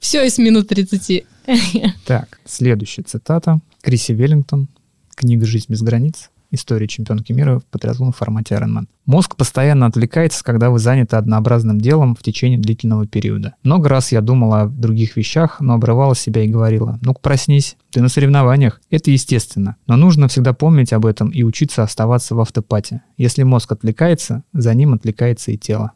Все 0.00 0.26
из 0.26 0.38
минут 0.38 0.68
30. 0.68 1.24
Так, 2.06 2.40
следующая 2.44 3.02
цитата. 3.02 3.60
Криси 3.82 4.12
Веллингтон. 4.12 4.68
Книга 5.14 5.46
«Жизнь 5.46 5.66
без 5.68 5.82
границ». 5.82 6.30
История 6.50 6.88
чемпионки 6.88 7.32
мира 7.32 7.60
в 7.60 8.12
формате 8.12 8.54
Ironman. 8.54 8.86
Мозг 9.04 9.36
постоянно 9.36 9.84
отвлекается, 9.84 10.42
когда 10.42 10.70
вы 10.70 10.78
заняты 10.78 11.16
однообразным 11.16 11.78
делом 11.78 12.14
в 12.14 12.22
течение 12.22 12.58
длительного 12.58 13.06
периода. 13.06 13.54
Много 13.62 13.90
раз 13.90 14.12
я 14.12 14.22
думала 14.22 14.62
о 14.62 14.68
других 14.68 15.16
вещах, 15.16 15.60
но 15.60 15.74
обрывала 15.74 16.14
себя 16.14 16.42
и 16.42 16.48
говорила, 16.48 16.98
ну-ка 17.02 17.20
проснись, 17.20 17.76
ты 17.90 18.00
на 18.00 18.08
соревнованиях. 18.08 18.80
Это 18.88 19.10
естественно. 19.10 19.76
Но 19.86 19.96
нужно 19.96 20.28
всегда 20.28 20.54
помнить 20.54 20.94
об 20.94 21.04
этом 21.04 21.28
и 21.28 21.42
учиться 21.42 21.82
оставаться 21.82 22.34
в 22.34 22.40
автопате. 22.40 23.02
Если 23.18 23.42
мозг 23.42 23.72
отвлекается, 23.72 24.42
за 24.54 24.72
ним 24.72 24.94
отвлекается 24.94 25.50
и 25.52 25.58
тело. 25.58 25.92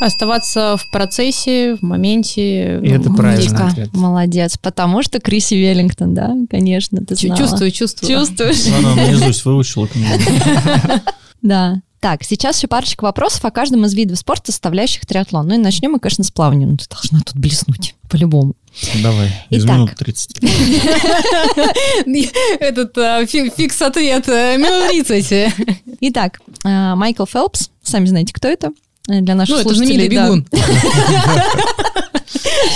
Оставаться 0.00 0.78
в 0.78 0.90
процессе, 0.90 1.76
в 1.76 1.82
моменте. 1.82 2.80
И 2.80 2.88
это 2.88 3.10
правильно. 3.12 3.42
Вика, 3.52 3.66
ответ. 3.66 3.92
молодец. 3.92 4.56
Потому 4.56 5.02
что 5.02 5.20
Криси 5.20 5.54
Веллингтон, 5.54 6.14
да, 6.14 6.34
конечно, 6.48 7.04
ты 7.04 7.16
знала. 7.16 7.36
Чувствую, 7.38 7.70
чувствую. 7.70 8.18
Чувствуешь? 8.18 8.66
Она 8.78 8.94
наизусть 8.94 9.44
выучила 9.44 9.86
книгу. 9.88 10.08
Да. 11.42 11.80
Так, 12.00 12.22
сейчас 12.22 12.58
еще 12.58 12.68
парочка 12.68 13.02
вопросов 13.04 13.42
о 13.46 13.50
каждом 13.50 13.84
из 13.86 13.94
видов 13.94 14.18
спорта, 14.18 14.52
составляющих 14.52 15.06
триатлон. 15.06 15.46
Ну 15.48 15.54
и 15.54 15.58
начнем 15.58 15.92
мы, 15.92 15.98
конечно, 16.00 16.22
с 16.24 16.30
плавания. 16.30 16.66
Ну, 16.66 16.76
ты 16.76 16.84
должна 16.88 17.20
тут 17.20 17.34
блеснуть, 17.36 17.94
по-любому. 18.10 18.54
Давай, 19.02 19.30
из 19.50 19.64
Итак. 19.64 19.76
минут 19.76 19.94
30. 19.96 20.38
Этот 22.60 22.96
а, 22.98 23.24
фи- 23.26 23.50
фикс-ответ. 23.54 24.28
э, 24.28 24.56
Минут 24.56 25.06
30. 25.06 25.52
Итак, 26.00 26.40
э, 26.64 26.94
Майкл 26.94 27.24
Фелпс, 27.24 27.70
сами 27.82 28.06
знаете, 28.06 28.32
кто 28.32 28.48
это? 28.48 28.70
Э, 29.08 29.20
Для 29.20 29.34
наших 29.34 29.56
Ну, 29.56 29.60
это 29.60 29.68
слушателей. 29.74 30.08
знаменитый 30.08 30.16
да. 30.16 30.26
бегун. 30.26 30.46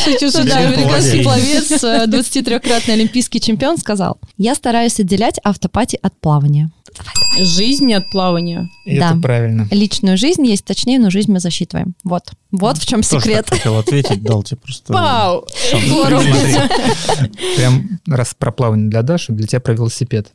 Шучу, 0.05 0.31
шучу. 0.31 0.49
да, 0.49 0.59
американский 0.59 1.23
пловец, 1.23 1.71
э, 1.85 2.05
23-кратный 2.07 2.95
олимпийский 2.95 3.41
чемпион, 3.41 3.79
сказал, 3.79 4.19
я 4.37 4.55
стараюсь 4.55 4.99
отделять 5.01 5.39
автопати 5.45 5.99
от 6.03 6.19
плавания. 6.21 6.71
Жизнь 7.39 7.93
от 7.95 8.11
плавания. 8.11 8.69
И 8.85 8.99
Да. 8.99 9.11
это 9.11 9.21
правильно. 9.21 9.67
Личную 9.71 10.17
жизнь 10.19 10.47
есть 10.47 10.65
точнее, 10.65 10.99
но 10.99 11.11
жизнь 11.11 11.33
мы 11.33 11.41
засчитываем. 11.41 11.95
Вот. 12.05 12.23
Вот 12.51 12.79
в 12.79 12.87
чем 12.87 13.03
Тоже 13.03 13.23
секрет. 13.25 13.47
так 13.47 13.59
хотел 13.59 13.79
ответить, 13.79 14.23
дал 14.23 14.43
тебе 14.43 14.59
просто... 14.59 14.93
Здорово. 15.87 16.23
Прям 17.57 18.01
раз 18.07 18.35
про 18.39 18.53
плавание 18.53 18.89
для 18.91 19.03
Даши, 19.03 19.33
для 19.33 19.47
тебя 19.47 19.61
про 19.61 19.75
велосипед. 19.75 20.33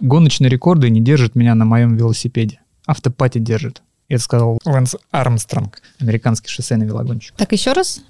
Гоночные 0.00 0.48
рекорды 0.50 0.90
не 0.90 1.00
держат 1.00 1.34
меня 1.34 1.54
на 1.54 1.64
моем 1.64 1.96
велосипеде. 1.96 2.60
Автопати 2.86 3.38
держит. 3.38 3.82
Это 4.08 4.22
сказал 4.22 4.58
Лэнс 4.64 4.96
Армстронг, 5.10 5.80
американский 6.00 6.48
шоссейный 6.48 6.86
велогонщик. 6.86 7.34
Так, 7.36 7.52
еще 7.52 7.72
раз. 7.72 8.00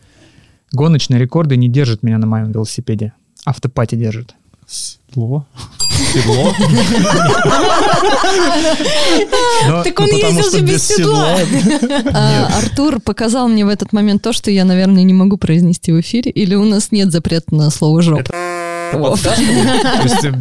Гоночные 0.72 1.18
рекорды 1.18 1.56
не 1.56 1.68
держат 1.68 2.02
меня 2.02 2.18
на 2.18 2.26
моем 2.26 2.52
велосипеде. 2.52 3.12
Автопати 3.44 3.94
держит. 3.94 4.34
Седло. 4.66 5.46
Седло. 6.12 6.52
Так 9.84 10.00
он 10.00 10.06
ну, 10.06 10.12
потому 10.12 10.38
ездил 10.38 10.42
что 10.42 10.58
же 10.58 10.64
без 10.64 10.86
седла. 10.86 11.38
А, 12.12 12.58
Артур 12.58 13.00
показал 13.00 13.48
мне 13.48 13.64
в 13.64 13.68
этот 13.68 13.92
момент 13.92 14.22
то, 14.22 14.32
что 14.32 14.50
я, 14.50 14.64
наверное, 14.64 15.02
не 15.02 15.14
могу 15.14 15.36
произнести 15.36 15.92
в 15.92 16.00
эфире, 16.00 16.30
или 16.30 16.54
у 16.54 16.64
нас 16.64 16.92
нет 16.92 17.12
запрета 17.12 17.54
на 17.54 17.70
слово 17.70 18.02
«жоп». 18.02 18.28
То 18.92 20.02
есть, 20.02 20.24
э, 20.24 20.32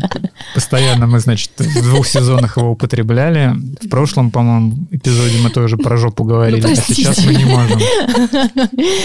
постоянно 0.53 1.07
мы, 1.07 1.19
значит, 1.19 1.51
в 1.57 1.81
двух 1.83 2.07
сезонах 2.07 2.57
его 2.57 2.71
употребляли. 2.71 3.53
В 3.81 3.89
прошлом, 3.89 4.31
по-моему, 4.31 4.87
эпизоде 4.91 5.37
мы 5.41 5.49
тоже 5.49 5.77
про 5.77 5.97
жопу 5.97 6.23
говорили, 6.23 6.61
Ну, 6.61 6.67
а 6.71 6.75
простите. 6.75 6.95
сейчас 7.03 7.25
мы 7.25 7.33
не 7.35 7.45
можем. 7.45 7.79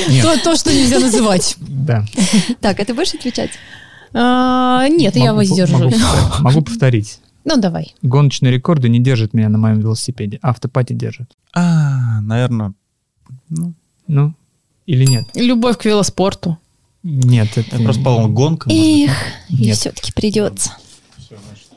Нет, 0.09 0.23
То, 0.23 0.39
то, 0.43 0.57
что 0.57 0.73
нельзя 0.73 0.99
называть. 1.01 1.57
да. 1.61 2.05
Так, 2.61 2.81
а 2.81 2.85
ты 2.85 2.95
будешь 2.95 3.15
отвечать? 3.15 3.51
А, 4.13 4.87
Нет, 4.89 5.17
я 5.17 5.33
воздержусь. 5.35 5.81
Могу, 5.81 5.91
повторить. 5.91 6.41
Могу 6.41 6.63
повторить. 6.63 7.21
Ну, 7.45 7.57
давай. 7.57 7.95
Гоночные 8.03 8.53
рекорды 8.53 8.89
не 8.89 8.99
держат 9.01 9.33
меня 9.35 9.49
на 9.49 9.57
моем 9.59 9.81
велосипеде. 9.81 10.39
Автопати 10.43 10.93
держит. 10.93 11.31
А, 11.55 12.21
наверное, 12.21 12.75
ну, 13.49 13.73
Ну, 14.07 14.35
или 14.87 15.05
нет? 15.07 15.25
Любовь 15.35 15.79
к 15.79 15.85
велоспорту. 15.85 16.59
Нет, 17.03 17.57
это... 17.57 17.77
я 17.77 17.85
просто 17.85 18.03
подумал, 18.03 18.29
гонка. 18.29 18.69
Эх, 18.71 19.13
и 19.49 19.73
все-таки 19.73 20.13
придется. 20.13 20.73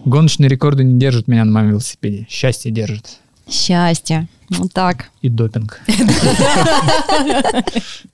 Гоночные 0.06 0.50
рекорды 0.50 0.84
не 0.84 1.00
держат 1.00 1.28
меня 1.28 1.46
на 1.46 1.52
моем 1.52 1.70
велосипеде. 1.70 2.28
Счастье 2.30 2.72
держит. 2.72 3.20
Счастье. 3.50 4.28
Вот 4.50 4.74
так. 4.74 5.10
И 5.22 5.30
допинг. 5.30 5.82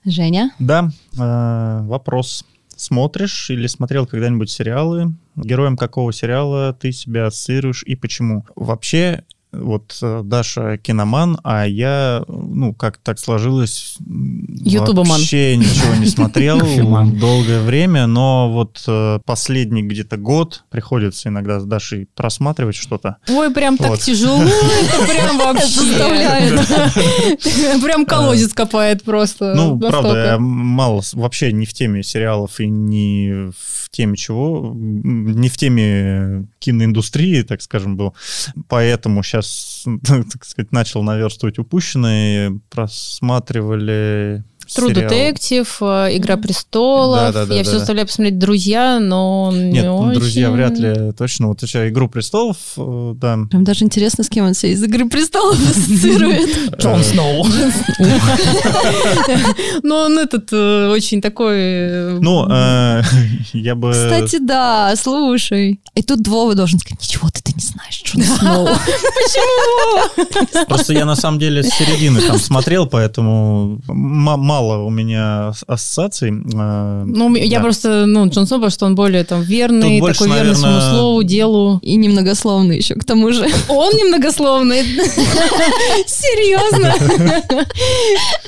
Женя? 0.04 0.52
Да, 0.58 0.90
э, 1.18 1.80
вопрос. 1.84 2.44
Смотришь 2.76 3.50
или 3.50 3.66
смотрел 3.66 4.06
когда-нибудь 4.06 4.50
сериалы? 4.50 5.12
Героем 5.36 5.76
какого 5.76 6.12
сериала 6.12 6.72
ты 6.72 6.92
себя 6.92 7.26
ассоциируешь 7.26 7.82
и 7.82 7.96
почему? 7.96 8.46
Вообще, 8.56 9.24
вот 9.52 9.98
э, 10.02 10.22
Даша 10.24 10.78
киноман, 10.78 11.38
а 11.42 11.66
я, 11.66 12.22
ну, 12.28 12.74
как 12.74 12.98
так 12.98 13.18
сложилось, 13.18 13.96
Ютубоман. 13.98 15.18
вообще 15.18 15.56
ничего 15.56 15.94
не 15.96 16.06
смотрел 16.06 16.60
долгое 17.18 17.60
время, 17.60 18.06
но 18.06 18.50
вот 18.50 18.82
э, 18.86 19.18
последний 19.24 19.82
где-то 19.82 20.16
год 20.16 20.64
приходится 20.70 21.28
иногда 21.28 21.60
с 21.60 21.64
Дашей 21.64 22.08
просматривать 22.14 22.76
что-то. 22.76 23.16
Ой, 23.28 23.52
прям 23.52 23.76
так 23.76 23.98
тяжело, 23.98 24.42
это 24.42 25.06
прям 25.06 25.38
вообще. 25.38 25.66
Заставляет. 25.66 27.82
Прям 27.82 28.06
колодец 28.06 28.52
копает 28.52 29.02
просто. 29.02 29.54
Ну, 29.54 29.78
правда, 29.78 30.32
я 30.32 30.38
мало, 30.38 31.02
вообще 31.12 31.52
не 31.52 31.66
в 31.66 31.72
теме 31.72 32.02
сериалов 32.02 32.60
и 32.60 32.68
не 32.68 33.50
в 33.56 33.79
теме 33.90 34.16
чего, 34.16 34.72
не 34.74 35.48
в 35.48 35.56
теме 35.56 36.46
киноиндустрии, 36.58 37.42
так 37.42 37.62
скажем, 37.62 37.96
был. 37.96 38.14
Поэтому 38.68 39.22
сейчас, 39.22 39.84
так 40.06 40.44
сказать, 40.44 40.72
начал 40.72 41.02
наверстывать 41.02 41.58
упущенные, 41.58 42.60
просматривали 42.70 44.44
True 44.76 44.94
сериал. 44.94 45.10
Detective, 45.10 45.68
э, 46.08 46.16
Игра 46.16 46.36
престолов. 46.36 47.20
Да-да-да, 47.20 47.54
я 47.54 47.62
все 47.62 47.72
да-да. 47.72 47.78
заставляю 47.78 48.06
посмотреть 48.06 48.38
Друзья, 48.38 48.98
но 49.00 49.50
Нет, 49.52 49.72
не 49.72 49.82
ну, 49.82 50.12
друзья, 50.12 50.48
очень. 50.48 50.56
вряд 50.56 50.78
ли 50.78 51.12
точно. 51.12 51.48
Вот 51.48 51.62
еще 51.62 51.88
«Игру 51.88 52.08
престолов», 52.08 52.56
э, 52.76 53.12
да. 53.16 53.38
Прям 53.50 53.64
даже 53.64 53.84
интересно, 53.84 54.24
с 54.24 54.28
кем 54.28 54.46
он 54.46 54.54
себя 54.54 54.72
из 54.72 54.82
«Игры 54.82 55.08
престолов» 55.08 55.58
ассоциирует. 55.70 56.76
Джон 56.78 57.02
Сноу. 57.04 57.46
Но 59.82 60.04
он 60.04 60.18
этот 60.18 60.48
э, 60.52 60.88
очень 60.90 61.20
такой... 61.20 62.20
Ну, 62.20 62.48
я 62.48 63.74
бы... 63.74 63.92
Кстати, 63.92 64.38
да, 64.38 64.94
слушай. 64.96 65.80
И 65.94 66.02
тут 66.02 66.26
Вова 66.28 66.54
должен 66.54 66.78
сказать, 66.78 67.00
ничего 67.00 67.28
ты 67.30 67.42
Ты 67.42 67.52
не 67.52 67.60
знаешь 67.62 68.02
Джон 68.04 68.22
Сноу. 68.22 68.66
Почему? 69.16 70.66
Просто 70.66 70.92
я 70.92 71.04
на 71.04 71.16
самом 71.16 71.38
деле 71.38 71.62
с 71.62 71.68
середины 71.68 72.20
там 72.20 72.38
смотрел, 72.38 72.86
поэтому 72.86 73.80
м- 73.88 74.40
мало 74.60 74.82
у 74.84 74.90
меня 74.90 75.52
ассоциаций. 75.66 76.30
э, 76.30 77.04
Ну, 77.06 77.34
я 77.34 77.58
да. 77.58 77.64
просто, 77.64 78.06
ну, 78.06 78.26
Джон 78.28 78.46
Сноу, 78.46 78.60
потому 78.60 78.70
что 78.70 78.86
он 78.86 78.94
более 78.94 79.24
там 79.24 79.42
верный, 79.42 79.98
Тут 79.98 80.00
больше, 80.00 80.20
такой 80.20 80.36
верный 80.36 80.54
своему 80.54 80.76
наверное, 80.76 80.98
слову, 80.98 81.22
делу. 81.22 81.78
И 81.82 81.96
немногословный 81.96 82.76
еще, 82.76 82.94
к 82.94 83.04
тому 83.04 83.32
же. 83.32 83.46
Он 83.68 83.90
немногословный. 83.94 84.82
Серьезно? 86.06 86.94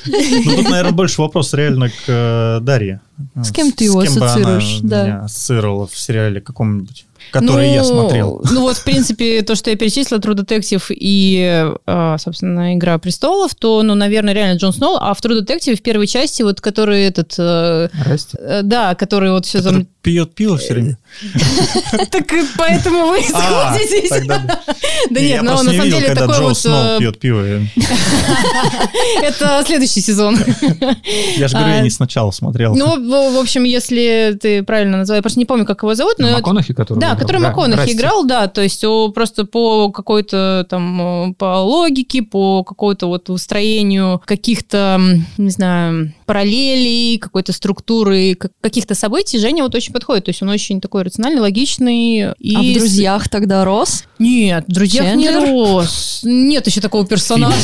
Ну, 0.05 0.55
тут, 0.55 0.69
наверное, 0.69 0.91
больше 0.91 1.21
вопрос 1.21 1.53
реально 1.53 1.89
к 1.89 1.93
э, 2.07 2.59
Дарье. 2.61 3.01
С 3.35 3.51
кем 3.51 3.71
ты 3.71 3.85
его 3.85 4.01
бы 4.01 4.07
она 4.07 4.25
ассоциируешь, 4.25 4.79
да. 4.81 5.03
меня 5.03 5.19
ассоциировала 5.23 5.87
в 5.87 5.97
сериале 5.97 6.41
каком-нибудь, 6.41 7.05
который 7.31 7.71
я 7.71 7.81
Ну, 7.81 7.87
смотрел. 7.87 8.41
Ну 8.51 8.61
вот, 8.61 8.77
в 8.77 8.83
принципе, 8.83 9.41
то, 9.41 9.55
что 9.55 9.69
я 9.69 9.75
перечислила, 9.75 10.19
True 10.19 10.35
Detective 10.35 10.83
и, 10.89 11.73
э, 11.85 12.15
собственно, 12.19 12.75
Игра 12.75 12.97
престолов, 12.97 13.55
то, 13.55 13.81
ну, 13.83 13.95
наверное, 13.95 14.33
реально 14.33 14.57
Джон 14.57 14.73
Сноу, 14.73 14.97
а 14.99 15.13
в 15.13 15.19
True 15.21 15.41
Detective 15.41 15.75
в 15.75 15.81
первой 15.81 16.07
части, 16.07 16.43
вот, 16.43 16.61
который 16.61 17.03
этот... 17.03 17.33
э, 17.37 17.89
Расти. 18.05 18.37
э, 18.39 18.61
да, 18.63 18.95
который 18.95 19.31
вот 19.31 19.45
все 19.45 19.61
там... 19.61 19.87
Пьет 20.03 20.35
пиво 20.35 20.57
все 20.57 20.73
время. 20.73 20.97
Так 22.11 22.25
поэтому 22.57 23.07
вы 23.07 23.19
А, 23.33 23.73
сходитесь. 23.73 24.27
Да 24.27 25.21
нет, 25.21 25.41
но 25.43 25.63
на 25.63 25.71
самом 25.71 25.89
деле 25.89 26.13
такой 26.13 26.41
вот... 26.41 26.57
Сноу 26.57 26.97
э, 26.97 26.99
пьет 26.99 27.19
пиво. 27.19 27.41
Это 29.23 29.63
следующий 29.65 30.01
сезон. 30.01 30.37
Я 31.37 31.47
же 31.47 31.55
говорю, 31.55 31.73
я 31.73 31.81
не 31.81 31.89
сначала 31.89 32.31
смотрел. 32.31 32.75
Ну, 32.75 33.31
в 33.31 33.39
общем, 33.39 33.63
если 33.63 34.37
ты 34.39 34.63
правильно 34.63 34.97
называешь, 34.97 35.19
я 35.19 35.21
просто 35.21 35.39
не 35.39 35.45
помню, 35.45 35.65
как 35.65 35.83
его 35.83 35.95
зовут, 35.95 36.15
но... 36.19 36.31
МакКонахи, 36.31 36.73
который 36.73 36.99
Да, 36.99 37.15
который 37.15 37.39
МакКонахи 37.39 37.91
играл, 37.91 38.25
да, 38.25 38.47
то 38.47 38.61
есть 38.61 38.83
просто 39.13 39.45
по 39.45 39.89
какой-то 39.91 40.65
там, 40.69 41.33
по 41.37 41.61
логике, 41.61 42.23
по 42.23 42.63
какому-то 42.63 43.07
вот 43.07 43.29
устроению 43.29 44.21
каких-то, 44.25 44.99
не 45.37 45.49
знаю, 45.49 46.13
параллелей, 46.25 47.17
какой-то 47.17 47.51
структуры, 47.53 48.35
как- 48.35 48.51
каких-то 48.61 48.95
событий 48.95 49.37
Женя 49.39 49.63
вот 49.63 49.73
очень 49.75 49.93
подходит, 49.93 50.25
то 50.25 50.29
есть 50.29 50.41
он 50.41 50.49
очень 50.49 50.81
такой 50.81 51.03
рациональный, 51.03 51.41
логичный. 51.41 52.33
И 52.39 52.55
А 52.55 52.59
в 52.61 52.73
«Друзьях» 52.73 53.29
тогда 53.29 53.63
рос? 53.65 54.03
Нет, 54.19 54.65
в 54.67 54.71
«Друзьях» 54.71 55.15
не 55.15 55.25
Чендлер? 55.25 55.49
рос. 55.51 56.21
Нет 56.23 56.65
еще 56.67 56.81
такого 56.81 57.05
персонажа. 57.05 57.55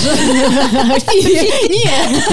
Нет. 1.69 2.23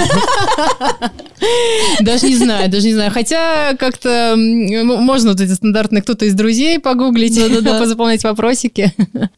Даже 2.00 2.26
не 2.26 2.36
знаю, 2.36 2.70
даже 2.70 2.86
не 2.86 2.94
знаю. 2.94 3.10
Хотя 3.12 3.74
как-то 3.78 4.34
м, 4.36 4.86
можно 4.86 5.30
вот 5.30 5.40
эти 5.40 5.52
стандартные 5.52 6.02
кто-то 6.02 6.24
из 6.24 6.34
друзей 6.34 6.78
погуглить, 6.78 7.38
позаполнять 7.78 8.24
вопросики. 8.24 8.92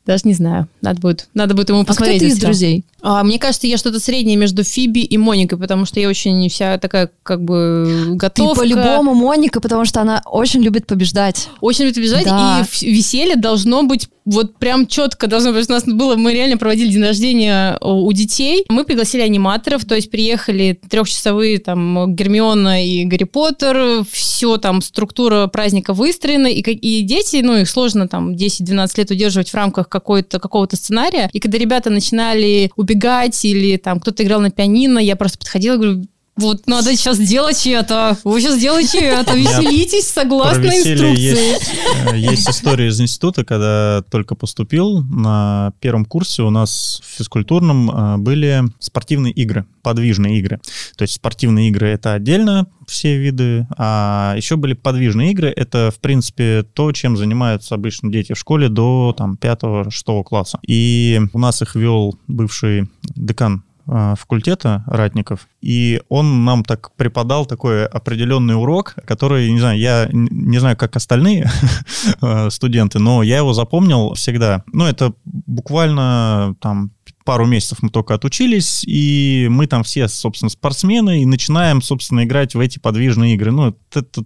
Даже 0.07 0.23
не 0.25 0.35
знаю. 0.35 0.69
Надо 0.81 1.01
будет, 1.01 1.29
надо 1.35 1.55
будет 1.55 1.69
ему 1.71 1.81
А 1.81 1.85
кто 1.85 1.89
посмотреть. 1.95 2.21
ты 2.21 2.27
из 2.27 2.33
это 2.33 2.39
всё. 2.39 2.47
друзей? 2.47 2.85
А, 3.01 3.23
мне 3.23 3.39
кажется, 3.39 3.67
я 3.67 3.77
что-то 3.77 4.01
среднее 4.01 4.37
между 4.37 4.65
Фиби 4.65 5.01
и 5.01 5.17
Моникой, 5.19 5.59
потому 5.59 5.85
что 5.87 6.01
я 6.01 6.09
очень 6.09 6.49
вся 6.49 6.78
такая 6.79 7.11
как 7.23 7.43
бы 7.43 8.05
Ты 8.09 8.15
готовка. 8.15 8.61
по-любому 8.61 9.15
Моника, 9.15 9.61
потому 9.61 9.85
что 9.85 10.01
она 10.01 10.23
очень 10.25 10.63
любит 10.63 10.87
побеждать. 10.87 11.49
Очень 11.61 11.85
любит 11.87 11.99
бежать, 11.99 12.25
Да. 12.25 12.67
и 12.81 12.91
веселье 12.91 13.37
должно 13.37 13.83
быть 13.83 14.09
вот 14.25 14.57
прям 14.59 14.87
четко 14.87 15.27
должно 15.27 15.53
быть. 15.53 15.69
У 15.71 15.73
нас 15.73 15.85
было, 15.85 16.15
мы 16.15 16.35
реально 16.35 16.59
проводили 16.59 16.91
день 16.93 17.03
рождения 17.03 17.79
у 17.81 18.07
у 18.09 18.13
детей. 18.13 18.65
Мы 18.69 18.85
пригласили 18.85 19.23
аниматоров, 19.23 19.85
то 19.85 19.95
есть 19.95 20.11
приехали 20.11 20.79
трехчасовые 20.89 21.59
там 21.59 22.15
Гермиона 22.15 22.85
и 22.87 23.05
Гарри 23.05 23.25
Поттер, 23.25 24.05
все 24.11 24.57
там 24.59 24.83
структура 24.83 25.47
праздника 25.47 25.95
выстроена, 25.95 26.47
и, 26.47 26.61
и 26.61 27.03
дети, 27.03 27.41
ну, 27.43 27.57
их 27.57 27.69
сложно 27.69 28.07
там 28.09 28.35
10-12 28.35 28.91
лет 28.99 29.11
удерживать 29.11 29.51
в 29.51 29.55
рамках 29.55 29.89
какой-то, 29.89 30.39
какого-то 30.39 30.77
сценария. 30.77 31.29
И 31.33 31.41
когда 31.41 31.59
ребята 31.59 31.91
начинали 31.91 32.71
убегать 32.77 33.43
или 33.45 33.77
там 33.79 33.99
кто-то 34.01 34.23
играл 34.23 34.41
на 34.41 34.51
пианино, 34.51 34.99
я 34.99 35.17
просто 35.17 35.39
подходила 35.39 35.75
и 35.75 35.79
говорю, 35.79 36.05
вот 36.39 36.67
надо 36.67 36.97
сейчас 36.97 37.19
делать 37.19 37.67
это. 37.67 38.17
Вы 38.25 38.41
сейчас 38.41 38.59
делаете 38.59 38.99
это. 39.01 39.37
Веселитесь 39.37 40.09
согласно 40.09 40.67
инструкции. 40.67 41.19
Есть, 41.19 41.71
э, 42.13 42.19
есть 42.19 42.49
история 42.49 42.89
из 42.89 43.01
института, 43.01 43.45
когда 43.45 44.03
только 44.11 44.35
поступил, 44.35 45.03
на 45.03 45.73
первом 45.81 46.05
курсе 46.05 46.43
у 46.43 46.51
нас 46.51 47.03
в 47.05 47.19
физкультурном 47.19 47.91
э, 47.91 48.17
были 48.19 48.63
спортивные 48.79 49.33
игры, 49.33 49.67
подвижные 49.83 50.39
игры. 50.39 50.61
То 50.97 51.03
есть 51.03 51.15
спортивные 51.15 51.69
игры— 51.69 51.89
это 51.91 52.15
отдельно 52.15 52.67
все 52.87 53.19
виды, 53.19 53.67
а 53.77 54.35
еще 54.37 54.57
были 54.57 54.73
подвижные 54.73 55.33
игры. 55.33 55.53
Это, 55.55 55.91
в 55.95 56.01
принципе, 56.01 56.63
то, 56.63 56.91
чем 56.93 57.17
занимаются 57.17 57.75
обычно 57.75 58.11
дети 58.11 58.33
в 58.33 58.39
школе 58.39 58.69
до 58.69 59.15
там, 59.17 59.39
5-6 59.41 60.23
класса. 60.25 60.59
И 60.67 61.21
у 61.33 61.39
нас 61.39 61.61
их 61.63 61.75
вел 61.75 62.19
бывший 62.27 62.89
декан 63.15 63.63
факультета 63.89 64.85
Ратников, 64.87 65.49
и 65.61 66.03
он 66.09 66.45
нам 66.45 66.63
так 66.63 66.93
преподал 66.97 67.47
такой 67.47 67.87
определенный 67.87 68.55
урок, 68.55 68.95
который, 69.07 69.51
не 69.51 69.61
знаю, 69.61 69.79
я 69.79 70.09
не 70.13 70.59
знаю, 70.59 70.77
как 70.77 70.97
остальные 70.97 71.51
э, 72.23 72.51
студенты, 72.51 72.99
но 72.99 73.23
я 73.23 73.39
его 73.39 73.55
запомнил 73.55 74.15
всегда. 74.15 74.63
Ну, 74.73 74.85
это 74.85 75.15
буквально 75.25 76.55
там 76.61 76.93
пару 77.25 77.47
месяцев 77.47 77.79
мы 77.83 77.91
только 77.91 78.15
отучились, 78.15 78.85
и 78.87 79.49
мы 79.51 79.67
там 79.67 79.83
все, 79.83 80.09
собственно, 80.09 80.49
спортсмены, 80.49 81.23
и 81.23 81.27
начинаем, 81.27 81.83
собственно, 81.83 82.25
играть 82.25 82.55
в 82.55 82.61
эти 82.61 82.79
подвижные 82.79 83.35
игры. 83.35 83.51
Ну, 83.51 83.77
это 83.93 84.25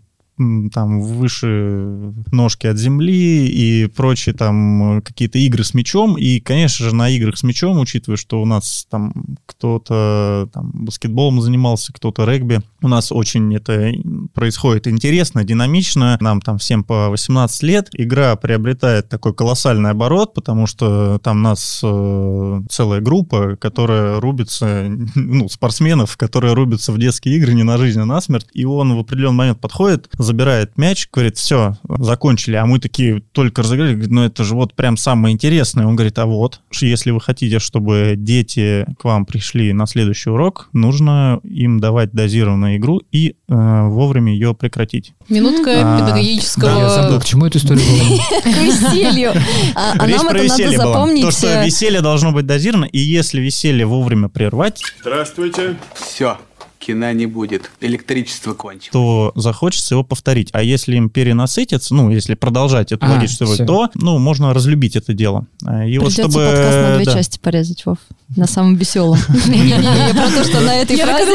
там 0.72 1.00
выше 1.00 2.14
ножки 2.30 2.66
от 2.66 2.78
земли 2.78 3.46
и 3.46 3.86
прочие 3.86 4.34
там 4.34 4.98
э, 4.98 5.00
какие-то 5.02 5.38
игры 5.38 5.64
с 5.64 5.74
мячом. 5.74 6.16
И, 6.16 6.40
конечно 6.40 6.88
же, 6.88 6.94
на 6.94 7.08
играх 7.10 7.36
с 7.36 7.42
мячом, 7.42 7.78
учитывая, 7.78 8.16
что 8.16 8.40
у 8.40 8.44
нас 8.44 8.86
там 8.90 9.12
кто-то 9.46 10.48
там 10.52 10.70
баскетболом 10.72 11.40
занимался, 11.40 11.92
кто-то 11.92 12.24
регби, 12.24 12.60
у 12.82 12.88
нас 12.88 13.12
очень 13.12 13.54
это 13.54 13.92
происходит 14.34 14.88
интересно, 14.88 15.44
динамично. 15.44 16.16
Нам 16.20 16.40
там 16.40 16.58
всем 16.58 16.84
по 16.84 17.08
18 17.10 17.62
лет. 17.62 17.88
Игра 17.92 18.36
приобретает 18.36 19.08
такой 19.08 19.34
колоссальный 19.34 19.90
оборот, 19.90 20.34
потому 20.34 20.66
что 20.66 21.18
там 21.22 21.42
нас 21.42 21.80
э, 21.82 22.60
целая 22.68 23.00
группа, 23.00 23.56
которая 23.56 24.20
рубится, 24.20 24.86
ну, 25.14 25.48
спортсменов, 25.48 26.16
которые 26.16 26.54
рубятся 26.54 26.92
в 26.92 26.98
детские 26.98 27.36
игры 27.36 27.54
не 27.54 27.62
на 27.62 27.78
жизнь, 27.78 28.00
а 28.00 28.04
на 28.04 28.20
смерть. 28.20 28.46
И 28.52 28.64
он 28.64 28.94
в 28.96 28.98
определенный 29.00 29.36
момент 29.36 29.60
подходит, 29.60 30.08
забирает 30.32 30.78
мяч, 30.78 31.08
говорит, 31.12 31.36
все, 31.36 31.76
закончили. 31.98 32.56
А 32.56 32.64
мы 32.64 32.78
такие 32.80 33.22
только 33.32 33.62
разыграли, 33.62 33.92
говорит, 33.92 34.10
ну 34.10 34.24
это 34.24 34.44
же 34.44 34.54
вот 34.54 34.74
прям 34.74 34.96
самое 34.96 35.34
интересное. 35.34 35.86
Он 35.86 35.94
говорит, 35.94 36.18
а 36.18 36.24
вот, 36.26 36.60
если 36.80 37.10
вы 37.10 37.20
хотите, 37.20 37.58
чтобы 37.58 38.14
дети 38.16 38.86
к 38.98 39.04
вам 39.04 39.26
пришли 39.26 39.72
на 39.74 39.86
следующий 39.86 40.30
урок, 40.30 40.68
нужно 40.72 41.40
им 41.44 41.80
давать 41.80 42.12
дозированную 42.12 42.78
игру 42.78 43.02
и 43.12 43.34
э, 43.48 43.82
вовремя 43.88 44.32
ее 44.32 44.54
прекратить. 44.54 45.12
Минутка 45.28 45.70
А, 45.76 46.00
педагогического... 46.00 46.64
Да, 46.72 46.78
я 46.80 46.88
забыл, 46.88 47.20
к 47.20 47.24
чему 47.24 47.46
эту 47.46 47.58
историю 47.58 47.84
было. 47.86 48.18
К 48.42 48.46
веселью. 48.46 49.32
А 49.74 49.92
а 49.98 50.06
Речь 50.06 50.16
нам 50.16 50.28
про 50.28 50.38
это 50.38 50.48
надо 50.48 50.62
веселье 50.62 50.78
была. 50.78 50.92
запомнить. 50.92 51.22
То, 51.24 51.30
что 51.30 51.46
э, 51.48 51.66
веселье 51.66 52.00
должно 52.00 52.32
быть 52.32 52.46
дозировано, 52.46 52.86
и 52.86 52.98
если 52.98 53.40
веселье 53.40 53.84
вовремя 53.84 54.28
прервать, 54.28 54.82
Здравствуйте. 55.02 55.76
Все, 55.94 56.38
кино 56.84 57.12
не 57.12 57.26
будет. 57.26 57.70
Электричество 57.80 58.54
кончилось. 58.54 58.90
то 58.92 59.32
захочется 59.34 59.94
его 59.94 60.02
повторить. 60.04 60.48
А 60.52 60.62
если 60.62 60.96
им 60.96 61.08
перенасытиться, 61.08 61.94
ну, 61.94 62.10
если 62.10 62.34
продолжать 62.34 62.92
эту 62.92 63.06
А, 63.06 63.10
логическую 63.12 63.56
то, 63.66 63.90
ну, 63.94 64.18
можно 64.18 64.52
разлюбить 64.52 64.96
это 64.96 65.12
дело. 65.14 65.46
А, 65.64 65.84
И 65.84 65.98
вот 65.98 66.08
Придется 66.08 66.30
чтобы... 66.30 66.44
подкаст 66.46 66.76
на 66.76 66.96
две 66.96 67.04
да. 67.04 67.12
части 67.12 67.38
порезать, 67.38 67.86
Вов. 67.86 67.98
На 68.36 68.46
самом 68.46 68.76
веселом. 68.76 69.18
Не-не-не, 69.46 70.14
про 70.14 70.28
то, 70.30 70.44
что 70.44 70.60
на 70.60 70.76
этой 70.76 70.96
фразе... 70.96 71.32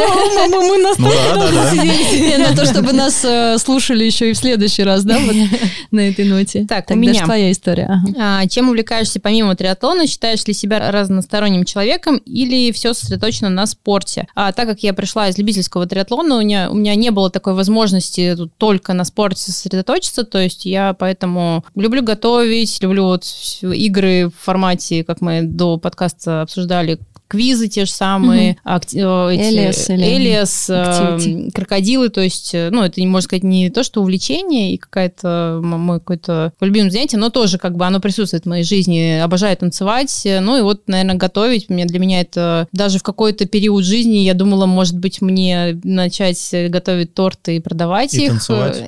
мы- 0.49 0.67
мы 0.67 0.77
Ну 0.97 1.09
да, 1.09 1.35
да, 1.35 1.51
да. 1.51 1.73
Не, 1.73 2.37
на 2.37 2.55
то, 2.55 2.65
чтобы 2.65 2.91
нас 2.93 3.23
э, 3.23 3.57
слушали 3.59 4.03
еще 4.03 4.31
и 4.31 4.33
в 4.33 4.37
следующий 4.37 4.83
раз, 4.83 5.03
да, 5.03 5.19
вот 5.19 5.35
на 5.91 5.99
этой 5.99 6.25
ноте. 6.25 6.65
Так, 6.67 6.85
у 6.85 6.87
Так, 6.89 6.97
меня. 6.97 7.23
Твоя 7.23 7.51
история. 7.51 8.01
А, 8.17 8.45
чем 8.47 8.69
увлекаешься 8.69 9.19
помимо 9.19 9.55
триатлона? 9.55 10.07
Считаешь 10.07 10.45
ли 10.47 10.53
себя 10.53 10.91
разносторонним 10.91 11.65
человеком 11.65 12.17
или 12.17 12.71
все 12.71 12.93
сосредоточено 12.93 13.49
на 13.49 13.67
спорте? 13.67 14.27
А 14.35 14.51
так 14.51 14.67
как 14.67 14.81
я 14.81 14.93
пришла 14.93 15.29
из 15.29 15.36
любительского 15.37 15.85
триатлона, 15.85 16.37
у 16.37 16.41
меня, 16.41 16.69
у 16.69 16.75
меня 16.75 16.95
не 16.95 17.11
было 17.11 17.29
такой 17.29 17.53
возможности 17.53 18.35
только 18.57 18.93
на 18.93 19.03
спорте 19.03 19.51
сосредоточиться, 19.51 20.23
то 20.23 20.39
есть 20.39 20.65
я 20.65 20.93
поэтому 20.93 21.63
люблю 21.75 22.01
готовить, 22.01 22.81
люблю 22.81 23.05
вот 23.05 23.25
игры 23.61 24.29
в 24.29 24.43
формате, 24.43 25.03
как 25.03 25.21
мы 25.21 25.41
до 25.41 25.77
подкаста 25.77 26.41
обсуждали, 26.41 26.99
квизы 27.27 27.67
те 27.67 27.85
же 27.85 27.91
самые, 27.91 28.57
акти- 28.63 28.97
э, 28.97 29.33
эти- 29.35 29.53
Элиас 29.55 29.89
или 29.89 30.03
Элиас, 30.03 30.69
э, 30.69 31.49
крокодилы, 31.53 32.09
то 32.09 32.21
есть, 32.21 32.51
э, 32.53 32.69
ну, 32.71 32.83
это, 32.83 33.01
можно 33.05 33.21
сказать, 33.21 33.43
не 33.43 33.69
то, 33.69 33.83
что 33.83 34.01
увлечение 34.01 34.73
и 34.73 34.77
какая-то 34.77 35.59
мой 35.63 35.99
какой-то 35.99 36.53
любимое 36.61 36.89
занятие, 36.91 37.17
но 37.17 37.29
тоже 37.29 37.57
как 37.57 37.75
бы 37.75 37.85
оно 37.85 37.99
присутствует 37.99 38.43
в 38.45 38.49
моей 38.49 38.63
жизни. 38.63 39.19
Обожаю 39.23 39.55
танцевать, 39.57 40.21
э, 40.25 40.39
ну 40.39 40.57
и 40.57 40.61
вот, 40.61 40.83
наверное, 40.87 41.15
готовить. 41.15 41.69
Мне, 41.69 41.85
для 41.85 41.99
меня 41.99 42.21
это 42.21 42.67
даже 42.71 42.99
в 42.99 43.03
какой-то 43.03 43.45
период 43.45 43.83
жизни 43.83 44.17
я 44.17 44.33
думала, 44.33 44.65
может 44.65 44.97
быть, 44.97 45.21
мне 45.21 45.79
начать 45.83 46.39
готовить 46.69 47.13
торты 47.13 47.57
и 47.57 47.59
продавать 47.59 48.13
И 48.13 48.23
их. 48.25 48.29
танцевать. 48.29 48.83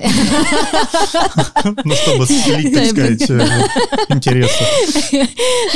Ну, 1.84 1.94
чтобы 1.94 2.26
слить, 2.26 2.74
так 2.74 2.86
сказать, 2.86 3.30
интересы. 4.08 4.64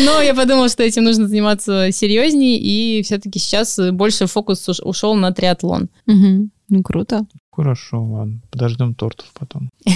Но 0.04 0.20
я 0.20 0.34
подумала, 0.34 0.68
что 0.68 0.82
этим 0.82 1.04
нужно 1.04 1.28
заниматься 1.28 1.88
серьезнее, 1.92 2.53
и 2.56 3.02
все-таки 3.02 3.38
сейчас 3.38 3.78
больше 3.92 4.26
фокус 4.26 4.68
уш- 4.68 4.80
ушел 4.82 5.14
на 5.14 5.32
триатлон. 5.32 5.88
Мгм. 6.06 6.50
Ну, 6.68 6.82
круто. 6.82 7.26
Хорошо, 7.52 8.02
ладно. 8.02 8.40
Подождем 8.50 8.94
тортов 8.94 9.26
потом. 9.38 9.70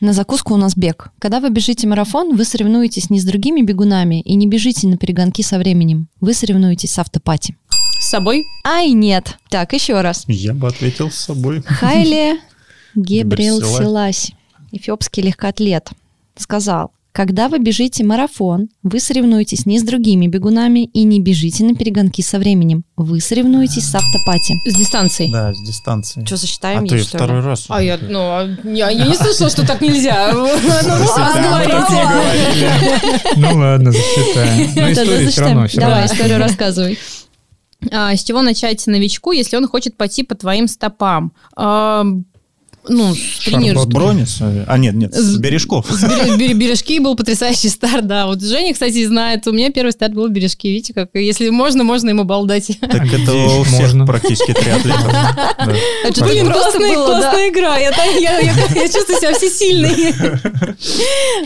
На 0.00 0.12
закуску 0.12 0.54
у 0.54 0.56
нас 0.56 0.76
бег. 0.76 1.10
Когда 1.18 1.40
вы 1.40 1.50
бежите 1.50 1.88
марафон, 1.88 2.36
вы 2.36 2.44
соревнуетесь 2.44 3.10
не 3.10 3.18
с 3.18 3.24
другими 3.24 3.62
бегунами 3.62 4.20
и 4.20 4.36
не 4.36 4.46
бежите 4.46 4.86
на 4.86 4.96
перегонки 4.96 5.42
со 5.42 5.58
временем. 5.58 6.06
Вы 6.20 6.34
соревнуетесь 6.34 6.92
с 6.92 6.98
автопати. 7.00 7.56
С 8.00 8.10
собой? 8.10 8.44
Ай, 8.64 8.92
нет. 8.92 9.38
Так, 9.48 9.72
еще 9.72 10.00
раз. 10.00 10.24
Я 10.28 10.54
бы 10.54 10.68
ответил 10.68 11.10
с 11.10 11.16
собой. 11.16 11.62
Хайле 11.62 12.38
Гебрил. 12.94 13.60
Селаси, 13.60 14.36
эфиопский 14.70 15.24
легкоатлет, 15.24 15.90
сказал, 16.36 16.92
когда 17.18 17.48
вы 17.48 17.58
бежите 17.58 18.04
марафон, 18.04 18.68
вы 18.84 19.00
соревнуетесь 19.00 19.66
не 19.66 19.80
с 19.80 19.82
другими 19.82 20.28
бегунами 20.28 20.84
и 20.84 21.02
не 21.02 21.20
бежите 21.20 21.64
на 21.64 21.74
перегонки 21.74 22.22
со 22.22 22.38
временем. 22.38 22.84
Вы 22.96 23.20
соревнуетесь 23.20 23.90
с 23.90 23.94
автопати. 23.96 24.54
С 24.64 24.76
дистанцией. 24.76 25.32
Да, 25.32 25.52
с 25.52 25.60
дистанции. 25.60 26.24
Что, 26.24 26.36
засчитаем 26.36 26.78
А 26.78 26.82
ей, 26.82 26.88
ты 26.90 26.98
что 27.00 27.18
ли? 27.18 27.24
второй 27.24 27.40
раз. 27.40 27.66
А 27.70 27.82
я, 27.82 27.98
ну, 28.00 28.20
а 28.20 28.48
я, 28.62 28.90
я 28.90 29.08
не 29.08 29.16
слышала, 29.16 29.50
что 29.50 29.66
так 29.66 29.80
нельзя. 29.80 30.32
Ну. 30.32 30.46
Ну 33.36 33.58
ладно, 33.58 33.90
засчитаем. 33.90 34.70
Но 34.76 34.82
Да-да, 34.82 34.92
история 34.92 35.28
все 35.28 35.40
равно. 35.40 35.66
Давай, 35.74 36.06
историю 36.06 36.38
рассказывай. 36.38 36.98
А, 37.90 38.14
С 38.14 38.22
чего 38.22 38.42
начать 38.42 38.86
новичку, 38.86 39.32
если 39.32 39.56
он 39.56 39.66
хочет 39.66 39.96
пойти 39.96 40.22
по 40.22 40.36
твоим 40.36 40.68
стопам? 40.68 41.32
А, 42.88 42.92
Ну. 42.92 43.14
Шарлот 43.40 43.88
Бронис? 43.88 44.38
А, 44.40 44.78
нет, 44.78 44.94
нет, 44.94 45.14
с 45.14 45.36
бережков. 45.36 45.86
С 45.90 46.04
бере- 46.04 46.36
бере- 46.38 46.54
бережки 46.54 46.98
был 46.98 47.16
потрясающий 47.16 47.68
старт, 47.68 48.06
да. 48.06 48.26
Вот 48.26 48.42
Женя, 48.42 48.72
кстати, 48.72 49.04
знает, 49.06 49.46
у 49.46 49.52
меня 49.52 49.70
первый 49.70 49.92
старт 49.92 50.14
был 50.14 50.28
в 50.28 50.30
бережки. 50.30 50.66
Видите, 50.68 50.94
как 50.94 51.10
если 51.14 51.48
можно, 51.50 51.84
можно 51.84 52.10
ему 52.10 52.24
балдать. 52.24 52.70
Так 52.80 53.12
это 53.12 53.34
у 53.34 53.62
всех 53.64 53.80
можно. 53.80 54.06
практически 54.06 54.52
триатлетов. 54.52 55.12
Же 56.16 56.24
Блин, 56.24 56.46
классная, 56.46 57.48
игра. 57.50 57.76
Я, 57.78 57.92
чувствую 58.88 59.18
себя 59.18 59.34
всесильной. 59.34 60.14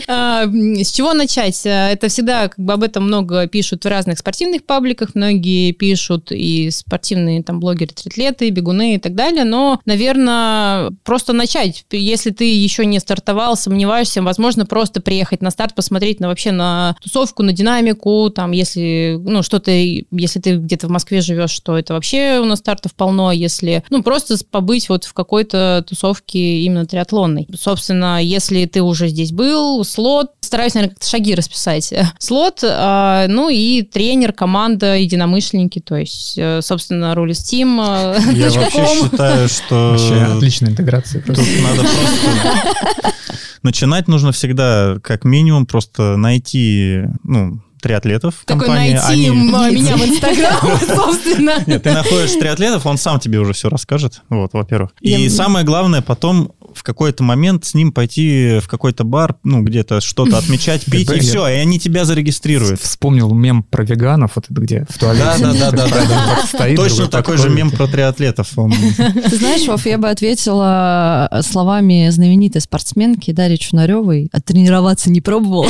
А, 0.07 0.43
С 0.45 0.91
чего 0.91 1.13
начать? 1.13 1.61
А, 1.65 1.89
Это 1.91 2.07
всегда, 2.07 2.47
как 2.47 2.59
бы 2.59 2.73
об 2.73 2.83
этом 2.83 3.03
много 3.03 3.47
пишут 3.47 3.85
в 3.85 3.87
разных 3.87 4.19
спортивных 4.19 4.63
пабликах, 4.65 5.15
многие 5.15 5.71
пишут 5.71 6.31
и 6.31 6.69
спортивные 6.71 7.43
там 7.43 7.59
блогеры, 7.59 7.91
триатлеты, 7.93 8.49
бегуны 8.49 8.95
и 8.95 8.97
так 8.99 9.15
далее, 9.15 9.43
но, 9.43 9.79
наверное, 9.85 10.91
просто 11.03 11.32
начать. 11.33 11.85
Если 11.91 12.31
ты 12.31 12.45
еще 12.45 12.85
не 12.85 12.99
стартовал, 12.99 13.55
сомневаешься, 13.55 14.21
возможно, 14.21 14.65
просто 14.65 15.01
приехать 15.01 15.41
на 15.41 15.51
старт, 15.51 15.75
посмотреть 15.75 16.19
на 16.19 16.27
вообще 16.27 16.51
на 16.51 16.95
тусовку, 17.01 17.43
на 17.43 17.53
динамику, 17.53 18.29
там, 18.29 18.51
если, 18.51 19.19
ну, 19.23 19.43
что-то, 19.43 19.71
если 19.71 20.39
ты 20.39 20.55
где-то 20.55 20.87
в 20.87 20.91
Москве 20.91 21.21
живешь, 21.21 21.51
что 21.51 21.77
это 21.77 21.93
вообще 21.93 22.39
у 22.39 22.45
нас 22.45 22.59
стартов 22.59 22.93
полно, 22.93 23.31
если, 23.31 23.83
ну, 23.89 24.03
просто 24.03 24.35
побыть 24.49 24.89
вот 24.89 25.03
в 25.03 25.13
какой-то 25.13 25.85
тусовке 25.87 26.61
именно 26.61 26.85
триатлонной. 26.85 27.47
Собственно, 27.59 28.21
если 28.21 28.65
ты 28.65 28.81
уже 28.81 29.07
здесь 29.07 29.31
был, 29.31 29.83
слот, 29.83 30.31
стараюсь, 30.41 30.73
наверное, 30.73 30.93
как-то 30.93 31.09
шаги 31.09 31.35
расписать. 31.35 31.93
Слот, 32.19 32.63
а, 32.63 33.27
ну 33.27 33.49
и 33.49 33.81
тренер, 33.81 34.33
команда, 34.33 34.95
единомышленники, 34.95 35.79
то 35.79 35.95
есть, 35.95 36.35
э, 36.37 36.61
собственно, 36.61 37.15
Рулис 37.15 37.43
Тим. 37.43 37.79
э, 37.81 38.19
Я 38.33 38.49
вообще 38.49 38.85
считаю, 38.85 39.49
что 39.49 39.91
Вообще 39.91 40.15
отличная 40.15 40.71
интеграция. 40.71 41.12
Тут 41.13 41.25
просто. 41.25 41.43
надо 41.61 41.81
просто... 41.83 43.13
Начинать 43.61 44.07
нужно 44.07 44.31
всегда, 44.31 44.97
как 45.01 45.23
минимум, 45.23 45.65
просто 45.65 46.17
найти, 46.17 47.03
ну, 47.23 47.59
триатлетов 47.81 48.35
в 48.41 48.45
Такой 48.45 48.65
компании. 48.67 48.93
найти 48.93 49.07
Они- 49.13 49.27
м, 49.27 49.47
меня 49.47 49.95
в 49.97 50.05
Инстаграм, 50.05 50.79
собственно. 50.95 51.53
Нет, 51.65 51.83
ты 51.83 51.91
находишь 51.93 52.31
триатлетов, 52.31 52.85
он 52.85 52.97
сам 52.97 53.19
тебе 53.19 53.39
уже 53.39 53.53
все 53.53 53.69
расскажет, 53.69 54.21
вот, 54.29 54.51
во-первых. 54.53 54.91
Я- 55.01 55.17
И 55.17 55.29
самое 55.29 55.65
главное, 55.65 56.01
потом 56.01 56.51
в 56.75 56.83
какой-то 56.83 57.23
момент 57.23 57.65
с 57.65 57.73
ним 57.73 57.91
пойти 57.91 58.59
в 58.59 58.67
какой-то 58.67 59.03
бар, 59.03 59.35
ну, 59.43 59.61
где-то 59.61 60.01
что-то 60.01 60.37
отмечать, 60.37 60.85
пить, 60.85 61.09
и 61.11 61.19
все, 61.19 61.47
и 61.47 61.53
они 61.53 61.79
тебя 61.79 62.05
зарегистрируют. 62.05 62.81
Вспомнил 62.81 63.33
мем 63.33 63.63
про 63.63 63.83
веганов, 63.83 64.31
вот 64.35 64.45
это 64.49 64.61
где 64.61 64.85
в 64.89 64.97
туалете. 64.97 65.23
Да, 65.39 65.53
да, 65.53 65.53
да, 65.53 65.71
да, 65.71 65.83
Один 65.83 66.07
да. 66.07 66.35
так 66.35 66.45
стоит, 66.47 66.75
Точно 66.77 67.07
такой 67.07 67.37
же 67.37 67.49
мем 67.49 67.71
про 67.71 67.87
триатлетов. 67.87 68.49
Ты 68.49 69.37
знаешь, 69.37 69.67
Вов, 69.67 69.85
я 69.85 69.97
бы 69.97 70.09
ответила 70.09 71.29
словами 71.41 72.09
знаменитой 72.09 72.61
спортсменки 72.61 73.31
Дарьи 73.31 73.57
Чунаревой. 73.57 74.29
А 74.31 74.41
тренироваться 74.41 75.09
не 75.09 75.21
пробовала. 75.21 75.69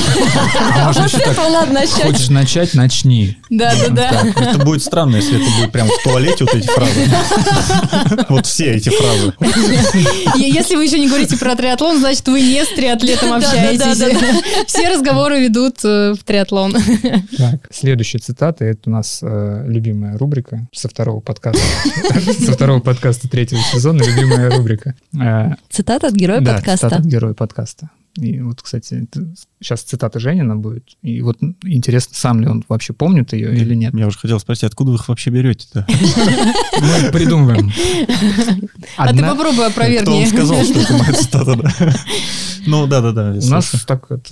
А. 0.76 0.94
Хочешь 0.94 2.30
начать, 2.30 2.74
начни. 2.74 3.38
Да-да-да. 3.50 4.24
Это 4.36 4.60
будет 4.60 4.84
странно, 4.84 5.18
если 5.18 5.42
это 5.42 5.52
будет 5.60 5.72
прям 5.72 5.88
в 5.88 6.04
туалете 6.04 6.46
вот 6.46 6.56
эти 6.56 6.68
фразы. 6.68 8.26
Вот 8.30 8.46
все 8.46 8.74
эти 8.74 8.90
фразы. 8.90 9.34
И 10.38 10.52
Если 10.52 10.76
вы 10.76 10.88
еще 10.94 11.02
не 11.02 11.08
говорите 11.08 11.38
про 11.38 11.56
триатлон, 11.56 12.00
значит, 12.00 12.28
вы 12.28 12.42
не 12.42 12.64
с 12.64 12.70
триатлетом 12.70 13.34
общаетесь. 13.34 14.66
Все 14.68 14.90
разговоры 14.90 15.40
ведут 15.40 15.84
э, 15.84 16.14
в 16.14 16.24
триатлон. 16.24 16.76
Так, 17.38 17.68
следующая 17.72 18.20
цитата, 18.20 18.64
это 18.64 18.90
у 18.90 18.92
нас 18.92 19.20
э, 19.22 19.64
любимая 19.68 20.18
рубрика 20.18 20.68
со 20.72 20.88
второго 20.88 21.20
подкаста. 21.20 21.62
Со 22.46 22.52
второго 22.54 22.80
подкаста 22.80 23.28
третьего 23.28 23.62
сезона, 23.62 24.04
любимая 24.04 24.52
рубрика. 24.52 24.96
Э, 25.20 25.56
Цитата 25.70 26.08
от 26.08 26.14
героя 26.14 26.42
подкаста. 26.42 26.78
цитата 26.90 26.96
от 26.98 27.06
героя 27.06 27.34
подкаста. 27.34 27.90
И 28.16 28.40
вот, 28.42 28.62
кстати, 28.62 29.08
это- 29.12 29.28
сейчас 29.60 29.82
цитата 29.82 30.20
Женина 30.20 30.56
будет. 30.56 30.84
И 31.02 31.22
вот 31.22 31.38
интересно, 31.64 32.14
сам 32.16 32.42
ли 32.42 32.48
он 32.48 32.64
вообще 32.70 32.94
помнит 32.94 33.34
ее 33.34 33.56
или 33.56 33.74
нет. 33.76 33.94
Я 33.98 34.08
уже 34.08 34.20
хотел 34.20 34.40
спросить, 34.40 34.66
откуда 34.66 34.92
вы 34.92 34.98
их 34.98 35.08
вообще 35.10 35.32
берете-то? 35.32 35.88
Мы 36.82 37.12
придумываем. 37.12 37.72
А 38.98 39.08
ты 39.08 39.10
Одна- 39.14 39.30
попробуй 39.32 39.54
Кто 39.56 39.66
опровергни. 39.68 40.20
вам 40.20 40.26
сказал, 40.28 40.64
что 40.64 40.80
это 40.80 40.94
моя 40.94 41.14
цитата, 41.14 41.56
да? 41.56 41.94
Ну, 42.66 42.88
да-да-да. 42.88 43.38
У 43.46 43.50
нас 43.50 43.72
так, 43.86 44.10
вот, 44.10 44.26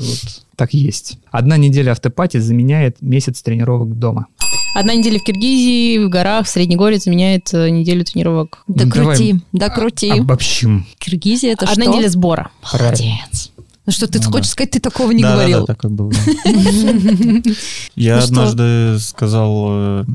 так 0.56 0.74
есть. 0.74 1.18
Одна 1.32 1.58
неделя 1.58 1.92
автопати 1.92 2.38
заменяет 2.40 3.02
месяц 3.02 3.42
тренировок 3.42 4.00
дома. 4.00 4.28
Одна 4.74 4.94
неделя 4.94 5.20
в 5.20 5.24
Киргизии, 5.24 5.98
в 5.98 6.08
горах, 6.08 6.46
в 6.46 6.50
Среднегорье 6.50 6.98
заменяет 6.98 7.54
э, 7.54 7.70
неделю 7.70 8.06
тренировок. 8.06 8.64
Да 8.70 8.90
крути, 8.90 9.36
да 9.52 9.68
крути. 9.70 10.12
Обобщим. 10.12 10.86
Киргизия 10.98 11.52
это 11.52 11.66
Одна 11.66 11.84
что? 11.84 11.92
неделя 11.94 12.08
сбора. 12.10 12.52
Молодец. 12.72 13.41
Ну 13.86 13.92
что, 13.92 14.08
ты 14.08 14.20
Ну 14.20 14.26
да. 14.26 14.32
хочешь 14.32 14.52
сказать, 14.52 14.72
ты 14.72 14.80
такого 14.80 15.12
не 15.12 15.24
Да, 15.24 15.30
да, 15.30 15.36
говорил? 15.36 15.60
да, 15.62 15.66
такой 15.74 15.90
был. 15.90 16.10
да. 16.12 16.18
Я 17.96 18.18
Ну 18.18 18.24
однажды 18.24 19.00
сказал 19.00 19.68
э, 19.70 20.06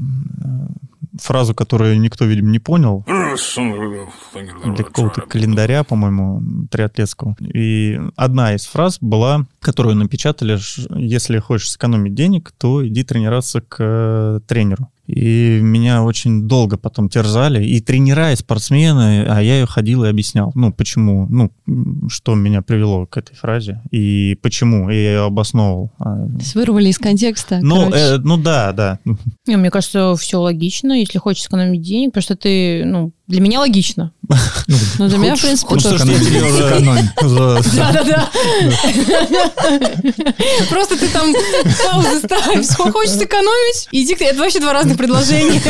фразу, 1.20 1.55
которую 1.55 1.98
никто, 2.01 2.24
видимо, 2.26 2.51
не 2.51 2.59
понял. 2.59 3.05
Для 3.06 4.84
какого-то 4.84 5.22
календаря, 5.22 5.84
по-моему, 5.84 6.43
триатлетского. 6.70 7.36
И 7.40 7.98
одна 8.16 8.55
из 8.55 8.66
фраз 8.66 8.98
была, 9.01 9.47
которую 9.60 9.97
напечатали, 9.97 10.59
если 10.97 11.38
хочешь 11.38 11.70
сэкономить 11.70 12.14
денег, 12.14 12.52
то 12.56 12.86
иди 12.86 13.02
тренироваться 13.02 13.60
к 13.60 13.76
э, 13.80 14.40
тренеру. 14.47 14.88
И 15.07 15.61
меня 15.61 16.03
очень 16.03 16.49
долго 16.49 16.77
потом 16.77 17.09
терзали. 17.09 17.65
И 17.65 17.81
тренера, 17.81 18.33
и 18.33 18.37
спортсмены, 18.37 19.24
а 19.28 19.41
я 19.41 19.61
ее 19.61 19.66
ходил 19.66 20.05
и 20.05 20.09
объяснял. 20.09 20.53
Ну, 20.55 20.73
почему, 20.73 21.27
ну, 21.28 22.09
что 22.09 22.35
меня 22.35 22.62
привело 22.62 23.07
к 23.07 23.16
этой 23.16 23.35
фразе, 23.35 23.83
и 23.91 24.39
почему, 24.43 24.91
и 24.91 24.95
я 24.95 25.12
ее 25.12 25.24
обосновывал. 25.24 25.93
А, 25.99 26.27
вырвали 26.55 26.89
из 26.89 26.99
контекста. 26.99 27.61
Ну, 27.62 27.87
короче. 27.87 27.99
э, 27.99 28.19
ну 28.19 28.37
да, 28.37 28.73
да. 28.73 28.99
Не, 29.47 29.57
мне 29.57 29.70
кажется, 29.70 30.15
все 30.16 30.41
логично, 30.41 30.93
если 30.93 31.19
хочешь 31.19 31.45
сэкономить 31.45 31.83
денег, 31.83 32.11
потому 32.11 32.23
что 32.23 32.37
ты, 32.37 32.85
ну, 32.85 33.12
для 33.28 33.40
меня 33.40 33.61
логично. 33.61 34.12
Ну, 34.98 35.09
для 35.09 35.19
меня, 35.19 35.35
в 35.36 35.40
принципе, 35.40 35.74
Ну, 35.74 35.81
тоже. 35.81 35.98
за- 36.05 37.61
Да-да-да. 37.77 38.31
Просто 40.70 40.97
ты 40.98 41.09
там 41.09 41.32
паузы 41.85 42.19
ставишь. 42.20 42.66
Хочешь 42.93 43.15
сэкономить? 43.15 43.89
Иди 43.93 44.15
к... 44.15 44.23
Это 44.23 44.39
вообще 44.39 44.61
два 44.61 44.73
разных 44.73 44.97
предложения. 44.97 45.61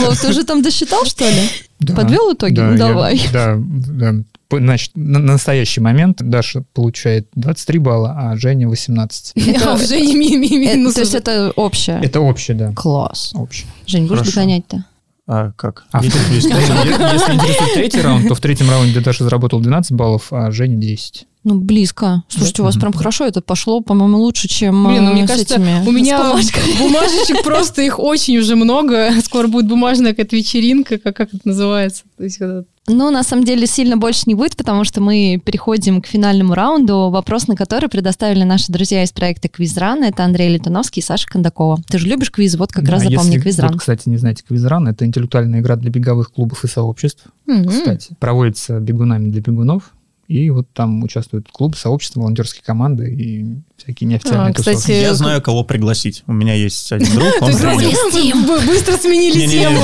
Вов, 0.00 0.20
ты 0.20 0.28
уже 0.28 0.44
там 0.44 0.62
досчитал, 0.62 1.04
что 1.04 1.24
ли? 1.28 1.48
Подвел 1.94 2.32
итоги? 2.32 2.58
Ну, 2.60 2.76
давай. 2.76 3.20
Да, 3.32 3.54
да. 3.58 4.12
Значит, 4.50 4.92
на 4.94 5.18
на 5.18 5.32
настоящий 5.32 5.80
момент 5.80 6.18
Даша 6.22 6.62
получает 6.74 7.26
23 7.34 7.78
балла, 7.80 8.14
а 8.16 8.36
Женя 8.36 8.68
18. 8.68 9.32
А 9.66 9.74
уже 9.74 10.00
не 10.00 10.14
ми- 10.14 10.36
ми- 10.36 10.68
Э, 10.68 10.76
минус 10.76 10.94
То 10.94 11.00
есть 11.00 11.14
это 11.14 11.50
общее? 11.56 12.00
Это 12.04 12.20
общее, 12.20 12.56
да. 12.56 12.72
Класс. 12.72 13.32
Общее. 13.34 13.66
Жень, 13.86 14.06
будешь 14.06 14.28
догонять-то? 14.32 14.84
А 15.26 15.52
как? 15.52 15.84
А 15.90 16.02
Если 16.04 16.20
интересует 16.22 17.74
третий 17.74 18.00
раунд, 18.02 18.28
то 18.28 18.34
в 18.34 18.40
третьем 18.40 18.68
раунде 18.68 19.00
Даша 19.00 19.24
заработал 19.24 19.60
12 19.60 19.92
баллов, 19.92 20.32
а 20.32 20.50
Женя 20.50 20.76
10. 20.76 21.26
Ну, 21.44 21.60
близко. 21.60 22.24
Слушайте, 22.28 22.62
у 22.62 22.64
вас 22.64 22.76
прям 22.76 22.92
хорошо 22.92 23.26
это 23.26 23.42
пошло, 23.42 23.80
по-моему, 23.80 24.18
лучше, 24.18 24.48
чем 24.48 24.86
Блин, 24.86 25.04
ну, 25.04 25.10
э, 25.10 25.12
мне 25.12 25.26
с 25.26 25.30
кажется, 25.30 25.54
этими, 25.56 25.86
у 25.86 25.92
меня 25.92 26.18
бумажечек 26.78 27.42
просто 27.42 27.82
их 27.82 27.98
очень 27.98 28.38
уже 28.38 28.56
много. 28.56 29.10
Скоро 29.22 29.46
будет 29.46 29.66
бумажная 29.66 30.12
какая-то 30.12 30.36
вечеринка, 30.36 30.98
как, 30.98 31.16
как 31.16 31.34
это 31.34 31.46
называется. 31.46 32.04
То 32.16 32.24
есть, 32.24 32.40
вот 32.40 32.66
Ну, 32.86 33.10
на 33.10 33.22
самом 33.22 33.44
деле, 33.44 33.66
сильно 33.66 33.96
больше 33.96 34.24
не 34.26 34.34
будет, 34.34 34.56
потому 34.56 34.84
что 34.84 35.00
мы 35.00 35.40
переходим 35.42 36.02
к 36.02 36.06
финальному 36.06 36.54
раунду, 36.54 37.08
вопрос 37.10 37.48
на 37.48 37.56
который 37.56 37.88
предоставили 37.88 38.42
наши 38.42 38.70
друзья 38.70 39.02
из 39.02 39.10
проекта 39.10 39.48
Квизран. 39.48 40.02
Это 40.02 40.24
Андрей 40.24 40.50
Литуновский 40.50 41.00
и 41.00 41.04
Саша 41.04 41.26
Кондакова. 41.26 41.80
Ты 41.88 41.98
же 41.98 42.06
любишь 42.08 42.30
квизы, 42.30 42.58
вот 42.58 42.72
как 42.72 42.84
Да, 42.84 42.92
раз 42.92 43.04
запомни 43.04 43.28
если 43.28 43.40
Квизран. 43.40 43.72
Вот, 43.72 43.80
кстати, 43.80 44.08
не 44.08 44.18
знаете, 44.18 44.44
Квизран— 44.46 44.86
это 44.88 45.06
интеллектуальная 45.06 45.60
игра 45.60 45.76
для 45.76 45.90
беговых 45.90 46.30
клубов 46.30 46.64
и 46.64 46.68
сообществ. 46.68 47.24
Мгм. 47.46 47.68
Кстати, 47.68 48.14
проводится 48.20 48.78
бегунами 48.80 49.30
для 49.30 49.40
бегунов. 49.40 49.94
И 50.28 50.50
вот 50.50 50.66
там 50.72 51.02
участвуют 51.02 51.48
клубы, 51.50 51.76
сообщества, 51.76 52.20
волонтерские 52.20 52.62
команды 52.64 53.12
и 53.12 53.56
всякие 53.76 54.08
неофициальные 54.08 54.50
А, 54.50 54.54
кстати, 54.54 54.76
тусовки. 54.76 54.92
Я 54.92 55.14
знаю, 55.14 55.42
кого 55.42 55.64
пригласить. 55.64 56.22
У 56.26 56.32
меня 56.32 56.54
есть 56.54 56.90
один 56.92 57.12
друг, 57.14 57.34
он 57.40 57.52
тренер. 57.52 58.66
быстро 58.66 58.96
сменили 58.96 59.46
тему. 59.46 59.80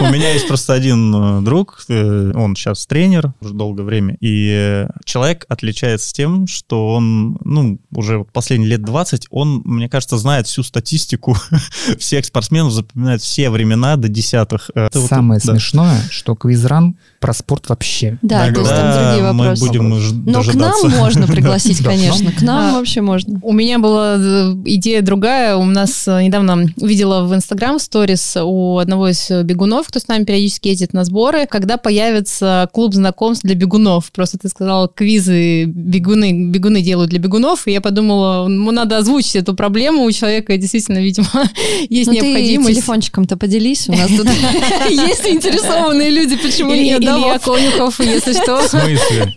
У 0.00 0.12
меня 0.12 0.32
есть 0.32 0.48
просто 0.48 0.72
один 0.74 1.14
э, 1.14 1.40
друг, 1.42 1.84
э, 1.88 2.32
он 2.34 2.56
сейчас 2.56 2.86
тренер 2.86 3.32
уже 3.40 3.54
долгое 3.54 3.84
время, 3.84 4.16
и 4.20 4.50
э, 4.52 4.88
человек 5.04 5.46
отличается 5.48 6.12
тем, 6.12 6.46
что 6.46 6.88
он, 6.94 7.38
ну, 7.44 7.78
уже 7.94 8.24
последние 8.32 8.70
лет 8.70 8.82
20, 8.82 9.26
он, 9.30 9.62
мне 9.64 9.88
кажется, 9.88 10.18
знает 10.18 10.46
всю 10.46 10.62
статистику 10.62 11.36
всех 11.98 12.24
спортсменов, 12.24 12.72
запоминает 12.72 13.22
все 13.22 13.50
времена 13.50 13.96
до 13.96 14.08
десятых. 14.08 14.70
Э, 14.74 14.88
Самое 14.92 15.40
смешное, 15.40 16.02
что 16.10 16.34
Квизран 16.34 16.96
про 17.20 17.32
спорт 17.32 17.68
вообще. 17.68 18.18
Да, 18.22 18.52
то 18.52 18.60
есть 18.60 18.70
там 18.70 18.92
другие 18.92 19.32
мы 19.32 19.44
вопросы. 19.46 19.66
будем 19.66 20.24
Но 20.24 20.42
к 20.42 20.54
нам 20.54 20.90
можно 20.90 21.26
пригласить, 21.26 21.78
конечно. 21.84 22.32
К 22.32 22.42
нам 22.42 22.74
вообще 22.74 23.00
можно. 23.00 23.27
У 23.42 23.52
меня 23.52 23.78
была 23.78 24.16
э, 24.18 24.54
идея 24.64 25.02
другая. 25.02 25.56
У 25.56 25.64
нас 25.64 26.08
э, 26.08 26.22
недавно 26.22 26.66
увидела 26.78 27.24
в 27.26 27.34
Инстаграм 27.34 27.78
сторис 27.78 28.36
у 28.40 28.78
одного 28.78 29.08
из 29.08 29.30
э, 29.30 29.42
бегунов, 29.42 29.88
кто 29.88 29.98
с 29.98 30.08
нами 30.08 30.24
периодически 30.24 30.68
ездит 30.68 30.94
на 30.94 31.04
сборы, 31.04 31.46
когда 31.46 31.76
появится 31.76 32.68
клуб 32.72 32.94
знакомств 32.94 33.44
для 33.44 33.54
бегунов. 33.54 34.10
Просто 34.12 34.38
ты 34.38 34.48
сказала, 34.48 34.88
квизы 34.88 35.64
бегуны, 35.64 36.48
бегуны 36.48 36.80
делают 36.80 37.10
для 37.10 37.18
бегунов, 37.18 37.66
и 37.66 37.72
я 37.72 37.82
подумала, 37.82 38.48
ну, 38.48 38.70
надо 38.70 38.96
озвучить 38.96 39.36
эту 39.36 39.54
проблему. 39.54 40.04
У 40.04 40.12
человека 40.12 40.56
действительно, 40.56 40.98
видимо, 40.98 41.28
есть 41.90 42.10
Ну, 42.10 42.14
ты 42.14 42.26
необходимость. 42.26 42.70
телефончиком-то 42.76 43.36
поделись. 43.36 43.88
У 43.90 43.92
нас 43.92 44.08
тут 44.08 44.26
есть 44.88 45.22
заинтересованные 45.22 46.08
люди, 46.08 46.36
почему 46.36 46.72
нет? 46.72 47.02
да, 47.02 47.18
Илья? 47.18 47.38
Конюхов, 47.38 48.00
если 48.00 48.32
что. 48.32 48.62
В 48.62 48.68
смысле? 48.68 49.34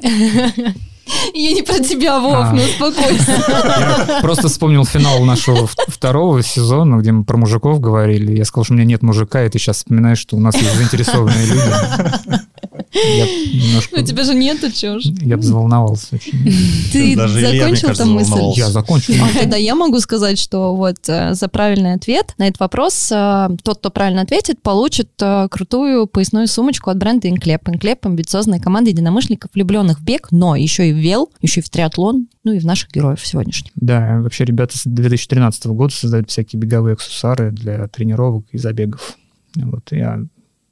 Я 1.34 1.52
не 1.54 1.62
про 1.62 1.80
тебя, 1.80 2.20
Вов, 2.20 2.36
А. 2.36 2.54
ну 2.54 2.62
успокойся. 2.64 4.06
Я 4.08 4.20
просто 4.22 4.48
вспомнил 4.48 4.86
финал 4.86 5.24
нашего 5.24 5.68
второго 5.88 6.42
сезона, 6.44 6.98
где 6.98 7.12
мы 7.12 7.24
про 7.24 7.38
мужиков 7.38 7.80
говорили. 7.80 8.38
Я 8.38 8.46
сказал, 8.46 8.66
что 8.66 8.74
у 8.74 8.78
меня 8.78 8.86
нет 8.86 9.02
мужика, 9.04 9.44
и 9.44 9.50
ты 9.50 9.60
сейчас 9.60 9.78
вспоминаешь, 9.78 10.20
что 10.20 10.36
у 10.36 10.40
нас 10.40 10.56
есть 10.56 10.76
заинтересованные 10.76 11.46
люди. 11.46 11.62
Я 12.94 13.26
немножко... 13.26 14.00
У 14.00 14.04
тебя 14.04 14.24
же 14.24 14.34
нету, 14.34 14.68
ж. 14.70 15.04
Я 15.22 15.38
бы 15.38 15.44
заволновался 15.44 16.16
очень. 16.16 16.34
Ты 16.92 17.16
закончил 17.16 17.96
там 17.96 18.14
мысль? 18.14 18.60
Я 18.60 18.70
закончил. 18.70 19.14
А 19.24 19.40
тогда 19.40 19.58
я 19.58 19.76
могу 19.76 20.00
сказать, 20.00 20.38
что 20.40 20.76
вот 20.76 20.98
э, 21.08 21.34
за 21.34 21.48
правильный 21.48 21.94
ответ 21.94 22.34
на 22.38 22.48
этот 22.48 22.60
вопрос 22.60 23.12
э, 23.12 23.50
тот, 23.64 23.80
кто 23.80 23.92
правильно 23.92 24.22
ответит, 24.22 24.62
получит 24.62 25.10
э, 25.22 25.48
крутую 25.50 26.08
поясную 26.08 26.48
сумочку 26.48 26.90
от 26.90 26.98
бренда 26.98 27.30
Инклеп. 27.30 27.70
Инклеп– 27.70 28.06
амбициозная 28.06 28.60
команда 28.60 28.90
единомышленников, 28.90 29.52
влюбленных 29.54 30.00
в 30.00 30.04
бег, 30.04 30.28
но 30.32 30.56
еще 30.56 30.90
и 30.90 30.94
в 30.94 30.98
вел, 30.98 31.30
еще 31.42 31.62
и 31.62 31.64
в 31.64 31.70
триатлон, 31.70 32.28
ну 32.44 32.54
и 32.54 32.60
в 32.60 32.66
наших 32.66 32.92
героев 32.92 33.26
сегодняшних. 33.26 33.72
Да, 33.76 34.20
вообще 34.22 34.46
ребята 34.46 34.78
с 34.78 34.84
2013 34.86 35.68
года 35.68 35.94
создают 35.94 36.30
всякие 36.30 36.60
беговые 36.60 36.94
аксессуары 36.94 37.52
для 37.52 37.88
тренировок 37.88 38.46
и 38.52 38.58
забегов. 38.58 39.18
Вот, 39.56 39.92
я 39.92 40.22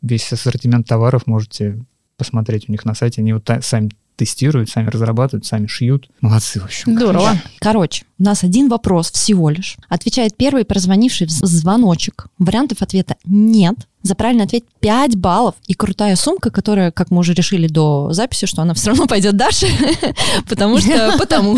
весь 0.02 0.32
ассортимент 0.32 0.88
товаров 0.88 1.28
можете 1.28 1.80
посмотреть 2.20 2.70
у 2.70 2.72
них 2.72 2.86
на 2.86 2.94
сайте. 2.94 3.22
Они 3.22 3.34
вот 3.34 3.44
та- 3.44 3.62
сами 3.62 3.90
тестируют, 4.16 4.70
сами 4.70 4.90
разрабатывают, 4.90 5.46
сами 5.46 5.66
шьют. 5.68 6.10
Молодцы, 6.20 6.60
в 6.60 6.66
общем. 6.66 6.94
Здорово. 6.94 7.38
Короче, 7.60 8.04
у 8.20 8.24
нас 8.24 8.44
один 8.44 8.68
вопрос 8.68 9.12
всего 9.12 9.50
лишь. 9.50 9.78
Отвечает 9.88 10.36
первый 10.36 10.66
прозвонивший 10.66 11.26
в 11.28 11.30
звоночек. 11.32 12.28
Вариантов 12.38 12.82
ответа 12.82 13.16
нет. 13.24 13.76
За 14.02 14.16
правильный 14.16 14.44
ответ 14.46 14.64
5 14.82 15.16
баллов 15.16 15.56
и 15.68 15.74
крутая 15.74 16.16
сумка, 16.18 16.52
которая, 16.52 16.92
как 16.92 17.12
мы 17.12 17.20
уже 17.20 17.34
решили 17.34 17.68
до 17.68 18.12
записи, 18.12 18.46
что 18.46 18.62
она 18.62 18.74
все 18.74 18.90
равно 18.90 19.08
пойдет 19.08 19.38
Даше, 19.38 19.68
потому 20.50 20.80
что 20.80 21.16
потому. 21.20 21.58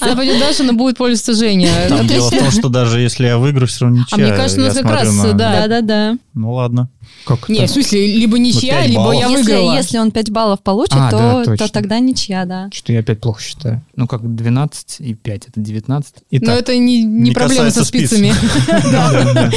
Она 0.00 0.16
пойдет 0.16 0.38
дальше, 0.38 0.62
но 0.62 0.72
будет 0.72 0.96
пользоваться 0.96 1.34
Женя. 1.34 1.70
Там 1.88 2.06
дело 2.06 2.30
в 2.30 2.38
том, 2.38 2.50
что 2.50 2.68
даже 2.70 3.00
если 3.00 3.26
я 3.26 3.36
выиграю, 3.38 3.66
все 3.66 3.84
равно 3.84 4.00
ничья. 4.00 4.16
А 4.16 4.18
мне 4.18 4.30
кажется, 4.36 4.60
у 4.60 4.64
нас 4.64 4.76
Я 4.76 4.82
как 4.82 4.90
раз, 4.92 5.08
смотрю 5.08 5.32
на- 5.32 5.38
да. 5.38 5.52
Да-да-да. 5.66 6.18
Ну 6.34 6.52
ладно. 6.52 6.88
Как 7.26 7.48
Не, 7.48 7.58
это? 7.58 7.66
в 7.66 7.70
смысле, 7.70 8.06
либо 8.18 8.38
ничья, 8.38 8.82
пять 8.82 8.90
либо 8.90 9.02
баллов. 9.02 9.20
я 9.20 9.28
Если, 9.28 9.42
выиграла. 9.52 9.74
если 9.74 9.98
он 9.98 10.10
5 10.12 10.30
баллов 10.30 10.62
получит, 10.62 10.94
А, 10.96 11.10
то, 11.10 11.42
да, 11.44 11.56
то 11.56 11.72
тогда 11.72 11.98
ничья, 11.98 12.44
да. 12.44 12.70
Что 12.72 12.92
я 12.92 13.00
опять 13.00 13.20
плохо 13.20 13.42
считаю. 13.42 13.82
Ну, 13.96 14.06
как 14.06 14.34
12 14.36 15.00
и 15.00 15.14
5, 15.14 15.48
это 15.48 15.60
19. 15.60 16.14
Но 16.14 16.20
Итак, 16.30 16.58
это 16.60 16.76
не, 16.76 17.02
не 17.02 17.04
Не 17.04 17.30
проблема 17.32 17.70
со 17.70 17.84
спицами. 17.84 18.32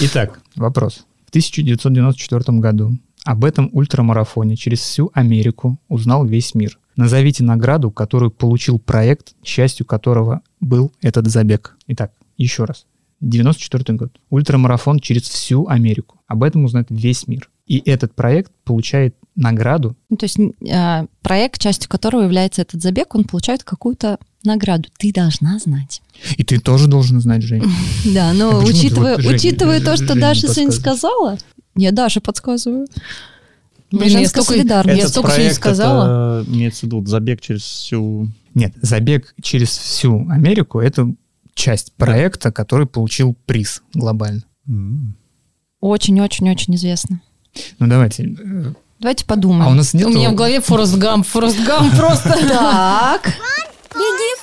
Итак, 0.00 0.40
вопрос. 0.56 1.04
В 1.26 1.28
1994 1.30 2.58
году 2.58 2.98
об 3.24 3.44
этом 3.44 3.70
ультрамарафоне 3.72 4.56
через 4.56 4.80
всю 4.80 5.10
Америку 5.14 5.78
узнал 5.88 6.24
весь 6.24 6.54
мир. 6.54 6.78
Назовите 6.96 7.44
награду, 7.44 7.90
которую 7.92 8.30
получил 8.30 8.78
проект, 8.80 9.34
частью 9.42 9.86
которого 9.86 10.40
был 10.60 10.90
этот 11.00 11.28
забег. 11.28 11.76
Итак, 11.86 12.12
еще 12.36 12.64
раз. 12.64 12.86
94 13.20 13.98
год. 13.98 14.12
Ультрамарафон 14.30 15.00
через 15.00 15.22
всю 15.22 15.66
Америку. 15.66 16.20
Об 16.26 16.42
этом 16.44 16.64
узнает 16.64 16.86
весь 16.90 17.26
мир. 17.26 17.48
И 17.66 17.82
этот 17.84 18.14
проект 18.14 18.52
получает 18.64 19.14
награду. 19.34 19.96
Ну, 20.08 20.16
то 20.16 20.24
есть 20.24 20.38
э, 20.38 21.06
проект, 21.22 21.60
частью 21.60 21.88
которого 21.90 22.22
является 22.22 22.62
этот 22.62 22.82
забег, 22.82 23.14
он 23.14 23.24
получает 23.24 23.62
какую-то 23.64 24.18
награду. 24.44 24.88
Ты 24.98 25.12
должна 25.12 25.58
знать. 25.58 26.00
И 26.36 26.44
ты 26.44 26.58
тоже 26.60 26.86
должен 26.88 27.20
знать, 27.20 27.42
Жень. 27.42 27.64
Да, 28.04 28.32
но 28.32 28.60
А 28.60 28.64
учитывая, 28.64 29.16
учитывая 29.16 29.80
то, 29.80 29.96
что 29.96 30.14
не 30.14 30.20
Даша 30.20 30.48
сегодня 30.48 30.72
сказала, 30.72 31.38
я 31.76 31.92
Даша 31.92 32.20
подсказываю. 32.20 32.86
Блин, 33.90 34.10
Женская 34.10 34.40
я 34.40 34.44
столько-. 34.44 34.88
Я 34.90 34.98
Этот 34.98 35.10
столько 35.10 35.30
проект, 35.30 35.54
сказала. 35.54 36.42
это 36.42 36.50
имеется 36.50 36.80
в 36.80 36.82
виду 36.84 37.04
забег 37.06 37.40
через 37.40 37.62
всю... 37.62 38.28
Нет, 38.54 38.74
забег 38.82 39.34
через 39.42 39.68
всю 39.70 40.28
Америку– 40.28 40.80
это 40.80 41.12
часть 41.58 41.92
проекта, 41.94 42.50
который 42.52 42.86
получил 42.86 43.36
приз 43.46 43.82
глобально. 43.92 44.42
Очень-очень-очень 45.80 46.74
известно. 46.76 47.20
Ну, 47.78 47.86
давайте. 47.88 48.24
э, 48.24 48.72
Давайте 49.00 49.24
подумаем. 49.24 49.62
А 49.62 49.68
у 49.70 49.74
нас 49.74 49.94
нет... 49.94 50.06
У 50.06 50.10
меня 50.10 50.30
в 50.30 50.34
голове 50.34 50.60
Форест 50.60 50.96
Гамп. 50.96 51.26
Форест 51.26 51.58
Гамп 51.64 51.94
просто... 51.96 52.30
Так, 52.48 53.32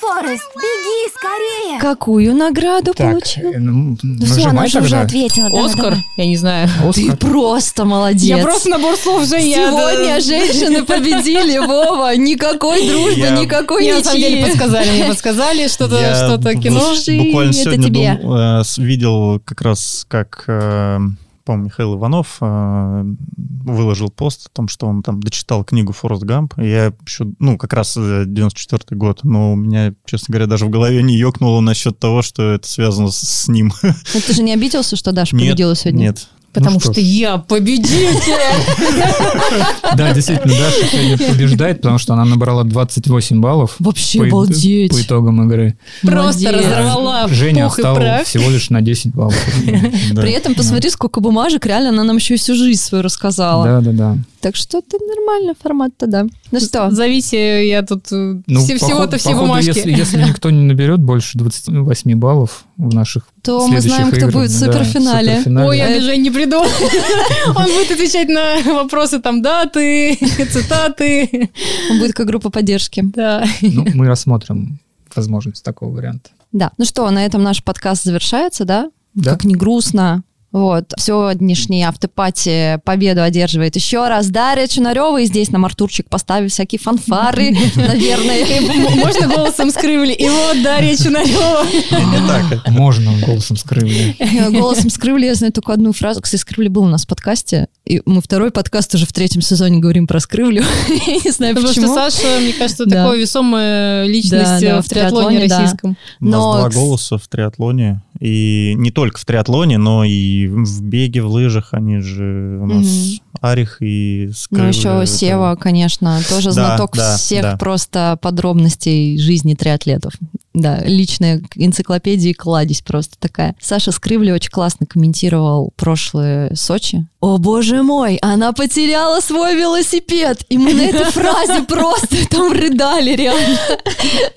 Форест, 0.07 0.43
беги, 0.55 1.11
скорее! 1.15 1.79
какую 1.81 2.35
награду 2.35 2.93
Так, 2.93 3.11
получил? 3.11 3.51
э, 3.51 3.57
ну, 3.59 3.97
все, 4.25 4.45
она 4.47 4.67
же 4.67 4.81
уже 4.81 4.97
ответила. 4.97 5.49
давай, 5.49 5.65
Оскар? 5.65 5.83
давай. 5.83 6.03
Я 6.17 6.25
не 6.25 6.37
знаю. 6.37 6.69
Ты 6.93 7.01
Оскар. 7.03 7.17
просто 7.17 7.85
молодец. 7.85 8.21
Я 8.23 8.37
просто 8.39 8.69
набор 8.69 8.95
слов, 8.97 9.25
Женя. 9.25 9.67
Сегодня 9.69 10.21
женщины 10.21 10.83
победили, 10.85 11.57
Вова. 11.57 12.15
Никакой 12.15 12.87
дружбы, 12.87 13.19
Я- 13.19 13.31
никакой 13.31 13.81
Мне 13.81 13.95
на 13.95 14.03
самом 14.03 14.19
деле 14.19 14.37
ничьи. 14.41 14.49
подсказали, 14.51 14.89
мне 14.91 15.05
подсказали 15.05 15.67
что-то, 15.67 15.99
Я 15.99 16.15
что-то 16.15 16.53
кино. 16.55 16.79
Буквально 17.25 17.53
сегодня 17.53 18.19
э, 18.23 18.81
видел 18.81 19.39
как 19.43 19.61
раз, 19.61 20.05
как, 20.07 20.43
э, 20.47 20.99
по-моему, 21.45 21.65
Михаил 21.65 21.95
Иванов 21.95 22.37
э, 22.41 23.03
выложил 23.37 24.09
пост 24.09 24.47
о 24.47 24.49
том, 24.49 24.67
что 24.67 24.87
он 24.87 25.03
там 25.03 25.21
дочитал 25.21 25.63
книгу 25.63 25.93
«Форест 25.93 26.23
Гамп». 26.23 26.55
Я 26.57 26.93
еще, 27.05 27.27
ну, 27.39 27.57
как 27.57 27.73
раз 27.73 27.95
94 27.95 28.97
год, 28.97 29.23
но 29.23 29.53
у 29.53 29.55
меня, 29.55 29.93
честно 30.05 30.33
говоря, 30.33 30.47
даже 30.47 30.65
в 30.65 30.69
голове 30.69 31.03
не 31.03 31.15
ёкнуло 31.15 31.61
насчет 31.61 31.99
того, 31.99 32.21
что 32.21 32.51
это 32.51 32.67
связано 32.67 33.11
с, 33.11 33.19
с 33.19 33.47
ним. 33.47 33.71
Ну, 33.83 34.21
ты 34.25 34.33
же 34.33 34.43
не 34.43 34.53
обиделся, 34.53 34.95
что 34.95 35.11
Даша 35.11 35.35
Нет, 35.35 35.51
победила 35.51 35.75
сегодня? 35.75 35.99
Нет, 35.99 36.27
Потому 36.55 36.79
что 36.79 36.93
что 36.93 37.01
я 37.01 37.37
победитель. 37.37 38.33
Да, 39.95 40.13
действительно, 40.13 40.53
Даша 40.53 40.87
сегодня 40.91 41.17
побеждает, 41.17 41.77
потому 41.77 41.97
что 41.99 42.13
она 42.13 42.25
набрала 42.25 42.63
28 42.63 43.39
баллов. 43.39 43.75
Вообще 43.79 44.23
обалдеть. 44.23 44.91
По 44.91 45.01
итогам 45.01 45.47
игры. 45.47 45.77
Просто 46.01 46.51
разорвала 46.51 47.27
Женя 47.27 47.69
прах. 47.69 48.25
всего 48.25 48.49
лишь 48.49 48.69
на 48.69 48.81
10 48.81 49.13
баллов. 49.13 49.35
При 50.15 50.31
этом 50.31 50.55
посмотри, 50.55 50.89
сколько 50.89 51.21
бумажек, 51.21 51.65
реально 51.65 51.89
она 51.89 52.03
нам 52.03 52.17
еще 52.17 52.35
и 52.35 52.37
всю 52.37 52.55
жизнь 52.55 52.81
свою 52.81 53.03
рассказала. 53.03 53.65
Да, 53.65 53.81
да, 53.81 53.91
да. 53.91 54.17
Так 54.41 54.55
что 54.55 54.77
это 54.79 54.97
нормальный 54.99 55.53
формат-то, 55.59 56.07
да. 56.07 56.25
Ну 56.51 56.59
что, 56.59 56.91
Зовите, 56.91 57.67
я 57.67 57.81
тут 57.81 58.05
Ну, 58.11 58.61
всего-то 58.61 59.17
все 59.17 59.33
бумажки. 59.33 59.69
Если, 59.69 59.91
если 59.91 60.21
никто 60.21 60.49
не 60.49 60.61
наберет 60.63 61.01
больше 61.01 61.37
28 61.37 62.15
баллов 62.15 62.65
в 62.77 62.93
наших 62.93 63.23
то 63.45 63.67
мы 63.67 63.79
знаем, 63.79 64.07
кто 64.07 64.17
играх, 64.17 64.33
будет 64.33 64.49
в 64.49 64.59
да, 64.59 64.65
суперфинале. 64.65 65.29
суперфинале. 65.37 65.67
Ой, 65.67 65.77
я 65.77 66.01
Жень 66.01 66.21
не 66.23 66.31
приду. 66.31 66.57
Он 67.55 67.65
будет 67.65 67.91
отвечать 67.91 68.27
на 68.27 68.61
вопросы 68.73 69.19
там 69.19 69.41
даты, 69.41 70.17
цитаты. 70.51 71.51
Он 71.91 71.99
будет 71.99 72.13
как 72.13 72.25
группа 72.25 72.49
поддержки. 72.49 73.01
Да. 73.03 73.45
Ну, 73.61 73.85
мы 73.93 74.07
рассмотрим 74.07 74.79
возможность 75.15 75.63
такого 75.63 75.95
варианта. 75.95 76.31
Да. 76.51 76.71
Ну 76.77 76.85
что, 76.85 77.09
на 77.11 77.25
этом 77.25 77.43
наш 77.43 77.63
подкаст 77.63 78.03
завершается, 78.03 78.65
да? 78.65 78.89
Да. 79.13 79.31
Как 79.31 79.43
не 79.43 79.55
грустно. 79.55 80.23
Вот. 80.55 80.93
Сегодняшний 80.97 81.83
автопати 81.83 82.79
победу 82.85 83.21
одерживает 83.21 83.75
еще 83.75 84.07
раз 84.07 84.29
Дарья 84.29 84.67
Чунарева. 84.67 85.19
И 85.19 85.25
здесь 85.25 85.51
нам 85.51 85.65
Артурчик 85.65 86.07
поставил 86.07 86.47
всякие 86.47 86.79
фанфары, 86.79 87.51
наверное. 87.75 88.61
Можно 88.95 89.27
голосом 89.27 89.69
скрывли. 89.69 90.13
И 90.13 90.29
вот 90.29 90.63
Дарья 90.63 90.95
Чунарева. 90.95 91.65
Не 91.91 92.25
так. 92.25 92.69
Можно 92.69 93.11
голосом 93.25 93.57
скрывли. 93.57 94.15
Голосом 94.49 94.89
Скрывли 94.89 95.25
я 95.25 95.35
знаю 95.35 95.51
только 95.51 95.73
одну 95.73 95.91
фразу. 95.91 96.21
Кстати, 96.21 96.39
Скрывли 96.39 96.69
был 96.69 96.83
у 96.83 96.87
нас 96.87 97.03
в 97.03 97.07
подкасте. 97.09 97.67
И 97.85 98.01
мы 98.05 98.21
второй 98.21 98.51
подкаст 98.51 98.95
уже 98.95 99.05
в 99.05 99.11
третьем 99.11 99.41
сезоне 99.41 99.79
говорим 99.79 100.07
про 100.07 100.21
Скрывлю. 100.21 100.63
Я 101.05 101.17
не 101.17 101.31
знаю, 101.31 101.53
Потому 101.55 101.73
что 101.73 101.81
почему. 101.81 101.95
Саша, 101.95 102.39
мне 102.39 102.53
кажется, 102.53 102.85
такая 102.85 103.17
весомая 103.17 104.05
личность 104.05 104.63
э, 104.63 104.81
в 104.81 104.87
триатлоне 104.87 105.39
российском. 105.49 105.97
У 106.21 106.25
нас 106.25 106.41
два 106.41 106.69
голоса 106.69 107.17
в 107.17 107.27
триатлоне. 107.27 108.01
И 108.19 108.73
не 108.77 108.91
только 108.91 109.19
в 109.19 109.25
триатлоне, 109.25 109.77
но 109.77 110.03
и 110.03 110.47
в 110.47 110.81
беге, 110.81 111.21
в 111.21 111.27
лыжах. 111.27 111.69
Они 111.73 111.99
же 111.99 112.59
у 112.61 112.65
нас 112.65 112.85
Мгм. 112.85 113.19
Арих 113.41 113.77
и 113.81 114.25
Ну, 114.27 114.33
Скрывли. 114.33 114.67
еще 114.69 114.89
Это- 114.89 115.05
Сева, 115.05 115.57
конечно, 115.59 116.19
тоже 116.29 116.47
Да, 116.47 116.51
знаток 116.53 116.95
да, 116.95 117.17
всех 117.17 117.41
да. 117.41 117.57
просто 117.57 118.17
подробностей 118.21 119.17
жизни 119.19 119.53
триатлетов. 119.53 120.13
Да, 120.55 120.81
личная 120.85 121.43
энциклопедия 121.55 122.31
и 122.31 122.33
кладезь 122.33 122.81
просто 122.81 123.17
такая. 123.19 123.55
Саша 123.59 123.91
Скрывли 123.91 124.31
очень 124.31 124.49
классно 124.49 124.85
комментировал 124.85 125.73
прошлые 125.75 126.55
Сочи. 126.55 127.05
О, 127.19 127.37
боже 127.39 127.83
мой, 127.83 128.15
она 128.21 128.53
потеряла 128.53 129.19
свой 129.19 129.55
велосипед! 129.55 130.45
И 130.47 130.57
мы 130.57 130.73
на 130.73 130.81
этой 130.81 131.05
фразе 131.11 131.63
просто 131.63 132.25
там 132.29 132.53
рыдали 132.53 133.15
реально. 133.17 133.57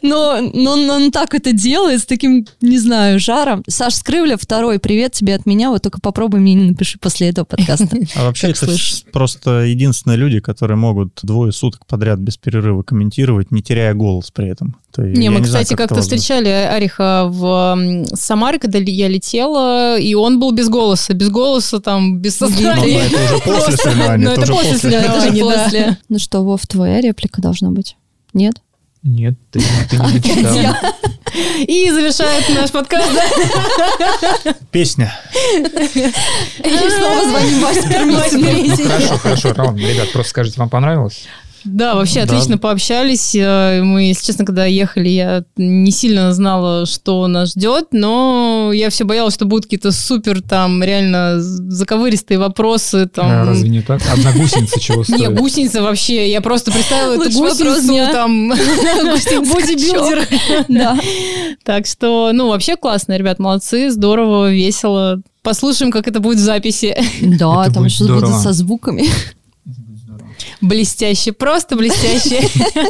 Но, 0.03 0.41
но, 0.41 0.75
но 0.75 0.95
он 0.95 1.13
так 1.13 1.35
это 1.35 1.53
делает, 1.53 2.01
с 2.01 2.07
таким, 2.07 2.47
не 2.61 2.79
знаю, 2.79 3.21
жаром. 3.21 3.63
Саш 3.69 3.95
Скрывля, 3.95 4.37
второй 4.37 4.81
привет 4.81 5.13
тебе 5.13 5.37
от 5.37 5.47
меня. 5.47 5.71
Вот 5.71 5.83
только 5.83 6.01
попробуй 6.01 6.41
мне 6.41 6.55
не 6.55 6.71
напиши 6.71 6.99
после 6.99 7.29
этого 7.29 7.45
подкаста. 7.45 7.89
А 8.17 8.25
вообще 8.25 8.49
это 8.49 8.67
просто 9.13 9.65
единственные 9.65 10.17
люди, 10.17 10.41
которые 10.41 10.77
могут 10.77 11.21
двое 11.23 11.53
суток 11.53 11.87
подряд 11.87 12.19
без 12.19 12.37
перерыва 12.37 12.83
комментировать, 12.83 13.53
не 13.53 13.63
теряя 13.63 13.95
голос 13.95 14.31
при 14.31 14.49
этом. 14.49 14.77
То 14.93 15.03
Не, 15.03 15.29
мы, 15.31 15.45
знаю, 15.45 15.65
кстати, 15.65 15.77
как-то 15.77 16.01
встречали 16.01 16.49
Ариха 16.49 17.27
в 17.29 17.79
Самаре, 18.15 18.59
когда 18.59 18.79
я 18.79 19.07
летела, 19.09 19.99
и 19.99 20.15
он 20.15 20.41
был 20.41 20.51
без 20.53 20.69
голоса. 20.69 21.13
Без 21.15 21.29
голоса, 21.29 21.79
там, 21.81 22.19
без 22.19 22.41
Ну, 22.41 22.49
сознания. 22.49 23.03
это 23.07 23.17
уже 23.25 23.35
после 23.43 23.53
Просто- 23.53 23.77
соревнований, 23.77 24.25
Ну, 24.25 24.31
это 24.33 24.41
уже 24.43 24.53
после. 24.55 24.91
Да, 24.91 24.99
это 25.27 25.39
после. 25.45 25.99
Ну 26.09 26.19
что, 26.19 26.43
Вов, 26.43 26.67
твоя 26.67 27.01
реплика 27.01 27.41
должна 27.43 27.71
быть? 27.71 27.97
Нет? 28.33 28.55
Нет, 29.05 29.35
ты, 29.53 29.61
ты 29.91 29.97
не 29.97 30.19
дочитал. 30.19 30.75
И 31.67 31.91
завершает 31.91 32.49
наш 32.49 32.71
подкаст. 32.73 33.09
да. 33.15 34.55
Песня. 34.73 35.13
И 35.55 36.91
снова 36.91 37.29
звоним. 37.29 37.61
Ну 37.61 38.89
хорошо, 38.89 39.19
хорошо, 39.19 39.53
Ром, 39.55 39.77
ребят, 39.77 40.11
просто 40.13 40.31
скажите, 40.31 40.59
вам 40.59 40.69
понравилось? 40.69 41.27
Да, 41.65 41.95
вообще 41.95 42.25
Да. 42.25 42.35
отлично 42.35 42.59
пообщались. 42.59 43.35
Э, 43.35 43.83
Мы, 43.83 44.05
если 44.09 44.25
честно, 44.27 44.45
когда 44.45 44.65
ехали, 44.67 45.09
я 45.09 45.45
не 45.57 45.91
сильно 45.91 46.33
знала, 46.33 46.87
что 46.87 47.27
нас 47.27 47.51
ждет, 47.51 47.89
но 47.93 48.71
я 48.75 48.91
все 48.91 49.05
боялась, 49.05 49.35
что 49.35 49.45
будут 49.45 49.65
какие-то 49.65 49.93
супер 49.93 50.41
там 50.43 50.83
реально 50.83 51.35
заковыристые 51.41 52.39
вопросы. 52.39 53.05
А, 53.05 53.09
Там, 53.09 53.47
Разве 53.49 53.69
не 53.69 53.83
так? 53.83 54.01
Одна 54.13 54.33
гусеница 54.33 54.81
чего 54.81 55.05
Не, 55.09 55.17
стоит? 55.19 55.35
гусеница 55.39 55.83
вообще. 55.83 56.31
Я 56.31 56.41
просто 56.41 56.71
представила 56.73 57.15
эту 57.15 57.31
гусеницу, 57.39 58.13
там, 58.13 58.49
бодибилдер. 59.53 60.27
Да. 60.69 60.99
Так 61.65 61.87
что, 61.87 62.31
ну, 62.33 62.49
вообще 62.49 62.77
классно, 62.77 63.17
ребят, 63.17 63.39
молодцы, 63.39 63.91
здорово, 63.91 64.51
весело. 64.51 65.21
Послушаем, 65.43 65.91
как 65.93 66.07
это 66.09 66.21
будет 66.21 66.39
в 66.39 66.43
записи. 66.43 66.97
Да, 67.23 67.65
Это 67.65 67.75
там 67.75 67.83
будет 67.85 67.93
что 67.93 68.05
будет 68.07 68.29
со 68.43 68.53
звуками. 68.53 69.05
Блестяще, 70.61 71.33
просто 71.33 71.77
блестяще. 71.77 72.47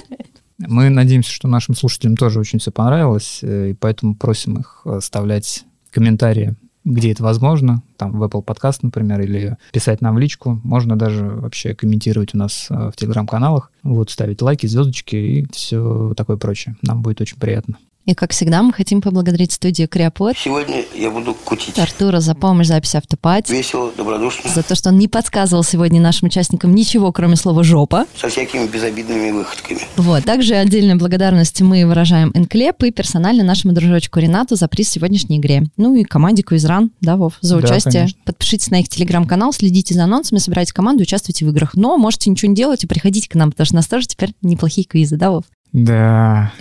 Мы 0.59 0.89
надеемся, 0.89 1.31
что 1.31 1.47
нашим 1.47 1.77
слушателям 1.77 2.17
тоже 2.17 2.41
очень 2.41 2.59
все 2.59 2.73
понравилось, 2.73 3.41
э, 3.43 3.71
и 3.71 3.75
поэтому 3.75 4.17
просим 4.17 4.59
их 4.59 4.83
оставлять 4.85 5.65
комментарии, 5.93 6.55
где 6.85 7.13
это 7.13 7.23
возможно, 7.23 7.83
там 7.97 8.19
в 8.19 8.23
Apple 8.25 8.45
Podcast, 8.45 8.81
например, 8.83 9.21
или 9.21 9.57
писать 9.73 10.01
нам 10.01 10.17
в 10.17 10.19
личку. 10.19 10.61
Можно 10.65 10.97
даже 10.97 11.25
вообще 11.25 11.75
комментировать 11.75 12.35
у 12.35 12.39
нас 12.39 12.67
э, 12.71 12.91
в 12.93 12.97
телеграм-каналах, 12.97 13.71
вот, 13.85 14.11
ставить 14.11 14.43
лайки, 14.43 14.67
звездочки 14.67 15.17
и 15.17 15.47
все 15.53 16.13
такое 16.17 16.37
прочее. 16.37 16.77
Нам 16.83 17.03
будет 17.03 17.21
очень 17.21 17.39
приятно. 17.39 17.79
И, 18.09 18.15
как 18.15 18.33
всегда, 18.33 18.63
мы 18.63 18.73
хотим 18.73 19.03
поблагодарить 19.03 19.53
студию 19.53 19.87
Креопод, 19.87 20.35
Сегодня 20.35 20.83
я 20.97 21.11
буду 21.11 21.35
кутить. 21.35 21.79
Артура 21.79 22.21
за 22.21 22.35
помощь 22.35 22.65
в 22.65 22.69
записи 22.71 22.97
автопати, 22.97 23.53
Весело, 23.53 23.93
добродушно, 23.95 24.49
за 24.49 24.63
то, 24.63 24.75
что 24.75 24.89
он 24.89 24.97
не 24.97 25.09
подсказывал 25.09 25.63
сегодня 25.63 26.01
нашим 26.01 26.29
участникам 26.29 26.75
ничего, 26.75 27.13
кроме 27.13 27.37
слова 27.37 27.63
«жопа». 27.63 28.07
со 28.19 28.31
всякими 28.31 28.67
безобидными 28.67 29.31
выходками. 29.33 29.81
Вот. 29.99 30.25
Также 30.25 30.55
отдельную 30.55 30.99
благодарность 30.99 31.61
мы 31.61 31.85
выражаем 31.85 32.31
Энклеп 32.33 32.83
и 32.83 32.93
персонально 32.93 33.45
нашему 33.45 33.75
дружочку 33.75 34.21
Ренату 34.21 34.57
за 34.57 34.69
приз 34.69 34.89
в 34.89 34.93
сегодняшней 34.93 35.37
игре. 35.37 35.65
Ну 35.77 35.95
и 35.95 36.03
команде 36.03 36.43
Квизран, 36.43 36.91
да, 37.03 37.19
Вов, 37.19 37.35
за 37.43 37.59
Да, 37.59 37.67
участие. 37.67 37.93
конечно. 37.93 38.21
Подпишитесь 38.25 38.71
на 38.71 38.81
их 38.81 38.89
телеграм-канал, 38.89 39.53
следите 39.53 39.93
за 39.93 40.05
анонсами, 40.05 40.39
собирайте 40.39 40.73
команду, 40.73 41.03
участвуйте 41.03 41.45
в 41.45 41.51
играх. 41.51 41.75
Но 41.75 41.99
можете 41.99 42.31
ничего 42.31 42.49
не 42.49 42.57
делать 42.57 42.83
и 42.85 42.87
приходите 42.87 43.29
к 43.29 43.35
нам, 43.35 43.51
потому 43.51 43.67
что 43.67 43.75
у 43.75 43.77
нас 43.77 43.87
тоже 43.87 44.07
теперь 44.07 44.33
неплохие 44.41 44.87
квизы, 44.87 45.19
да, 45.19 45.31
Вов? 45.31 45.45
Да. 45.73 46.53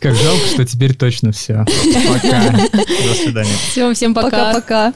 Как 0.00 0.14
жалко, 0.14 0.46
что 0.52 0.64
теперь 0.64 0.94
точно 0.94 1.30
все. 1.32 1.64
Пока. 2.08 2.50
До 2.50 3.14
свидания. 3.14 3.54
Всем, 3.70 3.94
всем 3.94 4.14
пока. 4.14 4.52
Пока-пока. 4.52 4.92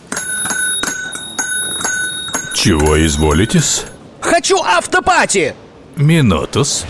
Чего 2.54 3.04
изволитесь? 3.06 3.84
Хочу 4.20 4.56
автопати! 4.62 5.54
Минутус. 5.96 6.84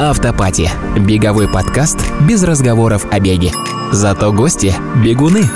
Автопати. 0.00 0.70
Беговой 0.98 1.48
подкаст 1.48 1.98
без 2.20 2.42
разговоров 2.42 3.06
о 3.10 3.20
беге. 3.20 3.52
Зато 3.92 4.32
гости– 4.32 4.74
бегуны. 5.04 5.48